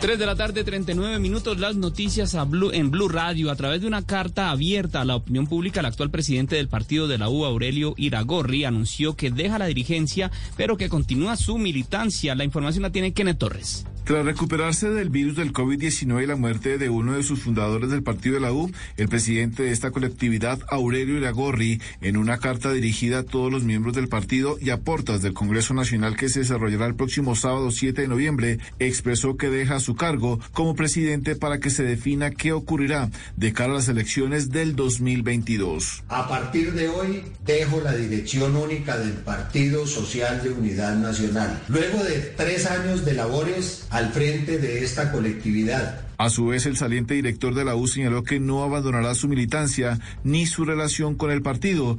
3 0.00 0.18
de 0.18 0.24
la 0.24 0.34
tarde, 0.34 0.64
39 0.64 1.18
minutos, 1.18 1.60
las 1.60 1.76
noticias 1.76 2.34
a 2.34 2.48
en 2.72 2.90
Blue 2.90 3.08
Radio. 3.10 3.50
A 3.50 3.56
través 3.56 3.82
de 3.82 3.86
una 3.86 4.06
carta 4.06 4.48
abierta 4.48 5.02
a 5.02 5.04
la 5.04 5.16
opinión 5.16 5.46
pública, 5.46 5.80
el 5.80 5.86
actual 5.86 6.10
presidente 6.10 6.56
del 6.56 6.68
partido 6.68 7.06
de 7.06 7.18
la 7.18 7.28
U, 7.28 7.44
Aurelio 7.44 7.92
Iragorri, 7.98 8.64
anunció 8.64 9.14
que 9.14 9.30
deja 9.30 9.58
la 9.58 9.66
dirigencia, 9.66 10.30
pero 10.56 10.78
que 10.78 10.88
continúa 10.88 11.36
su 11.36 11.58
militancia. 11.58 12.34
La 12.34 12.44
información 12.44 12.80
la 12.80 12.92
tiene 12.92 13.12
Kenneth 13.12 13.36
Torres. 13.36 13.84
Tras 14.04 14.24
recuperarse 14.24 14.90
del 14.90 15.10
virus 15.10 15.36
del 15.36 15.52
COVID-19 15.52 16.24
y 16.24 16.26
la 16.26 16.34
muerte 16.34 16.76
de 16.76 16.88
uno 16.88 17.12
de 17.12 17.22
sus 17.22 17.40
fundadores 17.40 17.88
del 17.88 18.02
partido 18.02 18.34
de 18.34 18.40
la 18.40 18.52
U, 18.52 18.68
el 18.96 19.08
presidente 19.08 19.62
de 19.62 19.70
esta 19.70 19.92
colectividad, 19.92 20.58
Aurelio 20.70 21.18
Iragorri, 21.18 21.80
en 22.00 22.16
una 22.16 22.38
carta 22.38 22.72
dirigida 22.72 23.20
a 23.20 23.22
todos 23.22 23.52
los 23.52 23.62
miembros 23.62 23.94
del 23.94 24.08
partido 24.08 24.58
y 24.60 24.70
a 24.70 24.80
portas 24.80 25.22
del 25.22 25.34
Congreso 25.34 25.72
Nacional 25.72 26.16
que 26.16 26.28
se 26.28 26.40
desarrollará 26.40 26.86
el 26.86 26.96
próximo 26.96 27.36
sábado 27.36 27.70
7 27.70 28.02
de 28.02 28.08
noviembre, 28.08 28.58
expresó 28.80 29.36
que 29.36 29.50
deja 29.50 29.78
su 29.78 29.94
cargo 29.94 30.40
como 30.52 30.74
presidente 30.74 31.36
para 31.36 31.60
que 31.60 31.70
se 31.70 31.84
defina 31.84 32.32
qué 32.32 32.52
ocurrirá 32.52 33.08
de 33.36 33.52
cara 33.52 33.74
a 33.74 33.76
las 33.76 33.88
elecciones 33.88 34.50
del 34.50 34.74
2022. 34.74 36.02
A 36.08 36.26
partir 36.26 36.72
de 36.72 36.88
hoy 36.88 37.22
dejo 37.44 37.80
la 37.80 37.94
dirección 37.94 38.56
única 38.56 38.98
del 38.98 39.12
Partido 39.12 39.86
Social 39.86 40.42
de 40.42 40.50
Unidad 40.50 40.96
Nacional. 40.96 41.62
Luego 41.68 42.02
de 42.02 42.18
tres 42.36 42.66
años 42.66 43.04
de 43.04 43.14
labores 43.14 43.86
al 43.92 44.10
frente 44.10 44.58
de 44.58 44.82
esta 44.82 45.12
colectividad, 45.12 46.00
A 46.16 46.30
su 46.30 46.46
vez, 46.46 46.66
el 46.66 46.76
saliente 46.76 47.14
director 47.14 47.54
de 47.54 47.64
la 47.64 47.76
U 47.76 47.86
señaló 47.86 48.24
que 48.24 48.40
no 48.40 48.62
abandonará 48.62 49.14
su 49.14 49.28
militancia 49.28 49.98
ni 50.24 50.46
su 50.46 50.64
relación 50.64 51.14
con 51.14 51.30
el 51.30 51.42
partido. 51.42 51.98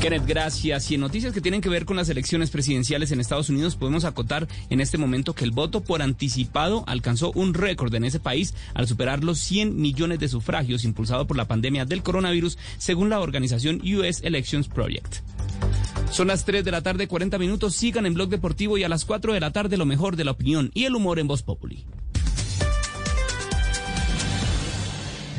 Kenneth, 0.00 0.26
gracias. 0.26 0.90
Y 0.90 0.94
en 0.94 1.02
noticias 1.02 1.34
que 1.34 1.42
tienen 1.42 1.60
que 1.60 1.68
ver 1.68 1.84
con 1.84 1.96
las 1.96 2.08
elecciones 2.08 2.50
presidenciales 2.50 3.12
en 3.12 3.20
Estados 3.20 3.50
Unidos, 3.50 3.76
podemos 3.76 4.04
acotar 4.04 4.48
en 4.70 4.80
este 4.80 4.96
momento 4.96 5.34
que 5.34 5.44
el 5.44 5.50
voto 5.50 5.82
por 5.82 6.00
anticipado 6.00 6.84
alcanzó 6.86 7.32
un 7.34 7.52
récord 7.52 7.94
en 7.94 8.04
ese 8.04 8.18
país 8.18 8.54
al 8.72 8.86
superar 8.88 9.24
los 9.24 9.38
100 9.40 9.76
millones 9.78 10.18
de 10.18 10.28
sufragios 10.28 10.84
impulsado 10.84 11.26
por 11.26 11.36
la 11.36 11.48
pandemia 11.48 11.84
del 11.84 12.02
coronavirus, 12.02 12.56
según 12.78 13.10
la 13.10 13.20
organización 13.20 13.82
US 13.82 14.22
Elections 14.22 14.68
Project. 14.68 15.16
Son 16.10 16.26
las 16.26 16.44
3 16.44 16.64
de 16.64 16.70
la 16.70 16.82
tarde, 16.82 17.06
40 17.08 17.38
minutos. 17.38 17.76
Sigan 17.76 18.04
en 18.04 18.14
Blog 18.14 18.28
Deportivo 18.28 18.76
y 18.76 18.84
a 18.84 18.88
las 18.88 19.04
4 19.04 19.32
de 19.32 19.40
la 19.40 19.52
tarde 19.52 19.76
lo 19.76 19.86
mejor 19.86 20.16
de 20.16 20.24
la 20.24 20.32
opinión 20.32 20.70
y 20.74 20.84
el 20.84 20.94
humor 20.94 21.18
en 21.18 21.28
Voz 21.28 21.42
Populi. 21.42 21.86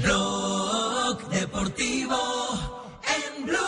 Blog 0.01 1.29
Deportivo 1.29 2.17
en 3.03 3.45
Blue. 3.45 3.61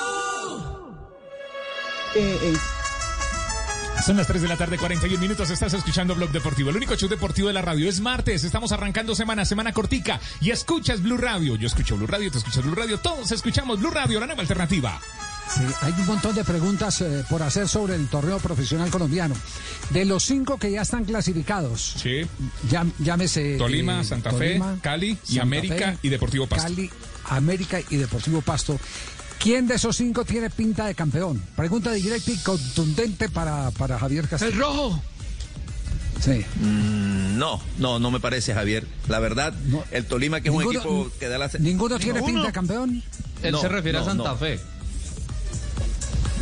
Son 4.04 4.18
las 4.18 4.28
3 4.28 4.42
de 4.42 4.48
la 4.48 4.58
tarde, 4.58 4.78
41 4.78 5.20
minutos. 5.20 5.50
Estás 5.50 5.74
escuchando 5.74 6.16
Blog 6.16 6.32
Deportivo, 6.32 6.70
el 6.70 6.78
único 6.78 6.96
show 6.96 7.08
deportivo 7.08 7.48
de 7.48 7.54
la 7.54 7.62
radio. 7.62 7.88
Es 7.88 8.02
martes, 8.02 8.44
estamos 8.44 8.72
arrancando 8.72 9.16
semana, 9.16 9.46
semana 9.46 9.72
cortica. 9.72 10.20
Y 10.42 10.52
escuchas 10.52 11.02
Blue 11.02 11.18
Radio. 11.18 11.56
Yo 11.56 11.68
escucho 11.68 11.96
Blue 11.96 12.08
Radio, 12.08 12.32
tú 12.32 12.40
escuchas 12.40 12.64
Blue 12.64 12.76
Radio. 12.76 12.98
Todos 13.00 13.32
escuchamos 13.32 13.80
Blue 13.80 13.92
Radio, 13.92 14.20
la 14.20 14.26
nueva 14.26 14.42
alternativa. 14.42 15.00
Sí, 15.50 15.62
hay 15.82 15.94
un 16.00 16.06
montón 16.08 16.34
de 16.36 16.44
preguntas 16.44 17.02
eh, 17.02 17.24
por 17.30 17.44
hacer 17.44 17.68
sobre 17.68 17.96
el 17.96 18.08
torneo 18.08 18.40
profesional 18.40 18.90
colombiano. 18.90 19.36
De 19.92 20.06
los 20.06 20.24
cinco 20.24 20.58
que 20.58 20.72
ya 20.72 20.82
están 20.82 21.06
clasificados, 21.06 21.96
llam- 22.70 22.92
llámese... 23.00 23.58
Tolima, 23.58 24.02
eh, 24.02 24.04
Santa 24.04 24.32
Fe, 24.32 24.48
Tolima, 24.58 24.78
Cali 24.82 25.10
y 25.12 25.16
Santa 25.28 25.42
América 25.44 25.92
Fe, 25.94 25.98
y 26.02 26.10
Deportivo 26.10 26.48
Pasto. 26.48 26.64
Cali, 26.64 26.90
América 27.30 27.80
y 27.90 27.98
Deportivo 27.98 28.42
Pasto. 28.42 28.80
¿Quién 29.40 29.68
de 29.68 29.76
esos 29.76 29.98
cinco 29.98 30.24
tiene 30.26 30.50
pinta 30.50 30.86
de 30.86 30.96
campeón? 30.96 31.44
Pregunta 31.56 31.92
directa 31.92 32.32
y 32.32 32.38
contundente 32.38 33.30
para, 33.30 33.70
para 33.72 34.00
Javier 34.00 34.28
Castillo. 34.28 34.52
El 34.54 34.58
rojo. 34.58 35.04
Sí. 36.22 36.46
Mm, 36.62 37.38
no, 37.38 37.62
no, 37.78 38.00
no 38.00 38.10
me 38.10 38.22
parece, 38.22 38.54
Javier. 38.54 38.88
La 39.10 39.20
verdad, 39.20 39.54
el 39.92 40.06
Tolima, 40.06 40.40
que 40.42 40.48
es 40.50 40.56
un 40.56 40.64
equipo 40.64 41.12
que 41.20 41.28
da 41.28 41.38
la... 41.38 41.50
¿Ninguno 41.60 41.98
tiene 42.00 42.14
Ninguno. 42.22 42.34
pinta 42.34 42.48
de 42.48 42.54
campeón? 42.54 43.04
Él 43.44 43.58
se 43.60 43.68
refiere 43.68 43.98
a 43.98 44.06
Santa 44.06 44.36
Fe. 44.38 44.58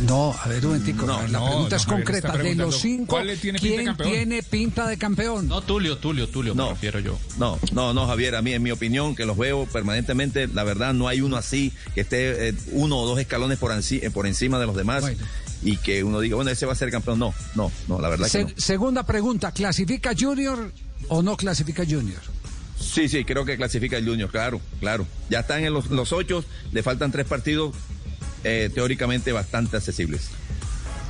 No, 0.06 0.34
a 0.42 0.48
ver 0.48 0.64
un 0.66 0.72
momentico. 0.72 1.06
No, 1.06 1.20
la 1.22 1.28
no, 1.28 1.46
pregunta 1.46 1.76
no, 1.76 1.76
es 1.76 1.86
concreta. 1.86 2.36
De 2.36 2.54
los 2.54 2.76
cinco, 2.80 3.06
¿cuál 3.06 3.26
le 3.28 3.36
tiene 3.36 3.58
pinta 3.58 3.68
de 3.70 3.74
¿quién 3.76 3.86
campeón? 3.86 4.10
tiene 4.10 4.42
pinta 4.42 4.86
de 4.88 4.96
campeón? 4.98 5.48
No, 5.48 5.60
Tulio, 5.62 5.98
Tulio, 5.98 6.28
Tulio, 6.28 6.54
No. 6.54 6.66
me 6.66 6.70
refiero 6.74 6.98
yo. 7.00 7.18
No, 7.38 7.58
no, 7.72 7.94
no, 7.94 8.06
Javier, 8.06 8.34
a 8.34 8.42
mí, 8.42 8.52
en 8.52 8.62
mi 8.62 8.70
opinión, 8.70 9.14
que 9.14 9.24
los 9.26 9.36
veo 9.36 9.66
permanentemente, 9.66 10.48
la 10.48 10.64
verdad, 10.64 10.92
no 10.94 11.08
hay 11.08 11.20
uno 11.20 11.36
así, 11.36 11.72
que 11.94 12.00
esté 12.02 12.48
eh, 12.48 12.54
uno 12.72 12.98
o 12.98 13.06
dos 13.06 13.18
escalones 13.18 13.58
por, 13.58 13.72
eh, 13.72 14.10
por 14.10 14.26
encima 14.26 14.58
de 14.58 14.66
los 14.66 14.76
demás 14.76 15.04
y 15.62 15.76
que 15.76 16.02
uno 16.02 16.18
diga, 16.20 16.36
bueno, 16.36 16.50
ese 16.50 16.66
va 16.66 16.72
a 16.72 16.76
ser 16.76 16.90
campeón. 16.90 17.18
No, 17.18 17.32
no, 17.54 17.70
no, 17.88 18.00
la 18.00 18.08
verdad 18.08 18.26
Se- 18.26 18.38
que 18.46 18.54
no. 18.54 18.60
Segunda 18.60 19.04
pregunta, 19.04 19.52
¿clasifica 19.52 20.12
Junior 20.18 20.72
o 21.08 21.22
no 21.22 21.36
clasifica 21.36 21.84
Junior? 21.88 22.20
Sí, 22.80 23.08
sí, 23.08 23.24
creo 23.24 23.44
que 23.44 23.56
clasifica 23.56 23.96
el 23.96 24.04
Junior, 24.06 24.28
claro, 24.30 24.60
claro. 24.80 25.06
Ya 25.30 25.40
están 25.40 25.62
en 25.64 25.72
los, 25.72 25.88
los 25.90 26.12
ocho, 26.12 26.44
le 26.72 26.82
faltan 26.82 27.12
tres 27.12 27.26
partidos 27.26 27.74
eh, 28.44 28.70
teóricamente 28.74 29.32
bastante 29.32 29.76
accesibles. 29.76 30.28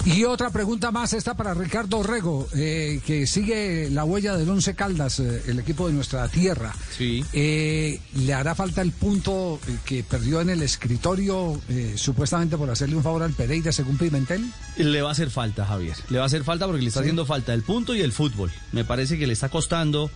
Y 0.05 0.25
otra 0.25 0.51
pregunta 0.51 0.91
más, 0.91 1.13
esta 1.13 1.35
para 1.35 1.55
Ricardo 1.55 1.99
Orrego, 1.99 2.49
eh, 2.57 3.01
que 3.07 3.25
sigue 3.29 3.89
la 3.89 4.03
huella 4.05 4.37
del 4.37 4.49
Once 4.51 4.75
Caldas, 4.75 5.21
eh, 5.21 5.43
el 5.47 5.61
equipo 5.61 5.87
de 5.87 5.93
nuestra 5.93 6.27
tierra. 6.27 6.75
Sí. 6.99 7.25
Eh, 7.33 8.01
¿Le 8.17 8.35
hará 8.35 8.57
falta 8.57 8.83
el 8.83 8.91
punto 8.91 9.61
que 9.85 10.03
perdió 10.03 10.41
en 10.41 10.51
el 10.51 10.61
escritorio, 10.63 11.61
eh, 11.69 11.93
supuestamente 11.95 12.57
por 12.57 12.69
hacerle 12.69 12.97
un 12.97 13.05
favor 13.05 13.23
al 13.23 13.33
Pereira, 13.33 13.71
según 13.71 13.97
Pimentel? 13.97 14.45
Le 14.77 15.03
va 15.03 15.11
a 15.11 15.13
hacer 15.13 15.31
falta, 15.31 15.65
Javier. 15.67 15.95
Le 16.11 16.19
va 16.19 16.25
a 16.25 16.27
hacer 16.27 16.43
falta 16.43 16.67
porque 16.67 16.83
le 16.83 16.89
está 16.89 16.99
Sí. 16.99 17.05
haciendo 17.05 17.25
falta 17.25 17.55
el 17.55 17.63
punto 17.63 17.95
y 17.95 18.01
el 18.01 18.11
fútbol. 18.11 18.51
Me 18.73 18.85
parece 18.85 19.17
que 19.21 19.29
le 19.29 19.35
está 19.35 19.51
costando 19.51 20.11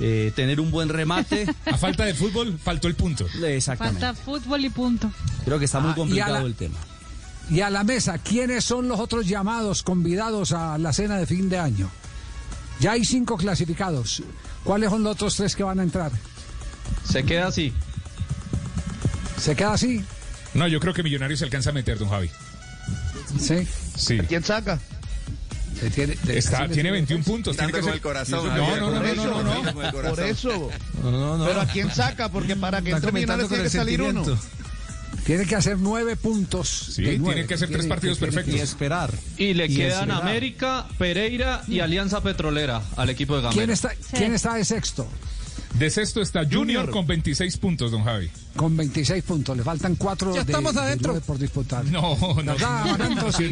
eh, 0.00 0.32
tener 0.34 0.60
un 0.60 0.70
buen 0.70 0.88
remate. 0.88 1.46
A 1.66 1.76
falta 1.76 2.04
de 2.04 2.14
fútbol, 2.14 2.58
faltó 2.62 2.88
el 2.88 2.94
punto. 2.94 3.26
Exactamente. 3.46 4.00
Falta 4.00 4.20
fútbol 4.22 4.64
y 4.64 4.70
punto. 4.70 5.10
Creo 5.44 5.58
que 5.58 5.64
está 5.66 5.80
muy 5.80 5.92
Ah, 5.92 5.94
complicado 5.94 6.34
la- 6.40 6.46
el 6.46 6.54
tema. 6.54 6.76
Y 7.50 7.60
a 7.60 7.68
la 7.70 7.84
mesa, 7.84 8.16
¿quiénes 8.18 8.64
son 8.64 8.88
los 8.88 8.98
otros 8.98 9.26
llamados, 9.26 9.82
convidados 9.82 10.52
a 10.52 10.78
la 10.78 10.92
cena 10.94 11.18
de 11.18 11.26
fin 11.26 11.48
de 11.50 11.58
año? 11.58 11.90
Ya 12.80 12.92
hay 12.92 13.04
cinco 13.04 13.36
clasificados. 13.36 14.22
¿Cuáles 14.64 14.88
son 14.90 15.02
los 15.02 15.12
otros 15.12 15.36
tres 15.36 15.54
que 15.54 15.62
van 15.62 15.78
a 15.78 15.82
entrar? 15.82 16.10
Se 17.04 17.22
queda 17.22 17.48
así. 17.48 17.72
¿Se 19.38 19.54
queda 19.54 19.74
así? 19.74 20.02
No, 20.54 20.66
yo 20.68 20.80
creo 20.80 20.94
que 20.94 21.02
Millonarios 21.02 21.40
se 21.40 21.44
alcanza 21.44 21.70
a 21.70 21.72
meter, 21.72 21.98
don 21.98 22.08
Javi. 22.08 22.30
Sí. 23.38 23.66
Sí. 23.96 24.18
¿Quién 24.28 24.42
saca? 24.42 24.80
Tiene, 25.90 26.16
Está, 26.28 26.68
tiene 26.68 26.90
21 26.90 27.24
puntos. 27.24 27.56
Tiene 27.56 27.72
que 27.72 27.78
con 27.80 27.84
ser... 27.86 27.94
el 27.94 28.00
corazón, 28.00 28.46
No, 28.46 28.76
no, 28.76 28.90
no, 28.90 29.72
por 29.72 30.04
no, 30.04 30.10
Por 30.10 30.20
eso. 30.20 30.70
No, 31.02 31.38
no. 31.38 31.44
Pero 31.44 31.60
¿a 31.60 31.66
quién 31.66 31.90
saca? 31.94 32.30
Porque 32.30 32.56
para 32.56 32.82
que 32.82 32.90
entre 32.90 33.10
con 33.10 33.20
tiene 33.48 33.62
que 33.62 33.70
salir 33.70 34.02
uno. 34.02 34.24
Tiene 35.24 35.46
que 35.46 35.56
hacer 35.56 35.78
nueve 35.78 36.16
puntos. 36.16 36.68
Sí, 36.68 37.02
tiene 37.02 37.46
que 37.46 37.54
hacer 37.54 37.68
tres 37.68 37.80
tiene- 37.80 37.88
partidos 37.88 38.18
perfectos. 38.18 38.54
Y 38.54 38.58
esperar. 38.58 39.10
Y 39.38 39.54
le 39.54 39.66
Y 39.66 39.76
quedan 39.76 40.10
esperar. 40.10 40.22
América, 40.22 40.86
Pereira 40.98 41.62
y 41.66 41.80
Alianza 41.80 42.22
Petrolera 42.22 42.82
al 42.96 43.08
equipo 43.08 43.36
de 43.36 43.42
Gamero. 43.42 43.58
¿Quién 43.58 43.70
está, 43.70 43.92
¿Quién 44.12 44.34
está 44.34 44.54
de 44.54 44.64
sexto? 44.64 45.08
De 45.78 45.90
sexto 45.90 46.22
está 46.22 46.40
Junior, 46.44 46.58
Junior. 46.86 46.90
con 46.90 47.06
26 47.06 47.56
puntos, 47.56 47.90
don 47.90 48.04
Javi. 48.04 48.30
Con 48.54 48.76
26 48.76 49.24
puntos. 49.24 49.56
Le 49.56 49.64
faltan 49.64 49.96
cuatro 49.96 50.32
Ya 50.32 50.44
de, 50.44 50.52
estamos 50.52 50.72
de 50.74 50.80
adentro. 50.80 51.20
por 51.22 51.36
disputar. 51.36 51.84
No, 51.86 52.16
no. 52.44 52.54
No. 52.54 53.32
Sí. 53.32 53.50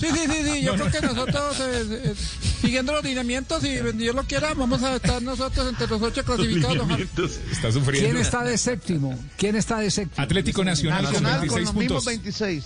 Sí, 0.00 0.06
sí, 0.10 0.42
sí. 0.44 0.62
Yo 0.62 0.76
No, 0.76 0.84
creo 0.84 0.86
no. 0.86 0.90
que 0.90 1.00
nosotros, 1.06 1.60
eh, 1.60 1.86
eh, 2.06 2.14
siguiendo 2.60 2.92
los 2.92 3.04
lineamientos, 3.04 3.62
y 3.64 3.76
Dios 3.92 4.14
lo 4.14 4.24
quiera, 4.24 4.54
vamos 4.54 4.82
a 4.82 4.96
estar 4.96 5.22
nosotros 5.22 5.68
entre 5.68 5.86
los 5.86 6.02
ocho 6.02 6.24
clasificados. 6.24 6.88
Está 7.52 7.70
sufriendo. 7.70 8.08
¿Quién 8.10 8.16
está 8.16 8.42
de 8.42 8.58
séptimo? 8.58 9.18
¿Quién 9.36 9.54
está 9.56 9.78
de 9.78 9.90
séptimo? 9.92 10.24
Atlético 10.24 10.64
Nacional, 10.64 11.04
Nacional 11.04 11.38
con 11.38 11.48
con 11.48 11.56
26 11.56 11.64
los 11.66 11.74
mismos 11.74 12.04
puntos. 12.04 12.04
26. 12.06 12.64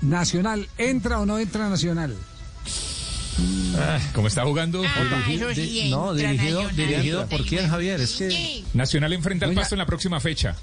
Nacional, 0.00 0.68
¿entra 0.78 1.20
o 1.20 1.26
no 1.26 1.38
entra 1.38 1.68
Nacional? 1.68 2.16
Ah, 3.76 3.98
¿Cómo 4.14 4.28
está 4.28 4.44
jugando? 4.44 4.82
Di- 5.54 5.90
no, 5.90 6.14
dirigido, 6.14 6.68
dirigido 6.70 7.26
por 7.28 7.44
quién, 7.44 7.68
Javier. 7.68 8.00
Es 8.00 8.12
que 8.12 8.64
Nacional 8.74 9.12
enfrenta 9.12 9.46
al 9.46 9.50
Doña- 9.52 9.60
Pasto 9.62 9.74
en 9.74 9.78
la 9.80 9.86
próxima 9.86 10.20
fecha. 10.20 10.54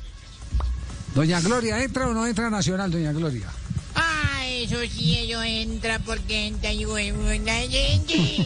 Doña 1.13 1.41
Gloria, 1.41 1.83
¿entra 1.83 2.07
o 2.07 2.13
no 2.13 2.25
entra 2.25 2.49
Nacional, 2.49 2.89
Doña 2.91 3.11
Gloria? 3.11 3.47
Ah, 3.95 4.45
eso 4.47 4.77
sí, 4.89 5.17
ello 5.17 5.43
entra 5.43 5.99
porque 5.99 6.47
entra 6.47 6.71
y 6.71 6.85
buena 6.85 7.53
gente. 7.69 8.45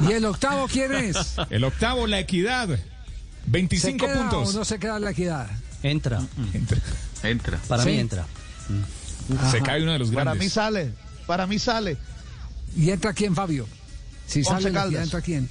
¿Y 0.08 0.12
el 0.12 0.24
octavo 0.24 0.66
quién 0.68 0.94
es? 0.94 1.34
El 1.50 1.64
octavo, 1.64 2.06
la 2.06 2.20
equidad. 2.20 2.68
25 3.48 4.06
¿Se 4.06 4.12
queda 4.12 4.18
puntos. 4.30 4.54
o 4.54 4.58
no 4.58 4.64
se 4.64 4.78
queda 4.78 4.98
la 4.98 5.10
equidad? 5.10 5.48
Entra. 5.82 6.20
Entra. 6.52 6.78
Entra. 7.22 7.58
Para 7.68 7.82
Sí. 7.82 7.90
mí 7.90 7.98
entra. 7.98 8.24
Se 9.50 9.60
cae 9.60 9.82
uno 9.82 9.92
de 9.92 9.98
los 9.98 10.10
Para 10.10 10.24
grandes. 10.24 10.44
mí 10.44 10.50
sale. 10.50 10.90
Para 11.26 11.46
mí 11.46 11.58
sale. 11.58 11.96
¿Y 12.76 12.90
entra 12.90 13.12
quién, 13.12 13.34
Fabio? 13.34 13.66
Si 14.26 14.40
Once 14.40 14.50
sale 14.50 14.70
la 14.70 14.80
Caldas. 14.82 15.02
¿entra 15.04 15.20
quién? 15.20 15.48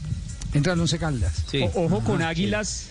Entra 0.53 0.73
el 0.73 0.79
Once 0.79 0.97
Caldas. 0.97 1.33
O- 1.73 1.85
ojo 1.85 1.99
con 2.01 2.21
Ajá, 2.21 2.29
Águilas, 2.29 2.87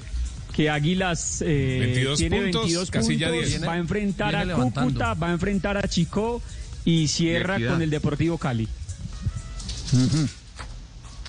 que 0.55 0.69
Águilas 0.71 1.41
eh, 1.43 1.79
22 1.81 2.19
tiene 2.19 2.41
puntos, 2.43 2.63
22 2.63 2.91
casilla 2.91 3.29
puntos, 3.31 3.49
10. 3.49 3.67
va 3.67 3.73
a 3.73 3.79
enfrentar 3.79 4.29
Viene 4.31 4.43
a 4.43 4.45
levantando. 4.47 4.89
Cúcuta, 4.91 5.15
va 5.15 5.29
a 5.29 5.33
enfrentar 5.33 5.77
a 5.79 5.89
Chico 5.89 6.43
y 6.85 7.09
cierra 7.09 7.59
con 7.67 7.81
el 7.83 7.91
Deportivo 7.91 8.37
Cali. 8.39 8.69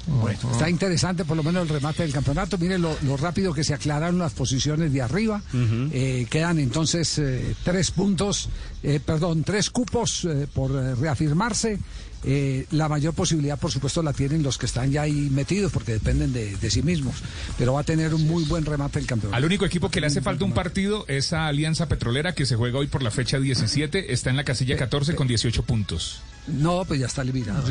Bueno, 0.07 0.40
está 0.52 0.69
interesante 0.69 1.26
por 1.26 1.36
lo 1.36 1.44
menos 1.44 1.64
el 1.64 1.69
remate 1.69 2.03
del 2.03 2.14
campeonato. 2.14 2.57
Miren 2.57 2.82
lo, 2.82 2.95
lo 3.03 3.18
rápido 3.18 3.53
que 3.53 3.64
se 3.64 3.73
aclararon 3.73 4.19
las 4.19 4.34
posiciones 4.34 4.94
de 4.94 5.02
arriba. 5.02 5.41
Eh, 5.53 6.27
quedan 6.30 6.60
entonces 6.60 7.18
eh, 7.18 7.56
tres 7.64 7.91
puntos, 7.91 8.49
eh, 8.84 8.99
perdón, 9.03 9.44
tres 9.44 9.69
cupos 9.69 10.26
eh, 10.26 10.48
por 10.53 10.72
eh, 10.72 10.95
reafirmarse. 10.95 11.80
Eh, 12.27 12.65
la 12.72 12.90
mayor 12.90 13.14
posibilidad, 13.14 13.60
por 13.60 13.72
supuesto, 13.72 14.02
la 14.02 14.11
tienen 14.11 14.41
los 14.41 14.57
que 14.57 14.65
están 14.65 14.91
ya 14.91 15.03
ahí 15.03 15.30
metidos 15.32 15.72
porque 15.72 15.91
dependen 15.94 16.34
de, 16.34 16.56
de 16.56 16.72
sí 16.72 16.82
mismos. 16.82 17.15
Pero 17.57 17.73
va 17.73 17.82
a 17.82 17.84
tener 17.84 18.14
un 18.15 18.26
muy 18.27 18.44
buen 18.45 18.65
remate 18.65 18.98
el 18.99 19.06
campeonato. 19.06 19.38
Al 19.38 19.45
único 19.45 19.64
equipo 19.65 19.90
que 19.91 20.02
le 20.02 20.07
hace 20.07 20.22
falta 20.22 20.44
un 20.44 20.53
partido 20.53 21.06
es 21.07 21.34
a 21.34 21.45
Alianza 21.48 21.88
Petrolera, 21.88 22.34
que 22.34 22.45
se 22.48 22.56
juega 22.56 22.80
hoy 22.80 22.88
por 22.88 23.03
la 23.03 23.11
fecha 23.11 23.40
17. 23.40 24.11
Está 24.11 24.32
en 24.32 24.38
la 24.38 24.44
casilla 24.44 24.76
14 24.76 25.14
con 25.15 25.27
18 25.27 25.64
puntos. 25.64 26.22
No, 26.48 26.86
pues 26.86 27.00
ya 27.00 27.08
está 27.08 27.24
eliminado. 27.24 27.64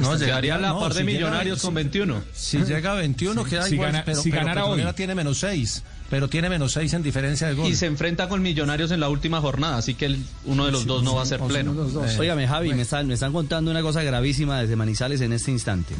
No, 0.00 0.18
Quedaría 0.18 0.56
a 0.56 0.58
la 0.58 0.68
no, 0.70 0.80
par 0.80 0.92
de 0.92 1.00
si 1.00 1.06
llega- 1.06 1.18
Millonarios 1.18 1.62
con 1.62 1.74
21. 1.74 2.22
Si 2.34 2.58
llega 2.58 2.92
a 2.92 2.94
21 2.96 3.44
queda 3.44 3.64
Si 3.66 3.74
igual, 3.74 3.92
gana- 3.92 4.04
pero, 4.04 4.20
si 4.22 4.30
pero 4.30 4.42
ganara 4.44 4.64
hoy. 4.66 4.82
tiene 4.96 5.14
menos 5.14 5.38
6, 5.38 5.82
pero 6.10 6.28
tiene 6.28 6.48
menos 6.50 6.72
6 6.72 6.92
en 6.94 7.02
diferencia 7.04 7.46
de 7.46 7.54
gol. 7.54 7.68
Y 7.68 7.76
se 7.76 7.86
enfrenta 7.86 8.28
con 8.28 8.42
Millonarios 8.42 8.90
en 8.90 8.98
la 9.00 9.08
última 9.08 9.40
jornada, 9.40 9.76
así 9.76 9.94
que 9.94 10.06
el- 10.06 10.24
uno 10.46 10.66
de 10.66 10.72
los 10.72 10.84
dos 10.84 11.04
no 11.04 11.14
va 11.14 11.22
a 11.22 11.26
ser 11.26 11.40
pleno. 11.40 11.74
Óigame, 12.18 12.48
Javi, 12.48 12.74
me 12.74 12.82
están, 12.82 13.06
me 13.06 13.14
están 13.14 13.32
contando 13.32 13.70
una 13.70 13.82
cosa 13.82 14.02
gravísima 14.02 14.60
desde 14.60 14.74
Manizales 14.74 15.20
en 15.20 15.32
este 15.32 15.52
instante. 15.52 15.94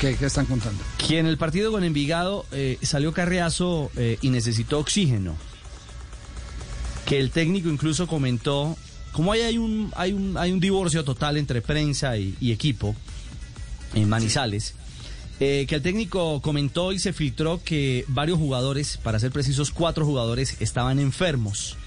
¿Qué, 0.00 0.14
qué 0.16 0.26
están 0.26 0.46
contando? 0.46 0.82
Que 0.96 1.18
en 1.18 1.26
el 1.26 1.38
partido 1.38 1.72
con 1.72 1.82
Envigado 1.82 2.46
eh, 2.52 2.78
salió 2.82 3.12
Carriazo 3.12 3.90
eh, 3.96 4.18
y 4.22 4.30
necesitó 4.30 4.78
oxígeno. 4.78 5.34
Que 7.06 7.18
el 7.18 7.30
técnico 7.30 7.68
incluso 7.68 8.06
comentó, 8.06 8.76
como 9.16 9.32
hay, 9.32 9.40
hay, 9.40 9.56
un, 9.56 9.90
hay, 9.96 10.12
un, 10.12 10.36
hay 10.36 10.52
un 10.52 10.60
divorcio 10.60 11.02
total 11.02 11.38
entre 11.38 11.62
prensa 11.62 12.18
y, 12.18 12.36
y 12.38 12.52
equipo 12.52 12.94
en 13.94 14.10
Manizales, 14.10 14.74
eh, 15.40 15.64
que 15.66 15.76
el 15.76 15.80
técnico 15.80 16.42
comentó 16.42 16.92
y 16.92 16.98
se 16.98 17.14
filtró 17.14 17.62
que 17.64 18.04
varios 18.08 18.38
jugadores, 18.38 18.98
para 18.98 19.18
ser 19.18 19.30
precisos, 19.30 19.70
cuatro 19.70 20.04
jugadores 20.04 20.60
estaban 20.60 21.00
enfermos 21.00 21.78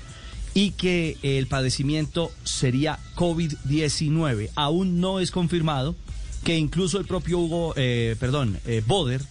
y 0.56 0.72
que 0.72 1.18
el 1.22 1.46
padecimiento 1.46 2.32
sería 2.44 2.98
COVID-19. 3.16 4.50
Aún 4.56 5.00
no 5.00 5.20
es 5.20 5.30
confirmado 5.30 5.96
que 6.44 6.58
incluso 6.58 6.98
el 6.98 7.06
propio 7.06 7.38
Hugo, 7.38 7.76
eh, 7.78 8.16
perdón, 8.20 8.60
eh, 8.66 8.82
Boder, 8.88 9.22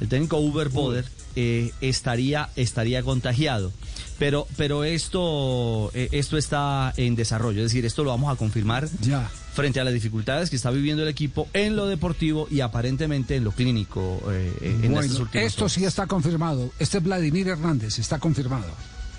el 0.00 0.08
técnico 0.08 0.38
Uber 0.38 0.70
Boder, 0.70 1.04
eh, 1.34 1.70
estaría, 1.82 2.48
estaría 2.56 3.02
contagiado. 3.02 3.72
Pero, 4.18 4.46
pero 4.56 4.82
esto, 4.84 5.90
eh, 5.94 6.08
esto 6.12 6.38
está 6.38 6.92
en 6.96 7.16
desarrollo, 7.16 7.58
es 7.60 7.66
decir, 7.66 7.84
esto 7.84 8.02
lo 8.02 8.10
vamos 8.10 8.32
a 8.32 8.36
confirmar 8.36 8.88
Ya. 9.02 9.28
frente 9.52 9.78
a 9.78 9.84
las 9.84 9.92
dificultades 9.92 10.48
que 10.48 10.56
está 10.56 10.70
viviendo 10.70 11.02
el 11.02 11.08
equipo 11.10 11.48
en 11.52 11.76
lo 11.76 11.86
deportivo 11.86 12.48
y 12.50 12.60
aparentemente 12.60 13.36
en 13.36 13.44
lo 13.44 13.52
clínico 13.52 14.22
eh, 14.30 14.52
en 14.62 14.90
Bueno, 14.92 15.00
estas 15.02 15.20
últimas 15.20 15.46
esto 15.46 15.64
horas. 15.64 15.72
sí 15.72 15.84
está 15.84 16.06
confirmado. 16.06 16.70
Este 16.78 16.96
es 16.98 17.04
Vladimir 17.04 17.48
Hernández, 17.48 17.98
está 17.98 18.18
confirmado. 18.18 18.72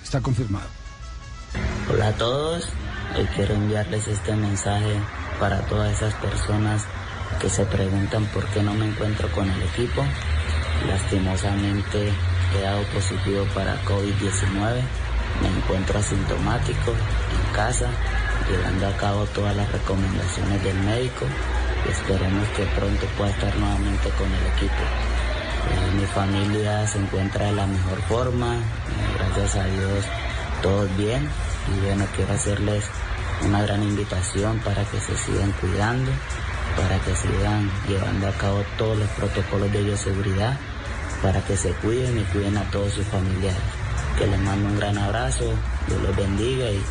Está 0.04 0.20
confirmado. 0.22 0.66
Hola 1.92 2.08
a 2.08 2.14
todos, 2.14 2.64
hoy 3.18 3.26
quiero 3.36 3.54
enviarles 3.54 4.08
este 4.08 4.36
mensaje 4.36 4.96
para 5.40 5.62
todas 5.68 5.96
esas 5.96 6.14
personas 6.16 6.84
que 7.40 7.50
se 7.50 7.66
preguntan 7.66 8.26
por 8.34 8.46
qué 8.48 8.64
no 8.64 8.74
me 8.74 8.88
encuentro 8.88 9.32
con 9.32 9.48
el 9.50 9.62
equipo. 9.62 10.04
Lastimosamente 10.88 12.12
he 12.56 12.62
dado 12.62 12.84
positivo 12.94 13.46
para 13.54 13.82
COVID-19, 13.84 14.82
me 15.42 15.48
encuentro 15.50 16.00
asintomático 16.00 16.92
en 16.92 17.56
casa, 17.56 17.90
llevando 18.50 18.88
a 18.88 18.98
cabo 18.98 19.26
todas 19.28 19.56
las 19.56 19.72
recomendaciones 19.72 20.64
del 20.64 20.78
médico 20.80 21.26
y 21.86 21.92
esperemos 21.92 22.48
que 22.56 22.64
pronto 22.78 23.06
pueda 23.18 23.32
estar 23.32 23.56
nuevamente 23.58 24.10
con 24.12 24.28
el 24.28 24.46
equipo. 24.56 24.84
Eh, 25.68 25.96
mi 26.00 26.06
familia 26.06 26.88
se 26.88 27.00
encuentra 27.00 27.46
de 27.46 27.52
la 27.54 27.68
mejor 27.68 28.02
forma, 28.04 28.56
eh, 28.56 28.62
gracias 29.18 29.56
a 29.58 29.66
Dios 29.66 30.06
todos 30.62 30.98
bien. 30.98 31.28
Y 31.68 31.86
bueno 31.86 32.06
quiero 32.16 32.34
hacerles 32.34 32.86
una 33.46 33.62
gran 33.62 33.84
invitación 33.84 34.60
para 34.60 34.84
que 34.86 35.00
se 35.00 35.16
sigan 35.18 35.52
cuidando, 35.54 36.12
para 36.76 36.98
que 37.00 37.16
sigan 37.16 37.70
llevando 37.88 38.28
a 38.28 38.32
cabo 38.34 38.64
todos 38.78 38.98
los 38.98 39.10
protocolos 39.10 39.72
de 39.72 39.84
bioseguridad, 39.84 40.58
para 41.22 41.42
que 41.42 41.58
se 41.58 41.72
cuiden 41.72 42.20
y 42.20 42.24
cuiden 42.26 42.58
a 42.58 42.70
todos 42.72 42.94
sus 42.94 43.06
familiares. 43.08 43.62
Que 44.18 44.28
les 44.28 44.40
mando 44.40 44.70
un 44.70 44.78
gran 44.78 44.98
abrazo, 44.98 45.46
Dios 45.88 46.02
los 46.02 46.16
bendiga 46.16 46.70
y 46.70 46.82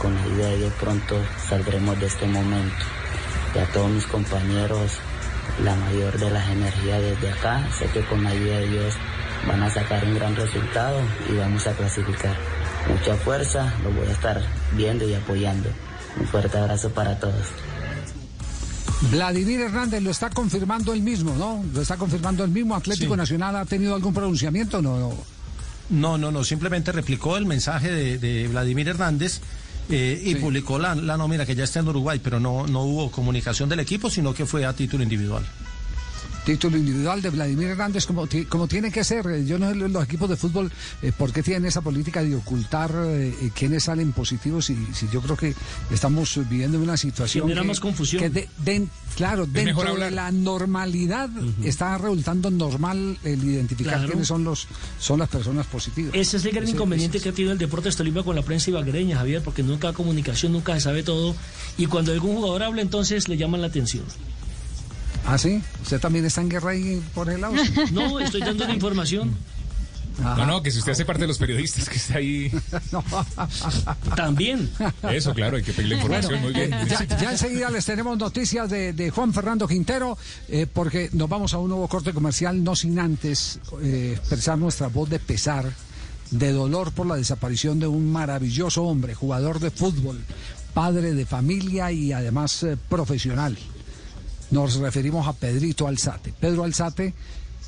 con 0.00 0.14
la 0.14 0.22
ayuda 0.22 0.46
de 0.48 0.56
Dios 0.58 0.72
pronto 0.80 1.16
saldremos 1.48 1.98
de 1.98 2.06
este 2.06 2.26
momento. 2.26 2.84
Y 3.54 3.58
a 3.58 3.64
todos 3.72 3.90
mis 3.90 4.06
compañeros, 4.06 4.92
la 5.64 5.74
mayor 5.74 6.18
de 6.18 6.30
las 6.30 6.48
energías 6.48 7.00
desde 7.00 7.30
acá, 7.32 7.68
sé 7.76 7.86
que 7.86 8.04
con 8.06 8.22
la 8.22 8.30
ayuda 8.30 8.58
de 8.58 8.68
Dios 8.68 8.94
van 9.46 9.62
a 9.62 9.70
sacar 9.70 10.04
un 10.04 10.14
gran 10.14 10.36
resultado 10.36 11.00
y 11.28 11.36
vamos 11.36 11.66
a 11.66 11.72
clasificar. 11.72 12.36
Mucha 12.88 13.14
fuerza, 13.16 13.72
los 13.82 13.94
voy 13.94 14.06
a 14.06 14.12
estar 14.12 14.40
viendo 14.72 15.08
y 15.08 15.14
apoyando. 15.14 15.68
Un 16.18 16.26
fuerte 16.26 16.58
abrazo 16.58 16.90
para 16.90 17.18
todos. 17.18 17.46
Vladimir 19.10 19.60
Hernández 19.60 20.02
lo 20.02 20.10
está 20.10 20.28
confirmando 20.30 20.92
él 20.92 21.02
mismo, 21.02 21.34
¿no? 21.36 21.64
Lo 21.72 21.82
está 21.82 21.96
confirmando 21.96 22.44
él 22.44 22.50
mismo. 22.50 22.74
¿Atlético 22.74 23.14
Sí. 23.14 23.18
Nacional 23.18 23.56
ha 23.56 23.64
tenido 23.64 23.94
algún 23.94 24.12
pronunciamiento? 24.12 24.82
No, 24.82 24.98
no. 24.98 25.12
No, 25.90 26.18
no, 26.18 26.30
no, 26.30 26.44
simplemente 26.44 26.92
replicó 26.92 27.36
el 27.36 27.46
mensaje 27.46 27.90
de, 27.90 28.18
de 28.18 28.48
Vladimir 28.48 28.88
Hernández 28.88 29.40
eh, 29.88 30.20
y 30.22 30.34
publicó 30.34 30.78
la, 30.78 30.94
la 30.94 31.16
nómina 31.16 31.46
que 31.46 31.54
ya 31.54 31.64
está 31.64 31.80
en 31.80 31.88
Uruguay, 31.88 32.20
pero 32.22 32.38
no, 32.40 32.66
no 32.66 32.82
hubo 32.82 33.10
comunicación 33.10 33.70
del 33.70 33.80
equipo, 33.80 34.10
sino 34.10 34.34
que 34.34 34.44
fue 34.44 34.66
a 34.66 34.74
título 34.74 35.02
individual. 35.02 35.46
Título 36.48 36.78
individual 36.78 37.20
de 37.20 37.28
Vladimir 37.28 37.68
Hernández 37.68 38.06
como, 38.06 38.26
como 38.48 38.66
tiene 38.68 38.90
que 38.90 39.04
ser. 39.04 39.44
Yo 39.44 39.58
no 39.58 39.68
sé 39.68 39.74
los 39.74 40.02
equipos 40.02 40.30
de 40.30 40.36
fútbol 40.36 40.72
eh, 41.02 41.12
por 41.12 41.30
qué 41.30 41.42
tienen 41.42 41.66
esa 41.66 41.82
política 41.82 42.22
de 42.24 42.34
ocultar 42.34 42.90
eh, 43.04 43.34
eh, 43.42 43.50
quiénes 43.54 43.84
salen 43.84 44.12
positivos 44.12 44.70
y 44.70 44.78
si 44.94 45.06
yo 45.12 45.20
creo 45.20 45.36
que 45.36 45.54
estamos 45.90 46.40
viviendo 46.48 46.78
una 46.80 46.96
situación 46.96 47.42
Genera 47.44 47.60
que, 47.60 47.68
más 47.68 47.80
confusión. 47.80 48.22
que 48.22 48.30
de- 48.30 48.88
claro, 49.14 49.44
dentro 49.44 49.94
de 49.96 50.10
la 50.10 50.32
normalidad 50.32 51.28
está 51.64 51.98
resultando 51.98 52.50
normal 52.50 53.18
el 53.24 53.44
identificar 53.44 53.92
Claro. 53.96 54.08
quiénes 54.08 54.28
son 54.28 54.42
los 54.44 54.68
son 54.98 55.18
las 55.18 55.28
personas 55.28 55.66
positivas. 55.66 56.14
Ese 56.14 56.38
es 56.38 56.44
el 56.46 56.52
gran 56.52 56.64
Ese- 56.64 56.72
inconveniente 56.72 57.20
que 57.20 57.28
ha 57.28 57.32
tenido 57.32 57.52
el 57.52 57.58
Deportes 57.58 57.94
Tolima 57.94 58.22
con 58.22 58.34
la 58.34 58.40
prensa 58.42 58.70
ibaguereña, 58.70 59.18
Javier, 59.18 59.42
porque 59.42 59.62
nunca 59.62 59.88
hay 59.88 59.94
comunicación, 59.94 60.52
nunca 60.52 60.72
se 60.76 60.80
sabe 60.80 61.02
todo. 61.02 61.36
Y 61.76 61.84
cuando 61.84 62.10
algún 62.12 62.36
jugador 62.36 62.62
habla, 62.62 62.80
entonces 62.80 63.28
le 63.28 63.36
llaman 63.36 63.60
la 63.60 63.66
atención. 63.66 64.04
Ah, 65.28 65.36
sí, 65.36 65.62
usted 65.82 66.00
también 66.00 66.24
está 66.24 66.40
en 66.40 66.48
guerra 66.48 66.70
ahí 66.70 67.02
por 67.14 67.28
el 67.28 67.42
lado. 67.42 67.54
No, 67.92 68.18
estoy 68.18 68.40
dando 68.40 68.66
la 68.66 68.74
información. 68.74 69.36
No, 70.22 70.46
no, 70.46 70.62
que 70.62 70.70
si 70.70 70.78
usted 70.78 70.92
hace 70.92 71.04
parte 71.04 71.22
de 71.22 71.28
los 71.28 71.38
periodistas 71.38 71.88
que 71.88 71.96
está 71.96 72.16
ahí. 72.16 72.50
También. 74.16 74.68
Eso, 75.10 75.32
claro, 75.34 75.58
hay 75.58 75.62
que 75.62 75.72
pedir 75.72 75.90
la 75.90 75.94
información. 75.96 76.40
Muy 76.40 76.52
bien. 76.52 76.70
Ya, 76.88 77.04
ya 77.04 77.30
enseguida 77.30 77.70
les 77.70 77.84
tenemos 77.84 78.16
noticias 78.18 78.68
de, 78.70 78.94
de 78.94 79.10
Juan 79.10 79.32
Fernando 79.32 79.68
Quintero, 79.68 80.16
eh, 80.48 80.66
porque 80.66 81.10
nos 81.12 81.28
vamos 81.28 81.54
a 81.54 81.58
un 81.58 81.68
nuevo 81.68 81.86
corte 81.88 82.12
comercial, 82.12 82.64
no 82.64 82.74
sin 82.74 82.98
antes 82.98 83.60
eh, 83.82 84.14
expresar 84.16 84.58
nuestra 84.58 84.88
voz 84.88 85.08
de 85.08 85.20
pesar, 85.20 85.70
de 86.30 86.52
dolor 86.52 86.90
por 86.92 87.06
la 87.06 87.16
desaparición 87.16 87.78
de 87.78 87.86
un 87.86 88.10
maravilloso 88.10 88.84
hombre, 88.84 89.14
jugador 89.14 89.60
de 89.60 89.70
fútbol, 89.70 90.18
padre 90.74 91.12
de 91.14 91.26
familia 91.26 91.92
y 91.92 92.12
además 92.12 92.62
eh, 92.62 92.76
profesional. 92.88 93.56
Nos 94.50 94.76
referimos 94.76 95.26
a 95.26 95.32
Pedrito 95.32 95.86
Alzate. 95.86 96.32
Pedro 96.32 96.64
Alzate, 96.64 97.12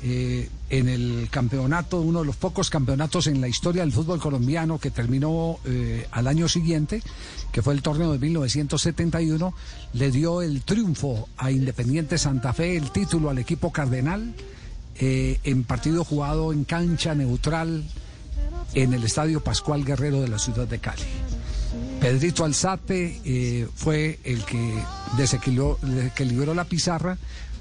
eh, 0.03 0.49
en 0.71 0.89
el 0.89 1.27
campeonato, 1.29 2.01
uno 2.01 2.19
de 2.19 2.25
los 2.25 2.35
pocos 2.35 2.71
campeonatos 2.71 3.27
en 3.27 3.39
la 3.39 3.47
historia 3.47 3.83
del 3.83 3.91
fútbol 3.91 4.19
colombiano 4.19 4.79
que 4.79 4.89
terminó 4.89 5.59
eh, 5.65 6.07
al 6.11 6.27
año 6.27 6.47
siguiente, 6.47 7.03
que 7.51 7.61
fue 7.61 7.75
el 7.75 7.83
torneo 7.83 8.11
de 8.11 8.17
1971, 8.17 9.53
le 9.93 10.11
dio 10.11 10.41
el 10.41 10.63
triunfo 10.63 11.29
a 11.37 11.51
Independiente 11.51 12.17
Santa 12.17 12.51
Fe, 12.51 12.77
el 12.77 12.89
título 12.91 13.29
al 13.29 13.37
equipo 13.37 13.71
cardenal, 13.71 14.33
eh, 14.95 15.39
en 15.43 15.63
partido 15.65 16.03
jugado 16.03 16.51
en 16.51 16.63
cancha 16.63 17.13
neutral 17.13 17.83
en 18.73 18.93
el 18.93 19.03
Estadio 19.03 19.43
Pascual 19.43 19.85
Guerrero 19.85 20.21
de 20.21 20.29
la 20.29 20.39
ciudad 20.39 20.67
de 20.67 20.79
Cali. 20.79 21.03
Pedrito 22.01 22.43
Alzate 22.43 23.21
eh, 23.23 23.67
fue 23.75 24.19
el 24.23 24.43
que 24.43 24.73
desequilibró, 25.17 25.77
desequilibró 25.83 26.55
la 26.55 26.65
pizarra 26.65 27.15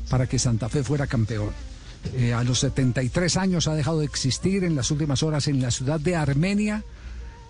para 0.08 0.26
que 0.26 0.38
Santa 0.38 0.70
Fe 0.70 0.82
fuera 0.82 1.06
campeón. 1.06 1.50
Eh, 2.14 2.32
a 2.32 2.42
los 2.42 2.60
73 2.60 3.36
años 3.36 3.68
ha 3.68 3.74
dejado 3.74 3.98
de 3.98 4.06
existir 4.06 4.64
en 4.64 4.74
las 4.74 4.90
últimas 4.90 5.22
horas 5.22 5.46
en 5.46 5.60
la 5.60 5.70
ciudad 5.70 6.00
de 6.00 6.16
Armenia. 6.16 6.82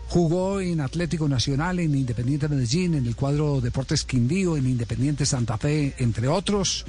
Jugó 0.08 0.60
en 0.60 0.80
Atlético 0.80 1.28
Nacional, 1.28 1.78
en 1.78 1.94
Independiente 1.94 2.48
Medellín, 2.48 2.96
en 2.96 3.06
el 3.06 3.14
cuadro 3.14 3.60
Deportes 3.60 4.02
Quindío, 4.02 4.56
en 4.56 4.66
Independiente 4.66 5.24
Santa 5.24 5.58
Fe, 5.58 5.94
entre 5.98 6.26
otros. 6.26 6.84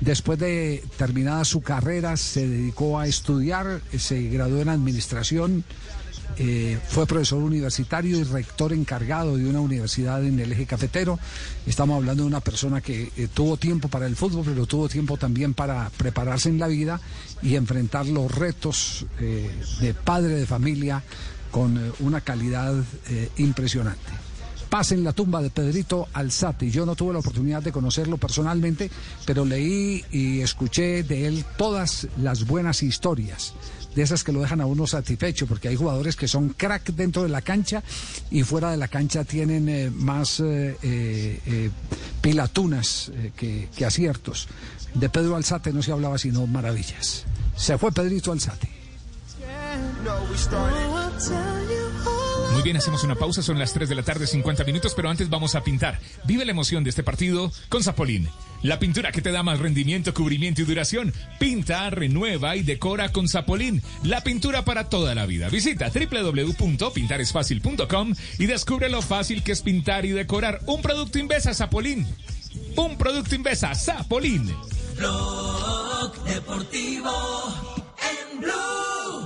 Después 0.00 0.40
de 0.40 0.82
terminada 0.98 1.44
su 1.44 1.60
carrera, 1.60 2.16
se 2.16 2.48
dedicó 2.48 2.98
a 2.98 3.06
estudiar, 3.06 3.80
se 3.96 4.22
graduó 4.22 4.60
en 4.60 4.70
administración, 4.70 5.64
eh, 6.38 6.78
fue 6.88 7.06
profesor 7.06 7.42
universitario 7.42 8.18
y 8.18 8.24
rector 8.24 8.72
encargado 8.72 9.36
de 9.36 9.46
una 9.46 9.60
universidad 9.60 10.22
en 10.24 10.38
el 10.38 10.52
eje 10.52 10.66
cafetero. 10.66 11.18
Estamos 11.66 11.96
hablando 11.96 12.24
de 12.24 12.28
una 12.28 12.40
persona 12.40 12.80
que 12.80 13.10
eh, 13.16 13.28
tuvo 13.32 13.56
tiempo 13.56 13.88
para 13.88 14.06
el 14.06 14.16
fútbol, 14.16 14.44
pero 14.44 14.66
tuvo 14.66 14.88
tiempo 14.88 15.16
también 15.16 15.54
para 15.54 15.90
prepararse 15.96 16.48
en 16.50 16.58
la 16.58 16.68
vida 16.68 17.00
y 17.42 17.56
enfrentar 17.56 18.06
los 18.06 18.30
retos 18.34 19.06
eh, 19.18 19.50
de 19.80 19.94
padre 19.94 20.34
de 20.34 20.46
familia 20.46 21.02
con 21.50 21.80
una 22.00 22.20
calidad 22.20 22.74
impresionante. 23.38 24.26
Paz 24.68 24.92
en 24.92 25.04
la 25.04 25.12
tumba 25.12 25.40
de 25.40 25.48
Pedrito 25.48 26.08
Alzate. 26.12 26.70
Yo 26.70 26.84
no 26.84 26.96
tuve 26.96 27.12
la 27.12 27.20
oportunidad 27.20 27.62
de 27.62 27.72
conocerlo 27.72 28.18
personalmente, 28.18 28.90
pero 29.24 29.44
leí 29.44 30.04
y 30.10 30.40
escuché 30.40 31.02
de 31.02 31.26
él 31.26 31.44
todas 31.56 32.08
las 32.20 32.46
buenas 32.46 32.82
historias, 32.82 33.54
de 33.96 34.02
esas 34.02 34.22
que 34.22 34.30
lo 34.30 34.42
dejan 34.42 34.60
a 34.60 34.66
uno 34.66 34.86
satisfecho, 34.86 35.46
porque 35.46 35.68
hay 35.68 35.76
jugadores 35.76 36.16
que 36.16 36.28
son 36.28 36.50
crack 36.50 36.92
dentro 36.92 37.22
de 37.22 37.30
la 37.30 37.40
cancha 37.40 37.82
y 38.30 38.42
fuera 38.42 38.70
de 38.70 38.76
la 38.76 38.88
cancha 38.88 39.24
tienen 39.24 39.70
eh, 39.70 39.90
más 39.90 40.38
eh, 40.40 40.76
eh, 40.82 41.70
pilatunas 42.20 43.10
eh, 43.14 43.32
que, 43.34 43.70
que 43.74 43.86
aciertos. 43.86 44.48
De 44.92 45.08
Pedro 45.08 45.34
Alzate 45.34 45.72
no 45.72 45.82
se 45.82 45.92
hablaba 45.92 46.18
sino 46.18 46.46
maravillas. 46.46 47.24
Se 47.56 47.78
fue 47.78 47.90
Pedrito 47.90 48.32
Alzate. 48.32 48.68
Muy 52.56 52.62
bien, 52.62 52.78
hacemos 52.78 53.04
una 53.04 53.16
pausa, 53.16 53.42
son 53.42 53.58
las 53.58 53.74
3 53.74 53.86
de 53.86 53.94
la 53.94 54.02
tarde, 54.02 54.26
50 54.26 54.64
minutos, 54.64 54.94
pero 54.96 55.10
antes 55.10 55.28
vamos 55.28 55.54
a 55.54 55.62
pintar. 55.62 56.00
Vive 56.24 56.46
la 56.46 56.52
emoción 56.52 56.84
de 56.84 56.88
este 56.88 57.02
partido 57.02 57.52
con 57.68 57.82
Zapolín. 57.82 58.30
La 58.62 58.78
pintura 58.78 59.12
que 59.12 59.20
te 59.20 59.30
da 59.30 59.42
más 59.42 59.58
rendimiento, 59.58 60.14
cubrimiento 60.14 60.62
y 60.62 60.64
duración. 60.64 61.12
Pinta, 61.38 61.90
renueva 61.90 62.56
y 62.56 62.62
decora 62.62 63.12
con 63.12 63.28
Zapolín. 63.28 63.82
La 64.04 64.22
pintura 64.22 64.64
para 64.64 64.88
toda 64.88 65.14
la 65.14 65.26
vida. 65.26 65.50
Visita 65.50 65.90
www.pintaresfacil.com 65.90 68.14
y 68.38 68.46
descubre 68.46 68.88
lo 68.88 69.02
fácil 69.02 69.42
que 69.42 69.52
es 69.52 69.60
pintar 69.60 70.06
y 70.06 70.12
decorar. 70.12 70.60
Un 70.64 70.80
producto 70.80 71.18
Invesa 71.18 71.52
Zapolín. 71.52 72.06
Un 72.74 72.96
producto 72.96 73.34
Invesa 73.34 73.74
Zapolín. 73.74 74.50
Blog 74.96 76.24
Deportivo 76.24 77.12
en 78.00 78.40
Blue. 78.40 79.25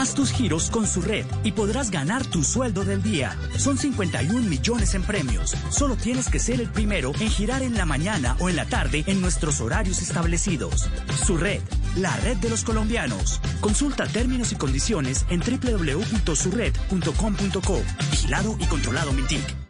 Haz 0.00 0.14
tus 0.14 0.32
giros 0.32 0.70
con 0.70 0.86
su 0.86 1.02
red 1.02 1.26
y 1.44 1.52
podrás 1.52 1.90
ganar 1.90 2.24
tu 2.24 2.42
sueldo 2.42 2.86
del 2.86 3.02
día. 3.02 3.36
Son 3.58 3.76
51 3.76 4.48
millones 4.48 4.94
en 4.94 5.02
premios. 5.02 5.54
Solo 5.68 5.94
tienes 5.94 6.30
que 6.30 6.38
ser 6.38 6.58
el 6.58 6.70
primero 6.70 7.12
en 7.20 7.28
girar 7.28 7.62
en 7.62 7.76
la 7.76 7.84
mañana 7.84 8.34
o 8.40 8.48
en 8.48 8.56
la 8.56 8.64
tarde 8.64 9.04
en 9.06 9.20
nuestros 9.20 9.60
horarios 9.60 10.00
establecidos. 10.00 10.88
Su 11.22 11.36
red, 11.36 11.60
la 11.96 12.16
red 12.16 12.38
de 12.38 12.48
los 12.48 12.64
colombianos. 12.64 13.42
Consulta 13.60 14.06
términos 14.06 14.52
y 14.52 14.56
condiciones 14.56 15.26
en 15.28 15.40
www.surred.com.co. 15.40 17.82
Vigilado 18.10 18.56
y 18.58 18.64
controlado 18.64 19.12
Mintic. 19.12 19.69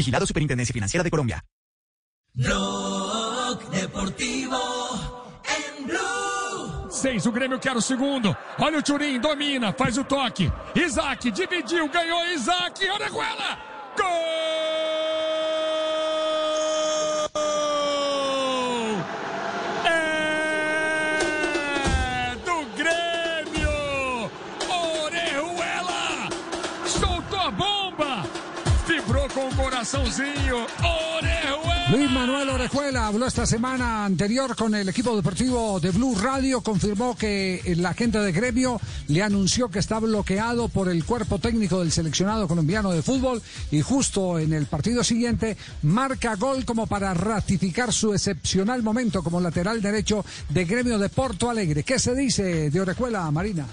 Vigilado 0.00 0.26
Superintendencia 0.26 0.72
Financiera 0.72 1.04
de 1.04 1.10
Colombia. 1.10 1.44
Blog 2.34 3.68
Deportivo 3.70 4.56
en 5.44 5.86
Blue. 5.86 6.90
Seis, 6.90 7.26
o 7.26 7.32
Grêmio 7.32 7.58
quer 7.58 7.76
o 7.76 7.82
segundo. 7.82 8.34
Olha 8.58 8.78
o 8.78 8.82
Turim, 8.82 9.20
domina, 9.20 9.74
faz 9.74 9.98
o 9.98 10.04
toque. 10.04 10.50
Isaac 10.74 11.30
dividiu, 11.30 11.86
ganhou 11.90 12.24
Isaac. 12.28 12.88
Orejuela! 12.88 13.58
Gol! 13.94 14.39
Luis 31.90 32.10
Manuel 32.10 32.50
Orejuela 32.50 33.06
habló 33.06 33.26
esta 33.26 33.46
semana 33.46 34.04
anterior 34.04 34.54
con 34.54 34.74
el 34.74 34.88
equipo 34.90 35.16
deportivo 35.16 35.80
de 35.80 35.90
Blue 35.90 36.14
Radio, 36.20 36.60
confirmó 36.60 37.16
que 37.16 37.62
la 37.78 37.94
gente 37.94 38.18
de 38.18 38.30
gremio 38.30 38.78
le 39.08 39.22
anunció 39.22 39.70
que 39.70 39.78
está 39.78 39.98
bloqueado 39.98 40.68
por 40.68 40.90
el 40.90 41.02
cuerpo 41.04 41.38
técnico 41.38 41.80
del 41.80 41.92
seleccionado 41.92 42.46
colombiano 42.46 42.92
de 42.92 43.02
fútbol 43.02 43.40
y 43.70 43.80
justo 43.80 44.38
en 44.38 44.52
el 44.52 44.66
partido 44.66 45.02
siguiente 45.02 45.56
marca 45.82 46.36
gol 46.36 46.66
como 46.66 46.86
para 46.86 47.14
ratificar 47.14 47.90
su 47.90 48.12
excepcional 48.12 48.82
momento 48.82 49.22
como 49.22 49.40
lateral 49.40 49.80
derecho 49.80 50.26
de 50.50 50.66
gremio 50.66 50.98
de 50.98 51.08
Porto 51.08 51.48
Alegre. 51.48 51.84
¿Qué 51.84 51.98
se 51.98 52.14
dice 52.14 52.70
de 52.70 52.80
Orejuela, 52.82 53.30
Marina? 53.30 53.66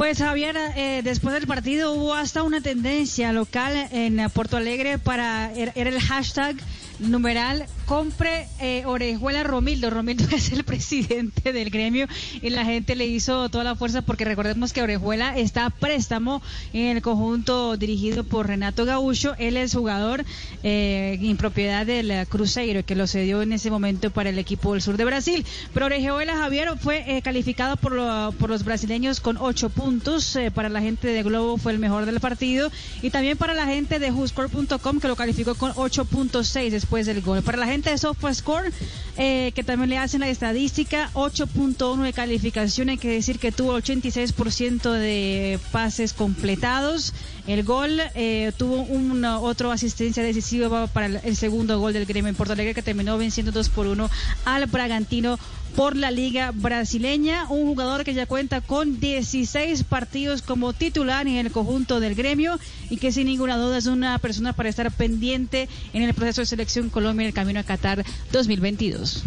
Pues 0.00 0.16
Javier, 0.16 0.56
eh, 0.76 1.02
después 1.04 1.34
del 1.34 1.46
partido 1.46 1.92
hubo 1.92 2.14
hasta 2.14 2.42
una 2.42 2.62
tendencia 2.62 3.34
local 3.34 3.86
en 3.92 4.30
Porto 4.30 4.56
Alegre 4.56 4.96
para, 4.96 5.52
era 5.52 5.72
era 5.74 5.90
el 5.90 6.00
hashtag 6.00 6.56
numeral 7.00 7.66
compre 7.86 8.46
eh, 8.60 8.84
Orejuela 8.86 9.42
Romildo. 9.42 9.90
Romildo 9.90 10.24
es 10.36 10.52
el 10.52 10.64
presidente 10.64 11.52
del 11.52 11.70
gremio 11.70 12.06
y 12.40 12.50
la 12.50 12.64
gente 12.64 12.94
le 12.94 13.06
hizo 13.06 13.48
toda 13.48 13.64
la 13.64 13.74
fuerza 13.74 14.02
porque 14.02 14.24
recordemos 14.24 14.72
que 14.72 14.82
Orejuela 14.82 15.36
está 15.36 15.66
a 15.66 15.70
préstamo 15.70 16.42
en 16.72 16.96
el 16.96 17.02
conjunto 17.02 17.76
dirigido 17.76 18.24
por 18.24 18.46
Renato 18.46 18.84
Gaúcho. 18.84 19.34
Él 19.38 19.56
es 19.56 19.74
jugador 19.74 20.24
eh, 20.62 21.18
en 21.20 21.36
propiedad 21.36 21.86
del 21.86 22.10
eh, 22.10 22.26
Cruzeiro 22.28 22.84
que 22.84 22.94
lo 22.94 23.06
cedió 23.06 23.42
en 23.42 23.52
ese 23.52 23.70
momento 23.70 24.10
para 24.10 24.30
el 24.30 24.38
equipo 24.38 24.72
del 24.72 24.82
sur 24.82 24.96
de 24.96 25.04
Brasil. 25.04 25.44
Pero 25.74 25.86
Orejuela 25.86 26.36
Javier 26.36 26.70
fue 26.78 27.20
calificado 27.24 27.76
por, 27.76 27.92
por 28.36 28.50
los 28.50 28.64
brasileños 28.64 29.20
con 29.20 29.36
ocho 29.38 29.70
puntos. 29.70 30.38
Para 30.54 30.68
la 30.68 30.80
gente 30.80 31.08
de 31.08 31.22
Globo 31.22 31.56
fue 31.56 31.72
el 31.72 31.78
mejor 31.78 32.06
del 32.06 32.20
partido 32.20 32.70
y 33.02 33.10
también 33.10 33.36
para 33.36 33.54
la 33.54 33.66
gente 33.66 33.98
de 33.98 34.10
WhoScore.com 34.10 35.00
que 35.00 35.08
lo 35.08 35.16
calificó 35.16 35.54
con 35.54 35.72
8.6 35.72 36.70
después 36.90 37.06
del 37.06 37.22
gol. 37.22 37.40
Para 37.42 37.56
la 37.56 37.66
gente 37.66 37.88
de 37.88 37.98
SofaScore 37.98 38.72
eh, 39.16 39.52
que 39.54 39.62
también 39.62 39.90
le 39.90 39.98
hacen 39.98 40.20
la 40.20 40.28
estadística 40.28 41.08
8.1 41.14 42.02
de 42.02 42.12
calificación, 42.12 42.88
hay 42.88 42.98
que 42.98 43.10
decir 43.10 43.38
que 43.38 43.52
tuvo 43.52 43.78
86% 43.78 44.90
de 44.90 45.60
pases 45.70 46.12
completados. 46.12 47.14
El 47.46 47.62
gol 47.62 48.00
eh, 48.16 48.50
tuvo 48.56 48.82
una 48.82 49.38
otra 49.38 49.72
asistencia 49.72 50.24
decisiva 50.24 50.88
para 50.88 51.06
el, 51.06 51.20
el 51.22 51.36
segundo 51.36 51.78
gol 51.78 51.92
del 51.92 52.06
Gremio 52.06 52.28
en 52.28 52.34
Porto 52.34 52.54
Alegre 52.54 52.74
que 52.74 52.82
terminó 52.82 53.16
venciendo 53.16 53.52
2 53.52 53.68
por 53.68 53.86
1 53.86 54.10
al 54.44 54.66
Bragantino 54.66 55.38
por 55.76 55.96
la 55.96 56.10
Liga 56.10 56.52
Brasileña. 56.54 57.46
Un 57.48 57.66
jugador 57.66 58.04
que 58.04 58.14
ya 58.14 58.26
cuenta 58.26 58.60
con 58.60 59.00
16 59.00 59.84
partidos 59.84 60.42
como 60.42 60.72
titular 60.72 61.26
en 61.26 61.36
el 61.36 61.50
conjunto 61.50 62.00
del 62.00 62.14
gremio 62.14 62.58
y 62.88 62.96
que 62.96 63.12
sin 63.12 63.26
ninguna 63.26 63.56
duda 63.56 63.78
es 63.78 63.86
una 63.86 64.18
persona 64.18 64.52
para 64.52 64.68
estar 64.68 64.90
pendiente 64.90 65.68
en 65.92 66.02
el 66.02 66.14
proceso 66.14 66.42
de 66.42 66.46
selección 66.46 66.90
Colombia 66.90 67.24
en 67.24 67.28
el 67.28 67.34
camino 67.34 67.60
a 67.60 67.64
Qatar 67.64 68.04
2022. 68.32 69.24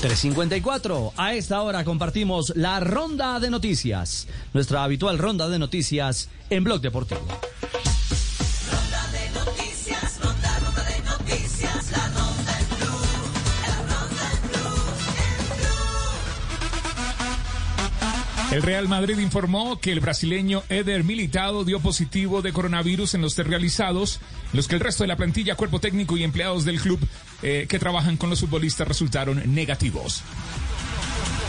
354. 0.00 1.14
A 1.16 1.32
esta 1.32 1.62
hora 1.62 1.82
compartimos 1.82 2.52
la 2.56 2.78
ronda 2.78 3.40
de 3.40 3.48
noticias. 3.48 4.26
Nuestra 4.52 4.84
habitual 4.84 5.18
ronda 5.18 5.48
de 5.48 5.58
noticias 5.58 6.28
en 6.50 6.62
Blog 6.62 6.82
Deportivo. 6.82 7.26
El 18.54 18.62
Real 18.62 18.86
Madrid 18.86 19.18
informó 19.18 19.80
que 19.80 19.90
el 19.90 19.98
brasileño 19.98 20.62
Eder 20.68 21.02
Militado 21.02 21.64
dio 21.64 21.80
positivo 21.80 22.40
de 22.40 22.52
coronavirus 22.52 23.14
en 23.14 23.20
los 23.22 23.34
test 23.34 23.48
realizados, 23.48 24.20
los 24.52 24.68
que 24.68 24.76
el 24.76 24.80
resto 24.80 25.02
de 25.02 25.08
la 25.08 25.16
plantilla, 25.16 25.56
cuerpo 25.56 25.80
técnico 25.80 26.16
y 26.16 26.22
empleados 26.22 26.64
del 26.64 26.80
club 26.80 27.00
eh, 27.42 27.66
que 27.68 27.80
trabajan 27.80 28.16
con 28.16 28.30
los 28.30 28.38
futbolistas 28.38 28.86
resultaron 28.86 29.42
negativos. 29.52 30.22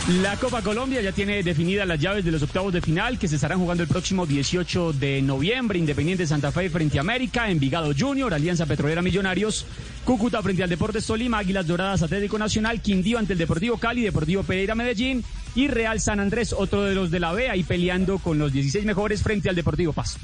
La 0.08 0.36
Copa 0.36 0.62
Colombia 0.62 1.02
ya 1.02 1.10
tiene 1.10 1.42
definidas 1.42 1.84
las 1.84 1.98
llaves 1.98 2.24
de 2.24 2.30
los 2.30 2.40
octavos 2.40 2.72
de 2.72 2.80
final 2.80 3.18
que 3.18 3.26
se 3.26 3.34
estarán 3.34 3.58
jugando 3.58 3.82
el 3.82 3.88
próximo 3.88 4.24
18 4.24 4.92
de 4.92 5.20
noviembre. 5.20 5.80
Independiente 5.80 6.28
Santa 6.28 6.52
Fe 6.52 6.70
frente 6.70 6.98
a 6.98 7.00
América, 7.00 7.50
Envigado 7.50 7.92
Junior, 7.92 8.32
Alianza 8.32 8.66
Petrolera 8.66 9.02
Millonarios, 9.02 9.66
Cúcuta 10.04 10.40
frente 10.44 10.62
al 10.62 10.70
Deportes 10.70 11.04
Tolima, 11.04 11.38
Águilas 11.38 11.66
Doradas 11.66 12.04
Atlético 12.04 12.38
Nacional, 12.38 12.80
Quindío 12.82 13.18
ante 13.18 13.32
el 13.32 13.40
Deportivo 13.40 13.78
Cali, 13.78 14.02
Deportivo 14.02 14.44
Pereira 14.44 14.76
Medellín 14.76 15.24
y 15.56 15.66
Real 15.66 16.00
San 16.00 16.20
Andrés, 16.20 16.52
otro 16.52 16.84
de 16.84 16.94
los 16.94 17.10
de 17.10 17.18
la 17.18 17.32
B, 17.32 17.50
ahí 17.50 17.64
peleando 17.64 18.20
con 18.20 18.38
los 18.38 18.52
16 18.52 18.84
mejores 18.84 19.24
frente 19.24 19.48
al 19.48 19.56
Deportivo 19.56 19.92
Pasto. 19.92 20.20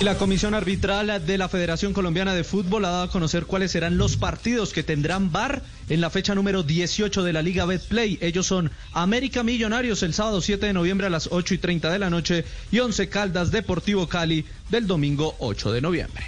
La 0.00 0.18
Comisión 0.18 0.54
Arbitral 0.54 1.24
de 1.24 1.38
la 1.38 1.48
Federación 1.48 1.92
Colombiana 1.92 2.34
de 2.34 2.42
Fútbol 2.42 2.84
ha 2.84 2.90
dado 2.90 3.02
a 3.04 3.10
conocer 3.10 3.46
cuáles 3.46 3.70
serán 3.70 3.96
los 3.96 4.16
partidos 4.16 4.72
que 4.72 4.82
tendrán 4.82 5.30
VAR 5.30 5.62
en 5.88 6.00
la 6.00 6.10
fecha 6.10 6.34
número 6.34 6.64
18 6.64 7.22
de 7.22 7.32
la 7.32 7.42
Liga 7.42 7.64
Betplay. 7.64 8.18
Ellos 8.20 8.44
son 8.44 8.72
América 8.92 9.44
Millonarios 9.44 10.02
el 10.02 10.12
sábado 10.12 10.40
7 10.40 10.66
de 10.66 10.72
noviembre 10.72 11.06
a 11.06 11.10
las 11.10 11.28
8 11.30 11.54
y 11.54 11.58
30 11.58 11.92
de 11.92 11.98
la 12.00 12.10
noche 12.10 12.44
y 12.72 12.80
Once 12.80 13.08
Caldas 13.08 13.52
Deportivo 13.52 14.08
Cali 14.08 14.44
del 14.68 14.88
domingo 14.88 15.36
8 15.38 15.72
de 15.72 15.80
noviembre. 15.80 16.24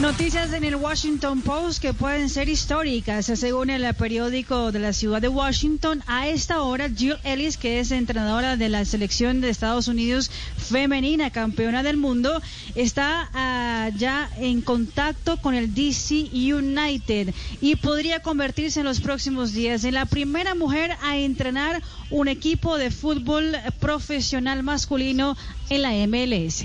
Noticias 0.00 0.52
en 0.52 0.64
el 0.64 0.74
Washington 0.74 1.40
Post 1.40 1.80
que 1.80 1.94
pueden 1.94 2.28
ser 2.28 2.48
históricas. 2.48 3.26
Según 3.26 3.70
el 3.70 3.94
periódico 3.94 4.72
de 4.72 4.80
la 4.80 4.92
ciudad 4.92 5.22
de 5.22 5.28
Washington, 5.28 6.02
a 6.08 6.26
esta 6.28 6.62
hora 6.62 6.90
Jill 6.90 7.16
Ellis, 7.22 7.56
que 7.56 7.78
es 7.78 7.92
entrenadora 7.92 8.56
de 8.56 8.68
la 8.68 8.84
selección 8.84 9.40
de 9.40 9.50
Estados 9.50 9.86
Unidos 9.86 10.32
femenina, 10.56 11.30
campeona 11.30 11.84
del 11.84 11.96
mundo, 11.96 12.42
está 12.74 13.30
ah, 13.34 13.88
ya 13.96 14.28
en 14.38 14.62
contacto 14.62 15.36
con 15.36 15.54
el 15.54 15.72
DC 15.72 16.28
United 16.32 17.32
y 17.60 17.76
podría 17.76 18.20
convertirse 18.20 18.80
en 18.80 18.86
los 18.86 18.98
próximos 18.98 19.52
días 19.52 19.84
en 19.84 19.94
la 19.94 20.06
primera 20.06 20.56
mujer 20.56 20.90
a 21.02 21.18
entrenar 21.18 21.80
un 22.10 22.26
equipo 22.26 22.78
de 22.78 22.90
fútbol 22.90 23.56
profesional 23.78 24.64
masculino 24.64 25.36
en 25.70 25.82
la 25.82 25.92
MLS. 26.08 26.64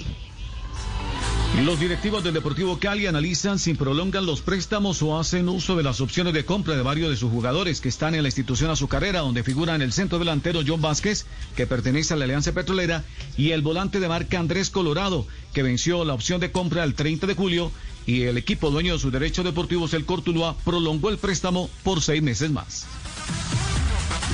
Los 1.57 1.77
directivos 1.77 2.23
del 2.23 2.33
Deportivo 2.33 2.79
Cali 2.79 3.05
analizan 3.05 3.59
si 3.59 3.73
prolongan 3.73 4.25
los 4.25 4.41
préstamos 4.41 5.01
o 5.01 5.19
hacen 5.19 5.49
uso 5.49 5.75
de 5.75 5.83
las 5.83 5.99
opciones 5.99 6.33
de 6.33 6.45
compra 6.45 6.75
de 6.75 6.83
varios 6.83 7.09
de 7.09 7.17
sus 7.17 7.31
jugadores 7.31 7.81
que 7.81 7.89
están 7.89 8.15
en 8.15 8.21
la 8.21 8.29
institución 8.29 8.71
azucarera, 8.71 9.19
donde 9.19 9.43
figuran 9.43 9.81
el 9.81 9.91
centro 9.91 10.19
delantero 10.19 10.61
John 10.65 10.81
Vázquez, 10.81 11.25
que 11.57 11.67
pertenece 11.67 12.13
a 12.13 12.17
la 12.17 12.25
Alianza 12.25 12.53
Petrolera, 12.53 13.03
y 13.35 13.51
el 13.51 13.61
volante 13.61 13.99
de 13.99 14.07
marca 14.07 14.39
Andrés 14.39 14.69
Colorado, 14.69 15.27
que 15.53 15.63
venció 15.63 16.05
la 16.05 16.13
opción 16.13 16.39
de 16.39 16.51
compra 16.51 16.85
el 16.85 16.93
30 16.93 17.27
de 17.27 17.35
julio, 17.35 17.71
y 18.05 18.23
el 18.23 18.37
equipo 18.37 18.71
dueño 18.71 18.93
de 18.93 18.99
sus 18.99 19.11
derechos 19.11 19.43
deportivos, 19.43 19.93
el 19.93 20.05
Cortuluá, 20.05 20.55
prolongó 20.63 21.09
el 21.09 21.17
préstamo 21.17 21.69
por 21.83 22.01
seis 22.01 22.23
meses 22.23 22.51
más. 22.51 22.85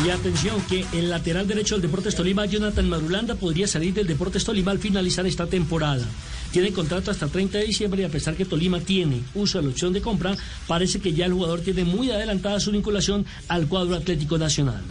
Y 0.06 0.10
atención 0.10 0.62
que 0.70 0.86
el 0.92 1.10
lateral 1.10 1.48
derecho 1.48 1.76
del 1.76 1.84
Deportes 1.84 2.16
Tolima, 2.16 2.46
Jonathan 2.46 2.90
Marulanda, 2.90 3.36
podría 3.36 3.66
salir 3.66 3.94
del 3.94 4.06
Deportes 4.06 4.44
Tolima 4.44 4.72
al 4.72 4.80
finalizar 4.80 5.26
esta 5.26 5.48
temporada. 5.48 6.06
Tiene 6.52 6.72
contrato 6.72 7.12
hasta 7.12 7.26
el 7.26 7.32
30 7.32 7.58
de 7.58 7.66
diciembre 7.66 8.02
y 8.02 8.06
a 8.06 8.10
pesar 8.10 8.36
que 8.36 8.46
Tolima 8.46 8.80
tiene 8.80 9.24
uso 9.34 9.58
de 9.58 9.66
la 9.66 9.70
opción 9.72 9.94
de 9.94 10.02
compra, 10.02 10.36
parece 10.68 11.00
que 11.00 11.14
ya 11.14 11.26
el 11.26 11.34
jugador 11.34 11.62
tiene 11.62 11.84
muy 11.84 12.12
adelantada 12.12 12.60
su 12.60 12.72
vinculación 12.72 13.26
al 13.48 13.68
cuadro 13.68 13.96
Atlético 13.96 14.38
Nacional. 14.38 14.84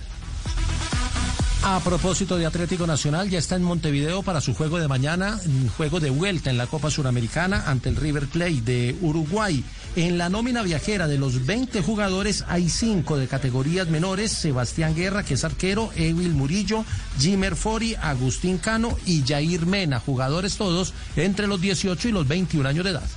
A 1.67 1.81
propósito 1.81 2.37
de 2.37 2.45
Atlético 2.45 2.87
Nacional, 2.87 3.31
ya 3.31 3.39
está 3.39 3.57
en 3.57 3.63
Montevideo 3.63 4.23
para 4.23 4.43
su 4.43 4.53
juego 4.53 4.79
de 4.79 4.87
mañana, 4.87 5.41
juego 5.79 5.99
de 5.99 6.11
vuelta 6.11 6.51
en 6.51 6.59
la 6.59 6.67
Copa 6.67 6.91
Suramericana 6.91 7.65
ante 7.67 7.89
el 7.89 7.97
River 7.97 8.27
Plate 8.27 8.61
de 8.61 8.97
Uruguay. 9.01 9.65
En 9.97 10.19
la 10.19 10.29
nómina 10.29 10.63
viajera 10.63 11.07
de 11.07 11.19
los 11.19 11.47
20 11.47 11.81
jugadores 11.81 12.45
hay 12.49 12.69
5 12.69 13.17
de 13.17 13.29
categorías 13.29 13.89
menores, 13.89 14.33
Sebastián 14.33 14.95
Guerra, 14.97 15.23
que 15.23 15.35
es 15.35 15.45
arquero, 15.45 15.91
Evil 15.95 16.31
Murillo, 16.31 16.85
Jimer 17.21 17.55
Fori, 17.55 17.95
Agustín 18.03 18.59
Cano 18.59 18.99
y 19.07 19.23
Jair 19.25 19.67
Mena, 19.67 20.01
jugadores 20.01 20.57
todos 20.57 20.93
entre 21.15 21.47
los 21.47 21.61
18 21.61 22.09
y 22.09 22.13
los 22.13 22.27
21 22.27 22.69
años 22.69 22.85
de 22.85 22.91
edad. 22.91 23.09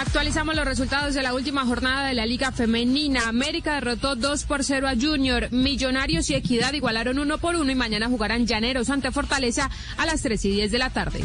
Actualizamos 0.00 0.56
los 0.56 0.64
resultados 0.64 1.14
de 1.14 1.22
la 1.22 1.32
última 1.32 1.64
jornada 1.64 2.08
de 2.08 2.14
la 2.14 2.26
Liga 2.26 2.50
Femenina. 2.50 3.28
América 3.28 3.74
derrotó 3.74 4.16
2 4.16 4.44
por 4.44 4.64
0 4.64 4.88
a 4.88 4.96
Junior. 4.96 5.52
Millonarios 5.52 6.28
y 6.30 6.34
Equidad 6.34 6.72
igualaron 6.72 7.20
1 7.20 7.38
por 7.38 7.54
1 7.54 7.70
y 7.70 7.74
mañana 7.76 8.08
jugarán 8.08 8.46
Llaneros 8.46 8.90
ante 8.90 9.12
Fortaleza 9.12 9.70
a 9.96 10.06
las 10.06 10.22
3 10.22 10.44
y 10.44 10.50
10 10.50 10.72
de 10.72 10.78
la 10.78 10.90
tarde. 10.90 11.24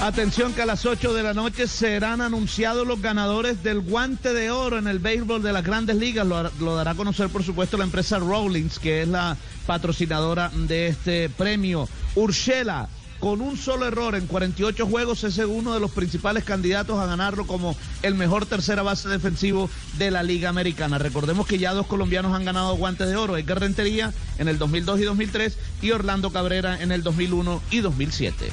Atención 0.00 0.54
que 0.54 0.62
a 0.62 0.66
las 0.66 0.86
8 0.86 1.12
de 1.12 1.22
la 1.22 1.34
noche 1.34 1.66
serán 1.66 2.20
anunciados 2.20 2.86
los 2.86 3.02
ganadores 3.02 3.62
del 3.62 3.80
guante 3.80 4.32
de 4.32 4.50
oro 4.50 4.78
en 4.78 4.86
el 4.86 5.00
béisbol 5.00 5.42
de 5.42 5.52
las 5.52 5.64
grandes 5.64 5.96
ligas. 5.96 6.26
Lo, 6.26 6.76
dará 6.76 6.92
a 6.92 6.94
conocer, 6.94 7.28
por 7.28 7.42
supuesto, 7.42 7.76
la 7.76 7.84
empresa 7.84 8.18
Rawlings, 8.18 8.78
que 8.78 9.02
es 9.02 9.08
la 9.08 9.36
patrocinadora 9.66 10.50
de 10.54 10.86
este 10.86 11.28
premio. 11.28 11.88
Urshela, 12.14 12.88
con 13.18 13.40
un 13.40 13.56
solo 13.56 13.86
error 13.86 14.14
en 14.14 14.28
48 14.28 14.86
juegos, 14.86 15.24
es 15.24 15.36
uno 15.38 15.74
de 15.74 15.80
los 15.80 15.90
principales 15.90 16.44
candidatos 16.44 16.98
a 17.00 17.06
ganarlo 17.06 17.46
como 17.46 17.76
el 18.02 18.14
mejor 18.14 18.46
tercera 18.46 18.82
base 18.82 19.08
defensivo 19.08 19.68
de 19.98 20.12
la 20.12 20.22
Liga 20.22 20.48
Americana. 20.48 20.98
Recordemos 20.98 21.46
que 21.46 21.58
ya 21.58 21.74
dos 21.74 21.86
colombianos 21.86 22.34
han 22.34 22.44
ganado 22.44 22.76
guantes 22.76 23.08
de 23.08 23.16
oro, 23.16 23.36
Edgar 23.36 23.60
Rentería 23.60 24.14
en 24.38 24.46
el 24.46 24.58
2002 24.58 25.00
y 25.00 25.02
2003 25.02 25.58
y 25.82 25.90
Orlando 25.90 26.30
Cabrera 26.30 26.80
en 26.80 26.92
el 26.92 27.02
2001 27.02 27.60
y 27.72 27.80
2007. 27.80 28.52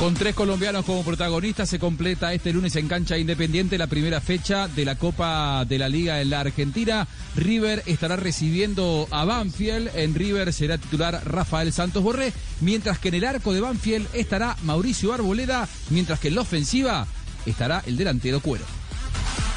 Con 0.00 0.14
tres 0.14 0.34
colombianos 0.34 0.86
como 0.86 1.04
protagonistas 1.04 1.68
se 1.68 1.78
completa 1.78 2.32
este 2.32 2.54
lunes 2.54 2.74
en 2.76 2.88
cancha 2.88 3.18
independiente 3.18 3.76
la 3.76 3.86
primera 3.86 4.22
fecha 4.22 4.66
de 4.66 4.86
la 4.86 4.94
Copa 4.96 5.66
de 5.66 5.78
la 5.78 5.90
Liga 5.90 6.22
en 6.22 6.30
la 6.30 6.40
Argentina. 6.40 7.06
River 7.36 7.82
estará 7.84 8.16
recibiendo 8.16 9.06
a 9.10 9.26
Banfield. 9.26 9.90
En 9.94 10.14
River 10.14 10.54
será 10.54 10.78
titular 10.78 11.20
Rafael 11.26 11.70
Santos 11.70 12.02
Borré, 12.02 12.32
mientras 12.62 12.98
que 12.98 13.08
en 13.08 13.16
el 13.16 13.26
arco 13.26 13.52
de 13.52 13.60
Banfield 13.60 14.08
estará 14.14 14.56
Mauricio 14.62 15.12
Arboleda, 15.12 15.68
mientras 15.90 16.18
que 16.18 16.28
en 16.28 16.36
la 16.36 16.40
ofensiva 16.40 17.06
estará 17.44 17.82
el 17.84 17.98
delantero 17.98 18.40
Cuero. 18.40 18.64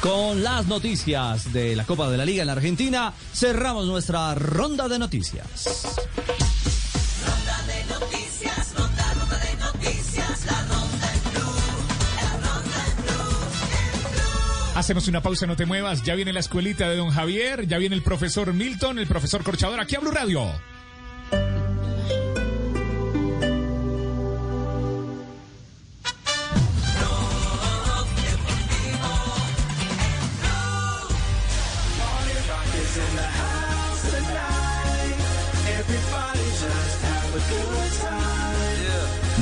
Con 0.02 0.42
las 0.42 0.66
noticias 0.66 1.54
de 1.54 1.74
la 1.74 1.86
Copa 1.86 2.10
de 2.10 2.18
la 2.18 2.26
Liga 2.26 2.42
en 2.42 2.48
la 2.48 2.52
Argentina, 2.52 3.14
cerramos 3.32 3.86
nuestra 3.86 4.34
ronda 4.34 4.88
de 4.88 4.98
noticias. 4.98 5.64
Hacemos 14.84 15.08
una 15.08 15.22
pausa, 15.22 15.46
no 15.46 15.56
te 15.56 15.64
muevas. 15.64 16.02
Ya 16.02 16.14
viene 16.14 16.30
la 16.30 16.40
escuelita 16.40 16.90
de 16.90 16.96
don 16.96 17.08
Javier, 17.08 17.66
ya 17.66 17.78
viene 17.78 17.96
el 17.96 18.02
profesor 18.02 18.52
Milton, 18.52 18.98
el 18.98 19.06
profesor 19.06 19.42
Corchador, 19.42 19.80
aquí 19.80 19.96
a 19.96 20.00
Radio. 20.00 20.42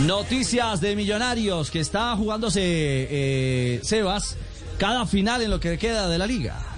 Noticias 0.06 0.80
de 0.80 0.94
Millonarios 0.94 1.72
que 1.72 1.80
está 1.80 2.14
jugándose 2.16 2.60
eh, 2.62 3.80
Sebas 3.82 4.36
cada 4.78 5.06
final 5.06 5.42
en 5.42 5.50
lo 5.50 5.60
que 5.60 5.78
queda 5.78 6.08
de 6.08 6.18
la 6.18 6.26
liga. 6.26 6.71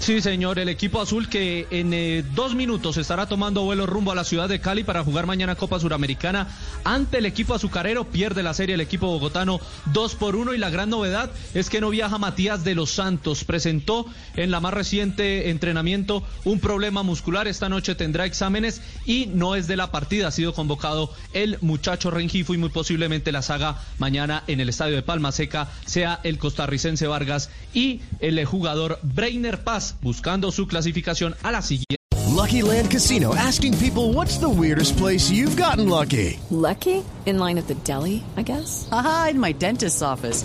Sí, 0.00 0.20
señor, 0.20 0.58
el 0.58 0.68
equipo 0.68 1.00
azul 1.00 1.28
que 1.28 1.66
en 1.70 1.94
eh, 1.94 2.22
dos 2.34 2.54
minutos 2.54 2.96
estará 2.98 3.26
tomando 3.26 3.62
vuelo 3.62 3.86
rumbo 3.86 4.12
a 4.12 4.14
la 4.14 4.24
ciudad 4.24 4.48
de 4.48 4.60
Cali 4.60 4.84
para 4.84 5.02
jugar 5.02 5.26
mañana 5.26 5.54
Copa 5.54 5.80
Suramericana 5.80 6.48
ante 6.84 7.18
el 7.18 7.26
equipo 7.26 7.54
azucarero. 7.54 8.04
Pierde 8.04 8.42
la 8.42 8.52
serie 8.52 8.74
el 8.74 8.80
equipo 8.82 9.06
bogotano 9.06 9.58
2 9.92 10.14
por 10.16 10.36
1 10.36 10.54
y 10.54 10.58
la 10.58 10.70
gran 10.70 10.90
novedad 10.90 11.30
es 11.54 11.70
que 11.70 11.80
no 11.80 11.88
viaja 11.90 12.18
Matías 12.18 12.62
de 12.62 12.74
los 12.74 12.90
Santos. 12.90 13.44
Presentó 13.44 14.06
en 14.34 14.50
la 14.50 14.60
más 14.60 14.74
reciente 14.74 15.50
entrenamiento 15.50 16.22
un 16.44 16.60
problema 16.60 17.02
muscular. 17.02 17.48
Esta 17.48 17.68
noche 17.68 17.94
tendrá 17.94 18.26
exámenes 18.26 18.82
y 19.06 19.26
no 19.26 19.54
es 19.56 19.66
de 19.66 19.76
la 19.76 19.90
partida. 19.90 20.28
Ha 20.28 20.32
sido 20.32 20.52
convocado 20.52 21.10
el 21.32 21.58
muchacho 21.62 22.10
Rengifo 22.10 22.52
y 22.52 22.58
muy 22.58 22.68
posiblemente 22.68 23.32
la 23.32 23.42
saga 23.42 23.80
mañana 23.98 24.44
en 24.46 24.60
el 24.60 24.68
estadio 24.68 24.96
de 24.96 25.02
Palma 25.02 25.32
Seca 25.32 25.68
sea 25.86 26.20
el 26.22 26.38
costarricense 26.38 27.06
Vargas 27.06 27.50
y 27.72 28.02
el 28.20 28.44
jugador 28.44 28.98
Breiner 29.02 29.64
Paz 29.64 29.75
buscando 30.02 30.50
su 30.50 30.66
clasificación 30.66 31.34
a 31.42 31.52
la 31.52 31.62
siguiente. 31.62 31.96
Lucky 32.36 32.62
Land 32.62 32.90
Casino 32.90 33.34
asking 33.34 33.78
people 33.78 34.12
what's 34.12 34.38
the 34.38 34.48
weirdest 34.48 34.96
place 34.98 35.30
you've 35.30 35.56
gotten 35.56 35.88
lucky? 35.88 36.38
Lucky? 36.50 37.02
In 37.24 37.38
line 37.38 37.58
at 37.58 37.66
the 37.66 37.74
deli, 37.82 38.22
I 38.36 38.42
guess? 38.42 38.88
Aha, 38.92 39.28
in 39.30 39.40
my 39.40 39.52
dentist's 39.52 40.02
office. 40.02 40.44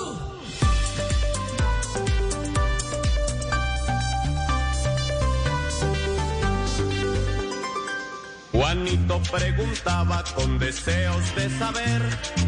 Juanito 8.71 9.21
preguntaba 9.29 10.23
con 10.33 10.57
deseos 10.57 11.35
de 11.35 11.49
saber 11.59 12.01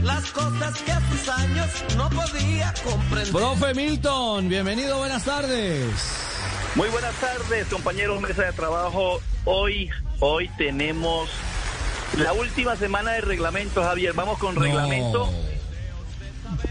las 0.03 0.31
cosas 0.31 0.81
que 0.81 0.91
a 0.93 1.01
sus 1.09 1.27
años 1.27 1.67
no 1.97 2.09
podía 2.09 2.73
comprender. 2.81 3.33
Profe 3.33 3.73
Milton, 3.73 4.47
bienvenido, 4.47 4.99
buenas 4.99 5.25
tardes. 5.25 5.85
Muy 6.75 6.87
buenas 6.87 7.13
tardes, 7.15 7.67
compañeros 7.67 8.21
mesa 8.21 8.43
de 8.43 8.53
trabajo. 8.53 9.19
Hoy, 9.43 9.89
hoy 10.21 10.49
tenemos 10.57 11.29
la 12.17 12.31
última 12.31 12.77
semana 12.77 13.11
de 13.11 13.19
reglamento, 13.19 13.83
Javier. 13.83 14.13
Vamos 14.13 14.37
con 14.37 14.55
reglamento. 14.55 15.29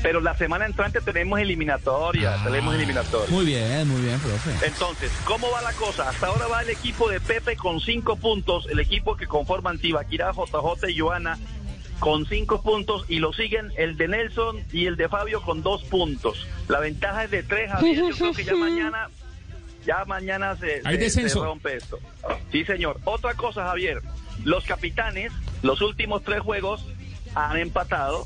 Pero 0.00 0.20
la 0.20 0.36
semana 0.36 0.66
entrante 0.66 1.00
tenemos 1.00 1.38
eliminatoria, 1.38 2.36
tenemos 2.44 2.74
eliminatoria. 2.74 3.28
Muy 3.34 3.44
bien, 3.44 3.86
muy 3.88 4.00
bien, 4.00 4.18
profe. 4.20 4.66
Entonces, 4.66 5.10
¿cómo 5.24 5.50
va 5.50 5.60
la 5.62 5.72
cosa? 5.74 6.08
Hasta 6.08 6.26
ahora 6.28 6.46
va 6.46 6.62
el 6.62 6.70
equipo 6.70 7.08
de 7.10 7.20
Pepe 7.20 7.56
con 7.56 7.80
cinco 7.80 8.16
puntos, 8.16 8.66
el 8.70 8.80
equipo 8.80 9.16
que 9.16 9.26
conforma 9.26 9.70
Antibaquirá, 9.70 10.32
JJ 10.32 10.88
y 10.90 10.98
Joana 10.98 11.38
con 12.00 12.26
cinco 12.26 12.62
puntos 12.62 13.04
y 13.08 13.20
lo 13.20 13.32
siguen 13.32 13.72
el 13.76 13.96
de 13.96 14.08
Nelson 14.08 14.64
y 14.72 14.86
el 14.86 14.96
de 14.96 15.08
Fabio 15.08 15.40
con 15.42 15.62
dos 15.62 15.84
puntos. 15.84 16.46
La 16.68 16.80
ventaja 16.80 17.24
es 17.24 17.30
de 17.30 17.44
tres, 17.44 17.70
Javier. 17.70 17.96
Yo 17.96 18.16
creo 18.16 18.32
que 18.32 18.42
ya 18.44 18.54
mañana, 18.56 19.08
ya 19.86 20.04
mañana 20.04 20.56
se, 20.56 20.80
Hay 20.84 20.96
se- 20.96 21.00
descenso. 21.02 21.38
se 21.40 21.44
rompe 21.44 21.76
esto. 21.76 22.00
Sí, 22.50 22.64
señor. 22.64 22.98
Otra 23.04 23.34
cosa, 23.34 23.66
Javier. 23.66 24.02
Los 24.42 24.64
capitanes, 24.64 25.30
los 25.62 25.80
últimos 25.80 26.24
tres 26.24 26.40
juegos 26.40 26.84
han 27.36 27.56
empatado. 27.58 28.24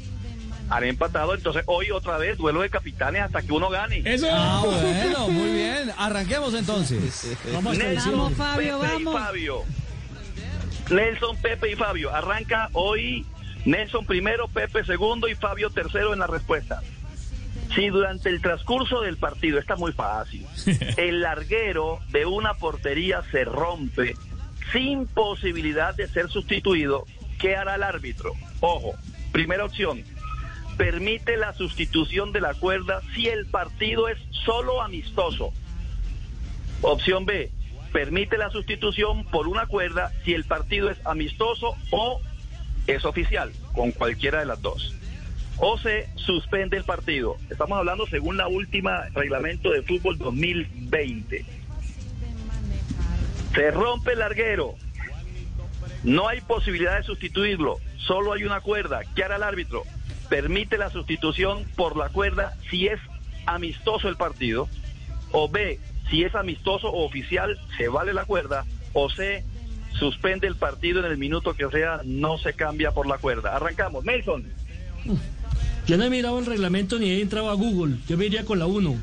Han 0.69 0.85
empatado, 0.85 1.35
entonces 1.35 1.63
hoy 1.67 1.91
otra 1.93 2.19
vez 2.19 2.37
duelo 2.37 2.63
de 2.63 2.71
capitanes 2.71 3.23
hasta 3.23 3.43
que 3.43 3.53
uno 3.53 3.69
gane. 3.71 4.03
Ah, 4.31 4.63
bueno, 4.65 5.29
muy 5.29 5.51
bien. 5.51 5.93
Arranquemos 5.97 6.55
entonces. 6.55 7.37
Nelson, 7.77 8.35
Fabio, 8.35 8.81
Pepe 8.81 8.93
vamos. 8.93 9.15
y 9.15 9.19
Fabio. 9.19 9.65
Nelson, 10.91 11.37
Pepe 11.37 11.73
y 11.73 11.77
Fabio. 11.77 12.15
Arranca 12.15 12.69
hoy 12.73 13.25
Nelson 13.65 14.07
primero, 14.07 14.49
Pepe 14.49 14.85
segundo 14.85 15.29
y 15.29 15.35
Fabio 15.35 15.71
tercero 15.71 16.13
en 16.13 16.21
la 16.21 16.27
respuesta. 16.27 16.83
Si 17.75 17.89
durante 17.89 18.29
el 18.29 18.41
transcurso 18.41 19.01
del 19.03 19.17
partido, 19.17 19.59
está 19.59 19.77
muy 19.77 19.93
fácil, 19.93 20.47
el 20.97 21.21
larguero 21.21 21.99
de 22.11 22.25
una 22.25 22.55
portería 22.55 23.23
se 23.31 23.45
rompe 23.45 24.15
sin 24.73 25.07
posibilidad 25.07 25.95
de 25.95 26.09
ser 26.09 26.29
sustituido, 26.29 27.05
¿qué 27.39 27.57
hará 27.57 27.75
el 27.75 27.83
árbitro? 27.83 28.33
Ojo, 28.61 28.95
primera 29.33 29.65
opción, 29.65 30.03
permite 30.77 31.37
la 31.37 31.53
sustitución 31.55 32.33
de 32.33 32.41
la 32.41 32.55
cuerda 32.55 33.01
si 33.15 33.29
el 33.29 33.47
partido 33.47 34.09
es 34.09 34.19
solo 34.31 34.83
amistoso. 34.83 35.53
Opción 36.83 37.25
B, 37.25 37.51
permite 37.93 38.37
la 38.37 38.51
sustitución 38.51 39.25
por 39.25 39.49
una 39.49 39.67
cuerda 39.67 40.13
si 40.25 40.35
el 40.35 40.45
partido 40.45 40.91
es 40.91 40.99
amistoso 41.07 41.77
o 41.91 42.21
es 42.87 43.05
oficial, 43.05 43.53
con 43.73 43.93
cualquiera 43.93 44.41
de 44.41 44.47
las 44.47 44.61
dos. 44.61 44.95
O 45.59 45.79
se 45.79 46.09
suspende 46.17 46.77
el 46.77 46.85
partido. 46.85 47.37
Estamos 47.51 47.79
hablando 47.79 48.07
según 48.07 48.37
la 48.37 48.47
última 48.47 49.09
reglamento 49.15 49.71
de 49.71 49.83
fútbol 49.83 50.19
2020. 50.19 51.47
Se 53.55 53.71
rompe 53.71 54.13
el 54.13 54.19
larguero. 54.19 54.75
No 56.05 56.29
hay 56.29 56.43
posibilidad 56.43 56.99
de 56.99 57.05
sustituirlo. 57.05 57.79
Solo 57.97 58.35
hay 58.35 58.45
una 58.45 58.61
cuerda. 58.61 59.01
¿Qué 59.15 59.25
hará 59.25 59.37
el 59.37 59.43
árbitro? 59.43 59.85
Permite 60.29 60.79
la 60.79 60.91
sustitución 60.91 61.65
por 61.77 61.97
la 61.97 62.09
cuerda 62.09 62.57
si 62.71 62.87
es 62.87 62.99
amistoso 63.47 64.09
el 64.09 64.17
partido. 64.17 64.69
O 65.33 65.49
B, 65.49 65.79
si 66.11 66.25
es 66.25 66.35
amistoso 66.35 66.89
o 66.89 67.05
oficial, 67.05 67.59
se 67.77 67.89
vale 67.89 68.13
la 68.13 68.25
cuerda. 68.25 68.65
O 68.93 69.11
C, 69.11 69.45
suspende 69.99 70.47
el 70.47 70.57
partido 70.57 71.01
en 71.01 71.07
el 71.07 71.19
minuto 71.19 71.55
que 71.55 71.69
sea, 71.69 72.01
no 72.05 72.39
se 72.39 72.55
cambia 72.55 72.93
por 72.93 73.07
la 73.07 73.19
cuerda. 73.19 73.57
Arrancamos. 73.57 74.05
Nelson. 74.05 74.45
Yo 75.87 75.97
no 75.97 76.05
he 76.05 76.11
mirado 76.11 76.39
el 76.39 76.47
reglamento 76.47 76.99
ni 76.99 77.11
he 77.11 77.21
entrado 77.21 77.51
a 77.51 77.55
Google. 77.55 77.97
Yo 78.09 78.17
me 78.17 78.27
iría 78.27 78.45
con 78.45 78.59
la 78.59 78.67
1. 78.67 78.97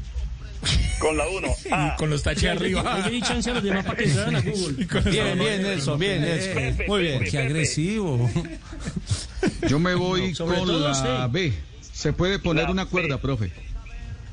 Con 1.00 1.18
la 1.18 1.28
1. 1.28 1.48
Ah. 1.72 1.96
Con 2.00 2.10
los 2.10 2.24
taches 2.24 2.50
arriba. 2.50 3.00
Yo 3.00 3.06
le 3.06 3.12
di 3.12 3.22
chance 3.22 3.50
a 3.50 3.54
los 3.54 3.64
demás 3.64 3.86
para 3.86 3.98
que 3.98 4.06
entraran 4.06 4.36
a 4.36 4.42
Google. 4.42 4.86
Bien, 5.12 5.38
bien, 5.38 5.64
Nelson, 5.64 6.00
bien, 6.00 6.22
Nelson. 6.22 6.86
Muy 6.88 7.02
bien. 7.02 7.24
Qué 7.30 7.38
agresivo. 7.38 8.30
Yo 9.68 9.80
me 9.80 9.96
voy 9.96 10.34
con 10.34 10.54
todo 10.56 10.80
la. 10.90 11.28
B. 11.28 11.54
Se 11.82 12.14
puede 12.14 12.40
poner 12.40 12.66
La 12.66 12.72
una 12.72 12.84
B. 12.86 12.90
cuerda, 12.92 13.18
profe. 13.20 13.52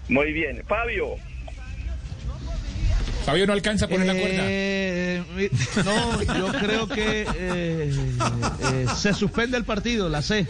Muy 0.09 0.32
bien. 0.32 0.62
Fabio. 0.66 1.16
Fabio 3.24 3.47
no 3.47 3.52
alcanza 3.52 3.85
a 3.85 3.89
poner 3.89 4.07
la 4.07 4.15
cuerda. 4.15 4.39
Eh, 4.43 5.23
no, 5.85 6.23
yo 6.23 6.48
creo 6.59 6.89
que 6.89 7.23
eh, 7.23 7.93
eh, 8.73 8.86
se 8.97 9.12
suspende 9.12 9.57
el 9.59 9.65
partido, 9.65 10.09
la 10.09 10.23
C. 10.23 10.47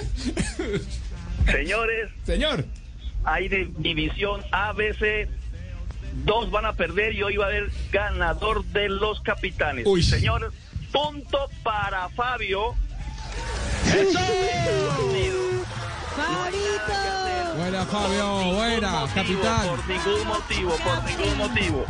Señores, 1.46 2.10
Señor. 2.24 2.64
hay 3.24 3.48
de 3.48 3.68
división 3.78 4.40
ABC. 4.52 5.28
Dos 6.24 6.50
van 6.50 6.64
a 6.66 6.72
perder 6.74 7.14
y 7.14 7.22
hoy 7.22 7.36
va 7.36 7.46
a 7.46 7.48
haber 7.48 7.70
ganador 7.92 8.64
de 8.66 8.88
los 8.88 9.20
capitanes. 9.20 9.86
Uy. 9.86 10.02
Señores, 10.02 10.50
punto 10.92 11.38
para 11.62 12.08
Fabio. 12.10 12.74
¡Fabito! 16.16 17.56
Buena, 17.56 17.84
Fabio, 17.86 18.54
buena, 18.54 19.04
capitán. 19.14 19.66
Por 19.68 19.88
ningún 19.88 20.26
motivo, 20.28 20.76
por 20.84 21.04
ningún 21.04 21.38
motivo. 21.38 21.84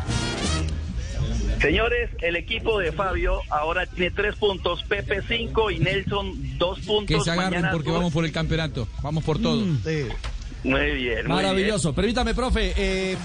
Señores, 1.61 2.11
el 2.21 2.37
equipo 2.37 2.79
de 2.79 2.91
Fabio 2.93 3.41
ahora 3.51 3.87
tiene 3.87 4.11
tres 4.11 4.35
puntos, 4.37 4.83
Pepe 4.85 5.23
cinco 5.29 5.71
y 5.71 5.79
Nelson 5.79 6.59
dos 6.59 6.81
puntos. 6.81 7.19
Que 7.19 7.23
se 7.23 7.31
agarren 7.31 7.53
Mañana 7.61 7.73
porque 7.73 7.91
dos. 7.91 7.99
vamos 7.99 8.13
por 8.13 8.25
el 8.25 8.33
campeonato. 8.33 8.89
Vamos 9.03 9.25
por 9.25 9.39
todo. 9.41 9.57
Muy 10.63 10.91
bien, 10.93 11.27
muy 11.27 11.37
Maravilloso. 11.37 11.95
Permítame, 11.95 12.35
profe. 12.35 12.75
Eh, 12.77 13.17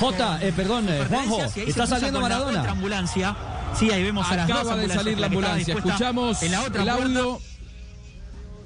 J, 0.00 0.38
eh, 0.42 0.52
perdón, 0.54 0.88
eh, 0.88 1.04
Juanjo, 1.08 1.42
está 1.56 1.86
saliendo 1.86 2.20
Maradona. 2.20 2.68
ambulancia. 2.70 3.36
Sí, 3.78 3.90
ahí 3.90 4.02
vemos 4.02 4.28
a 4.30 4.36
las 4.36 4.48
dos 4.48 4.56
Acaba 4.58 4.76
de 4.76 4.88
salir 4.88 5.18
la 5.18 5.26
ambulancia. 5.26 5.74
Escuchamos 5.74 6.42
en 6.42 6.52
la 6.52 6.62
otra 6.62 6.82
el 6.82 6.88
puerta. 6.88 7.04
audio. 7.20 7.40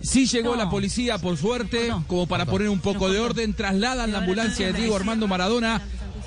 Sí 0.03 0.27
llegó 0.27 0.57
la 0.57 0.69
policía, 0.69 1.19
por 1.19 1.37
suerte, 1.37 1.93
como 2.07 2.27
para 2.27 2.45
poner 2.47 2.69
un 2.69 2.81
poco 2.81 3.11
de 3.11 3.19
orden. 3.21 3.55
Trasladan 3.55 4.13
la 4.13 4.19
ambulancia 4.19 4.67
de 4.67 4.73
Diego 4.73 4.97
Armando 4.97 5.29
Maradona. 5.29 5.81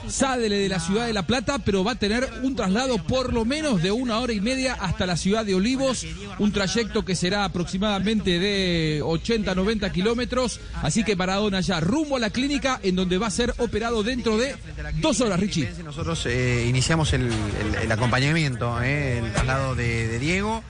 Sale 0.07 0.49
de 0.49 0.69
la 0.69 0.79
ciudad 0.79 1.07
de 1.07 1.13
La 1.13 1.25
Plata, 1.25 1.57
pero 1.57 1.83
va 1.83 1.93
a 1.93 1.95
tener 1.95 2.29
un 2.43 2.55
traslado 2.55 2.99
por 2.99 3.33
lo 3.33 3.43
menos 3.43 3.81
de 3.81 3.91
una 3.91 4.19
hora 4.19 4.33
y 4.33 4.39
media 4.39 4.75
hasta 4.79 5.07
la 5.07 5.17
ciudad 5.17 5.43
de 5.43 5.55
Olivos. 5.55 6.05
Un 6.37 6.51
trayecto 6.51 7.03
que 7.03 7.15
será 7.15 7.43
aproximadamente 7.43 8.37
de 8.37 9.01
80, 9.03 9.55
90 9.55 9.91
kilómetros. 9.91 10.59
Así 10.83 11.03
que 11.03 11.15
Maradona 11.15 11.59
ya 11.61 11.79
rumbo 11.79 12.17
a 12.17 12.19
la 12.19 12.29
clínica 12.29 12.79
en 12.83 12.95
donde 12.95 13.17
va 13.17 13.27
a 13.27 13.31
ser 13.31 13.55
operado 13.57 14.03
dentro 14.03 14.37
de 14.37 14.55
dos 15.01 15.21
horas, 15.21 15.39
Richie. 15.39 15.71
Nosotros 15.83 16.23
eh, 16.27 16.67
iniciamos 16.69 17.11
el, 17.13 17.23
el- 17.23 17.75
el 17.81 17.91
acompañamiento, 17.91 18.79
eh, 18.83 19.17
el 19.17 19.31
traslado 19.33 19.73
de, 19.73 20.07
de 20.07 20.19
Diego, 20.19 20.63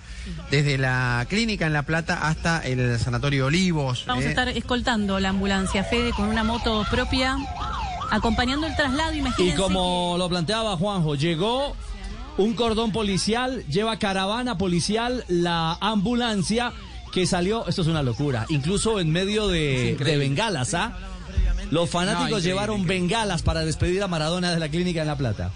desde 0.51 0.77
la 0.77 1.25
clínica 1.29 1.67
en 1.67 1.73
La 1.73 1.83
Plata 1.83 2.27
hasta 2.27 2.59
el 2.59 2.99
Sanatorio 2.99 3.47
Olivos. 3.47 4.05
Vamos 4.07 4.23
a 4.23 4.27
eh. 4.27 4.29
estar 4.29 4.49
escoltando 4.49 5.19
la 5.19 5.29
ambulancia 5.29 5.83
Fede 5.83 6.11
con 6.11 6.29
una 6.29 6.43
moto 6.43 6.85
propia, 6.89 7.37
acompañando 8.11 8.67
el 8.67 8.75
traslado, 8.75 9.13
Y 9.13 9.19
imagínense. 9.19 9.57
como 9.57 10.15
lo 10.17 10.29
planteaba 10.29 10.77
Juanjo, 10.77 11.15
llegó 11.15 11.75
un 12.37 12.53
cordón 12.53 12.91
policial, 12.91 13.63
lleva 13.67 13.97
caravana 13.97 14.57
policial, 14.57 15.23
la 15.27 15.77
ambulancia 15.79 16.73
que 17.11 17.25
salió, 17.25 17.65
esto 17.67 17.81
es 17.81 17.87
una 17.87 18.03
locura, 18.03 18.45
incluso 18.49 18.99
en 18.99 19.09
medio 19.09 19.47
de, 19.47 19.95
de 19.95 20.17
bengalas, 20.17 20.73
¿ah? 20.73 20.97
Los 21.71 21.89
fanáticos 21.89 22.43
llevaron 22.43 22.85
bengalas 22.85 23.41
para 23.41 23.65
despedir 23.65 24.03
a 24.03 24.07
Maradona 24.07 24.53
de 24.53 24.59
la 24.59 24.69
clínica 24.69 25.01
en 25.01 25.07
La 25.07 25.17
Plata. 25.17 25.51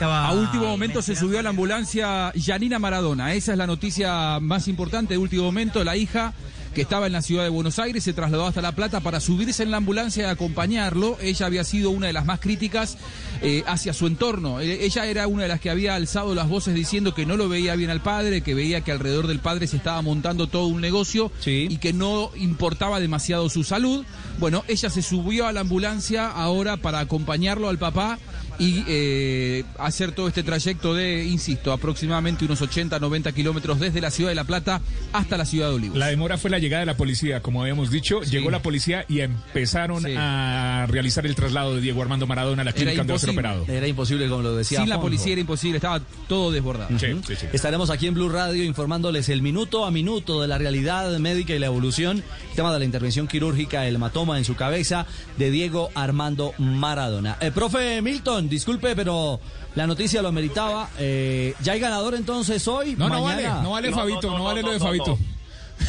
A 0.00 0.32
último 0.32 0.66
momento 0.66 1.02
se 1.02 1.14
subió 1.14 1.38
a 1.38 1.42
la 1.42 1.50
ambulancia 1.50 2.32
Yanina 2.34 2.78
Maradona. 2.78 3.34
Esa 3.34 3.52
es 3.52 3.58
la 3.58 3.66
noticia 3.66 4.40
más 4.40 4.68
importante 4.68 5.14
de 5.14 5.18
último 5.18 5.44
momento. 5.44 5.84
La 5.84 5.96
hija 5.96 6.34
que 6.74 6.82
estaba 6.82 7.06
en 7.06 7.12
la 7.12 7.22
ciudad 7.22 7.44
de 7.44 7.48
Buenos 7.48 7.78
Aires 7.78 8.04
se 8.04 8.12
trasladó 8.12 8.46
hasta 8.46 8.60
La 8.60 8.72
Plata 8.72 9.00
para 9.00 9.20
subirse 9.20 9.62
en 9.62 9.70
la 9.70 9.78
ambulancia 9.78 10.26
y 10.26 10.30
acompañarlo. 10.30 11.18
Ella 11.20 11.46
había 11.46 11.64
sido 11.64 11.90
una 11.90 12.08
de 12.08 12.12
las 12.12 12.26
más 12.26 12.40
críticas 12.40 12.98
eh, 13.42 13.62
hacia 13.66 13.92
su 13.92 14.06
entorno. 14.06 14.60
Eh, 14.60 14.84
Ella 14.84 15.06
era 15.06 15.26
una 15.26 15.44
de 15.44 15.48
las 15.48 15.60
que 15.60 15.70
había 15.70 15.94
alzado 15.94 16.34
las 16.34 16.48
voces 16.48 16.74
diciendo 16.74 17.14
que 17.14 17.26
no 17.26 17.36
lo 17.36 17.48
veía 17.48 17.76
bien 17.76 17.90
al 17.90 18.00
padre, 18.00 18.42
que 18.42 18.54
veía 18.54 18.80
que 18.80 18.92
alrededor 18.92 19.26
del 19.26 19.38
padre 19.40 19.66
se 19.66 19.76
estaba 19.76 20.00
montando 20.02 20.46
todo 20.46 20.66
un 20.66 20.80
negocio 20.80 21.30
y 21.44 21.76
que 21.78 21.92
no 21.92 22.30
importaba 22.36 23.00
demasiado 23.00 23.48
su 23.48 23.64
salud. 23.64 24.04
Bueno, 24.38 24.64
ella 24.68 24.90
se 24.90 25.02
subió 25.02 25.46
a 25.46 25.52
la 25.52 25.60
ambulancia 25.60 26.28
ahora 26.28 26.76
para 26.76 27.00
acompañarlo 27.00 27.68
al 27.68 27.78
papá 27.78 28.18
y 28.58 28.84
eh, 28.88 29.64
hacer 29.78 30.12
todo 30.12 30.28
este 30.28 30.42
trayecto 30.42 30.94
de, 30.94 31.24
insisto, 31.24 31.72
aproximadamente 31.72 32.44
unos 32.44 32.60
80, 32.60 32.98
90 32.98 33.32
kilómetros 33.32 33.78
desde 33.78 34.00
la 34.00 34.10
ciudad 34.10 34.30
de 34.30 34.34
La 34.34 34.44
Plata 34.44 34.80
hasta 35.12 35.36
la 35.36 35.44
ciudad 35.44 35.68
de 35.68 35.74
Olivos. 35.74 35.96
La 35.96 36.08
demora 36.08 36.38
fue 36.38 36.50
la 36.50 36.58
llegada 36.58 36.80
de 36.80 36.86
la 36.86 36.96
policía, 36.96 37.40
como 37.40 37.62
habíamos 37.62 37.90
dicho. 37.90 38.20
Llegó 38.22 38.50
la 38.50 38.60
policía 38.60 39.04
y 39.08 39.20
empezaron 39.20 40.04
a 40.16 40.86
realizar 40.88 41.26
el 41.26 41.34
traslado 41.34 41.76
de 41.76 41.80
Diego 41.80 42.02
Armando 42.02 42.26
Maradona 42.26 42.62
a 42.62 42.64
la 42.64 42.72
clínica 42.72 42.98
donde 42.98 43.12
va 43.12 43.16
a 43.16 43.20
ser 43.20 43.30
operado. 43.30 43.64
Era 43.68 43.86
imposible, 43.86 44.28
como 44.28 44.42
lo 44.42 44.56
decía 44.56 44.80
Sin 44.80 44.88
la 44.88 45.00
policía 45.00 45.32
era 45.32 45.40
imposible, 45.40 45.76
estaba 45.76 46.00
todo 46.26 46.50
desbordado. 46.50 46.94
Ujú. 46.94 47.20
Estaremos 47.52 47.90
aquí 47.90 48.06
en 48.06 48.14
Blue 48.14 48.28
Radio 48.28 48.64
informándoles 48.64 49.28
el 49.28 49.42
minuto 49.42 49.84
a 49.84 49.90
minuto 49.90 50.42
de 50.42 50.48
la 50.48 50.58
realidad 50.58 51.16
médica 51.18 51.54
y 51.54 51.58
la 51.58 51.66
evolución, 51.66 52.18
el 52.50 52.56
tema 52.56 52.72
de 52.72 52.78
la 52.78 52.84
intervención 52.84 53.28
quirúrgica, 53.28 53.86
el 53.86 53.96
hematoma 53.96 54.38
en 54.38 54.44
su 54.44 54.56
cabeza 54.56 55.06
de 55.36 55.50
Diego 55.50 55.90
Armando 55.94 56.54
Maradona. 56.58 57.36
El 57.40 57.52
profe 57.52 58.02
Milton, 58.02 58.47
disculpe, 58.48 58.94
pero 58.96 59.40
la 59.74 59.86
noticia 59.86 60.22
lo 60.22 60.32
meritaba. 60.32 60.88
Eh, 60.98 61.54
¿Ya 61.62 61.72
hay 61.72 61.80
ganador 61.80 62.14
entonces 62.14 62.66
hoy? 62.68 62.94
No, 62.96 63.08
no 63.08 63.22
vale, 63.22 63.44
no 63.62 63.70
vale 63.72 63.92
Fabito, 63.92 64.30
no, 64.36 64.44
vale 64.44 64.62
lo 64.62 64.72
de 64.72 64.78
no, 64.78 64.84
Fabito. 64.84 65.18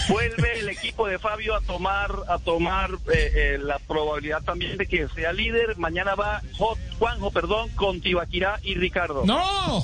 Vuelve 0.07 0.59
el 0.59 0.69
equipo 0.69 1.07
de 1.07 1.17
Fabio 1.17 1.55
a 1.55 1.61
tomar 1.61 2.11
a 2.27 2.37
tomar 2.37 2.91
eh, 3.11 3.31
eh, 3.35 3.57
la 3.59 3.79
probabilidad 3.79 4.43
también 4.43 4.77
de 4.77 4.85
que 4.85 5.07
sea 5.15 5.33
líder. 5.33 5.77
Mañana 5.77 6.13
va 6.15 6.41
Jo- 6.57 6.77
Juanjo, 6.99 7.31
perdón, 7.31 7.69
con 7.75 7.99
Tibaquirá 7.99 8.59
y 8.63 8.75
Ricardo. 8.75 9.23
¡No! 9.25 9.83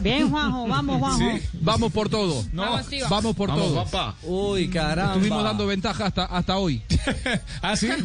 Bien, 0.00 0.30
Juanjo, 0.30 0.66
vamos, 0.66 0.98
Juanjo. 0.98 1.38
Vamos 1.60 1.92
por 1.92 2.08
todo. 2.08 2.44
No. 2.52 2.62
Vamos, 3.08 3.36
por 3.36 3.48
Vamos, 3.48 3.66
todo. 3.66 3.84
papá. 3.84 4.14
Uy, 4.22 4.68
caramba. 4.68 5.14
Estuvimos 5.14 5.44
dando 5.44 5.66
ventaja 5.66 6.06
hasta, 6.06 6.24
hasta 6.24 6.56
hoy. 6.58 6.82
Ah, 7.62 7.76
sí. 7.76 7.88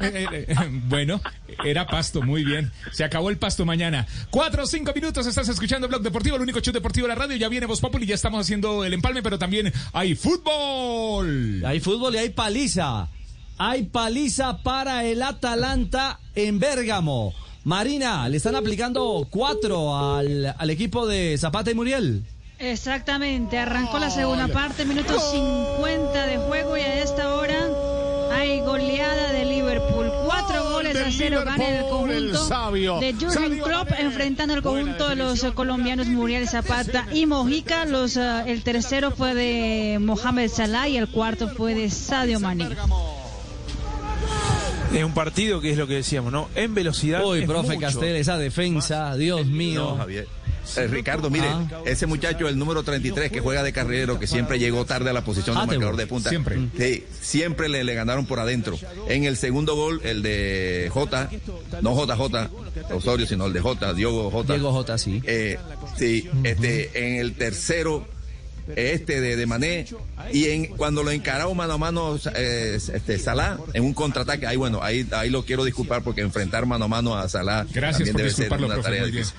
Eh, 0.00 0.26
eh, 0.30 0.46
eh, 0.48 0.54
bueno, 0.88 1.20
era 1.64 1.86
pasto, 1.86 2.22
muy 2.22 2.44
bien. 2.44 2.70
Se 2.92 3.04
acabó 3.04 3.30
el 3.30 3.38
pasto 3.38 3.64
mañana. 3.64 4.06
Cuatro 4.30 4.62
o 4.64 4.66
cinco 4.66 4.92
minutos, 4.94 5.26
estás 5.26 5.48
escuchando 5.48 5.88
Blog 5.88 6.02
Deportivo, 6.02 6.36
el 6.36 6.42
único 6.42 6.60
show 6.60 6.72
deportivo 6.72 7.06
de 7.06 7.14
la 7.14 7.20
radio. 7.20 7.36
Ya 7.36 7.48
viene 7.48 7.66
Voz 7.66 7.80
Populi, 7.80 8.06
ya 8.06 8.14
estamos 8.14 8.40
haciendo 8.40 8.84
el 8.84 8.92
empalme, 8.92 9.22
pero 9.22 9.38
también 9.38 9.72
hay 9.92 10.14
fútbol. 10.14 11.62
Hay 11.64 11.80
fútbol 11.80 12.14
y 12.14 12.18
hay 12.18 12.30
paliza. 12.30 13.08
Hay 13.58 13.84
paliza 13.84 14.62
para 14.62 15.04
el 15.04 15.22
Atalanta 15.22 16.20
en 16.34 16.58
Bérgamo. 16.58 17.34
Marina, 17.64 18.28
le 18.28 18.36
están 18.36 18.54
aplicando 18.54 19.26
cuatro 19.30 19.96
al, 19.96 20.54
al 20.56 20.70
equipo 20.70 21.06
de 21.06 21.36
Zapata 21.38 21.70
y 21.70 21.74
Muriel. 21.74 22.24
Exactamente, 22.58 23.58
arrancó 23.58 23.98
la 23.98 24.10
segunda 24.10 24.48
parte, 24.48 24.84
minuto 24.84 25.18
50 25.20 26.26
de 26.26 26.38
juego 26.38 26.76
y 26.76 26.80
a 26.80 27.02
esta 27.02 27.34
hora 27.34 27.68
hay 28.32 28.60
goleada 28.60 29.32
de 29.32 29.44
Liverpool. 29.44 30.10
Cuatro 30.24 30.70
goles 30.72 30.96
a 30.96 31.04
del 31.04 31.12
cero 31.12 31.42
gana 31.44 31.68
el 31.68 31.84
conjunto 31.88 32.70
de 33.00 33.14
Jurgen 33.14 33.60
Klopp 33.60 33.90
enfrentando 33.98 34.54
al 34.54 34.62
conjunto 34.62 35.08
de 35.08 35.16
los 35.16 35.42
colombianos 35.54 36.08
Muriel 36.08 36.48
Zapata 36.48 37.06
y 37.12 37.26
Mojica. 37.26 37.84
Los, 37.84 38.16
eh, 38.16 38.42
el 38.46 38.62
tercero 38.62 39.12
fue 39.12 39.34
de 39.34 39.98
Mohamed 40.00 40.50
Salah 40.50 40.88
y 40.88 40.96
el 40.96 41.08
cuarto 41.08 41.48
fue 41.48 41.74
de 41.74 41.90
Sadio 41.90 42.40
Mané. 42.40 42.68
Es 44.94 45.04
un 45.04 45.12
partido 45.12 45.60
que 45.60 45.70
es 45.70 45.76
lo 45.78 45.86
que 45.86 45.94
decíamos, 45.94 46.32
¿no? 46.32 46.48
En 46.54 46.74
velocidad. 46.74 47.24
Uy, 47.24 47.46
profe 47.46 47.74
mucho. 47.74 47.80
Castel, 47.80 48.16
esa 48.16 48.38
defensa, 48.38 49.14
Dios 49.16 49.46
mío. 49.46 49.90
No, 49.90 49.96
Javier. 49.98 50.26
Eh, 50.76 50.86
Ricardo, 50.86 51.30
mire, 51.30 51.46
Ah. 51.48 51.66
ese 51.86 52.06
muchacho, 52.06 52.46
el 52.46 52.58
número 52.58 52.82
33, 52.82 53.30
que 53.30 53.40
juega 53.40 53.62
de 53.62 53.72
carrilero, 53.72 54.18
que 54.18 54.26
siempre 54.26 54.58
llegó 54.58 54.84
tarde 54.84 55.08
a 55.08 55.12
la 55.14 55.24
posición 55.24 55.56
de 55.56 55.60
Hathaway. 55.62 55.78
marcador 55.78 55.96
de 55.96 56.06
punta. 56.06 56.28
Siempre. 56.28 56.58
Sí, 56.76 57.04
siempre 57.20 57.68
le, 57.70 57.84
le 57.84 57.94
ganaron 57.94 58.26
por 58.26 58.38
adentro. 58.38 58.78
En 59.08 59.24
el 59.24 59.36
segundo 59.38 59.76
gol, 59.76 60.00
el 60.04 60.22
de 60.22 60.90
J, 60.92 61.30
no 61.80 61.94
JJ 61.94 62.50
Osorio, 62.94 63.26
sino 63.26 63.46
el 63.46 63.52
de 63.54 63.60
J, 63.60 63.94
Diogo 63.94 64.30
J. 64.30 64.52
Diego 64.54 64.72
J, 64.72 64.98
sí. 64.98 65.22
Eh, 65.24 65.58
sí, 65.96 66.28
este, 66.44 66.90
en 67.14 67.16
el 67.20 67.32
tercero, 67.34 68.06
este 68.76 69.20
de, 69.20 69.36
de 69.36 69.46
Mané 69.46 69.86
y 70.32 70.46
en 70.46 70.66
cuando 70.66 71.02
lo 71.02 71.10
encaró 71.10 71.54
mano 71.54 71.74
a 71.74 71.78
mano 71.78 72.18
eh, 72.34 72.78
este 72.92 73.18
Salah 73.18 73.58
en 73.72 73.84
un 73.84 73.94
contraataque 73.94 74.46
ahí 74.46 74.56
bueno 74.56 74.82
ahí 74.82 75.06
ahí 75.12 75.30
lo 75.30 75.44
quiero 75.44 75.64
disculpar 75.64 76.02
porque 76.02 76.20
enfrentar 76.20 76.66
mano 76.66 76.84
a 76.86 76.88
mano 76.88 77.16
a 77.16 77.28
Salah 77.28 77.66
Gracias 77.72 78.08
también 78.08 78.12
por 78.14 78.18
debe 78.22 78.30
ser 78.30 78.44
disculparlo, 78.44 78.66
una 78.66 78.74
profe, 78.76 78.88
tarea 78.90 79.04
difícil. 79.06 79.34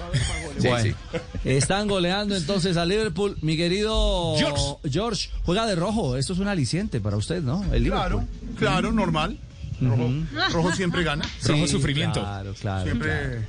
Sí, 0.59 0.67
Bueno, 0.67 0.95
sí. 1.13 1.19
están 1.45 1.87
goleando 1.87 2.35
entonces 2.35 2.75
a 2.77 2.85
Liverpool. 2.85 3.37
Mi 3.41 3.55
querido 3.55 4.35
George. 4.37 4.89
George, 4.89 5.29
juega 5.43 5.65
de 5.65 5.75
rojo. 5.75 6.17
Esto 6.17 6.33
es 6.33 6.39
un 6.39 6.47
aliciente 6.47 6.99
para 6.99 7.15
usted, 7.17 7.41
¿no? 7.41 7.63
El 7.73 7.85
Claro, 7.85 8.19
Liverpool. 8.21 8.55
claro, 8.57 8.91
normal. 8.91 9.37
Rojo, 9.81 10.09
rojo 10.51 10.71
siempre 10.73 11.03
gana. 11.03 11.23
Rojo 11.45 11.67
sufrimiento. 11.67 12.19
Claro, 12.19 12.53
claro. 12.59 12.83
Siempre 12.83 13.09
claro. 13.09 13.41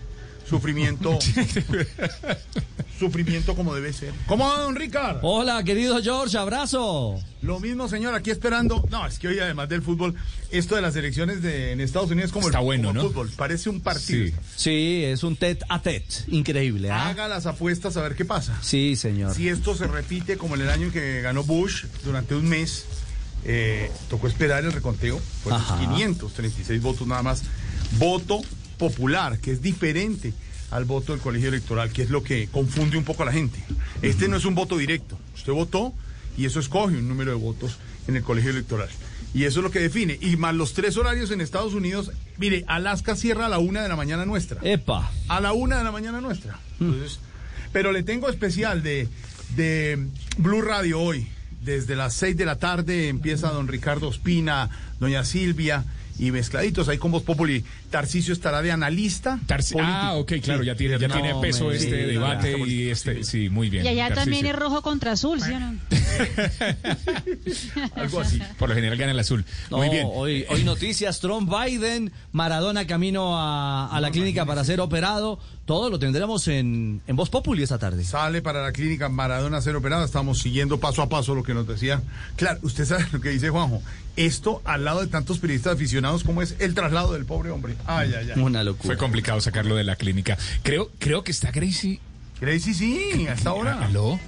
Sufrimiento. 0.50 1.18
sufrimiento 2.98 3.54
como 3.54 3.74
debe 3.74 3.92
ser. 3.92 4.12
¿Cómo 4.26 4.46
va, 4.46 4.58
don 4.58 4.74
Ricardo? 4.76 5.20
Hola, 5.22 5.62
querido 5.64 6.02
George, 6.02 6.36
abrazo. 6.36 7.18
Lo 7.40 7.60
mismo, 7.60 7.88
señor, 7.88 8.14
aquí 8.14 8.30
esperando. 8.30 8.84
No, 8.90 9.06
es 9.06 9.18
que 9.18 9.28
hoy, 9.28 9.38
además 9.38 9.68
del 9.70 9.80
fútbol, 9.80 10.14
esto 10.50 10.74
de 10.74 10.82
las 10.82 10.96
elecciones 10.96 11.40
de, 11.40 11.72
en 11.72 11.80
Estados 11.80 12.10
Unidos 12.10 12.28
es 12.28 12.32
como 12.32 12.48
Está 12.48 12.58
el, 12.58 12.64
bueno, 12.64 12.88
como 12.88 13.02
¿no? 13.02 13.08
fútbol. 13.08 13.30
Parece 13.36 13.70
un 13.70 13.80
partido. 13.80 14.26
Sí. 14.26 14.34
Sí, 14.56 15.04
es 15.04 15.22
un 15.22 15.36
tet 15.36 15.62
a 15.68 15.80
tet. 15.80 16.04
Increíble, 16.28 16.90
¿ah? 16.90 17.08
Haga 17.08 17.28
las 17.28 17.46
apuestas 17.46 17.96
a 17.96 18.02
ver 18.02 18.16
qué 18.16 18.26
pasa. 18.26 18.58
Sí, 18.60 18.96
señor. 18.96 19.34
Si 19.34 19.48
esto 19.48 19.74
se 19.74 19.86
repite 19.86 20.36
como 20.36 20.56
en 20.56 20.62
el 20.62 20.70
año 20.70 20.86
en 20.86 20.92
que 20.92 21.22
ganó 21.22 21.44
Bush 21.44 21.84
durante 22.04 22.34
un 22.34 22.48
mes, 22.48 22.84
eh, 23.44 23.90
tocó 24.10 24.26
esperar 24.26 24.64
el 24.64 24.72
reconteo. 24.72 25.18
Fueron 25.42 25.60
Ajá. 25.62 25.78
536 25.78 26.82
votos 26.82 27.06
nada 27.06 27.22
más. 27.22 27.44
Voto 27.92 28.42
popular, 28.80 29.38
que 29.38 29.52
es 29.52 29.62
diferente 29.62 30.32
al 30.72 30.84
voto 30.84 31.12
del 31.12 31.20
colegio 31.20 31.48
electoral, 31.50 31.92
que 31.92 32.02
es 32.02 32.10
lo 32.10 32.22
que 32.24 32.48
confunde 32.48 32.96
un 32.96 33.04
poco 33.04 33.22
a 33.22 33.26
la 33.26 33.32
gente. 33.32 33.58
Este 34.02 34.26
no 34.26 34.36
es 34.36 34.44
un 34.44 34.54
voto 34.56 34.76
directo. 34.78 35.18
Usted 35.34 35.52
votó 35.52 35.92
y 36.36 36.46
eso 36.46 36.58
escoge 36.58 36.96
un 36.96 37.06
número 37.08 37.30
de 37.30 37.36
votos 37.36 37.76
en 38.08 38.16
el 38.16 38.22
colegio 38.22 38.50
electoral. 38.50 38.88
Y 39.34 39.44
eso 39.44 39.60
es 39.60 39.64
lo 39.64 39.70
que 39.70 39.78
define. 39.80 40.18
Y 40.20 40.36
más 40.36 40.54
los 40.54 40.72
tres 40.72 40.96
horarios 40.96 41.30
en 41.30 41.40
Estados 41.40 41.74
Unidos. 41.74 42.10
Mire, 42.38 42.64
Alaska 42.66 43.14
cierra 43.14 43.46
a 43.46 43.48
la 43.48 43.58
una 43.58 43.82
de 43.82 43.88
la 43.88 43.94
mañana 43.96 44.24
nuestra 44.26 44.60
Epa. 44.62 45.10
a 45.28 45.40
la 45.40 45.52
una 45.52 45.78
de 45.78 45.84
la 45.84 45.92
mañana 45.92 46.20
nuestra. 46.20 46.58
Entonces, 46.80 47.20
pero 47.72 47.92
le 47.92 48.02
tengo 48.02 48.28
especial 48.28 48.82
de, 48.82 49.06
de 49.56 49.98
Blue 50.38 50.62
Radio 50.62 51.00
hoy. 51.00 51.28
Desde 51.62 51.94
las 51.94 52.14
seis 52.14 52.36
de 52.36 52.46
la 52.46 52.56
tarde 52.58 53.08
empieza 53.08 53.50
don 53.50 53.68
Ricardo 53.68 54.08
Espina, 54.08 54.70
doña 54.98 55.24
Silvia 55.24 55.84
y 56.18 56.30
mezcladitos 56.32 56.88
ahí 56.88 56.98
con 56.98 57.10
Voz 57.12 57.22
Populi. 57.22 57.64
Tarcisio 57.90 58.32
estará 58.32 58.62
de 58.62 58.72
analista. 58.72 59.38
Tarci- 59.46 59.72
político. 59.72 59.96
ah, 59.96 60.14
ok, 60.14 60.32
claro, 60.42 60.62
ya 60.62 60.74
tiene, 60.76 60.98
ya 60.98 61.08
No, 61.08 61.14
tiene 61.14 61.34
peso 61.40 61.68
me 61.68 61.76
este 61.76 62.06
debate 62.06 62.56
y 62.58 62.88
este, 62.88 63.24
sí, 63.24 63.48
muy 63.50 63.68
bien. 63.68 63.84
Y 63.84 63.88
allá 63.88 64.14
también 64.14 64.46
es 64.46 64.56
rojo 64.56 64.80
contra 64.82 65.12
azul, 65.12 65.40
¿sí 65.40 65.50
o 65.52 65.60
no? 65.60 65.74
Algo 67.96 68.20
así. 68.20 68.40
Por 68.58 68.68
lo 68.68 68.74
general 68.74 68.98
gana 68.98 69.12
el 69.12 69.18
azul. 69.18 69.44
Muy 69.70 69.88
bien. 69.88 70.06
Hoy, 70.10 70.44
hoy 70.48 70.64
noticias, 70.64 71.20
Trump, 71.20 71.50
Biden, 71.52 72.12
Maradona 72.32 72.86
camino 72.86 73.38
a, 73.38 73.88
a 73.94 74.00
la 74.00 74.10
clínica 74.10 74.44
para 74.46 74.64
ser 74.64 74.80
operado. 74.80 75.38
Todo 75.64 75.88
lo 75.88 75.98
tendremos 76.00 76.48
en, 76.48 77.00
en 77.06 77.16
Voz 77.16 77.30
Populi 77.30 77.62
esta 77.62 77.78
tarde. 77.78 78.02
Sale 78.04 78.42
para 78.42 78.62
la 78.62 78.72
clínica 78.72 79.08
Maradona 79.08 79.58
a 79.58 79.62
ser 79.62 79.76
operada. 79.76 80.04
Estamos 80.04 80.40
siguiendo 80.40 80.80
paso 80.80 81.02
a 81.02 81.08
paso 81.08 81.34
lo 81.34 81.42
que 81.44 81.54
nos 81.54 81.66
decía. 81.66 82.02
Claro, 82.36 82.58
usted 82.62 82.84
sabe 82.84 83.06
lo 83.12 83.20
que 83.20 83.30
dice 83.30 83.50
Juanjo. 83.50 83.80
Esto 84.16 84.60
al 84.64 84.84
lado 84.84 85.00
de 85.00 85.06
tantos 85.06 85.38
periodistas 85.38 85.74
aficionados 85.74 86.24
como 86.24 86.42
es 86.42 86.56
el 86.58 86.74
traslado 86.74 87.12
del 87.12 87.24
pobre 87.24 87.50
hombre. 87.50 87.76
Ay, 87.86 88.14
ay, 88.18 88.30
ay. 88.34 88.40
Una 88.40 88.62
locura. 88.64 88.86
Fue 88.86 88.96
complicado 88.96 89.40
sacarlo 89.40 89.76
de 89.76 89.84
la 89.84 89.96
clínica. 89.96 90.36
Creo, 90.62 90.90
creo 90.98 91.24
que 91.24 91.32
está 91.32 91.50
Gracie. 91.50 92.00
Gracie, 92.40 92.74
sí, 92.74 93.26
hasta 93.28 93.50
ahora. 93.50 93.84
¿Aló? 93.84 94.18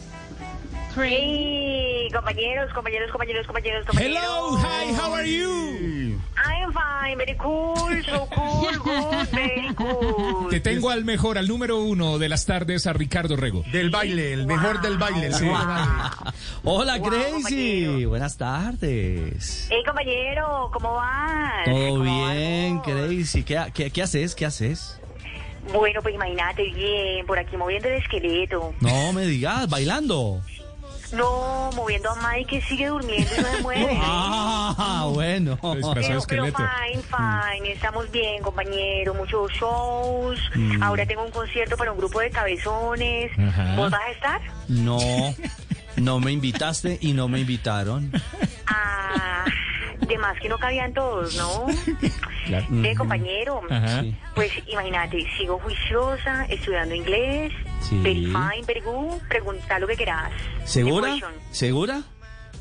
Hey, 0.94 2.09
compañeros, 2.12 2.70
compañeros, 2.74 3.10
compañeros, 3.10 3.47
compañeros, 3.47 3.86
compañeros. 3.86 4.19
Hello, 4.19 4.59
hi, 4.59 4.93
how 4.94 5.14
are 5.14 5.24
you? 5.27 6.19
I'm 6.36 6.73
fine, 6.73 7.16
very 7.16 7.35
cool, 7.36 8.05
so 8.05 8.28
cool, 8.35 8.78
good, 8.78 9.28
very 9.32 9.74
cool. 9.74 10.51
Te 10.51 10.60
tengo 10.60 10.90
al 10.90 11.05
mejor, 11.05 11.39
al 11.39 11.48
número 11.48 11.78
uno 11.78 12.19
de 12.19 12.28
las 12.28 12.44
tardes, 12.44 12.86
a 12.86 12.93
Ricardo 12.93 13.36
Rego. 13.36 13.62
Del 13.73 13.89
baile, 13.90 14.35
el 14.35 14.47
mejor 14.47 14.82
del 14.82 14.98
baile. 14.98 15.27
el 15.28 15.35
Sí. 15.35 15.47
baile. 15.48 16.10
Hola, 16.64 16.98
Wow, 16.98 17.10
Gracie. 17.10 17.32
compañero. 17.32 18.09
Buenas 18.10 18.36
tardes. 18.36 19.69
Hey, 19.70 19.82
compañero, 19.86 20.70
¿cómo 20.74 20.94
vas? 20.94 21.64
Todo 21.64 21.89
¿Cómo 21.89 22.02
bien, 22.05 22.78
vas? 22.78 22.86
Gracie. 22.86 23.44
¿Qué, 23.44 23.64
qué, 23.73 23.90
qué 23.90 24.02
haces? 24.02 24.35
¿Qué 24.35 24.44
haces? 24.47 24.98
Bueno, 25.73 26.02
pues 26.02 26.12
imagínate 26.16 26.64
bien, 26.73 27.24
por 27.24 27.39
aquí 27.39 27.56
moviendo 27.56 27.89
el 27.89 27.94
esqueleto. 27.94 28.74
No 28.81 29.12
me 29.12 29.24
digas, 29.27 29.69
bailando. 29.70 30.40
No, 31.12 31.70
moviendo 31.74 32.10
a 32.10 32.16
Mike 32.16 32.47
que 32.60 32.62
sigue 32.66 32.86
durmiendo 32.89 33.30
y 33.36 33.40
no 33.43 33.48
se 33.51 33.62
mueve. 33.62 33.98
Ah, 34.02 35.09
bueno. 35.12 35.52
Disfrazado 35.52 35.94
Pero, 35.94 36.06
pero 36.06 36.18
esqueleto. 36.18 36.59
fine, 36.59 37.02
fine, 37.02 37.72
estamos 37.72 38.10
bien, 38.10 38.43
compañero, 38.43 39.14
muchos 39.14 39.52
shows. 39.52 40.39
Mm. 40.55 40.82
Ahora 40.82 41.05
tengo 41.06 41.24
un 41.24 41.30
concierto 41.30 41.76
para 41.76 41.93
un 41.93 41.98
grupo 41.98 42.20
de 42.20 42.30
cabezones. 42.30 43.30
Ajá. 43.39 43.74
¿Vos 43.76 43.90
vas 43.90 44.01
a 44.02 44.10
estar? 44.10 44.40
No, 44.68 44.98
no 45.97 46.20
me 46.20 46.32
invitaste 46.32 46.98
y 47.01 47.12
no 47.12 47.28
me 47.28 47.40
invitaron. 47.40 48.10
Ah, 48.66 49.44
de 50.06 50.18
más 50.18 50.38
que 50.40 50.48
no 50.48 50.58
cabían 50.58 50.92
todos, 50.92 51.36
¿no? 51.36 51.66
Claro. 52.46 52.66
De 52.70 52.96
compañero. 52.96 53.60
Ajá. 53.70 54.02
Pues 54.34 54.50
imagínate, 54.66 55.24
sigo 55.38 55.60
juiciosa, 55.60 56.44
estudiando 56.46 56.92
inglés. 56.92 57.52
Sí. 57.80 58.00
Very 58.02 58.26
fine, 58.26 58.66
very 58.66 58.80
good. 58.80 59.20
Pregunta 59.28 59.78
lo 59.78 59.86
que 59.86 59.94
quieras. 59.94 60.32
¿Segura? 60.64 61.14
¿Segura? 61.52 62.02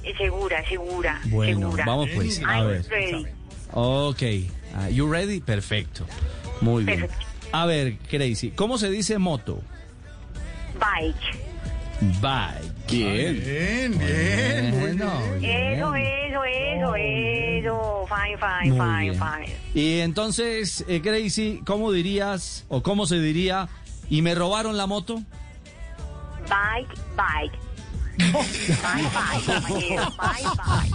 Eh, 0.03 0.13
Segura, 0.17 0.63
segura. 0.69 1.19
Bueno, 1.25 1.59
segura. 1.69 1.85
vamos 1.85 2.09
pues, 2.13 2.39
a 2.45 2.59
I'm 2.59 2.67
ver. 2.67 2.85
ready. 2.89 3.25
Ok. 3.73 4.21
Ah, 4.75 4.89
you 4.89 5.11
ready? 5.11 5.39
Perfecto. 5.41 6.05
Muy 6.61 6.83
bien. 6.83 7.07
A 7.51 7.65
ver, 7.65 7.97
Crazy, 8.09 8.51
¿cómo 8.51 8.77
se 8.77 8.89
dice 8.91 9.17
moto? 9.17 9.61
Bike. 10.79 11.50
Bye. 12.19 12.71
Bien. 12.89 13.97
Bien, 13.97 14.71
Bueno, 14.79 15.11
bien. 15.39 15.73
Eso, 15.73 15.95
eso, 15.95 16.43
eso, 16.43 16.95
eso. 16.95 18.05
Fine, 18.07 18.37
fine, 18.37 18.73
Muy 18.73 18.79
fine, 18.79 18.99
bien. 19.11 19.13
fine. 19.13 19.55
Y 19.73 19.99
entonces, 19.99 20.83
eh, 20.87 21.01
Crazy, 21.01 21.61
¿cómo 21.65 21.91
dirías 21.91 22.65
o 22.69 22.81
cómo 22.83 23.05
se 23.05 23.19
diría? 23.19 23.69
¿Y 24.09 24.21
me 24.23 24.35
robaron 24.35 24.75
la 24.77 24.87
moto? 24.87 25.21
Bike, 26.49 26.97
bike. 27.15 27.53
Bye, 28.31 29.03
bye, 29.03 29.53
compañero. 29.53 30.13
Bye, 30.17 30.43
bye. 30.43 30.89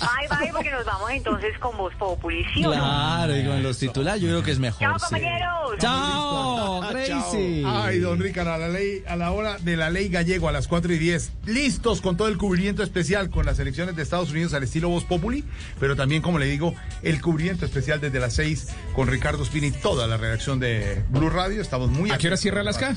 Bye, 0.00 0.38
bye, 0.38 0.52
porque 0.52 0.70
nos 0.70 0.84
vamos 0.84 1.10
entonces 1.10 1.58
con 1.58 1.76
Voz 1.76 1.94
Populi, 1.94 2.44
¿sí 2.54 2.64
o 2.64 2.68
no? 2.68 2.74
Claro, 2.74 3.36
y 3.36 3.44
con 3.44 3.62
los 3.62 3.78
titulares 3.78 4.20
yo 4.22 4.28
creo 4.28 4.42
que 4.42 4.50
es 4.50 4.58
mejor. 4.58 4.80
Chao, 4.80 4.98
sí. 4.98 5.04
compañeros. 5.04 5.78
Chao, 5.78 6.80
Gracie. 6.90 7.64
Ay, 7.66 7.98
don 8.00 8.18
Ricardo, 8.18 8.52
a 8.52 8.58
la 8.58 8.68
ley, 8.68 9.02
a 9.06 9.16
la 9.16 9.30
hora 9.30 9.58
de 9.58 9.76
la 9.76 9.90
ley 9.90 10.08
gallego 10.08 10.48
a 10.48 10.52
las 10.52 10.68
4 10.68 10.92
y 10.92 10.98
10, 10.98 11.32
listos 11.46 12.00
con 12.00 12.16
todo 12.16 12.28
el 12.28 12.38
cubrimiento 12.38 12.82
especial 12.82 13.30
con 13.30 13.46
las 13.46 13.58
elecciones 13.58 13.96
de 13.96 14.02
Estados 14.02 14.30
Unidos 14.30 14.54
al 14.54 14.62
estilo 14.62 14.88
Voz 14.88 15.04
Populi, 15.04 15.44
pero 15.78 15.96
también, 15.96 16.22
como 16.22 16.38
le 16.38 16.46
digo, 16.46 16.74
el 17.02 17.20
cubrimiento 17.20 17.64
especial 17.64 18.00
desde 18.00 18.18
las 18.20 18.34
6 18.34 18.68
con 18.94 19.08
Ricardo 19.08 19.44
Spini, 19.44 19.70
toda 19.70 20.06
la 20.06 20.16
redacción 20.16 20.58
de 20.60 21.02
Blue 21.10 21.30
Radio. 21.30 21.62
Estamos 21.62 21.90
muy 21.90 22.10
¿A 22.10 22.18
qué 22.18 22.28
hora 22.28 22.36
cierra 22.36 22.60
Alaska? 22.60 22.96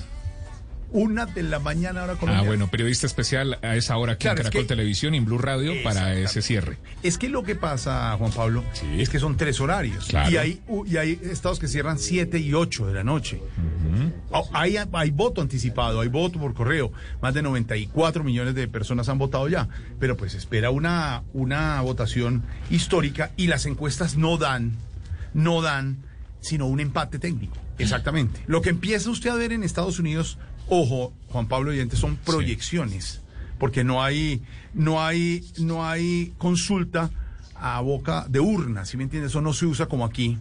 Una 0.93 1.25
de 1.25 1.41
la 1.43 1.57
mañana 1.59 2.01
ahora 2.01 2.15
con 2.15 2.29
Ah, 2.29 2.43
bueno, 2.43 2.67
periodista 2.69 3.07
especial 3.07 3.57
a 3.63 3.75
esa 3.75 3.97
hora 3.97 4.13
aquí 4.13 4.21
Claro, 4.21 4.37
en 4.37 4.41
es 4.41 4.43
Caracol 4.51 4.61
que- 4.61 4.67
Televisión 4.67 5.13
y 5.15 5.17
en 5.17 5.25
Blue 5.25 5.39
Radio 5.39 5.73
para 5.83 6.13
ese 6.15 6.41
cierre. 6.41 6.77
Es 7.01 7.17
que 7.17 7.29
lo 7.29 7.43
que 7.43 7.55
pasa, 7.55 8.15
Juan 8.17 8.31
Pablo, 8.31 8.63
es 8.95 9.09
que 9.09 9.19
son 9.19 9.35
tres 9.35 9.59
horarios. 9.59 10.05
Claro. 10.05 10.29
Y, 10.31 10.37
hay, 10.37 10.61
y 10.85 10.97
hay 10.97 11.19
estados 11.23 11.59
que 11.59 11.67
cierran 11.67 11.97
7 11.99 12.37
y 12.39 12.53
8 12.53 12.85
de 12.87 12.93
la 12.93 13.03
noche. 13.03 13.41
Oh, 14.31 14.47
hay, 14.53 14.77
hay 14.91 15.09
voto 15.11 15.41
anticipado, 15.41 15.99
hay 15.99 16.09
voto 16.09 16.39
por 16.39 16.53
correo. 16.53 16.91
Más 17.21 17.33
de 17.33 17.41
94 17.41 18.23
millones 18.23 18.53
de 18.55 18.67
personas 18.67 19.09
han 19.09 19.17
votado 19.17 19.47
ya. 19.49 19.67
Pero 19.99 20.15
pues 20.15 20.35
espera 20.35 20.69
una, 20.69 21.23
una 21.33 21.81
votación 21.81 22.43
histórica 22.69 23.31
y 23.35 23.47
las 23.47 23.65
encuestas 23.65 24.15
no 24.15 24.37
dan, 24.37 24.73
no 25.33 25.61
dan, 25.63 25.97
sino 26.39 26.67
un 26.67 26.79
empate 26.79 27.17
técnico. 27.19 27.57
Exactamente. 27.79 28.41
Lo 28.45 28.61
que 28.61 28.69
empieza 28.69 29.09
usted 29.09 29.31
a 29.31 29.35
ver 29.35 29.51
en 29.51 29.63
Estados 29.63 29.97
Unidos, 29.97 30.37
ojo, 30.68 31.14
Juan 31.30 31.48
Pablo 31.48 31.72
Oyente, 31.72 31.95
son 31.95 32.18
proyecciones. 32.18 33.22
Porque 33.60 33.84
no 33.84 34.03
hay, 34.03 34.41
no 34.73 35.03
hay, 35.03 35.45
no 35.57 35.85
hay 35.85 36.34
consulta 36.38 37.11
a 37.56 37.80
boca 37.81 38.26
de 38.27 38.40
urna, 38.40 38.85
¿sí 38.85 38.98
me 38.98 39.03
entiende? 39.03 39.27
Eso 39.27 39.41
no 39.41 39.53
se 39.53 39.65
usa 39.65 39.85
como 39.85 40.03
aquí 40.06 40.38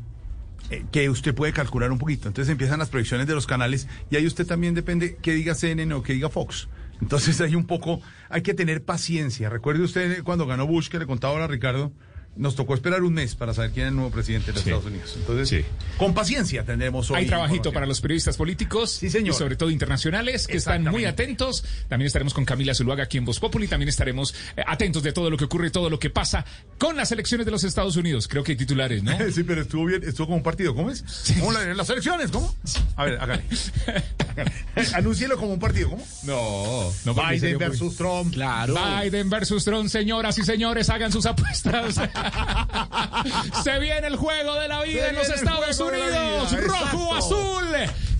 eh, 0.70 0.84
que 0.90 1.08
usted 1.08 1.34
puede 1.34 1.52
calcular 1.52 1.92
un 1.92 1.98
poquito. 1.98 2.28
Entonces 2.28 2.50
empiezan 2.50 2.78
las 2.78 2.88
proyecciones 2.88 3.26
de 3.26 3.34
los 3.34 3.46
canales 3.46 3.86
y 4.10 4.16
ahí 4.16 4.26
usted 4.26 4.46
también 4.46 4.74
depende 4.74 5.16
que 5.16 5.32
diga 5.34 5.54
CNN 5.54 5.94
o 5.94 6.02
que 6.02 6.14
diga 6.14 6.28
Fox. 6.30 6.68
Entonces 7.00 7.40
hay 7.42 7.54
un 7.54 7.66
poco, 7.66 8.00
hay 8.28 8.42
que 8.42 8.54
tener 8.54 8.82
paciencia. 8.82 9.50
Recuerde 9.50 9.82
usted 9.82 10.22
cuando 10.24 10.46
ganó 10.46 10.66
Bush, 10.66 10.88
que 10.88 10.98
le 10.98 11.06
contaba 11.06 11.34
ahora 11.34 11.44
a 11.44 11.48
Ricardo, 11.48 11.92
nos 12.34 12.56
tocó 12.56 12.74
esperar 12.74 13.02
un 13.02 13.12
mes 13.12 13.34
para 13.34 13.52
saber 13.52 13.72
quién 13.72 13.86
es 13.86 13.90
el 13.90 13.96
nuevo 13.96 14.10
presidente 14.10 14.46
de 14.46 14.52
los 14.54 14.66
Estados 14.66 14.86
Unidos. 14.86 15.14
Entonces, 15.16 15.64
con 15.98 16.14
paciencia 16.14 16.64
tendremos 16.64 17.10
hoy. 17.10 17.18
Hay 17.18 17.26
trabajito 17.26 17.72
para 17.72 17.84
los 17.86 18.00
periodistas 18.00 18.36
políticos 18.36 18.90
señor. 18.90 19.28
y 19.28 19.32
sobre 19.32 19.56
todo 19.56 19.70
internacionales 19.70 20.46
que 20.46 20.56
están 20.56 20.84
muy 20.84 21.04
atentos. 21.04 21.64
También 21.88 22.06
estaremos 22.06 22.32
con 22.32 22.44
Camila 22.44 22.74
Zuluaga 22.74 23.04
aquí 23.04 23.18
en 23.18 23.24
Voz 23.26 23.38
Populi. 23.38 23.68
También 23.68 23.88
estaremos 23.90 24.34
eh, 24.56 24.62
atentos 24.66 25.02
de 25.02 25.12
todo 25.12 25.28
lo 25.30 25.36
que 25.36 25.44
ocurre, 25.44 25.70
todo 25.70 25.90
lo 25.90 25.98
que 25.98 26.08
pasa 26.10 26.44
con 26.78 26.96
las 26.96 27.12
elecciones 27.12 27.44
de 27.44 27.52
los 27.52 27.64
Estados 27.64 27.96
Unidos. 27.96 28.28
Creo 28.28 28.42
que 28.42 28.52
hay 28.52 28.56
titulares, 28.58 29.02
¿no? 29.02 29.12
sí, 29.32 29.42
pero 29.42 29.62
estuvo 29.62 29.84
bien, 29.86 30.02
estuvo 30.02 30.26
como 30.28 30.36
un 30.38 30.42
partido. 30.42 30.74
¿Cómo 30.74 30.90
es? 30.90 31.04
¿Cómo 31.38 31.52
la- 31.52 31.74
las 31.74 31.90
elecciones? 31.90 32.30
¿Cómo? 32.30 32.54
A 32.96 33.04
ver, 33.04 33.18
hágale. 33.20 33.44
Anúncielo 34.94 35.36
como 35.36 35.52
un 35.54 35.60
partido. 35.60 35.90
¿Cómo? 35.90 36.06
No, 36.24 36.90
no 37.04 37.14
Biden 37.14 37.58
versus 37.58 37.96
Trump. 37.96 38.34
Biden 38.34 39.28
versus 39.28 39.64
Trump, 39.64 39.88
señoras 39.88 40.38
y 40.38 40.44
señores, 40.44 40.88
hagan 40.88 41.12
sus 41.12 41.26
apuestas. 41.26 42.00
Se 43.62 43.78
viene 43.78 44.06
el 44.06 44.16
juego 44.16 44.54
de 44.58 44.68
la 44.68 44.82
vida 44.82 45.08
en 45.08 45.16
los 45.16 45.28
Estados 45.28 45.78
Unidos. 45.80 46.66
Rojo 46.66 47.14
azul. 47.14 47.68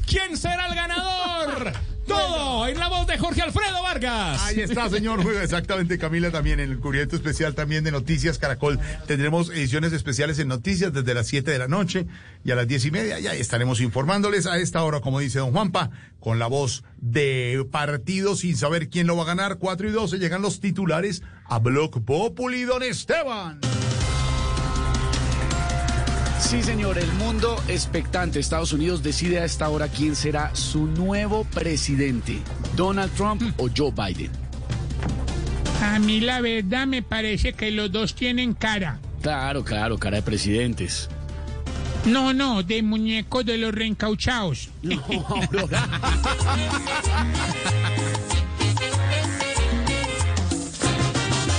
¿Quién 0.07 0.37
será 0.37 0.67
el 0.67 0.75
ganador? 0.75 1.73
Todo 2.07 2.67
en 2.67 2.79
la 2.79 2.89
voz 2.89 3.07
de 3.07 3.17
Jorge 3.17 3.43
Alfredo 3.43 3.81
Vargas. 3.83 4.43
Ahí 4.43 4.61
está, 4.61 4.89
señor. 4.91 5.21
Exactamente, 5.41 5.99
Camila, 5.99 6.31
también 6.31 6.59
en 6.59 6.71
el 6.71 6.79
cubriente 6.79 7.15
especial 7.15 7.55
también 7.55 7.85
de 7.85 7.93
Noticias 7.93 8.39
Caracol. 8.39 8.81
Tendremos 9.07 9.51
ediciones 9.51 9.93
especiales 9.93 10.39
en 10.41 10.49
Noticias 10.49 10.93
desde 10.93 11.15
las 11.15 11.29
7 11.29 11.51
de 11.51 11.59
la 11.59 11.69
noche 11.69 12.07
y 12.45 12.51
a 12.51 12.57
las 12.57 12.67
diez 12.67 12.85
y 12.85 12.91
media. 12.91 13.21
Ya 13.21 13.35
estaremos 13.35 13.81
informándoles 13.81 14.47
a 14.47 14.59
esta 14.59 14.83
hora, 14.83 15.01
como 15.01 15.21
dice 15.21 15.39
don 15.39 15.53
Juanpa, 15.53 15.91
con 16.19 16.39
la 16.41 16.49
voz 16.49 16.83
de 16.99 17.65
partido 17.71 18.35
sin 18.35 18.57
saber 18.57 18.89
quién 18.89 19.07
lo 19.07 19.17
va 19.17 19.23
a 19.23 19.27
ganar. 19.27 19.59
4 19.59 19.89
y 19.89 19.93
12 19.93 20.19
llegan 20.19 20.43
los 20.43 20.61
titulares 20.61 21.23
a 21.45 21.61
Block 21.61 22.01
Populi, 22.05 22.65
don 22.65 22.83
Esteban. 22.83 23.61
Sí, 26.53 26.63
señor, 26.63 26.99
el 26.99 27.11
mundo 27.15 27.57
expectante. 27.67 28.39
Estados 28.39 28.75
Unidos 28.75 29.03
decide 29.03 29.41
a 29.41 29.47
esta 29.47 29.71
hora 29.71 29.89
quién 29.89 30.15
será 30.15 30.55
su 30.55 30.87
nuevo 30.87 31.45
presidente, 31.45 32.43
Donald 32.77 33.11
Trump 33.15 33.43
o 33.57 33.71
Joe 33.75 33.91
Biden. 33.91 34.31
A 35.83 35.99
mí 35.99 36.21
la 36.21 36.43
verdad 36.43 36.87
me 36.87 37.03
parece 37.03 37.55
que 37.55 37.71
los 37.71 37.91
dos 37.91 38.15
tienen 38.15 38.53
cara. 38.53 38.99
Claro, 39.23 39.65
claro, 39.65 39.97
cara 39.97 40.17
de 40.19 40.23
presidentes. 40.23 41.09
No, 42.05 42.35
no, 42.35 42.63
de 42.63 42.83
muñecos 42.83 43.47
de 43.47 43.57
los 43.57 43.75
reencauchados. 43.75 44.69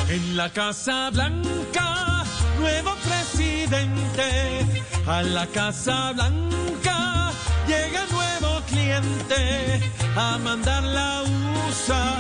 En 0.08 0.38
la 0.38 0.52
Casa 0.52 1.10
Blanca, 1.10 2.24
nuevo 2.60 2.96
presidente. 2.98 4.53
A 5.06 5.22
la 5.22 5.46
Casa 5.48 6.14
Blanca 6.14 7.32
llega 7.68 8.06
nuevo 8.08 8.62
cliente 8.68 9.82
a 10.16 10.38
mandar 10.38 10.82
la 10.84 11.24
USA 11.24 12.20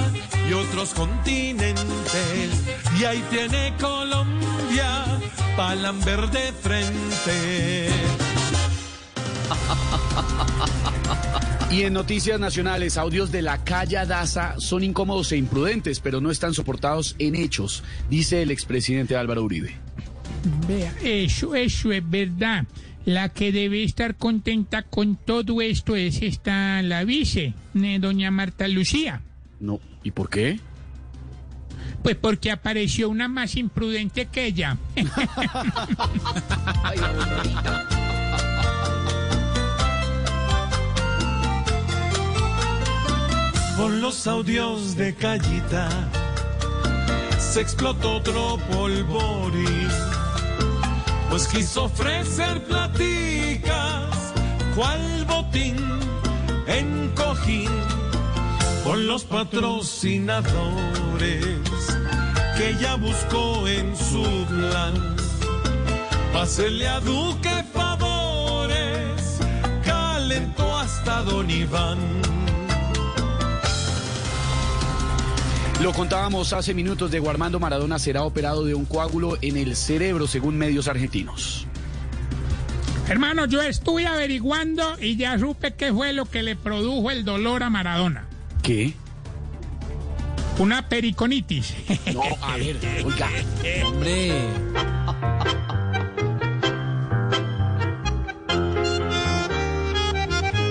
y 0.50 0.54
otros 0.54 0.94
continentes. 0.94 2.52
Y 3.00 3.06
ahí 3.06 3.24
tiene 3.30 3.74
Colombia, 3.80 5.06
palan 5.56 6.00
verde 6.02 6.52
frente. 6.62 7.90
Y 11.72 11.84
en 11.84 11.94
noticias 11.94 12.40
nacionales, 12.40 12.98
audios 12.98 13.32
de 13.32 13.42
la 13.42 13.64
calle 13.64 14.06
Daza 14.06 14.56
son 14.60 14.84
incómodos 14.84 15.32
e 15.32 15.38
imprudentes, 15.38 16.00
pero 16.00 16.22
no 16.22 16.30
están 16.30 16.54
soportados 16.54 17.16
en 17.18 17.34
hechos, 17.34 17.84
dice 18.10 18.44
el 18.44 18.52
expresidente 18.52 19.16
Álvaro 19.16 19.42
Uribe. 19.42 19.80
Vea, 20.68 20.94
eso, 21.02 21.56
eso 21.56 21.92
es 21.92 22.10
verdad. 22.10 22.66
La 23.06 23.30
que 23.30 23.52
debe 23.52 23.84
estar 23.84 24.16
contenta 24.16 24.84
con 24.84 25.18
todo 25.18 25.62
esto 25.62 25.96
es 25.96 26.22
esta, 26.22 26.82
la 26.82 27.04
vice, 27.04 27.54
eh, 27.76 28.00
doña 28.00 28.32
Marta 28.32 28.68
Lucía. 28.68 29.22
No, 29.60 29.80
¿y 30.04 30.12
por 30.12 30.30
qué? 30.30 30.60
Pues 32.02 32.16
porque 32.16 32.52
apareció 32.52 33.10
una 33.10 33.28
más 33.28 33.56
imprudente 33.56 34.28
que 34.28 34.46
ella. 34.46 34.78
Con 43.78 44.02
los 44.02 44.28
audios 44.28 44.96
de 44.96 45.16
Callita 45.16 45.90
se 47.40 47.60
explotó 47.60 48.18
otro 48.18 48.60
polvorín, 48.72 49.90
pues 51.34 51.48
quiso 51.48 51.86
ofrecer 51.86 52.64
platicas, 52.66 54.34
cual 54.76 55.26
botín 55.26 55.78
en 56.68 57.10
cojín, 57.16 57.72
con 58.84 59.08
los 59.08 59.24
patrocinadores 59.24 61.58
que 62.56 62.76
ya 62.80 62.94
buscó 62.98 63.68
en 63.68 63.98
su 63.98 64.46
plan. 64.46 64.94
Pásele 66.32 66.88
a 66.88 67.00
Duque 67.00 67.66
favores, 67.74 69.40
calentó 69.84 70.78
hasta 70.78 71.24
Don 71.24 71.50
Iván. 71.50 72.43
Lo 75.82 75.92
contábamos 75.92 76.54
hace 76.54 76.74
minutos, 76.74 77.12
de 77.12 77.18
Armando 77.28 77.60
Maradona 77.60 78.00
será 78.00 78.24
operado 78.24 78.64
de 78.64 78.74
un 78.74 78.86
coágulo 78.86 79.38
en 79.42 79.58
el 79.58 79.76
cerebro, 79.76 80.28
según 80.28 80.58
medios 80.58 80.88
argentinos. 80.88 81.68
Hermano, 83.10 83.46
yo 83.46 83.62
estuve 83.62 84.08
averiguando 84.08 84.98
y 85.00 85.18
ya 85.18 85.38
supe 85.38 85.74
qué 85.74 85.92
fue 85.92 86.14
lo 86.14 86.26
que 86.26 86.42
le 86.42 86.56
produjo 86.56 87.12
el 87.12 87.26
dolor 87.26 87.64
a 87.64 87.70
Maradona. 87.70 88.28
¿Qué? 88.62 88.94
Una 90.58 90.88
periconitis. 90.88 91.74
No, 92.14 92.22
a 92.42 92.56
ver, 92.58 92.78
oiga. 93.04 93.30
Hombre. 93.86 94.32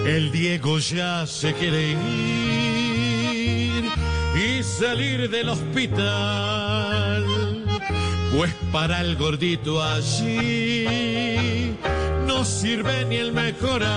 El 0.07 0.33
Diego 0.33 0.79
ya 0.79 1.27
se 1.27 1.53
quiere 1.55 1.91
ir 1.91 2.42
salir 4.79 5.29
del 5.31 5.49
hospital. 5.49 7.25
Pues 8.35 8.53
para 8.73 9.01
el 9.01 9.17
gordito 9.17 9.83
allí 9.83 11.77
no 12.27 12.45
sirve 12.45 13.05
ni 13.05 13.17
el 13.17 13.33
mejorar. 13.33 13.93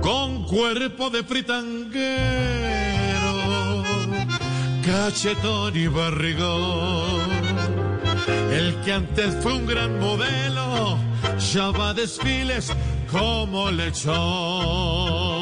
Con 0.00 0.44
cuerpo 0.44 1.10
de 1.10 1.24
fritanguero, 1.24 2.02
cachetón 4.86 5.76
y 5.76 5.88
barrigón. 5.88 7.28
El 8.52 8.76
que 8.84 8.92
antes 8.92 9.34
fue 9.42 9.54
un 9.54 9.66
gran 9.66 9.98
modelo, 9.98 10.98
ya 11.52 11.70
va 11.70 11.92
desfiles 11.92 12.72
como 13.10 13.70
lechón. 13.70 15.37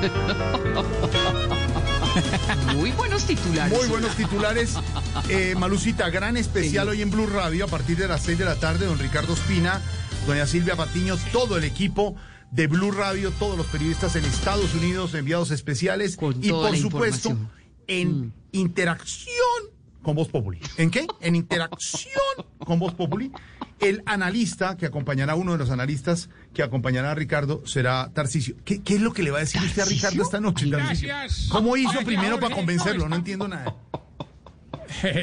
Muy 2.74 2.90
buenos 2.92 3.24
titulares. 3.24 3.78
Muy 3.78 3.88
buenos 3.88 4.16
titulares. 4.16 4.74
Eh, 5.28 5.54
Malucita, 5.58 6.08
gran 6.10 6.36
especial 6.36 6.88
hoy 6.88 7.02
en 7.02 7.10
Blue 7.10 7.26
Radio 7.26 7.66
a 7.66 7.68
partir 7.68 7.96
de 7.96 8.08
las 8.08 8.22
6 8.22 8.38
de 8.38 8.44
la 8.44 8.56
tarde. 8.56 8.86
Don 8.86 8.98
Ricardo 8.98 9.34
Espina, 9.34 9.80
doña 10.26 10.46
Silvia 10.46 10.76
Patiño, 10.76 11.16
todo 11.32 11.56
el 11.56 11.64
equipo 11.64 12.16
de 12.50 12.66
Blue 12.66 12.90
Radio, 12.90 13.30
todos 13.32 13.56
los 13.56 13.66
periodistas 13.66 14.16
en 14.16 14.24
Estados 14.24 14.74
Unidos, 14.74 15.14
enviados 15.14 15.50
especiales 15.50 16.18
y 16.40 16.50
por 16.50 16.76
supuesto 16.76 17.36
en 17.86 18.32
interacción 18.52 19.69
con 20.02 20.16
Voz 20.16 20.28
Populi. 20.28 20.58
¿En 20.76 20.90
qué? 20.90 21.06
En 21.20 21.36
interacción 21.36 22.12
con 22.58 22.78
Voz 22.78 22.94
Populi. 22.94 23.30
El 23.80 24.02
analista 24.04 24.76
que 24.76 24.84
acompañará, 24.86 25.34
uno 25.34 25.52
de 25.52 25.58
los 25.58 25.70
analistas 25.70 26.28
que 26.52 26.62
acompañará 26.62 27.12
a 27.12 27.14
Ricardo 27.14 27.62
será 27.66 28.10
Tarcisio. 28.12 28.56
¿Qué, 28.64 28.82
qué 28.82 28.96
es 28.96 29.00
lo 29.00 29.12
que 29.14 29.22
le 29.22 29.30
va 29.30 29.38
a 29.38 29.40
decir 29.40 29.60
usted 29.62 29.82
a 29.82 29.86
Ricardo 29.86 30.22
esta 30.22 30.38
noche, 30.40 30.70
Tarcisio? 30.70 31.14
¿Cómo 31.50 31.76
hizo 31.76 32.00
primero 32.04 32.38
para 32.38 32.54
convencerlo? 32.54 33.08
no, 33.08 33.16
entiendo 33.16 33.48
nada. 33.48 33.74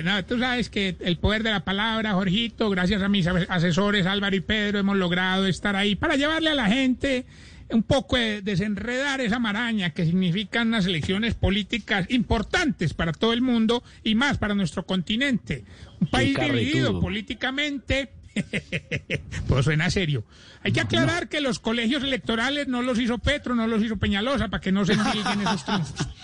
No, 0.04 0.24
tú 0.26 0.40
sabes 0.40 0.70
que 0.70 0.96
el 1.02 1.18
poder 1.20 1.44
de 1.44 1.52
la 1.52 1.66
palabra, 1.66 2.14
Jorgito, 2.14 2.70
gracias 2.70 3.02
a 3.02 3.10
mis 3.10 3.28
ase- 3.28 3.48
asesores 3.50 4.06
Álvaro 4.06 4.34
y 4.36 4.40
Pedro, 4.40 4.80
hemos 4.80 4.96
logrado 4.96 5.46
estar 5.46 5.76
ahí 5.76 5.96
para 5.96 6.16
llevarle 6.16 6.50
a 6.52 6.56
la 6.56 6.68
gente 6.68 7.26
un 7.70 7.84
poco 7.84 8.18
de 8.18 8.42
desenredar 8.42 9.22
esa 9.22 9.40
maraña 9.40 9.92
que 9.92 10.06
significan 10.06 10.70
unas 10.70 10.86
elecciones 10.86 11.36
políticas 11.36 12.06
importantes 12.10 12.94
para 12.94 13.12
todo 13.12 13.34
el 13.34 13.42
mundo 13.42 13.84
y 14.04 14.16
más 14.16 14.38
para 14.38 14.56
nuestro 14.56 14.86
continente. 14.86 15.66
Un 16.00 16.08
país 16.08 16.38
dividido 16.40 17.00
políticamente 17.00 18.10
Pues 19.48 19.66
suena 19.66 19.90
serio. 19.90 20.26
Hay 20.64 20.72
que 20.74 20.82
aclarar 20.82 21.30
que 21.30 21.40
los 21.42 21.60
colegios 21.60 22.04
electorales 22.04 22.68
no 22.68 22.82
los 22.82 23.00
hizo 23.00 23.18
Petro, 23.18 23.56
no 23.56 23.66
los 23.68 23.82
hizo 23.84 23.98
Peñalosa, 23.98 24.50
para 24.50 24.60
que 24.62 24.72
no 24.72 24.86
se 24.86 24.94
endilguen 24.94 25.42
esos 25.42 25.66
triunfos. 25.66 26.08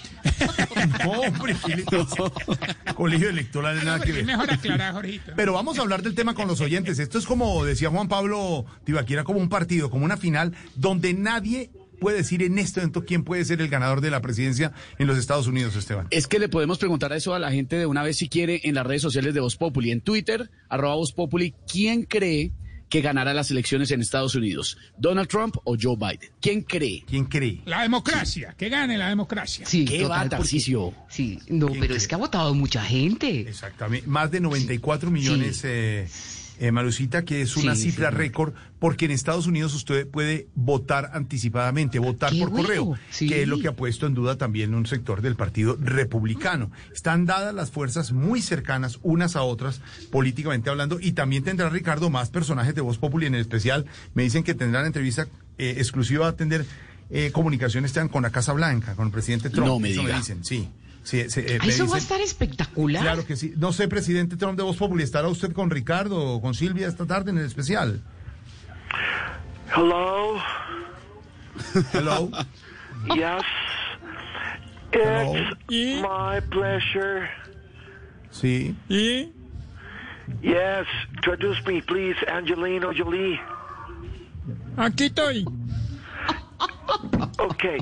No, 1.03 1.11
hombre, 1.11 1.53
electoral 3.29 3.83
nada 3.83 3.99
que 3.99 4.09
Es 4.11 4.15
ver. 4.15 4.25
mejor 4.25 4.51
aclarar, 4.51 4.93
Jorgito. 4.93 5.33
Pero 5.35 5.53
vamos 5.53 5.77
a 5.77 5.81
hablar 5.81 6.01
del 6.01 6.15
tema 6.15 6.33
con 6.33 6.47
los 6.47 6.61
oyentes. 6.61 6.99
Esto 6.99 7.17
es 7.17 7.25
como 7.25 7.63
decía 7.65 7.89
Juan 7.89 8.07
Pablo 8.07 8.65
Tibaquira, 8.85 9.23
como 9.23 9.39
un 9.39 9.49
partido, 9.49 9.89
como 9.89 10.05
una 10.05 10.17
final, 10.17 10.53
donde 10.75 11.13
nadie 11.13 11.71
puede 12.03 12.17
decir 12.17 12.43
en 12.43 12.59
este 12.59 12.81
momento 12.81 13.05
quién 13.05 13.23
puede 13.23 13.45
ser 13.45 13.61
el 13.61 13.69
ganador 13.69 14.01
de 14.01 14.11
la 14.11 14.21
presidencia 14.21 14.73
en 14.99 15.07
los 15.07 15.17
Estados 15.17 15.47
Unidos, 15.47 15.75
Esteban. 15.77 16.07
Es 16.11 16.27
que 16.27 16.37
le 16.37 16.49
podemos 16.49 16.77
preguntar 16.77 17.13
eso 17.13 17.33
a 17.33 17.39
la 17.39 17.49
gente 17.51 17.77
de 17.77 17.85
una 17.85 18.03
vez 18.03 18.17
si 18.17 18.27
quiere 18.27 18.59
en 18.65 18.75
las 18.75 18.85
redes 18.85 19.01
sociales 19.01 19.33
de 19.33 19.39
Voz 19.39 19.55
Populi, 19.55 19.89
en 19.91 20.01
Twitter, 20.01 20.51
arroba 20.67 20.95
Voz 20.95 21.13
Populi, 21.13 21.55
¿quién 21.71 22.03
cree 22.03 22.51
que 22.89 22.99
ganará 23.01 23.33
las 23.33 23.49
elecciones 23.49 23.89
en 23.91 24.01
Estados 24.01 24.35
Unidos? 24.35 24.77
¿Donald 24.97 25.29
Trump 25.29 25.55
o 25.63 25.75
Joe 25.81 25.95
Biden? 25.95 26.29
¿Quién 26.41 26.61
cree? 26.61 27.03
¿Quién 27.07 27.25
cree? 27.25 27.61
La 27.65 27.81
democracia, 27.83 28.53
que 28.57 28.67
gane 28.69 28.97
la 28.97 29.07
democracia. 29.09 29.65
Sí, 29.65 29.85
¿Qué 29.85 30.03
va, 30.03 30.07
total, 30.09 30.19
porque- 30.23 30.35
Tarcisio? 30.37 30.93
Sí, 31.09 31.39
no, 31.47 31.67
pero 31.79 31.95
es 31.95 32.07
que 32.07 32.15
ha 32.15 32.19
votado 32.19 32.53
mucha 32.53 32.83
gente. 32.83 33.39
Exactamente. 33.49 34.05
Más 34.07 34.29
de 34.29 34.41
94 34.41 35.09
millones, 35.09 35.61
eh, 35.63 36.07
eh, 36.59 36.71
Marucita, 36.71 37.23
que 37.25 37.41
es 37.41 37.57
una 37.57 37.75
Sí, 37.75 37.83
cifra 37.83 38.09
sí. 38.11 38.15
récord, 38.17 38.53
porque 38.79 39.05
en 39.05 39.11
Estados 39.11 39.47
Unidos 39.47 39.73
usted 39.73 40.07
puede 40.07 40.47
votar 40.55 41.11
anticipadamente, 41.13 41.99
votar 41.99 42.31
Qué 42.31 42.39
por 42.39 42.49
bueno, 42.49 42.63
correo, 42.67 42.97
sí. 43.09 43.27
que 43.27 43.41
es 43.41 43.47
lo 43.47 43.59
que 43.59 43.67
ha 43.69 43.75
puesto 43.75 44.05
en 44.07 44.13
duda 44.13 44.37
también 44.37 44.73
un 44.73 44.85
sector 44.85 45.21
del 45.21 45.35
Partido 45.35 45.77
Republicano. 45.79 46.71
Están 46.93 47.25
dadas 47.25 47.53
las 47.53 47.71
fuerzas 47.71 48.11
muy 48.11 48.41
cercanas 48.41 48.99
unas 49.03 49.35
a 49.35 49.43
otras, 49.43 49.81
políticamente 50.11 50.69
hablando, 50.69 50.99
y 50.99 51.13
también 51.13 51.43
tendrá 51.43 51.69
Ricardo 51.69 52.09
más 52.09 52.29
personajes 52.29 52.75
de 52.75 52.81
Voz 52.81 52.97
Populi 52.97 53.25
en 53.25 53.35
el 53.35 53.41
especial. 53.41 53.85
Me 54.13 54.23
dicen 54.23 54.43
que 54.43 54.53
tendrán 54.53 54.85
entrevista 54.85 55.27
eh, 55.57 55.75
exclusiva 55.77 56.25
a 56.27 56.29
atender 56.29 56.65
eh, 57.09 57.31
comunicaciones 57.31 57.93
con 58.11 58.23
la 58.23 58.29
Casa 58.31 58.53
Blanca, 58.53 58.95
con 58.95 59.07
el 59.07 59.11
presidente 59.11 59.49
Trump. 59.49 59.67
No 59.67 59.79
me 59.79 59.89
diga. 59.89 60.17
dicen, 60.17 60.43
sí. 60.43 60.69
Sí, 61.03 61.29
sí, 61.29 61.41
eh, 61.41 61.59
Ah, 61.61 61.65
Eso 61.67 61.85
va 61.85 61.95
a 61.95 61.95
dicen- 61.95 61.97
estar 61.97 62.21
espectacular. 62.21 63.01
Claro 63.01 63.25
que 63.25 63.35
sí. 63.35 63.53
No 63.57 63.73
sé, 63.73 63.87
presidente 63.87 64.37
Trump 64.37 64.57
de 64.57 64.63
Voz 64.63 64.77
Populi, 64.77 65.03
¿estará 65.03 65.27
usted 65.27 65.51
con 65.51 65.69
Ricardo 65.69 66.17
o 66.35 66.41
con 66.41 66.53
Silvia 66.53 66.87
esta 66.87 67.05
tarde 67.05 67.31
en 67.31 67.37
el 67.39 67.45
especial? 67.45 68.01
Hello. 69.75 70.35
Hello. 71.93 72.29
Yes. 73.15 73.43
Hello. 74.93 75.35
It's 75.67 76.01
my 76.01 76.39
pleasure. 76.49 77.27
Sí. 78.31 78.73
¿Y? 78.87 79.29
Yes. 80.41 80.87
Introduce 81.15 81.61
me, 81.67 81.81
please, 81.81 82.15
Angelino 82.31 82.91
Jolie. 82.97 83.41
Aquí 84.77 85.05
estoy. 85.05 85.43
Okay. 87.39 87.79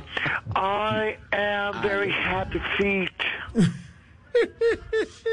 I 0.56 1.18
am 1.34 1.82
very 1.82 2.12
happy 2.12 2.62
feet. 2.78 3.12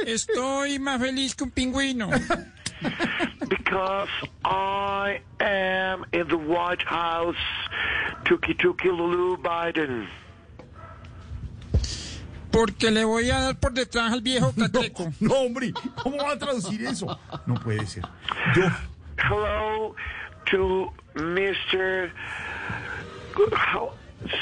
Estoy 0.06 0.78
más 0.78 1.00
feliz 1.00 1.34
que 1.34 1.44
un 1.44 1.50
pingüino. 1.50 2.10
Because 3.48 4.10
I 4.44 5.20
am 5.40 6.05
in 6.12 6.28
the 6.28 6.36
White 6.36 6.82
House. 6.82 7.36
Tuki 8.24 8.55
Tuki 8.55 8.88
Lulu 8.88 9.36
Biden. 9.38 10.08
Porque 12.50 12.90
le 12.90 13.05
voy 13.05 13.30
a 13.30 13.40
dar 13.40 13.55
por 13.58 13.72
detrás 13.72 14.12
al 14.12 14.20
viejo 14.20 14.52
catreco. 14.52 15.12
No, 15.20 15.34
hombre, 15.34 15.72
¿cómo 16.02 16.16
va 16.16 16.32
a 16.32 16.38
traducir 16.38 16.82
eso? 16.82 17.18
No 17.47 17.55
puede 17.55 17.86
ser. 17.86 18.05
Yo. 18.55 18.68
Hello 19.18 19.94
to 20.47 20.92
Mr. 21.14 22.10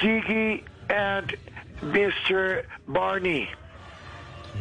Ziggy 0.00 0.62
and 0.88 1.36
Mr. 1.82 2.64
Barney. 2.86 3.48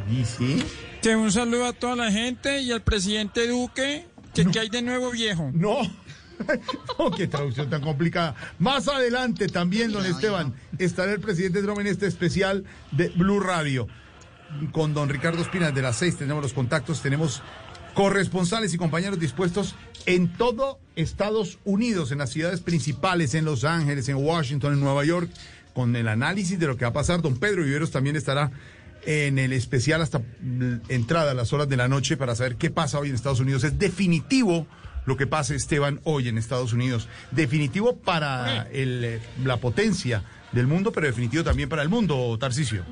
¿Dice? 0.10 0.66
Que 1.02 1.16
un 1.16 1.32
saludo 1.32 1.66
a 1.66 1.74
toda 1.74 1.95
la 1.95 2.11
gente 2.11 2.61
y 2.61 2.72
al 2.72 2.82
presidente 2.82 3.48
Duque, 3.48 4.06
que, 4.34 4.45
que 4.45 4.60
hay 4.60 4.69
de 4.69 4.82
nuevo 4.82 5.11
viejo. 5.11 5.52
No. 5.53 5.80
Oh, 6.98 7.11
qué 7.11 7.27
traducción 7.27 7.69
tan 7.69 7.82
complicada. 7.82 8.35
Más 8.60 8.88
adelante 8.90 9.48
también, 9.48 9.92
don 9.92 10.06
Esteban, 10.06 10.53
estará 10.77 11.14
el 11.14 11.22
presidente 11.22 11.61
Trump 11.61 11.80
en 11.80 11.88
este 11.88 12.08
especial 12.08 12.66
de 12.92 13.10
Blue 13.10 13.40
Radio. 13.40 13.88
Con 14.72 14.94
don 14.94 15.10
Ricardo 15.10 15.42
Espinas 15.42 15.74
de 15.74 15.82
las 15.82 15.98
seis 15.98 16.18
tenemos 16.18 16.44
los 16.44 16.53
contactos, 16.53 17.02
tenemos 17.02 17.42
corresponsales 17.95 18.74
y 18.74 18.77
compañeros 18.77 19.19
dispuestos 19.19 19.74
en 20.06 20.32
todo 20.32 20.80
Estados 20.95 21.57
Unidos, 21.64 22.11
en 22.11 22.19
las 22.19 22.30
ciudades 22.30 22.59
principales, 22.59 23.33
en 23.33 23.45
Los 23.45 23.64
Ángeles, 23.64 24.07
en 24.09 24.17
Washington, 24.17 24.74
en 24.74 24.82
Nueva 24.82 25.03
York, 25.06 25.30
con 25.74 25.95
el 25.95 26.07
análisis 26.07 26.59
de 26.59 26.67
lo 26.67 26.77
que 26.77 26.85
va 26.85 26.90
a 26.90 26.93
pasar. 26.93 27.22
Don 27.22 27.38
Pedro 27.38 27.64
Viveros 27.64 27.91
también 27.91 28.15
estará 28.15 28.51
en 29.06 29.40
el 29.40 29.53
especial 29.53 30.01
hasta 30.01 30.22
entrada 30.90 31.32
a 31.32 31.33
las 31.33 31.53
horas 31.53 31.69
de 31.69 31.77
la 31.77 31.88
noche 31.88 32.17
para 32.17 32.35
saber 32.35 32.57
qué 32.57 32.69
pasa 32.69 32.99
hoy 32.99 33.09
en 33.09 33.15
Estados 33.15 33.40
Unidos. 33.40 33.64
Es 33.64 33.80
definitivo 33.80 34.67
lo 35.06 35.15
que 35.15 35.25
pase, 35.25 35.56
Esteban, 35.56 36.01
hoy 36.03 36.27
en 36.27 36.38
Estados 36.38 36.74
Unidos. 36.74 37.07
Definitivo 37.32 37.95
para 37.95 38.67
el, 38.72 39.22
la 39.43 39.57
potencia 39.57 40.24
del 40.51 40.67
mundo, 40.67 40.91
pero 40.91 41.07
definitivo 41.07 41.43
también 41.43 41.69
para 41.69 41.82
el 41.82 41.90
mundo, 41.90 42.38
Tarcisio. 42.40 42.83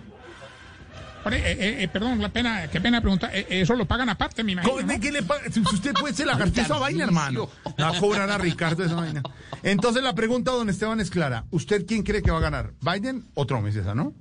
Eh, 1.32 1.36
eh, 1.36 1.84
eh, 1.84 1.88
perdón, 1.88 2.20
la 2.22 2.30
pena, 2.30 2.68
qué 2.70 2.82
pena 2.82 3.00
preguntar. 3.02 3.32
eh, 3.34 3.46
eso 3.50 3.76
lo 3.76 3.86
pagan 3.86 4.10
aparte, 4.10 4.44
me 4.44 4.52
imagino. 4.54 4.74
¿Cómo- 4.74 4.86
¿no? 4.86 4.94
¿De 4.94 5.00
qué 5.00 5.12
le 5.12 5.24
paga? 5.24 5.42
Si 5.52 5.60
usted 5.62 5.94
puede 5.94 6.14
ser 6.14 6.28
lagarto 6.28 6.60
esa 6.62 6.78
vaina, 6.78 7.04
hermano. 7.06 7.50
La 7.78 7.92
va 7.92 7.98
a 7.98 8.00
cobrar 8.00 8.30
a 8.30 8.38
Ricardo 8.38 8.84
esa 8.84 8.96
vaina. 8.96 9.24
Entonces 9.64 10.04
la 10.04 10.14
pregunta, 10.16 10.52
don 10.52 10.70
Esteban, 10.70 11.00
es 11.00 11.10
clara. 11.10 11.46
¿Usted 11.52 11.86
quién 11.86 12.04
cree 12.04 12.22
que 12.22 12.32
va 12.32 12.38
a 12.38 12.42
ganar? 12.42 12.74
¿Biden 12.82 13.24
o 13.36 13.46
Trump? 13.46 13.68
Es 13.68 13.76
esa, 13.78 13.96
¿no? 13.96 14.14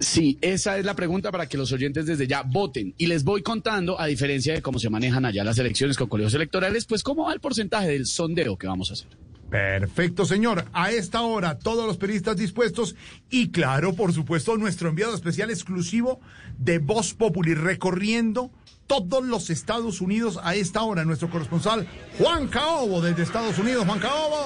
Sí, 0.00 0.38
esa 0.42 0.76
es 0.76 0.84
la 0.84 0.94
pregunta 0.94 1.30
para 1.30 1.46
que 1.48 1.56
los 1.56 1.70
oyentes 1.72 2.06
desde 2.06 2.26
ya 2.26 2.42
voten. 2.42 2.94
Y 2.98 3.06
les 3.06 3.22
voy 3.22 3.42
contando, 3.42 3.98
a 4.00 4.06
diferencia 4.06 4.52
de 4.52 4.60
cómo 4.60 4.78
se 4.80 4.90
manejan 4.90 5.24
allá 5.24 5.44
las 5.44 5.56
elecciones 5.58 5.96
con 5.96 6.08
colegios 6.08 6.34
electorales, 6.34 6.84
pues 6.84 7.02
cómo 7.04 7.24
va 7.26 7.32
el 7.32 7.40
porcentaje 7.40 7.88
del 7.88 8.06
sondeo 8.06 8.56
que 8.58 8.66
vamos 8.66 8.90
a 8.90 8.94
hacer. 8.94 9.08
Perfecto, 9.54 10.26
señor. 10.26 10.64
A 10.72 10.90
esta 10.90 11.20
hora, 11.22 11.60
todos 11.60 11.86
los 11.86 11.96
periodistas 11.96 12.36
dispuestos 12.36 12.96
y 13.30 13.52
claro, 13.52 13.94
por 13.94 14.12
supuesto, 14.12 14.56
nuestro 14.56 14.88
enviado 14.88 15.14
especial 15.14 15.48
exclusivo 15.48 16.18
de 16.58 16.80
Voz 16.80 17.14
Populi 17.14 17.54
recorriendo 17.54 18.50
todos 18.88 19.24
los 19.24 19.50
Estados 19.50 20.00
Unidos 20.00 20.40
a 20.42 20.56
esta 20.56 20.82
hora. 20.82 21.04
Nuestro 21.04 21.30
corresponsal 21.30 21.86
Juan 22.18 22.48
Caobo 22.48 23.00
desde 23.00 23.22
Estados 23.22 23.56
Unidos. 23.56 23.86
Juan 23.86 24.00
Caobo. 24.00 24.44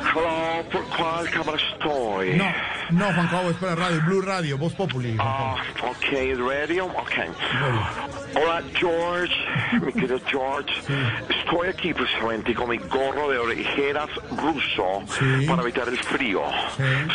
Hello, 0.00 0.64
¿por 0.70 0.84
cuál 0.96 1.30
cámara 1.30 1.58
estoy? 1.72 2.34
No, 2.34 2.52
no, 2.90 3.12
Juan 3.12 3.28
Caobo, 3.28 3.50
es 3.50 3.56
para 3.56 3.74
radio, 3.74 4.00
Blue 4.06 4.22
Radio, 4.22 4.58
Voz 4.58 4.72
Populi. 4.74 5.16
Ah, 5.18 5.56
ok, 5.82 6.38
radio, 6.48 6.86
ok. 6.86 7.12
Hola, 8.34 8.62
George, 8.74 9.34
mi 9.84 9.92
querido 9.92 10.20
George. 10.26 10.72
Estoy 11.28 11.68
aquí 11.68 11.94
precisamente 11.94 12.54
con 12.54 12.70
mi 12.70 12.78
gorro 12.78 13.30
de 13.30 13.38
orejeras 13.38 14.08
ruso 14.30 15.02
para 15.46 15.62
evitar 15.62 15.88
el 15.88 15.98
frío. 15.98 16.42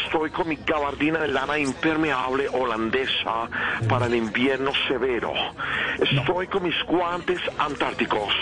Estoy 0.06 0.30
con 0.32 0.48
mi 0.50 0.58
gabardina 0.58 1.20
de 1.20 1.28
lana 1.30 1.58
impermeable 1.58 2.48
holandesa 2.50 3.50
para 3.88 4.08
el 4.08 4.16
invierno 4.16 4.72
severo. 4.88 5.34
Estoy 6.00 6.48
con 6.48 6.64
mis 6.64 6.76
guantes 6.88 7.40
antárticos 7.58 8.34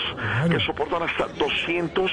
que 0.50 0.58
soportan 0.60 1.02
hasta 1.02 1.26
200 1.28 2.10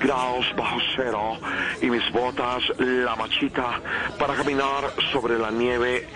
grados 0.00 0.46
bajo 0.56 0.78
cero 0.96 1.38
y 1.80 1.86
mis 1.86 2.10
botas 2.12 2.62
la 2.78 3.16
machita 3.16 3.80
para 4.18 4.34
caminar 4.34 4.92
sobre 5.12 5.38
la 5.38 5.50
nieve 5.50 6.06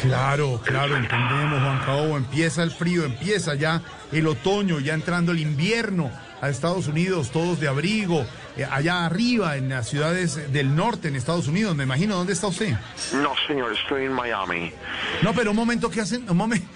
Claro, 0.00 0.60
claro, 0.62 0.96
entendemos, 0.96 1.62
Juan 1.62 1.78
Caobo. 1.84 2.16
Empieza 2.18 2.62
el 2.62 2.70
frío, 2.70 3.04
empieza 3.04 3.54
ya 3.54 3.80
el 4.12 4.26
otoño, 4.26 4.78
ya 4.78 4.94
entrando 4.94 5.32
el 5.32 5.40
invierno 5.40 6.10
a 6.40 6.48
Estados 6.48 6.86
Unidos, 6.88 7.30
todos 7.30 7.60
de 7.60 7.68
abrigo, 7.68 8.24
eh, 8.56 8.64
allá 8.70 9.06
arriba 9.06 9.56
en 9.56 9.68
las 9.70 9.88
ciudades 9.88 10.52
del 10.52 10.74
norte 10.74 11.08
en 11.08 11.16
Estados 11.16 11.48
Unidos. 11.48 11.74
Me 11.76 11.84
imagino, 11.84 12.16
¿dónde 12.16 12.32
está 12.32 12.46
usted? 12.48 12.74
No, 13.14 13.32
señor, 13.46 13.72
estoy 13.72 14.04
en 14.04 14.12
Miami. 14.12 14.72
No, 15.22 15.32
pero 15.32 15.50
un 15.50 15.56
momento, 15.56 15.90
¿qué 15.90 16.00
hacen? 16.02 16.28
Un 16.28 16.36
momento, 16.36 16.66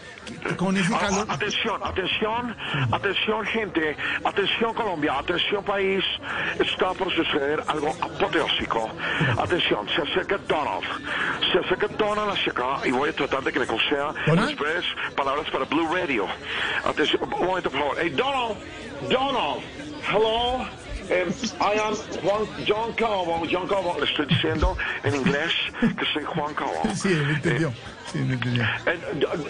con 0.56 0.76
ese 0.76 0.94
Ah, 0.94 0.98
calor. 1.00 1.26
ah, 1.28 1.34
atención, 1.34 1.80
atención, 1.84 2.56
atención, 2.92 3.44
gente, 3.47 3.97
atención, 4.24 4.74
Colombia, 4.74 5.18
atención, 5.18 5.62
país. 5.64 6.05
Está 6.58 6.92
por 6.94 7.12
suceder 7.14 7.62
algo 7.66 7.90
apoteósico. 8.00 8.90
Atención, 9.39 9.86
se 9.94 10.02
acerca 10.02 10.39
Donald. 10.48 10.84
Se 11.52 11.58
acerca 11.58 11.86
Donald 11.98 12.30
hacia 12.30 12.52
acá 12.52 12.86
y 12.86 12.90
voy 12.92 13.10
a 13.10 13.12
tratar 13.12 13.42
de 13.42 13.52
que 13.52 13.58
me 13.60 13.66
conceda 13.66 14.12
breves 14.26 14.84
palabras 15.16 15.47
para 15.50 15.64
Blue 15.64 15.89
Radio. 15.94 16.26
Atención, 16.84 17.22
un 17.22 17.47
momento, 17.47 17.70
por 17.70 17.80
favor. 17.80 17.97
Hey, 18.00 18.10
Donald, 18.10 18.56
Donald, 19.08 19.62
hello. 20.02 20.66
Em, 21.08 21.28
I 21.60 21.74
am 21.80 21.96
Juan, 22.22 22.46
John 22.66 22.92
Calvo, 22.94 23.44
John 23.50 23.66
Calvo, 23.66 23.96
le 23.98 24.04
estoy 24.04 24.26
diciendo 24.26 24.76
en 25.02 25.14
inglés 25.16 25.52
que 25.80 26.04
soy 26.12 26.22
Juan 26.24 26.54
Calvo. 26.54 26.82
Sí, 26.94 27.08
entendió. 27.08 27.68
Eh, 27.68 27.72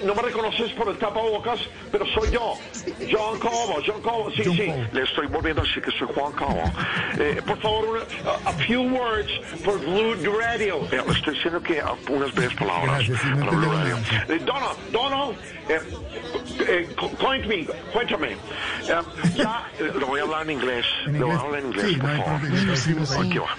no 0.04 0.14
me 0.14 0.22
reconoces 0.22 0.70
por 0.72 0.88
el 0.88 0.98
tapabocas, 0.98 1.60
pero 1.90 2.04
soy 2.06 2.30
yo. 2.30 2.54
John 3.10 3.38
Cobo, 3.38 3.78
John 3.86 4.00
Cobo. 4.02 4.30
Sí, 4.30 4.44
sí, 4.44 4.72
le 4.92 5.02
estoy 5.02 5.26
volviendo 5.28 5.62
a 5.62 5.64
decir 5.64 5.82
que 5.82 5.90
soy 5.92 6.08
Juan 6.14 6.32
Cobo. 6.32 6.62
Eh, 7.18 7.40
por 7.46 7.58
favor, 7.60 7.88
una- 7.88 8.30
a, 8.30 8.50
a 8.50 8.52
few 8.64 8.82
words 8.82 9.30
for 9.64 9.78
Blue 9.80 10.38
Radio. 10.38 10.86
Eh, 10.92 11.02
estoy 11.10 11.34
diciendo 11.34 11.62
que 11.62 11.82
unas 12.08 12.32
breves 12.34 12.54
palabras 12.56 13.02
para 13.38 13.50
Blue 13.50 13.72
Radio. 13.72 13.96
Eh, 14.28 14.40
Donald, 14.44 14.76
Donald, 14.92 15.36
eh, 15.68 15.80
eh, 16.68 16.88
cu- 16.98 17.10
cuéntame, 17.16 17.66
cuéntame. 17.92 18.28
Eh, 18.32 18.36
ya, 19.36 19.64
eh, 19.78 19.92
lo 19.98 20.06
voy 20.06 20.20
a 20.20 20.22
hablar 20.24 20.42
en 20.42 20.50
inglés. 20.50 20.86
Lo 21.06 21.26
voy 21.26 21.36
a 21.36 21.40
hablar 21.40 21.60
en 21.60 21.66
inglés, 21.66 21.86
Sí, 21.88 21.96
no 21.96 22.00
por 22.02 22.10
hay 22.10 22.22
favor. 22.22 23.26
Aquí 23.26 23.38
va. 23.38 23.56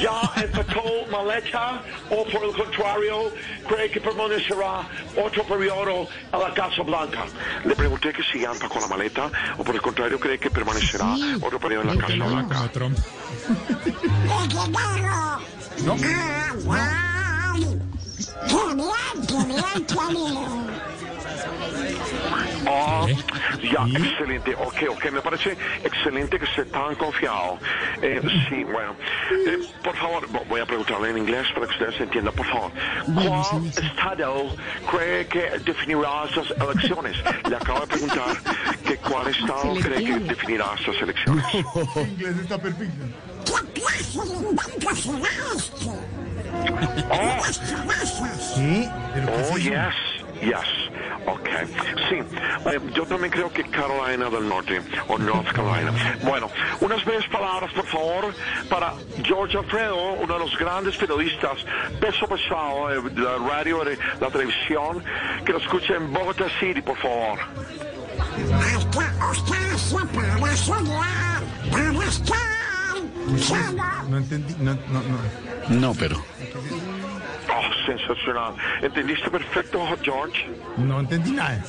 ¿Ya 0.00 0.42
empató 0.42 0.82
Maleta 1.10 1.82
o 2.10 2.24
por 2.24 2.44
el 2.44 2.52
contrario 2.56 3.32
cree 3.68 3.90
que 3.90 4.00
permanecerá 4.00 4.88
otro 5.24 5.44
periodo 5.44 6.08
a 6.32 6.38
la 6.38 6.54
Casa 6.54 6.82
Blanca? 6.82 7.24
Le 7.64 7.74
pregunté 7.74 8.12
que 8.12 8.22
si 8.22 8.40
ya 8.40 8.52
empacó 8.52 8.80
la 8.80 8.88
maleta 8.88 9.30
o 9.58 9.64
por 9.64 9.74
el 9.74 9.82
contrario 9.82 10.18
cree 10.18 10.38
que 10.38 10.50
permanecerá 10.50 11.14
otro 11.40 11.58
periodo 11.58 11.82
en 11.90 11.96
la 11.96 12.06
Casa 12.06 12.14
Blanca. 12.14 12.54
No. 15.84 15.96
Ah, 22.66 23.06
ya, 23.60 23.86
excelente. 23.98 24.54
Ok, 24.54 24.82
ok, 24.90 25.10
me 25.12 25.20
parece 25.20 25.56
excelente 25.82 26.38
que 26.38 26.44
esté 26.44 26.64
tan 26.66 26.94
confiado. 26.94 27.58
Eh, 28.00 28.20
sí, 28.48 28.62
bueno. 28.64 28.94
Eh, 29.46 29.58
por 29.82 29.96
favor, 29.96 30.28
vo- 30.30 30.44
voy 30.48 30.60
a 30.60 30.66
preguntarle 30.66 31.10
en 31.10 31.18
inglés 31.18 31.46
para 31.54 31.66
que 31.66 31.72
ustedes 31.72 32.00
entiendan, 32.00 32.34
por 32.34 32.46
favor. 32.46 32.70
¿Cuál 33.04 33.66
estado 33.66 34.56
cree 34.90 35.26
que 35.26 35.50
definirá 35.64 36.24
estas 36.28 36.50
elecciones? 36.60 37.16
Le 37.48 37.56
acabo 37.56 37.80
de 37.80 37.86
preguntar 37.88 38.36
que 38.86 38.96
cuál 38.98 39.28
estado 39.28 39.74
cree 39.82 40.04
que 40.04 40.18
definirá 40.20 40.66
estas 40.78 40.96
elecciones. 41.02 41.44
Inglés 41.54 42.36
está 42.42 42.58
perfecto. 42.58 43.04
Sí, 48.54 48.88
pero 49.14 49.26
¿qué 49.26 49.32
Oh, 49.32 49.40
es 49.40 49.48
eso? 49.50 49.58
yes, 49.58 49.94
yes. 50.42 50.82
Ok, 51.26 51.48
sí, 52.08 52.16
eh, 52.16 52.80
yo 52.94 53.06
también 53.06 53.30
creo 53.30 53.52
que 53.52 53.62
Carolina 53.64 54.28
del 54.28 54.48
Norte 54.48 54.82
o 55.08 55.16
North 55.16 55.52
Carolina. 55.52 55.92
Bueno, 56.24 56.48
unas 56.80 57.04
breves 57.04 57.26
palabras, 57.28 57.72
por 57.72 57.86
favor, 57.86 58.34
para 58.68 58.94
George 59.22 59.56
Alfredo, 59.56 60.14
uno 60.14 60.34
de 60.34 60.40
los 60.40 60.58
grandes 60.58 60.96
periodistas, 60.96 61.58
peso 62.00 62.26
pesado 62.26 62.90
eh, 62.90 63.00
de 63.12 63.22
la 63.22 63.38
radio 63.38 63.82
y 63.84 63.90
de 63.90 63.98
la 64.20 64.30
televisión, 64.30 65.04
que 65.44 65.52
lo 65.52 65.58
escuche 65.58 65.94
en 65.94 66.12
Bogotá 66.12 66.46
City, 66.58 66.82
por 66.82 66.96
favor. 66.96 67.38
No 74.08 74.18
entendí, 74.18 74.54
no, 74.58 74.74
no, 74.74 75.02
no. 75.02 75.80
No, 75.80 75.94
pero. 75.94 76.22
Oh, 77.62 77.86
sensacional. 77.86 78.54
¿Entendiste 78.80 79.30
perfecto, 79.30 79.80
George? 80.02 80.48
No 80.78 81.00
entendí 81.00 81.32
nada. 81.32 81.62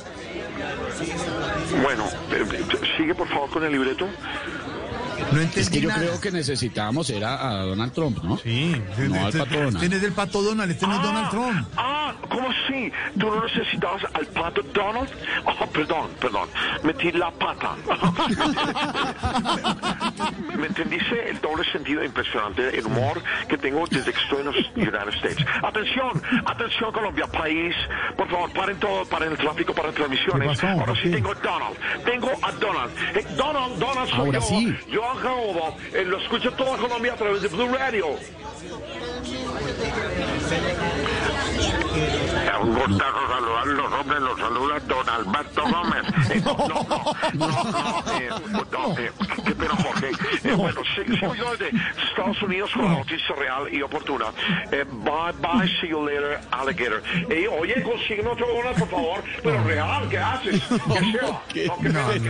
Bueno, 1.81 2.05
eh, 2.31 2.45
eh, 2.51 2.65
sigue 2.97 3.13
por 3.13 3.27
favor 3.27 3.49
con 3.49 3.63
el 3.63 3.71
libreto. 3.71 4.07
No 5.31 5.41
Es 5.41 5.69
que 5.69 5.81
yo 5.81 5.89
nada. 5.89 6.01
creo 6.01 6.21
que 6.21 6.31
necesitábamos 6.31 7.09
era 7.09 7.49
a 7.49 7.63
Donald 7.63 7.93
Trump, 7.93 8.23
¿no? 8.23 8.37
Sí, 8.37 8.75
no 8.97 9.15
al 9.21 9.27
este, 9.27 9.39
pato 9.39 9.53
Donald. 9.55 9.75
este 9.75 9.89
no 9.89 9.95
es 9.95 10.03
el 10.03 10.11
pato 10.13 10.41
Donald, 10.41 10.71
este 10.71 10.87
no 10.87 10.95
es 10.95 11.01
Donald 11.01 11.29
Trump. 11.29 11.67
Ah, 11.77 12.13
¿cómo 12.29 12.49
así? 12.49 12.91
¿Tú 13.19 13.27
no 13.27 13.43
necesitabas 13.45 14.03
al 14.13 14.25
pato 14.27 14.61
Donald? 14.73 15.09
Oh, 15.45 15.65
perdón, 15.67 16.09
perdón. 16.19 16.49
Metí 16.83 17.11
la 17.11 17.31
pata. 17.31 17.75
¿Me 20.57 20.67
entendiste? 20.67 21.29
El 21.29 21.41
doble 21.41 21.63
sentido 21.71 22.03
impresionante, 22.03 22.77
el 22.77 22.85
humor 22.85 23.21
que 23.47 23.57
tengo 23.57 23.85
desde 23.89 24.11
que 24.13 24.19
estoy 24.21 24.39
en 24.39 24.45
los 24.45 24.55
United 24.75 25.09
States. 25.15 25.45
Atención, 25.63 26.21
atención 26.45 26.91
Colombia, 26.91 27.27
país. 27.27 27.75
Por 28.17 28.29
favor, 28.29 28.51
paren 28.53 28.79
todo, 28.79 29.05
paren 29.05 29.31
el 29.31 29.37
tráfico, 29.37 29.73
paren 29.73 29.93
transmisiones. 29.93 30.49
¿Qué 30.49 30.55
pasó? 30.55 30.67
Ahora 30.67 30.85
¿Por 30.85 30.97
sí 31.01 31.11
tengo 31.11 31.31
a 31.31 31.35
Donald. 31.35 31.77
Tengo 32.05 32.31
a 32.41 32.51
Donald. 32.53 32.91
Eh, 33.15 33.25
Donald, 33.35 33.77
Donald 33.79 34.09
soy 34.09 34.19
Ahora 34.19 34.39
yo. 34.39 34.45
sí. 34.45 34.75
Joan. 35.21 35.73
Eh, 35.93 36.03
lo 36.05 36.17
escucha 36.17 36.51
toda 36.51 36.77
Colombia 36.77 37.13
a 37.13 37.17
través 37.17 37.41
de 37.41 37.47
Blue 37.49 37.67
Radio. 37.67 38.17
Un 41.93 42.73
gustazo 42.75 43.27
saludarlos, 43.29 43.93
hombre, 43.93 44.19
los 44.19 44.39
saluda 44.39 44.79
Don 44.87 45.09
Alberto 45.09 45.63
Gómez. 45.63 46.03
Eh, 46.33 46.41
no, 46.43 46.55
no, 46.57 46.67
no, 47.33 47.47
no, 47.47 48.17
eh, 48.17 48.29
no, 48.71 48.97
eh, 48.97 49.11
qué 49.45 49.51
pena, 49.53 49.75
Jorge. 49.75 50.11
Eh, 50.43 50.53
bueno, 50.55 50.81
sigo 50.95 51.35
yo 51.35 51.51
desde 51.51 51.77
Estados 52.09 52.41
Unidos 52.41 52.71
con 52.73 52.85
la 52.85 52.93
noticia 52.93 53.35
real 53.35 53.71
y 53.71 53.81
oportuna. 53.81 54.25
Eh, 54.71 54.85
bye, 54.89 55.33
bye, 55.41 55.67
see 55.79 55.89
you 55.89 56.03
later, 56.03 56.39
alligator. 56.51 57.03
Eh, 57.29 57.47
oye, 57.47 57.83
consígueme 57.83 58.29
otro 58.29 58.47
Donald, 58.47 58.79
por 58.79 58.89
favor, 58.89 59.23
pero 59.43 59.63
real, 59.63 60.09
¿qué 60.09 60.17
haces? 60.17 60.61
¿Qué 61.53 61.67
por 61.67 61.81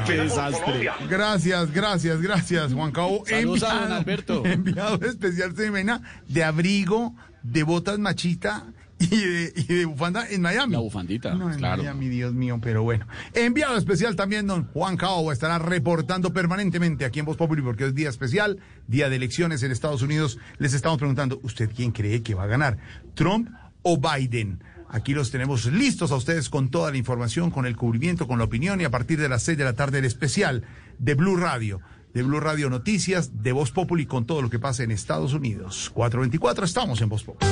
desastre. 0.06 0.92
Gracias, 1.08 1.72
gracias, 1.72 2.22
gracias, 2.22 2.74
Juan 2.74 2.92
Cabo. 2.92 3.24
Saludos 3.26 3.64
a 3.64 3.74
don 3.76 3.92
Alberto. 3.92 4.44
Enviado 4.46 4.96
especial 5.06 5.56
Semena 5.56 6.02
de 6.28 6.44
abrigo, 6.44 7.14
de 7.44 7.64
botas 7.64 8.00
machita 8.00 8.66
y 9.12 9.18
de, 9.18 9.54
y 9.56 9.64
de 9.64 9.86
bufanda 9.86 10.28
en 10.30 10.42
Miami. 10.42 10.74
La 10.74 10.80
bufandita, 10.80 11.34
No, 11.36 11.52
en 11.52 11.58
claro. 11.58 11.84
Miami, 11.84 12.10
Dios 12.10 12.34
mío, 12.34 12.60
pero 12.62 12.84
bueno. 12.84 13.06
Enviado 13.34 13.78
especial 13.78 14.16
también, 14.16 14.48
don 14.48 14.66
Juan 14.68 14.98
Cao 14.98 15.32
estará 15.32 15.60
reportando 15.60 16.34
permanentemente 16.34 17.06
aquí 17.06 17.20
en 17.20 17.26
Voz 17.26 17.38
Populi 17.38 17.62
porque 17.62 17.86
es 17.86 17.96
día 17.96 18.10
especial, 18.10 18.60
día 18.88 19.10
de 19.10 19.16
elecciones 19.18 19.64
en 19.64 19.72
Estados 19.72 20.02
Unidos. 20.02 20.38
Les 20.58 20.74
estamos 20.74 20.98
preguntando, 20.98 21.40
¿usted 21.44 21.70
quién 21.76 21.92
cree 21.92 22.22
que 22.24 22.34
va 22.36 22.44
a 22.44 22.48
ganar? 22.48 22.78
¿Trump 23.16 23.50
o 23.82 23.98
Biden? 24.00 24.62
Aquí 24.90 25.14
los 25.16 25.32
tenemos 25.32 25.66
listos 25.66 26.12
a 26.12 26.16
ustedes 26.16 26.50
con 26.50 26.70
toda 26.70 26.92
la 26.92 26.98
información, 26.98 27.50
con 27.50 27.66
el 27.66 27.76
cubrimiento, 27.76 28.28
con 28.28 28.38
la 28.38 28.46
opinión 28.46 28.80
y 28.80 28.84
a 28.84 28.92
partir 28.92 29.20
de 29.20 29.28
las 29.28 29.42
seis 29.42 29.58
de 29.58 29.64
la 29.64 29.74
tarde 29.74 30.00
el 30.00 30.06
especial 30.06 30.64
de 31.00 31.16
Blue 31.16 31.36
Radio. 31.36 31.82
De 32.14 32.22
Blue 32.22 32.40
Radio 32.40 32.70
Noticias, 32.70 33.42
de 33.42 33.54
Voz 33.54 33.72
Populi 33.72 34.06
con 34.06 34.28
todo 34.28 34.44
lo 34.44 34.52
que 34.52 34.60
pasa 34.60 34.84
en 34.84 34.92
Estados 34.92 35.34
Unidos. 35.34 35.90
424, 35.96 36.64
estamos 36.64 37.02
en 37.02 37.10
Voz 37.10 37.24
Populi. 37.24 37.50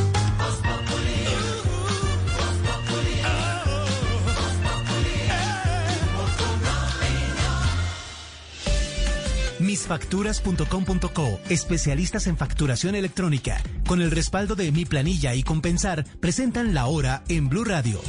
Misfacturas.com.co, 9.71 11.39
especialistas 11.47 12.27
en 12.27 12.35
facturación 12.35 12.93
electrónica, 12.93 13.63
con 13.87 14.01
el 14.01 14.11
respaldo 14.11 14.55
de 14.55 14.69
Mi 14.73 14.83
Planilla 14.83 15.33
y 15.33 15.43
Compensar, 15.43 16.03
presentan 16.19 16.73
la 16.73 16.87
hora 16.87 17.23
en 17.29 17.47
Blue 17.47 17.63
Radio. 17.63 18.01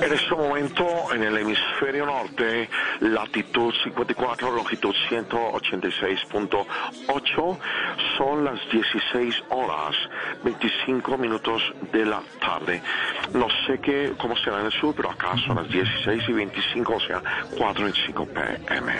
En 0.00 0.12
este 0.12 0.34
momento, 0.34 1.14
en 1.14 1.22
el 1.22 1.38
hemisferio 1.38 2.04
norte, 2.06 2.68
latitud 3.00 3.72
54, 3.84 4.50
longitud 4.50 4.92
186.8, 5.08 7.58
son 8.18 8.44
las 8.44 8.58
16 8.70 9.34
horas 9.50 9.94
25 10.44 11.16
minutos 11.16 11.62
de 11.92 12.04
la 12.04 12.20
tarde. 12.40 12.82
No 13.32 13.46
sé 13.66 13.78
qué, 13.80 14.12
cómo 14.18 14.36
será 14.36 14.58
en 14.60 14.66
el 14.66 14.72
sur, 14.72 14.94
pero 14.94 15.12
acá 15.12 15.34
son 15.46 15.56
las 15.56 15.66
16 15.68 16.22
y 16.28 16.32
25, 16.32 16.94
o 16.94 17.00
sea, 17.00 17.22
4.25 17.56 18.66
pm. 18.66 18.92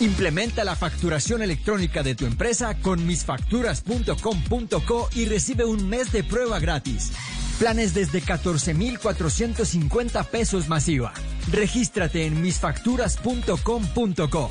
Implementa 0.00 0.64
la 0.64 0.76
facturación 0.76 1.42
electrónica 1.42 2.04
de 2.04 2.14
tu 2.14 2.24
empresa 2.24 2.78
con 2.80 3.04
misfacturas.com.co 3.04 5.08
y 5.14 5.26
recibe 5.26 5.64
un 5.64 5.88
mes 5.88 6.12
de 6.12 6.22
prueba 6.22 6.60
gratis. 6.60 7.12
Planes 7.58 7.94
desde 7.94 8.20
14,450 8.20 10.24
pesos 10.24 10.68
masiva. 10.68 11.12
Regístrate 11.50 12.26
en 12.26 12.40
misfacturas.com.co. 12.40 14.50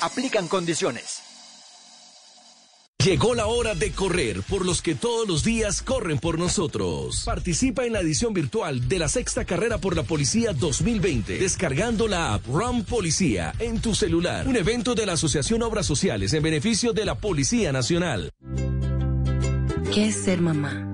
Aplican 0.00 0.48
condiciones. 0.48 1.24
Llegó 3.04 3.34
la 3.34 3.48
hora 3.48 3.74
de 3.74 3.92
correr 3.92 4.40
por 4.42 4.64
los 4.64 4.80
que 4.80 4.94
todos 4.94 5.28
los 5.28 5.44
días 5.44 5.82
corren 5.82 6.18
por 6.18 6.38
nosotros. 6.38 7.24
Participa 7.26 7.84
en 7.84 7.92
la 7.92 8.00
edición 8.00 8.32
virtual 8.32 8.88
de 8.88 8.98
la 8.98 9.08
sexta 9.08 9.44
carrera 9.44 9.76
por 9.76 9.94
la 9.94 10.04
policía 10.04 10.54
2020, 10.54 11.38
descargando 11.38 12.08
la 12.08 12.32
app 12.32 12.46
Run 12.46 12.82
Policía 12.84 13.52
en 13.58 13.82
tu 13.82 13.94
celular. 13.94 14.48
Un 14.48 14.56
evento 14.56 14.94
de 14.94 15.04
la 15.04 15.14
Asociación 15.14 15.62
Obras 15.62 15.84
Sociales 15.84 16.32
en 16.32 16.42
beneficio 16.42 16.94
de 16.94 17.04
la 17.04 17.16
Policía 17.16 17.72
Nacional. 17.72 18.30
¿Qué 19.92 20.08
es 20.08 20.24
ser 20.24 20.40
mamá? 20.40 20.93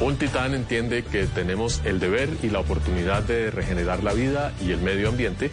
Un 0.00 0.16
titán 0.16 0.54
entiende 0.54 1.04
que 1.04 1.26
tenemos 1.26 1.80
el 1.84 2.00
deber 2.00 2.28
y 2.42 2.50
la 2.50 2.58
oportunidad 2.58 3.22
de 3.22 3.50
regenerar 3.50 4.02
la 4.02 4.12
vida 4.12 4.52
y 4.60 4.72
el 4.72 4.80
medio 4.80 5.08
ambiente. 5.08 5.50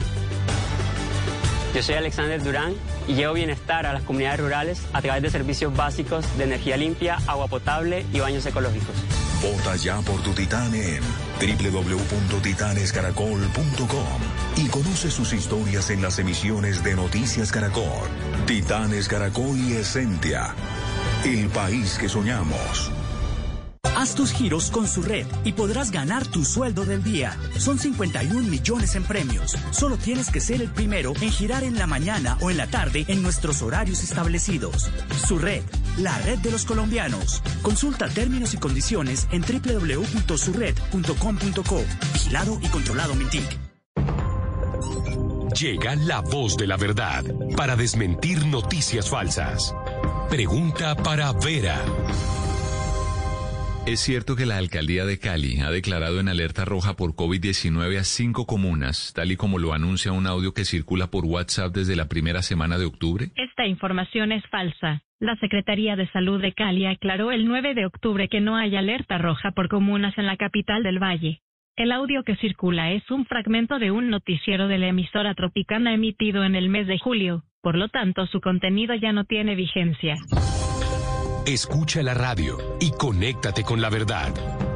Yo 1.73 1.81
soy 1.81 1.95
Alexander 1.95 2.43
Durán 2.43 2.73
y 3.07 3.13
llevo 3.13 3.33
bienestar 3.33 3.85
a 3.85 3.93
las 3.93 4.03
comunidades 4.03 4.41
rurales 4.41 4.81
a 4.91 5.01
través 5.01 5.23
de 5.23 5.29
servicios 5.29 5.73
básicos 5.75 6.25
de 6.37 6.43
energía 6.43 6.75
limpia, 6.75 7.17
agua 7.27 7.47
potable 7.47 8.05
y 8.11 8.19
baños 8.19 8.45
ecológicos. 8.45 8.93
Vota 9.41 9.77
ya 9.77 10.01
por 10.01 10.21
tu 10.21 10.33
titán 10.33 10.75
en 10.75 11.01
www.titanescaracol.com 11.39 14.19
y 14.57 14.67
conoce 14.67 15.09
sus 15.09 15.31
historias 15.33 15.89
en 15.89 16.01
las 16.01 16.19
emisiones 16.19 16.83
de 16.83 16.95
Noticias 16.95 17.49
Caracol. 17.51 18.09
Titanes 18.45 19.07
Caracol 19.07 19.57
y 19.57 19.71
Esencia. 19.73 20.53
El 21.23 21.47
país 21.47 21.97
que 21.97 22.09
soñamos. 22.09 22.91
Haz 24.01 24.15
tus 24.15 24.33
giros 24.33 24.71
con 24.71 24.87
su 24.87 25.03
red 25.03 25.27
y 25.43 25.53
podrás 25.53 25.91
ganar 25.91 26.25
tu 26.25 26.43
sueldo 26.43 26.85
del 26.85 27.03
día. 27.03 27.37
Son 27.59 27.77
51 27.77 28.49
millones 28.49 28.95
en 28.95 29.03
premios. 29.03 29.55
Solo 29.69 29.95
tienes 29.95 30.31
que 30.31 30.39
ser 30.39 30.59
el 30.59 30.71
primero 30.71 31.13
en 31.21 31.29
girar 31.29 31.63
en 31.63 31.77
la 31.77 31.85
mañana 31.85 32.35
o 32.41 32.49
en 32.49 32.57
la 32.57 32.65
tarde 32.65 33.05
en 33.09 33.21
nuestros 33.21 33.61
horarios 33.61 34.03
establecidos. 34.03 34.89
Su 35.27 35.37
red, 35.37 35.61
la 35.99 36.17
red 36.17 36.39
de 36.39 36.49
los 36.49 36.65
colombianos. 36.65 37.43
Consulta 37.61 38.09
términos 38.09 38.55
y 38.55 38.57
condiciones 38.57 39.27
en 39.31 39.43
www.surred.com.co. 39.43 41.83
Vigilado 42.13 42.57
y 42.59 42.69
controlado 42.69 43.13
Mintic. 43.13 43.59
Llega 45.59 45.95
la 45.95 46.21
voz 46.21 46.57
de 46.57 46.65
la 46.65 46.77
verdad 46.77 47.23
para 47.55 47.75
desmentir 47.75 48.47
noticias 48.47 49.07
falsas. 49.07 49.75
Pregunta 50.27 50.95
para 50.95 51.33
Vera. 51.33 51.79
Es 53.87 53.99
cierto 53.99 54.35
que 54.35 54.45
la 54.45 54.59
alcaldía 54.59 55.05
de 55.05 55.17
Cali 55.17 55.59
ha 55.59 55.71
declarado 55.71 56.19
en 56.19 56.29
alerta 56.29 56.65
roja 56.65 56.93
por 56.95 57.15
COVID-19 57.15 57.97
a 57.97 58.03
cinco 58.03 58.45
comunas, 58.45 59.11
tal 59.15 59.31
y 59.31 59.37
como 59.37 59.57
lo 59.57 59.73
anuncia 59.73 60.11
un 60.11 60.27
audio 60.27 60.53
que 60.53 60.65
circula 60.65 61.07
por 61.07 61.25
WhatsApp 61.25 61.73
desde 61.73 61.95
la 61.95 62.07
primera 62.07 62.43
semana 62.43 62.77
de 62.77 62.85
octubre. 62.85 63.31
Esta 63.35 63.65
información 63.65 64.31
es 64.31 64.45
falsa. 64.51 65.01
La 65.19 65.35
Secretaría 65.37 65.95
de 65.95 66.07
Salud 66.11 66.39
de 66.39 66.53
Cali 66.53 66.85
aclaró 66.85 67.31
el 67.31 67.47
9 67.47 67.73
de 67.73 67.87
octubre 67.87 68.29
que 68.29 68.39
no 68.39 68.55
hay 68.55 68.75
alerta 68.75 69.17
roja 69.17 69.49
por 69.51 69.67
comunas 69.67 70.15
en 70.15 70.27
la 70.27 70.37
capital 70.37 70.83
del 70.83 71.01
Valle. 71.01 71.41
El 71.75 71.91
audio 71.91 72.23
que 72.23 72.35
circula 72.35 72.91
es 72.91 73.09
un 73.09 73.25
fragmento 73.25 73.79
de 73.79 73.89
un 73.89 74.11
noticiero 74.11 74.67
de 74.67 74.77
la 74.77 74.89
emisora 74.89 75.33
Tropicana 75.33 75.91
emitido 75.91 76.43
en 76.43 76.53
el 76.53 76.69
mes 76.69 76.85
de 76.85 76.99
julio. 76.99 77.45
Por 77.61 77.75
lo 77.75 77.89
tanto, 77.89 78.27
su 78.27 78.41
contenido 78.41 78.93
ya 78.93 79.11
no 79.11 79.25
tiene 79.25 79.55
vigencia. 79.55 80.17
Escucha 81.45 82.01
la 82.03 82.13
radio 82.13 82.59
y 82.79 82.91
conéctate 82.91 83.63
con 83.63 83.81
la 83.81 83.89
verdad. 83.89 84.31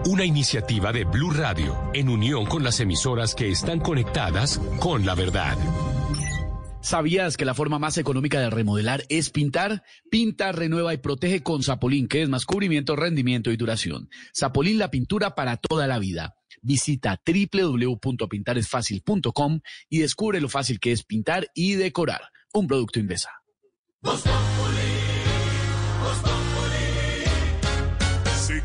Una 0.05 0.25
iniciativa 0.25 0.91
de 0.91 1.03
Blue 1.03 1.29
Radio 1.29 1.77
en 1.93 2.09
unión 2.09 2.47
con 2.47 2.63
las 2.63 2.79
emisoras 2.79 3.35
que 3.35 3.51
están 3.51 3.79
conectadas 3.79 4.59
con 4.79 5.05
la 5.05 5.13
verdad. 5.13 5.55
¿Sabías 6.81 7.37
que 7.37 7.45
la 7.45 7.53
forma 7.53 7.77
más 7.77 7.99
económica 7.99 8.39
de 8.39 8.49
remodelar 8.49 9.03
es 9.09 9.29
pintar? 9.29 9.83
Pinta, 10.09 10.53
renueva 10.53 10.91
y 10.91 10.97
protege 10.97 11.43
con 11.43 11.61
Zapolín, 11.61 12.07
que 12.07 12.23
es 12.23 12.29
más 12.29 12.45
cubrimiento, 12.45 12.95
rendimiento 12.95 13.51
y 13.51 13.57
duración. 13.57 14.09
Zapolín, 14.35 14.79
la 14.79 14.89
pintura 14.89 15.35
para 15.35 15.57
toda 15.57 15.85
la 15.85 15.99
vida. 15.99 16.35
Visita 16.63 17.21
www.pintaresfacil.com 17.23 19.59
y 19.87 19.99
descubre 19.99 20.41
lo 20.41 20.49
fácil 20.49 20.79
que 20.79 20.93
es 20.93 21.03
pintar 21.03 21.47
y 21.53 21.75
decorar. 21.75 22.21
Un 22.53 22.65
producto 22.65 22.99
Invesa. 22.99 23.29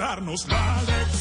darnos 0.00 0.48
la 0.48 0.82
lección. 0.86 1.19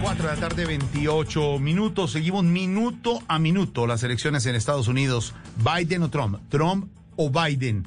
4 0.00 0.28
de 0.28 0.34
la 0.34 0.40
tarde, 0.40 0.64
28 0.64 1.58
minutos. 1.58 2.12
Seguimos 2.12 2.44
minuto 2.44 3.20
a 3.26 3.38
minuto 3.38 3.86
las 3.86 4.02
elecciones 4.02 4.46
en 4.46 4.54
Estados 4.54 4.88
Unidos. 4.88 5.34
Biden 5.56 6.02
o 6.02 6.10
Trump. 6.10 6.38
Trump 6.50 6.90
o 7.16 7.30
Biden. 7.30 7.86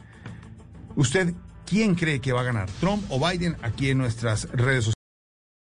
¿Usted 0.95 1.33
quién 1.65 1.95
cree 1.95 2.19
que 2.19 2.33
va 2.33 2.41
a 2.41 2.43
ganar? 2.43 2.69
¿Trump 2.80 3.03
o 3.09 3.17
Biden? 3.17 3.56
Aquí 3.61 3.90
en 3.90 3.98
nuestras 3.98 4.49
redes 4.51 4.85
sociales. 4.85 4.95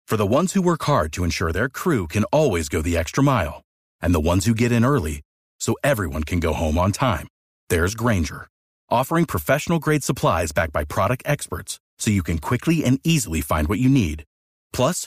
For 0.08 0.16
the 0.16 0.26
ones 0.26 0.54
who 0.54 0.60
work 0.60 0.82
hard 0.86 1.12
to 1.12 1.22
ensure 1.22 1.52
their 1.52 1.68
crew 1.68 2.08
can 2.08 2.24
always 2.32 2.68
go 2.68 2.82
the 2.82 2.96
extra 2.96 3.22
mile, 3.22 3.62
and 4.02 4.12
the 4.12 4.20
ones 4.20 4.44
who 4.44 4.54
get 4.54 4.72
in 4.72 4.84
early 4.84 5.20
so 5.60 5.76
everyone 5.84 6.24
can 6.24 6.40
go 6.40 6.52
home 6.52 6.76
on 6.76 6.90
time, 6.90 7.28
there's 7.68 7.94
Granger, 7.94 8.48
offering 8.90 9.24
professional 9.24 9.78
grade 9.78 10.02
supplies 10.02 10.50
backed 10.50 10.72
by 10.72 10.82
product 10.82 11.22
experts 11.26 11.78
so 11.96 12.10
you 12.10 12.24
can 12.24 12.38
quickly 12.38 12.84
and 12.84 12.98
easily 13.04 13.40
find 13.40 13.68
what 13.68 13.78
you 13.78 13.88
need. 13.88 14.24
Plus, 14.72 15.06